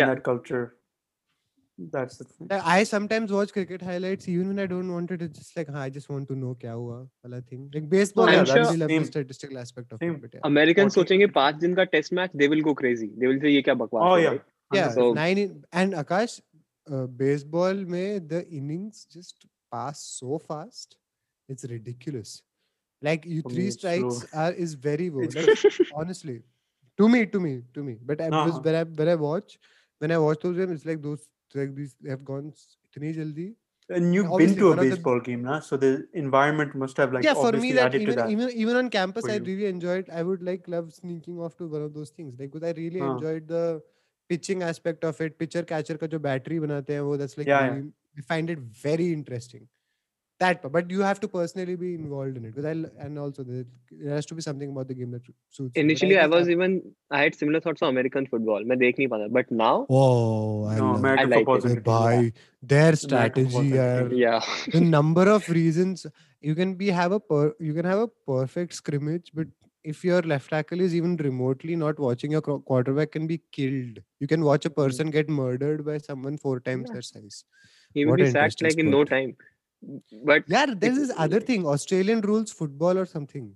That's 1.92 2.18
the 2.18 2.26
thing. 2.26 2.48
Like, 2.52 2.64
I 2.66 2.84
sometimes 2.84 3.32
watch 3.32 3.52
cricket 3.54 3.82
highlights 3.82 4.28
even 4.28 4.48
when 4.50 4.60
I 4.60 4.66
don't 4.66 4.92
want 4.92 5.12
it. 5.12 5.22
It's 5.22 5.40
just 5.40 5.56
like, 5.58 5.70
"हाँ, 5.76 5.84
I 5.84 5.90
just 5.98 6.10
want 6.14 6.28
to 6.32 6.36
know 6.40 6.54
क्या 6.64 6.72
हुआ 6.80 6.98
वाला 7.26 7.40
thing. 7.52 7.62
Like 7.76 7.90
baseball, 7.94 8.32
yeah, 8.32 8.40
I 8.40 8.42
really 8.42 8.66
sure- 8.66 8.78
love 8.82 8.90
the 8.96 9.06
statistical 9.12 9.58
aspect 9.62 9.94
of 9.94 10.00
Same. 10.04 10.16
it. 10.16 10.22
But 10.26 10.34
yeah, 10.40 10.42
Forty- 10.50 10.90
सोचेंगे 10.96 11.28
पाँच 11.38 11.56
दिन 11.62 11.76
का 11.76 11.84
test 11.96 12.14
match 12.20 12.36
they 12.42 12.48
will 12.56 12.62
go 12.70 12.74
crazy 12.82 13.08
they 13.22 13.28
will 13.28 13.40
say 13.46 13.54
ये 13.54 13.62
क्या 13.70 13.74
बकवास 13.84 14.10
Oh 14.10 14.18
yeah. 14.24 14.36
right? 14.36 14.44
yeah. 14.80 14.92
So- 14.98 15.08
nine 15.22 15.42
in, 15.46 15.56
and 15.84 15.94
Akash, 16.04 16.36
uh, 16.92 17.06
baseball 17.24 17.82
में 17.96 18.28
the 18.36 18.44
innings 18.62 19.06
just 19.18 19.48
pass 19.78 20.04
so 20.20 20.42
fast. 20.52 20.98
It's 21.56 21.70
ridiculous. 21.76 22.36
Like 23.02 23.26
you 23.26 23.42
me, 23.48 23.54
three 23.56 23.68
it's 23.72 23.78
strikes 23.82 24.22
are 24.46 24.52
is 24.68 24.74
very. 24.90 25.10
It's 25.26 25.36
Like, 25.42 25.92
honestly, 26.04 26.40
to 27.02 27.08
me, 27.18 27.26
to 27.36 27.40
me, 27.50 27.58
to 27.78 27.84
me. 27.90 27.98
But 28.12 28.22
I, 28.22 28.30
because 28.38 28.56
Uh-huh. 28.56 28.64
when 28.70 28.76
I 28.80 28.84
when 29.02 29.12
I 29.18 29.20
watch 29.28 29.60
when 30.04 30.12
I 30.16 30.18
watch 30.30 30.42
those 30.48 30.58
games, 30.58 30.74
it's 30.80 30.86
like 30.90 31.02
those 31.06 31.28
like 31.56 31.76
these 31.76 31.96
they 32.02 32.10
have 32.10 32.24
gone 32.24 32.52
इतनी 32.90 33.14
जल्दी. 33.14 33.56
And 33.92 34.14
you've 34.14 34.38
been 34.38 34.56
to 34.58 34.72
a 34.72 34.76
the- 34.76 34.82
baseball 34.82 35.20
game, 35.20 35.42
na? 35.42 35.60
So 35.60 35.78
the 35.78 36.08
environment 36.14 36.76
must 36.76 36.98
have 36.98 37.12
like 37.12 37.24
yeah, 37.24 37.34
for 37.34 37.48
obviously 37.48 37.70
me 37.70 37.74
that 37.74 37.88
added 37.88 38.02
even 38.02 38.16
to 38.16 38.22
that. 38.22 38.30
even 38.30 38.52
even 38.52 38.76
on 38.76 38.90
campus, 38.90 39.26
I 39.26 39.38
really 39.38 39.66
enjoyed. 39.66 40.10
I 40.10 40.22
would 40.22 40.44
like 40.44 40.68
love 40.68 40.94
sneaking 40.94 41.40
off 41.40 41.56
to 41.58 41.68
one 41.68 41.82
of 41.82 41.94
those 41.94 42.12
things. 42.12 42.36
Like, 42.40 42.52
because 42.52 42.68
I 42.68 42.74
really 42.80 43.00
huh. 43.00 43.14
enjoyed 43.14 43.48
the 43.48 43.82
pitching 44.30 44.62
aspect 44.62 45.04
of 45.04 45.22
it. 45.22 45.40
Pitcher 45.40 45.64
catcher 45.64 45.98
का 45.98 46.08
जो 46.08 46.20
battery 46.20 46.60
बनाते 46.60 46.94
हैं 46.94 47.02
वो 47.02 47.18
that's 47.18 47.38
like 47.38 47.48
Yeah, 47.48 47.66
really, 47.68 47.88
yeah. 47.88 48.24
I 48.24 48.28
find 48.34 48.50
it 48.50 48.60
very 48.60 49.12
interesting. 49.12 49.68
that 50.40 50.72
but 50.72 50.90
you 50.90 51.02
have 51.02 51.20
to 51.20 51.28
personally 51.28 51.76
be 51.76 51.94
involved 51.96 52.38
in 52.38 52.46
it 52.46 52.56
because 52.56 52.66
i 52.66 53.04
and 53.06 53.20
also 53.20 53.44
there, 53.44 53.66
has 54.08 54.26
to 54.26 54.36
be 54.36 54.42
something 54.42 54.72
about 54.72 54.88
the 54.88 54.94
game 54.94 55.12
that 55.12 55.22
suits 55.50 55.76
initially 55.76 56.16
you. 56.16 56.20
i 56.20 56.28
was 56.28 56.46
that. 56.46 56.52
even 56.54 56.82
i 57.12 57.22
had 57.22 57.36
similar 57.36 57.60
thoughts 57.60 57.82
on 57.82 57.90
american 57.90 58.26
football 58.26 58.58
I 58.58 58.78
dekh 58.84 59.00
nahi 59.02 59.10
pata 59.14 59.30
but 59.38 59.52
now 59.52 59.76
oh 59.90 60.66
i, 60.66 60.78
no, 60.78 60.92
love, 60.94 61.06
I 61.06 61.24
like 61.36 61.54
it. 61.66 61.84
Bhai, 61.84 62.34
their 62.74 62.96
strategy 62.96 63.78
and 63.86 64.18
yeah 64.18 64.42
the 64.74 64.82
number 64.82 65.30
of 65.38 65.50
reasons 65.60 66.06
you 66.42 66.56
can 66.56 66.76
be 66.76 66.88
have 66.88 67.12
a 67.12 67.20
per, 67.20 67.54
you 67.60 67.74
can 67.74 67.86
have 67.86 68.00
a 68.00 68.10
perfect 68.34 68.74
scrimmage 68.74 69.32
but 69.34 69.48
if 69.84 70.04
your 70.04 70.22
left 70.22 70.50
tackle 70.50 70.82
is 70.82 70.94
even 70.94 71.16
remotely 71.18 71.76
not 71.76 72.00
watching 72.00 72.32
your 72.32 72.42
quarterback 72.42 73.12
can 73.12 73.28
be 73.28 73.42
killed 73.52 74.00
you 74.20 74.28
can 74.28 74.44
watch 74.44 74.66
a 74.66 74.70
hmm. 74.70 74.82
person 74.82 75.10
get 75.10 75.30
murdered 75.30 75.86
by 75.86 75.98
someone 75.98 76.38
four 76.38 76.60
times 76.60 76.86
yeah. 76.88 76.94
their 76.94 77.02
size 77.02 77.44
he 77.94 78.06
will 78.06 78.12
what 78.12 78.20
be 78.20 78.30
sacked 78.30 78.62
like 78.62 78.74
sport. 78.74 78.86
in 78.86 78.92
no 78.92 79.04
time 79.04 79.36
But 80.29 80.45
yeah 80.49 80.67
there's 80.67 80.97
It's- 80.97 81.09
this 81.09 81.17
other 81.25 81.41
thing 81.49 81.67
australian 81.73 82.21
rules 82.29 82.53
football 82.61 82.99
or 83.01 83.05
something 83.17 83.49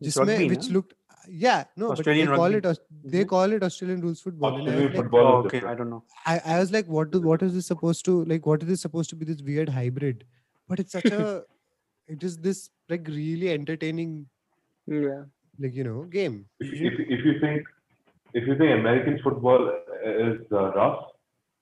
It's 0.00 0.16
जिसमें 0.16 0.28
rugby, 0.34 0.48
which 0.52 0.68
na? 0.68 0.74
looked 0.74 0.94
yeah 1.44 1.64
no 1.82 1.90
Australian 1.94 2.28
but 2.28 2.32
they 2.32 2.36
call 2.36 2.52
rugby. 2.52 2.58
it 2.58 2.66
Aus- 2.70 2.80
they 3.14 3.24
Mhm. 3.24 3.28
call 3.32 3.52
it 3.56 3.62
australian 3.68 4.00
rules 4.06 4.20
football 4.26 4.54
and 4.58 4.62
I 4.62 4.64
was 4.64 4.68
Australian 4.68 4.92
like, 4.92 5.02
football 5.02 5.26
Oh, 5.32 5.40
is 5.40 5.46
okay, 5.46 5.58
I 5.58 5.60
different. 5.60 5.78
don't 5.78 5.90
know. 5.94 6.02
I, 6.32 6.34
I 6.54 6.58
was 6.60 6.70
like, 6.76 6.86
what 6.98 7.10
do, 7.14 7.20
what 7.30 7.42
is 7.46 7.54
this 7.58 7.66
supposed 7.72 8.04
to 8.10 8.14
like? 8.32 8.46
What 8.52 8.62
is 8.66 8.68
this 8.74 8.82
supposed 8.86 9.10
to 9.14 9.16
be 9.22 9.28
this 9.30 9.42
weird 9.50 9.68
hybrid? 9.78 10.24
But 10.68 10.80
it's 10.84 10.92
such 10.98 11.06
a, 11.20 11.44
it 12.16 12.22
is 12.30 12.36
this 12.46 12.62
like 12.94 13.08
really 13.08 13.50
entertaining 13.54 14.12
yeah, 14.86 15.22
like 15.66 15.74
you 15.80 15.84
know 15.90 16.04
game. 16.18 16.36
If, 16.60 16.72
if, 16.92 17.00
if 17.18 17.24
you 17.30 17.34
think 17.40 17.72
if 18.42 18.46
you 18.52 18.56
think 18.62 18.70
American 18.78 19.18
football 19.26 19.66
is 20.04 20.40
uh, 20.52 20.72
rough, 20.78 21.00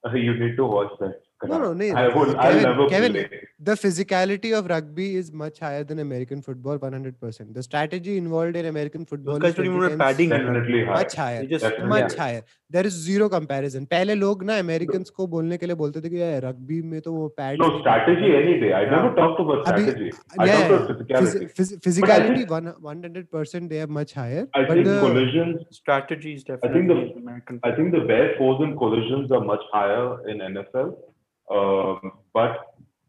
uh, 0.06 0.14
you 0.26 0.34
need 0.42 0.56
to 0.62 0.66
watch 0.76 0.92
that. 1.00 1.20
No, 1.45 1.57
no, 1.59 1.71
no, 1.73 1.85
I 1.95 2.07
would. 2.15 2.29
I'll 2.35 2.51
Kevin- 2.51 2.63
never 2.63 2.87
Kevin, 2.89 3.11
play. 3.13 3.41
The 3.59 3.73
physicality 3.73 4.57
of 4.57 4.65
rugby 4.67 5.15
is 5.15 5.31
much 5.31 5.59
higher 5.59 5.83
than 5.83 5.99
American 5.99 6.41
football, 6.41 6.77
one 6.77 6.93
hundred 6.93 7.19
percent. 7.19 7.53
The 7.53 7.61
strategy 7.61 8.17
involved 8.17 8.55
in 8.55 8.65
American 8.65 9.05
football 9.05 9.35
is 9.35 9.41
don't 9.55 9.65
even 9.65 9.77
20 9.77 9.79
wear 9.79 9.89
times 9.89 9.99
padding. 10.01 10.29
Definitely 10.29 10.79
rugby. 10.79 10.85
high. 10.87 10.93
much 11.03 11.13
higher. 11.15 11.43
Just 11.45 11.63
Definitely. 11.65 11.89
much 11.89 12.13
Yeah. 12.15 12.23
higher. 12.23 12.41
There 12.75 12.85
is 12.87 12.93
zero 13.09 13.29
comparison. 13.29 13.85
पहले 13.91 14.15
लोग 14.15 14.43
ना 14.49 14.57
Americans 14.63 15.09
को 15.19 15.27
बोलने 15.35 15.57
के 15.57 15.65
लिए 15.65 15.75
बोलते 15.81 16.01
थे 16.05 16.09
कि 16.09 16.21
यार 16.21 16.41
rugby 16.47 16.81
में 16.93 16.99
तो 17.01 17.13
वो 17.13 17.27
pad 17.39 17.59
No 17.65 17.69
strategy 17.81 18.31
any 18.39 18.55
day. 18.63 18.73
I 18.73 18.81
Yeah. 18.81 18.95
never 18.95 19.13
talked 19.19 19.41
about 19.45 19.61
strategy. 19.67 20.09
I 20.39 20.47
yeah, 20.47 20.67
talked 20.71 20.71
about 20.71 21.03
physicality. 21.03 21.51
phys- 21.59 21.75
physicality 21.87 22.37
think- 22.39 22.55
one 22.57 22.73
one 22.89 23.03
hundred 23.09 23.29
percent 23.37 23.69
they 23.75 23.81
are 23.85 23.91
much 23.99 24.13
higher. 24.21 24.47
I 24.55 24.63
but 24.65 24.73
think 24.73 24.87
the, 24.89 24.97
collisions. 25.05 25.61
Strategy 25.81 26.33
is 26.39 26.43
I 26.49 26.57
think 26.57 26.63
definitely 26.63 27.13
the- 27.13 27.21
American. 27.25 27.59
I 27.63 27.75
think 27.77 27.93
the 27.99 28.03
bare 28.13 28.33
fours 28.39 28.65
and 28.67 28.75
collisions 28.83 29.31
are 29.39 29.43
much 29.51 29.69
higher 29.77 30.03
in 30.33 30.41
NFL, 30.49 30.89
um, 30.89 31.06
but 31.48 32.52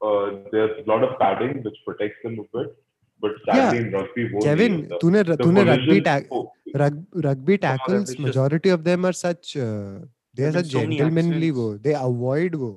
uh, 0.02 0.26
there's 0.52 0.86
a 0.86 0.90
lot 0.90 1.04
of 1.04 1.18
padding 1.20 1.64
which 1.64 1.78
protects 1.86 2.18
them 2.24 2.40
a 2.40 2.58
bit. 2.58 2.76
But 3.22 3.32
sadly, 3.46 3.78
in 3.80 3.92
rugby, 3.94 4.30
won't 4.32 4.44
Kevin, 4.44 4.76
need 4.78 4.90
the, 4.90 4.98
तूने 5.02 5.26
the 5.28 5.38
तूने 5.38 5.66
rugby 5.68 5.86
collisions- 5.86 6.04
tag 6.04 6.28
oh, 6.32 6.52
rug, 6.76 7.06
rugby 7.28 7.58
tackles 7.58 8.10
vicious. 8.10 8.20
majority 8.20 8.70
of 8.70 8.84
them 8.84 9.06
are 9.06 9.14
such 9.14 9.56
uh, 9.56 10.00
they 10.34 10.44
are 10.44 10.52
There've 10.52 10.54
been 10.54 10.64
such 10.64 10.72
so 10.74 10.80
many 10.82 10.98
gentlemanly 10.98 11.48
accidents. 11.50 11.58
wo 11.60 11.78
they 11.88 11.94
avoid 11.94 12.56
wo 12.56 12.72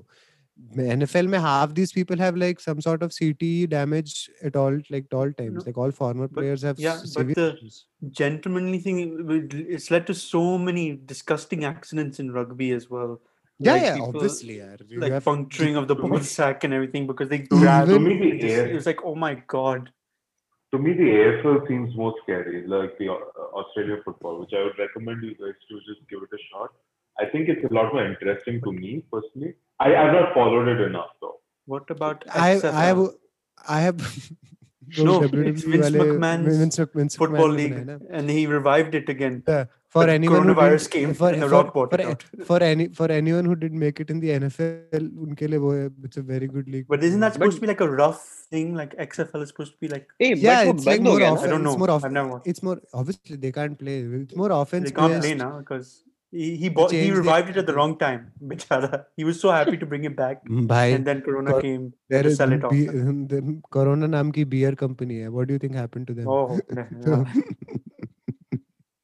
NFL 0.77 1.27
में 1.33 1.39
half 1.41 1.75
these 1.75 1.93
people 1.93 2.17
have 2.25 2.37
like 2.43 2.61
some 2.61 2.81
sort 2.81 3.03
of 3.03 3.11
CTE 3.11 3.69
damage 3.69 4.31
at 4.43 4.55
all 4.57 4.79
like 4.95 5.07
at 5.11 5.15
all 5.23 5.33
times 5.41 5.57
No, 5.59 5.63
like 5.67 5.77
all 5.77 5.91
former 5.91 6.29
but- 6.29 6.37
players 6.39 6.63
have 6.63 6.79
yeah, 6.79 6.95
s- 6.95 7.15
but 7.15 7.23
severe 7.23 7.35
the- 7.41 7.53
issues. 7.57 7.85
gentlemanly 8.21 8.79
thing 8.87 9.01
it- 9.39 9.55
it's 9.79 9.91
led 9.91 10.07
to 10.07 10.15
so 10.15 10.45
many 10.69 10.85
disgusting 11.15 11.65
accidents 11.65 12.21
in 12.21 12.31
rugby 12.39 12.71
as 12.79 12.89
well 12.89 13.21
Yeah, 13.62 13.74
like 13.74 13.82
yeah, 13.82 13.94
people, 13.94 14.08
obviously. 14.16 14.58
Yeah. 14.58 14.76
Like 14.98 15.12
have, 15.12 15.26
puncturing 15.26 15.76
of 15.76 15.88
the 15.88 15.96
ball 15.96 16.20
sack 16.20 16.64
and 16.64 16.74
everything 16.74 17.08
because 17.08 17.30
they 17.30 17.38
grab 17.56 17.90
it. 17.90 18.02
It's, 18.02 18.78
it's 18.78 18.86
like, 18.86 19.00
oh 19.04 19.16
my 19.16 19.36
god. 19.48 19.92
To 20.72 20.80
me, 20.80 20.94
the 20.94 21.04
AFL 21.04 21.68
seems 21.68 21.96
more 21.96 22.16
scary, 22.24 22.66
like 22.66 22.98
the 22.98 23.10
uh, 23.10 23.16
Australian 23.60 24.02
football, 24.06 24.40
which 24.40 24.52
I 24.58 24.64
would 24.64 24.80
recommend 24.80 25.22
you 25.22 25.32
guys 25.32 25.56
to 25.70 25.76
just 25.80 26.08
give 26.10 26.20
it 26.24 26.30
a 26.34 26.42
shot. 26.50 26.72
I 27.20 27.26
think 27.30 27.50
it's 27.50 27.64
a 27.70 27.74
lot 27.74 27.94
more 27.94 28.06
interesting 28.06 28.62
to 28.62 28.72
me 28.72 29.04
personally. 29.12 29.54
I 29.80 29.90
have 29.90 30.14
not 30.14 30.34
followed 30.34 30.68
it 30.70 30.80
enough 30.82 31.10
though. 31.22 31.40
What 31.66 31.90
about 31.90 32.24
I? 32.34 32.62
I 32.64 32.86
have. 32.86 33.10
I 33.68 33.82
have 33.82 34.32
no, 34.98 35.24
it's 35.24 35.64
Vince 35.64 35.90
McMahon's 35.90 36.58
Vince, 36.58 36.80
Vince 36.94 37.16
football 37.16 37.50
league, 37.50 37.90
and 38.10 38.30
he 38.30 38.48
revived 38.48 38.96
it 38.96 39.10
again. 39.10 39.44
Yeah 39.48 39.66
for 39.94 40.06
the 40.06 40.14
anyone 40.14 40.44
coronavirus 40.44 40.84
did, 40.84 40.92
came 40.92 41.14
for, 41.14 41.34
for, 41.34 41.64
for, 41.70 42.18
for, 42.46 42.64
any 42.64 42.88
for 43.00 43.12
anyone 43.12 43.44
who 43.44 43.56
didn't 43.56 43.80
make 43.80 44.00
it 44.00 44.10
in 44.10 44.22
the 44.22 44.30
NFL, 44.30 45.08
unke 45.24 45.50
liye 45.54 45.60
wo 45.64 45.72
it's 46.10 46.20
a 46.22 46.22
very 46.22 46.48
good 46.48 46.70
league. 46.76 46.86
But 46.88 47.04
isn't 47.08 47.20
that 47.20 47.34
supposed 47.34 47.56
but, 47.56 47.56
to 47.58 47.62
be 47.62 47.68
like 47.68 47.82
a 47.82 47.90
rough 47.90 48.22
thing? 48.54 48.74
Like 48.74 48.96
XFL 49.08 49.44
is 49.44 49.50
supposed 49.50 49.74
to 49.74 49.80
be 49.80 49.90
like 49.90 50.08
hey, 50.18 50.34
yeah, 50.36 50.62
it's 50.62 50.86
like 50.86 51.02
more 51.02 51.20
offense. 51.22 51.44
I 51.44 51.48
don't 51.48 51.64
know. 51.64 51.72
It's 51.72 51.80
more, 51.80 51.92
off- 51.92 52.06
I've 52.06 52.16
never 52.20 52.42
it's 52.46 52.64
more 52.64 52.80
obviously 52.94 53.36
they 53.36 53.52
can't 53.52 53.78
play. 53.84 53.98
It's 54.22 54.36
more 54.44 54.52
offense. 54.52 54.90
They 54.90 54.96
can't 54.96 55.12
players. 55.12 55.26
play 55.26 55.36
now 55.44 55.60
because. 55.60 55.92
He 56.34 56.56
he, 56.56 56.70
bought, 56.70 56.92
he 56.92 57.12
revived 57.12 57.48
the, 57.48 57.52
it 57.52 57.58
at 57.58 57.66
the 57.68 57.74
wrong 57.74 57.98
time, 58.00 58.32
Bichara. 58.52 59.04
He 59.18 59.26
was 59.26 59.42
so 59.42 59.50
happy 59.52 59.76
to 59.76 59.86
bring 59.86 60.06
it 60.06 60.16
back, 60.16 60.38
Bhai, 60.46 60.94
and 60.94 61.06
then 61.06 61.20
Corona 61.26 61.52
cor- 61.52 61.62
came 61.62 61.92
there 62.08 62.24
to 62.24 62.34
sell 62.34 62.54
it 62.54 62.64
off. 62.64 62.72
Be, 62.72 62.86
the 63.32 63.62
Corona 63.70 64.08
naam 64.08 64.34
ki 64.34 64.46
beer 64.46 64.72
company 64.84 65.24
hai. 65.24 65.28
What 65.28 65.50
do 65.50 65.54
you 65.56 65.60
think 65.60 65.76
happened 65.76 66.08
to 66.08 66.14
them? 66.14 66.30
Oh, 66.30 66.58
so, 67.04 67.26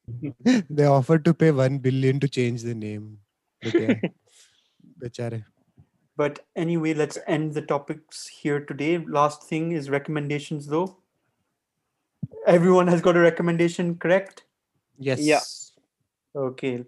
they 0.70 0.86
offered 0.86 1.26
to 1.26 1.34
pay 1.34 1.52
1 1.52 1.80
billion 1.80 2.20
to 2.20 2.28
change 2.28 2.64
the 2.64 2.76
name. 2.76 3.20
Okay. 3.66 4.00
but 6.18 6.46
anyway, 6.56 6.94
let's 6.94 7.18
end 7.28 7.54
the 7.54 7.62
topics 7.62 8.28
here 8.28 8.60
today. 8.60 8.98
Last 8.98 9.44
thing 9.44 9.72
is 9.72 9.90
recommendations 9.90 10.68
though. 10.68 10.98
Everyone 12.46 12.88
has 12.88 13.02
got 13.02 13.18
a 13.18 13.20
recommendation, 13.20 13.96
correct? 13.96 14.44
Yes. 14.98 15.20
Yeah. 15.20 15.42
Okay. 16.36 16.86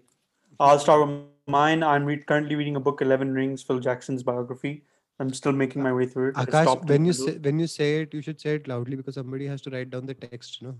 I'll 0.58 0.78
start 0.78 1.06
with 1.08 1.20
mine. 1.46 1.82
I'm 1.82 2.04
re- 2.04 2.18
currently 2.18 2.54
reading 2.54 2.76
a 2.76 2.80
book, 2.80 3.02
Eleven 3.02 3.32
Rings, 3.32 3.62
Phil 3.62 3.78
Jackson's 3.78 4.22
biography. 4.22 4.84
I'm 5.18 5.32
still 5.34 5.52
making 5.52 5.82
my 5.82 5.92
way 5.92 6.06
through 6.06 6.30
it. 6.30 6.34
Akash, 6.36 6.88
when 6.88 7.04
you 7.04 7.12
say, 7.12 7.36
when 7.36 7.58
you 7.58 7.66
say 7.66 8.02
it, 8.02 8.14
you 8.14 8.22
should 8.22 8.40
say 8.40 8.54
it 8.54 8.66
loudly 8.66 8.96
because 8.96 9.14
somebody 9.14 9.46
has 9.46 9.60
to 9.62 9.70
write 9.70 9.90
down 9.90 10.06
the 10.06 10.14
text. 10.14 10.60
You 10.60 10.68
know. 10.68 10.76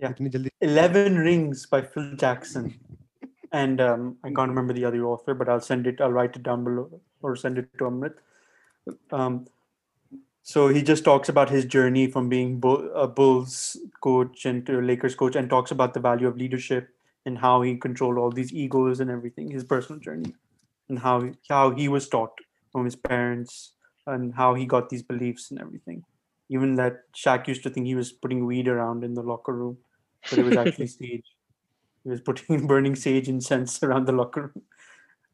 Yeah. 0.00 0.12
Itni 0.12 0.30
jaldi. 0.34 0.50
11 0.60 1.18
Rings 1.18 1.66
by 1.66 1.82
Phil 1.82 2.14
Jackson. 2.16 2.74
And 3.52 3.80
um, 3.80 4.16
I 4.24 4.28
can't 4.28 4.48
remember 4.48 4.72
the 4.72 4.84
other 4.84 5.04
author, 5.04 5.34
but 5.34 5.48
I'll 5.48 5.60
send 5.60 5.86
it, 5.86 6.00
I'll 6.00 6.12
write 6.12 6.34
it 6.36 6.42
down 6.42 6.64
below 6.64 7.00
or 7.22 7.36
send 7.36 7.58
it 7.58 7.68
to 7.78 7.84
Amrit. 7.84 8.14
Um, 9.12 9.46
so 10.42 10.68
he 10.68 10.82
just 10.82 11.04
talks 11.04 11.28
about 11.28 11.50
his 11.50 11.64
journey 11.64 12.08
from 12.10 12.28
being 12.28 12.58
Bull, 12.58 12.90
a 12.94 13.06
Bulls 13.06 13.76
coach 14.00 14.44
and 14.44 14.66
to 14.66 14.80
a 14.80 14.82
Lakers 14.82 15.14
coach 15.14 15.36
and 15.36 15.48
talks 15.48 15.70
about 15.70 15.94
the 15.94 16.00
value 16.00 16.26
of 16.26 16.36
leadership 16.36 16.88
and 17.24 17.38
how 17.38 17.62
he 17.62 17.76
controlled 17.76 18.18
all 18.18 18.30
these 18.30 18.52
egos 18.52 19.00
and 19.00 19.10
everything, 19.10 19.50
his 19.50 19.64
personal 19.64 20.00
journey 20.00 20.34
and 20.88 20.98
how, 20.98 21.30
how 21.48 21.70
he 21.70 21.88
was 21.88 22.08
taught 22.08 22.36
from 22.72 22.84
his 22.84 22.96
parents 22.96 23.72
and 24.06 24.34
how 24.34 24.54
he 24.54 24.66
got 24.66 24.90
these 24.90 25.02
beliefs 25.02 25.50
and 25.50 25.60
everything. 25.60 26.04
Even 26.48 26.74
that 26.76 27.12
Shaq 27.14 27.48
used 27.48 27.62
to 27.62 27.70
think 27.70 27.86
he 27.86 27.94
was 27.94 28.12
putting 28.12 28.46
weed 28.46 28.68
around 28.68 29.02
in 29.02 29.14
the 29.14 29.22
locker 29.22 29.52
room 29.52 29.78
but 30.30 30.38
it 30.38 30.44
was 30.44 30.56
actually 30.56 30.86
sage. 30.98 31.26
He 32.02 32.10
was 32.10 32.20
putting 32.20 32.66
burning 32.66 32.96
sage 32.96 33.28
incense 33.28 33.82
around 33.82 34.06
the 34.06 34.12
locker 34.12 34.52
room. 34.54 34.62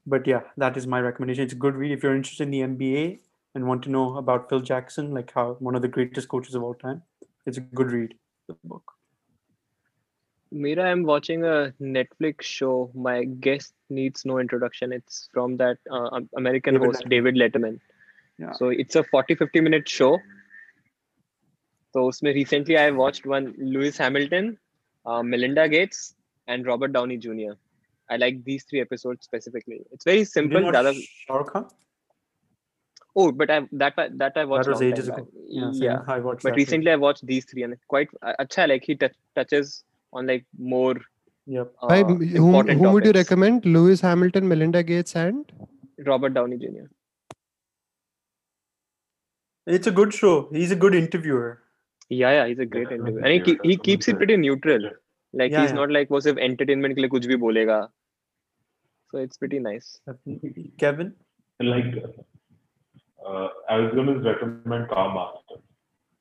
But 0.07 0.27
yeah, 0.27 0.41
that 0.57 0.77
is 0.77 0.87
my 0.87 1.01
recommendation. 1.01 1.45
It's 1.45 1.53
a 1.53 1.57
good 1.57 1.75
read 1.75 1.93
if 1.93 2.03
you're 2.03 2.17
interested 2.17 2.45
in 2.45 2.51
the 2.51 2.61
NBA 2.61 3.21
and 3.55 3.67
want 3.67 3.83
to 3.85 3.91
know 3.91 4.17
about 4.17 4.49
Phil 4.49 4.61
Jackson, 4.61 5.13
like 5.13 5.33
how 5.33 5.57
one 5.59 5.75
of 5.75 5.83
the 5.83 5.89
greatest 5.89 6.29
coaches 6.29 6.55
of 6.55 6.63
all 6.63 6.75
time. 6.75 7.03
It's 7.47 7.59
a 7.59 7.61
good 7.61 7.91
read. 7.91 8.15
The 8.49 8.57
book. 8.65 8.93
Mira, 10.53 10.91
I'm 10.91 11.05
watching 11.05 11.45
a 11.45 11.73
Netflix 11.81 12.43
show. 12.43 12.91
My 12.95 13.25
guest 13.25 13.73
needs 13.89 14.25
no 14.25 14.39
introduction. 14.39 14.93
It's 14.93 15.29
from 15.33 15.57
that 15.59 15.79
uh, 15.91 16.21
American 16.37 16.75
David 16.75 16.87
host 16.87 17.03
Letterman. 17.05 17.11
David 17.11 17.35
Letterman. 17.37 17.81
Yeah. 18.39 18.53
So 18.53 18.69
it's 18.69 18.97
a 18.97 19.05
40 19.05 19.37
50 19.37 19.61
minute 19.61 19.89
show. 19.89 20.19
So 21.94 22.04
उसमें 22.10 22.34
recently 22.36 22.78
I 22.78 22.92
watched 22.92 23.26
one 23.26 23.54
Lewis 23.58 23.98
Hamilton, 23.98 24.58
uh, 25.06 25.22
Melinda 25.24 25.68
Gates, 25.70 26.16
and 26.48 26.66
Robert 26.66 26.92
Downey 26.94 27.18
Jr. 27.18 27.54
I 28.10 28.18
like 28.18 28.44
these 28.44 28.64
three 28.66 28.82
episodes 28.82 29.24
specifically. 29.26 29.80
It's 29.92 30.06
very 30.06 30.20
You 30.20 30.26
simple. 30.26 30.60
didn't 30.60 30.74
ज़्यादा- 30.76 30.94
watch 30.94 31.26
Shah 31.28 31.38
Rukh 31.38 31.52
Khan? 31.54 31.66
oh, 33.24 33.32
but 33.32 33.50
I 33.56 33.60
that 33.84 33.94
I- 34.04 34.10
that 34.24 34.38
I 34.42 34.44
watched 34.54 34.66
That 34.66 34.72
was 34.76 34.82
long 34.82 34.92
ages 34.92 35.08
time 35.08 35.16
ago. 35.20 35.26
back. 35.26 35.44
Yeah, 35.58 35.72
same. 35.72 35.84
yeah. 35.84 36.14
I 36.16 36.20
watched 36.28 36.44
But 36.44 36.50
that 36.50 36.56
too. 36.58 36.64
recently 36.64 36.92
I 36.92 36.98
watched 37.08 37.26
these 37.34 37.46
three 37.52 37.64
and 37.68 37.78
quite 37.94 38.10
uh, 38.22 38.34
अच्छा 38.46 38.68
like 38.74 38.84
he 38.92 38.96
tou- 39.04 39.16
touches 39.40 39.72
on 40.14 40.28
like 40.34 40.46
more 40.76 40.96
Yep. 41.54 41.72
uh, 41.82 41.88
By 41.88 41.98
m- 42.00 42.08
whom, 42.08 42.22
important 42.42 42.80
whom 42.82 42.94
would 42.94 43.06
you 43.06 43.14
topics. 43.14 43.32
recommend? 43.32 43.66
Lewis 43.78 44.02
Hamilton, 44.10 44.48
Melinda 44.54 44.84
Gates, 44.92 45.16
and 45.16 45.52
Robert 46.12 46.34
Downey 46.38 46.58
Jr. 46.66 46.86
It's 49.68 49.88
a 49.88 49.92
good 49.92 50.14
show. 50.14 50.34
He's 50.52 50.72
a 50.72 50.76
good 50.76 50.96
interviewer. 50.96 51.62
Yeah, 52.10 52.32
yeah, 52.32 52.48
he's 52.48 52.60
a 52.60 52.66
great 52.66 52.90
Definitely, 52.90 53.14
interviewer, 53.14 53.20
and 53.20 53.34
he 53.34 53.38
yeah, 53.40 53.44
keep, 53.46 53.60
he 53.64 53.76
that's 53.76 53.86
keeps 53.86 54.08
it 54.08 54.12
amazing. 54.12 54.18
pretty 54.18 54.38
neutral. 54.38 54.82
Yeah. 54.82 54.90
Like 55.34 55.52
Yeah, 55.52 55.62
he's 55.62 55.72
yeah. 55.72 55.76
not 55.82 55.92
like 55.92 56.10
वो 56.10 56.20
सिर्फ 56.28 56.38
entertainment 56.48 56.96
के 56.96 57.02
लिए 57.02 57.10
कुछ 57.10 57.26
भी 57.28 57.36
बोलेगा. 57.46 57.80
So 59.12 59.18
it's 59.20 59.38
pretty 59.38 59.60
nice. 59.60 60.00
Definitely. 60.08 60.72
Kevin? 60.84 61.14
like 61.62 61.86
uh, 63.26 63.48
I 63.70 63.78
was 63.78 63.94
going 63.94 64.08
to 64.08 64.20
recommend 64.30 64.90
Car 64.90 65.14
Master. 65.14 65.62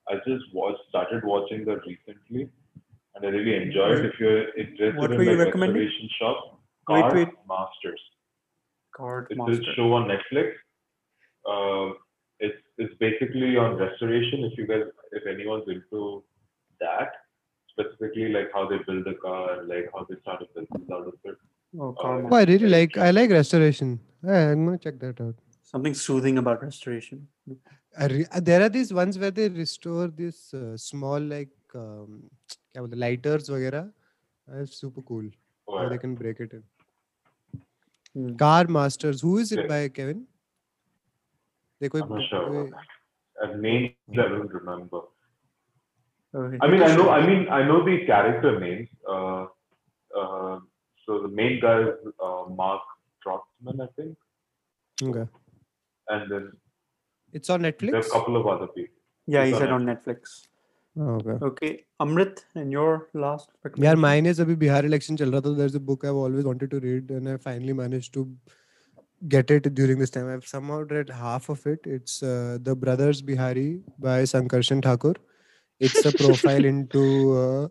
I 0.09 0.17
just 0.27 0.45
watched, 0.53 0.81
started 0.89 1.25
watching 1.25 1.65
that 1.67 1.81
recently, 1.87 2.49
and 3.15 3.27
I 3.27 3.29
really 3.29 3.55
enjoyed. 3.57 4.05
If 4.05 4.19
you're 4.21 4.43
interested 4.57 4.97
What 4.97 5.13
in 5.13 5.19
were 5.19 5.25
you 5.25 5.37
like 5.37 5.47
recommending? 5.47 5.83
restoration 5.83 6.09
shop, 6.19 6.61
Wait, 6.89 7.01
Car 7.03 7.15
wait. 7.15 7.29
Masters. 7.49 8.01
Card 8.97 9.27
It's 9.31 9.39
Master. 9.39 9.71
a 9.71 9.75
show 9.75 9.93
on 9.93 10.09
Netflix. 10.09 10.53
Uh, 11.53 11.95
it's 12.41 12.61
it's 12.79 12.95
basically 13.01 13.57
on 13.57 13.77
restoration. 13.77 14.45
If 14.45 14.59
you 14.59 14.67
guys, 14.67 14.85
if 15.13 15.27
anyone's 15.27 15.69
into 15.69 16.23
that, 16.81 17.13
specifically 17.71 18.29
like 18.29 18.51
how 18.53 18.69
they 18.69 18.79
build 18.87 19.07
a 19.07 19.15
car, 19.15 19.63
like 19.65 19.91
how 19.95 20.07
they 20.09 20.17
start 20.21 20.43
a 20.43 20.47
business 20.61 20.91
out 20.93 21.07
of 21.07 21.15
it. 21.25 21.37
Oh, 21.79 21.93
Car 22.01 22.11
Oh, 22.11 22.17
oh, 22.17 22.19
I 22.19 22.31
Master. 22.31 22.53
really 22.53 22.69
like 22.69 22.97
I 22.97 23.11
like 23.11 23.31
restoration. 23.31 23.99
Yeah, 24.23 24.51
I'm 24.53 24.65
gonna 24.67 24.79
check 24.79 24.99
that 25.01 25.21
out. 25.21 25.35
Something 25.63 25.95
soothing 25.95 26.39
about 26.39 26.63
restoration. 26.63 27.27
I 27.99 28.07
re- 28.07 28.27
uh, 28.33 28.41
there 28.41 28.63
are 28.63 28.69
these 28.69 28.93
ones 28.93 29.19
where 29.19 29.31
they 29.31 29.49
restore 29.49 30.07
this 30.09 30.53
uh, 30.55 30.77
small 30.77 31.21
like 31.21 31.51
um, 31.75 32.21
क्या 32.75 32.83
बोलते 32.83 32.97
हैं, 32.97 33.01
lighters 33.01 33.51
वगैरह. 33.51 33.91
That's 34.49 34.77
super 34.85 35.03
cool. 35.11 35.27
Oh, 35.67 35.77
How 35.77 35.83
yeah. 35.85 35.89
they 35.91 35.99
can 35.99 36.15
break 36.15 36.41
it 36.47 36.53
in. 36.53 36.63
Hmm. 38.15 38.35
Car 38.45 38.65
Masters. 38.79 39.21
Who 39.27 39.37
is 39.45 39.53
it 39.53 39.61
Yeah. 39.63 39.69
by 39.75 39.89
Kevin? 39.99 40.25
देखो 41.83 41.99
एक 41.99 42.05
I'm 42.05 42.11
not 42.11 42.19
book- 42.19 42.29
sure 42.31 42.45
कोई- 42.49 42.61
about 42.61 42.71
that. 42.71 42.93
and 43.42 43.62
names 43.62 43.94
I 44.12 44.28
don't 44.28 44.54
remember. 44.54 45.02
Okay. 46.36 46.58
I 46.62 46.68
mean, 46.68 46.84
I 46.84 46.96
know. 46.96 47.10
I 47.10 47.26
mean, 47.26 47.48
I 47.50 47.64
know 47.64 47.84
the 47.84 48.06
character 48.06 48.60
names. 48.60 48.90
Uh, 49.08 49.46
uh, 50.20 50.60
so 51.06 51.22
the 51.24 51.28
main 51.28 51.60
guy 51.60 51.82
is 51.82 51.96
uh, 52.24 52.44
Mark 52.50 52.82
Trotsman, 53.26 53.82
I 53.82 53.88
think. 53.96 54.18
Okay. 55.02 55.28
And 56.10 56.32
then. 56.32 56.52
It's 57.34 57.50
on 57.50 57.62
Netflix. 57.62 57.92
There 57.92 58.02
are 58.02 58.06
a 58.06 58.10
couple 58.10 58.38
of 58.38 58.48
other 58.48 58.68
people. 58.68 58.96
Yeah, 59.28 59.46
he 59.46 59.54
said 59.54 59.72
on 59.72 59.86
Netflix. 59.86 60.48
Okay. 61.00 61.46
Okay, 61.46 61.86
Amrit, 62.02 62.44
and 62.56 62.72
your 62.72 63.10
last. 63.14 63.50
Yeah, 63.76 63.94
mine 63.94 64.26
is. 64.26 64.40
Abhi 64.40 64.56
Bihar 64.56 64.84
election 64.84 65.16
chal. 65.16 65.30
There's 65.42 65.76
a 65.76 65.80
book 65.80 66.04
I've 66.04 66.16
always 66.16 66.44
wanted 66.44 66.72
to 66.72 66.80
read, 66.80 67.12
and 67.12 67.30
I 67.30 67.38
finally 67.38 67.74
managed 67.74 68.14
to 68.16 68.28
get 69.28 69.52
it 69.52 69.74
during 69.74 70.00
this 70.00 70.10
time 70.10 70.30
I've 70.30 70.46
somehow 70.48 70.80
read 70.90 71.10
half 71.10 71.50
of 71.50 71.66
it 71.68 71.80
it's 71.86 72.22
uh, 72.24 72.58
The 72.62 72.76
Brothers 72.76 73.22
Bihari 73.22 73.82
by 73.98 74.24
Sankarshan 74.24 74.82
Thakur 74.84 75.16
it's 75.80 76.06
a 76.06 76.12
profile 76.12 76.64
into 76.66 77.04
uh, 77.38 77.68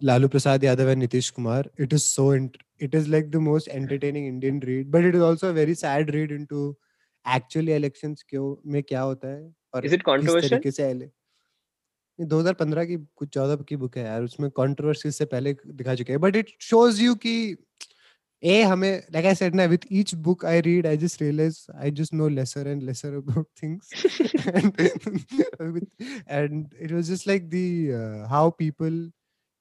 Lalu 0.00 0.28
Prasad 0.28 0.60
Yadav 0.62 0.88
and 0.92 1.02
Nitish 1.02 1.32
Kumar 1.34 1.64
it 1.78 1.92
is 1.92 2.04
so 2.04 2.30
int- 2.32 2.58
it 2.78 2.94
is 2.94 3.08
like 3.08 3.30
the 3.30 3.40
most 3.40 3.68
entertaining 3.68 4.26
Indian 4.26 4.60
read 4.60 4.90
but 4.90 5.04
it 5.04 5.14
is 5.14 5.22
also 5.22 5.50
a 5.50 5.52
very 5.52 5.74
sad 5.74 6.12
read 6.14 6.30
into 6.30 6.76
actually 7.24 7.72
elections 7.72 8.22
क्यों 8.28 8.56
में 8.66 8.82
क्या 8.82 9.00
होता 9.00 9.28
है 9.28 9.50
और 9.74 9.84
Is 9.84 9.92
it 9.92 10.02
किस 10.04 10.08
controversial? 10.08 10.50
तरीके 10.50 10.70
से 10.70 10.90
ele- 10.90 11.10
ये 12.20 12.26
2015 12.26 12.84
की 12.86 12.96
कुछ 13.16 13.28
14 13.36 13.64
की 13.68 13.76
बुक 13.76 13.96
है 13.96 14.04
यार 14.04 14.22
उसमें 14.22 14.50
कंट्रोवर्सी 14.56 15.10
से 15.10 15.24
पहले 15.24 15.54
दिखा 15.66 15.94
चुके 15.94 16.12
हैं 16.12 16.20
बट 16.20 16.36
इट 16.36 16.50
शोज़ 16.60 17.02
यू 17.02 17.14
कि 17.14 17.34
ए 18.42 18.62
हमें 18.62 19.02
लाइक 19.12 19.26
आई 19.26 19.34
सेड 19.34 19.54
ना 19.54 19.64
with 19.72 19.84
each 19.92 20.14
book 20.28 20.44
I 20.46 20.60
read 20.60 20.86
I 20.86 20.96
just 20.96 21.22
realize 21.22 21.58
I 21.74 21.90
just 22.00 22.14
know 22.14 22.28
lesser 22.28 22.68
and 22.68 22.82
lesser 22.82 23.14
about 23.16 23.46
things 23.62 23.92
and 26.28 26.74
it 26.80 26.92
was 26.92 27.10
just 27.10 27.28
like 27.28 27.48
the 27.50 28.26
how 28.30 28.50
people 28.58 29.10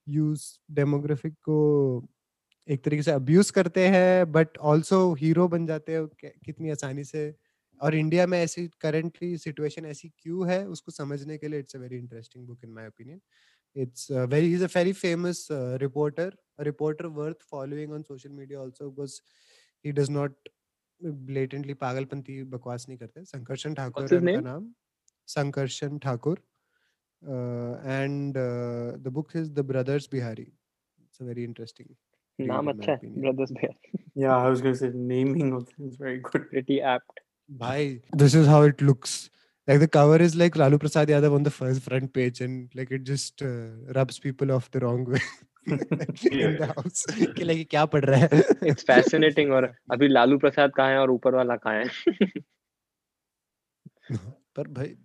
use 0.07 0.45
demographic 0.75 1.33
को 1.49 1.59
एक 2.67 2.83
तरीके 2.83 3.03
से 3.03 3.11
abuse 3.11 3.49
करते 3.51 3.87
हैं 3.89 4.31
बट 4.31 4.57
आल्सो 4.71 4.97
हीरो 5.21 5.47
बन 5.47 5.65
जाते 5.67 5.93
हैं 5.93 6.07
कितनी 6.45 6.69
आसानी 6.71 7.03
से। 7.03 7.33
और 7.81 7.95
इंडिया 7.95 8.25
में 8.27 8.37
ऐसी 8.39 8.67
करंटली 8.81 9.37
सिचुएशन 9.37 9.85
ऐसी 9.85 10.09
क्यों 10.19 10.47
है, 10.49 10.65
उसको 10.67 10.91
समझने 10.91 11.37
के 11.37 11.47
लिए 11.47 11.59
it's 11.59 11.75
a 11.75 11.79
very 11.79 11.97
interesting 11.97 12.45
book 12.47 12.59
in 12.63 12.71
my 12.71 12.87
opinion 12.87 13.19
it's 13.75 14.07
very 14.11 14.53
is 14.53 14.63
a 14.63 14.67
very 14.75 14.93
famous 14.93 15.47
reporter 15.81 16.29
a 16.60 16.64
reporter 16.64 17.08
worth 17.20 17.42
following 17.52 17.92
on 17.92 18.04
social 18.04 18.32
media 18.32 18.60
also 18.60 18.90
because 18.90 19.20
he 19.82 19.92
does 19.92 20.10
not 20.10 20.32
blatantly 21.30 21.74
पागलपंती 21.84 22.42
बकवास 22.56 22.86
नहीं 22.88 22.98
करते 22.98 23.24
संकर्षण 23.24 23.74
ठाकुर 23.74 24.02
What's 24.02 24.12
his 24.12 24.20
है 24.20 24.20
उनका 24.20 24.40
name? 24.40 24.44
नाम 24.50 24.72
Sankarshan 25.36 25.98
Thakur 26.06 26.38
uh, 27.22 27.74
and 27.98 28.36
uh, 28.36 28.96
the 29.04 29.10
book 29.10 29.34
is 29.34 29.50
the 29.58 29.62
brothers 29.72 30.06
bihari 30.14 30.46
it's 31.04 31.20
a 31.20 31.24
very 31.24 31.44
interesting 31.44 31.88
read 32.38 32.48
नाम 32.48 32.68
in 32.70 32.76
my 32.76 32.84
अच्छा 32.84 32.92
है 32.92 32.98
opinion. 32.98 33.22
brothers 33.26 33.52
भैया 33.60 33.74
Yeah, 34.24 34.36
I 34.36 34.48
was 34.52 34.60
going 34.64 34.74
to 34.74 34.78
say 34.80 34.88
naming 35.12 35.52
of 35.54 35.64
things 35.70 35.96
very 36.02 36.18
good. 36.28 36.44
pretty 36.52 36.80
apt 36.92 37.20
Bhai, 37.48 38.02
this 38.12 38.34
is 38.34 38.46
how 38.52 38.62
it 38.62 38.80
looks. 38.82 39.30
Like 39.68 39.80
the 39.80 39.86
cover 39.88 40.16
is 40.26 40.34
like 40.34 40.56
Lalu 40.56 40.78
Prasad 40.84 41.08
Yadav 41.08 41.34
on 41.34 41.44
the 41.48 41.50
first 41.50 41.82
front 41.82 42.12
page, 42.12 42.40
and 42.40 42.74
like 42.74 42.90
it 42.90 43.04
just 43.04 43.42
uh, 43.42 43.92
rubs 43.98 44.18
people 44.18 44.52
off 44.56 44.70
the 44.70 44.80
wrong 44.80 45.04
way 45.04 45.20
in 45.20 45.20
the 45.20 45.20
house. 45.20 45.49
के 47.37 47.43
लेकिन 47.43 47.65
क्या 47.69 47.85
पढ़ 47.85 48.05
रहा 48.05 48.19
है? 48.19 48.43
It's 48.67 48.83
fascinating 48.83 49.51
और 49.51 49.73
अभी 49.91 50.07
लालू 50.07 50.37
प्रसाद 50.37 50.71
कहाँ 50.71 50.89
है 50.89 50.97
और 50.97 51.11
ऊपर 51.11 51.35
वाला 51.35 51.55
कहाँ 51.55 51.75
है? 51.75 51.85
पर 54.55 54.67
भाई 54.67 54.95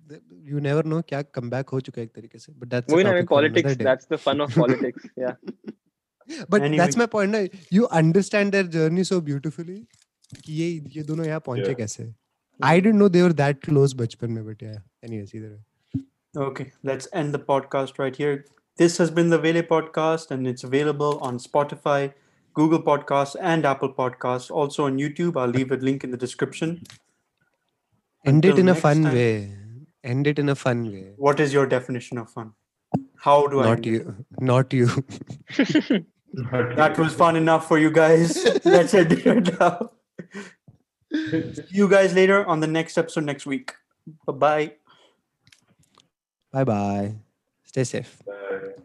यू 0.44 0.58
नेवर 0.58 0.84
नो 0.84 1.00
क्या 1.00 1.22
कमबैक 1.22 1.68
हो 1.68 1.80
चुका 1.80 2.00
है 2.00 2.04
एक 2.04 2.14
तरीके 2.14 2.38
से 2.38 2.52
बट 2.52 2.68
दैट्स 2.68 2.94
वही 2.94 3.04
ना 3.04 3.22
politics 3.30 3.76
that's 3.76 4.08
the 4.12 4.16
fun 4.16 4.40
of 4.40 4.58
politics 4.58 5.04
yeah 5.18 5.36
but 6.50 6.60
that's 6.60 6.98
my 6.98 7.06
point 7.06 7.32
ना 7.32 7.60
you 7.72 7.82
understand 7.82 8.52
their 8.52 8.66
journey 8.66 9.04
so 9.04 9.20
beautifully 9.20 9.76
कि 10.44 10.52
ये 10.52 10.70
ये 10.96 11.02
दोनों 11.02 11.26
यहाँ 11.26 11.40
पहुँचे 11.40 11.62
yeah. 11.62 11.76
कैसे? 11.76 12.12
I 12.64 12.80
didn't 12.80 12.98
know 12.98 13.08
they 13.08 13.22
were 13.22 13.32
that 13.32 13.64
close 13.64 13.94
बचपन 13.94 14.30
में 14.30 14.46
बट 14.46 14.62
या 14.62 14.72
एनीवेज 15.04 15.32
इधर 15.34 16.44
okay 16.46 16.64
let's 16.64 17.08
end 17.14 17.36
the 17.36 17.44
podcast 17.46 18.00
right 18.00 18.16
here 18.18 18.44
This 18.76 18.98
has 18.98 19.10
been 19.10 19.30
the 19.30 19.38
Vele 19.38 19.62
podcast, 19.62 20.30
and 20.30 20.46
it's 20.46 20.62
available 20.62 21.18
on 21.20 21.38
Spotify, 21.38 22.12
Google 22.52 22.82
Podcasts, 22.82 23.34
and 23.40 23.64
Apple 23.64 23.92
Podcasts. 23.92 24.50
Also 24.50 24.84
on 24.84 24.98
YouTube. 24.98 25.40
I'll 25.40 25.48
leave 25.48 25.72
a 25.72 25.76
link 25.76 26.04
in 26.04 26.10
the 26.10 26.16
description. 26.16 26.82
End 28.24 28.44
it 28.44 28.58
in 28.58 28.68
a 28.68 28.74
fun 28.74 29.04
time. 29.04 29.14
way. 29.14 29.54
End 30.04 30.26
it 30.26 30.38
in 30.38 30.48
a 30.50 30.54
fun 30.54 30.92
way. 30.92 31.12
What 31.16 31.40
is 31.40 31.52
your 31.52 31.66
definition 31.66 32.18
of 32.18 32.30
fun? 32.30 32.52
How 33.16 33.46
do 33.46 33.60
I? 33.60 33.64
Not 33.64 33.76
end 33.78 33.86
it? 33.86 33.90
you. 33.90 34.26
Not 34.40 34.72
you. 34.72 34.88
That 36.36 36.98
was 36.98 37.14
fun 37.14 37.36
enough 37.36 37.66
for 37.66 37.78
you 37.78 37.90
guys. 37.90 38.36
Let's 38.64 38.92
end 38.92 39.12
it 39.12 39.58
now. 39.58 39.92
See 41.12 41.62
you 41.70 41.88
guys 41.88 42.14
later 42.14 42.44
on 42.44 42.60
the 42.60 42.66
next 42.66 42.98
episode 42.98 43.24
next 43.24 43.46
week. 43.46 43.72
Bye 44.26 44.32
bye. 44.32 44.72
bye 46.52 46.64
bye. 46.64 47.25
Stay 47.76 47.84
safe. 47.84 48.22
Uh, 48.26 48.80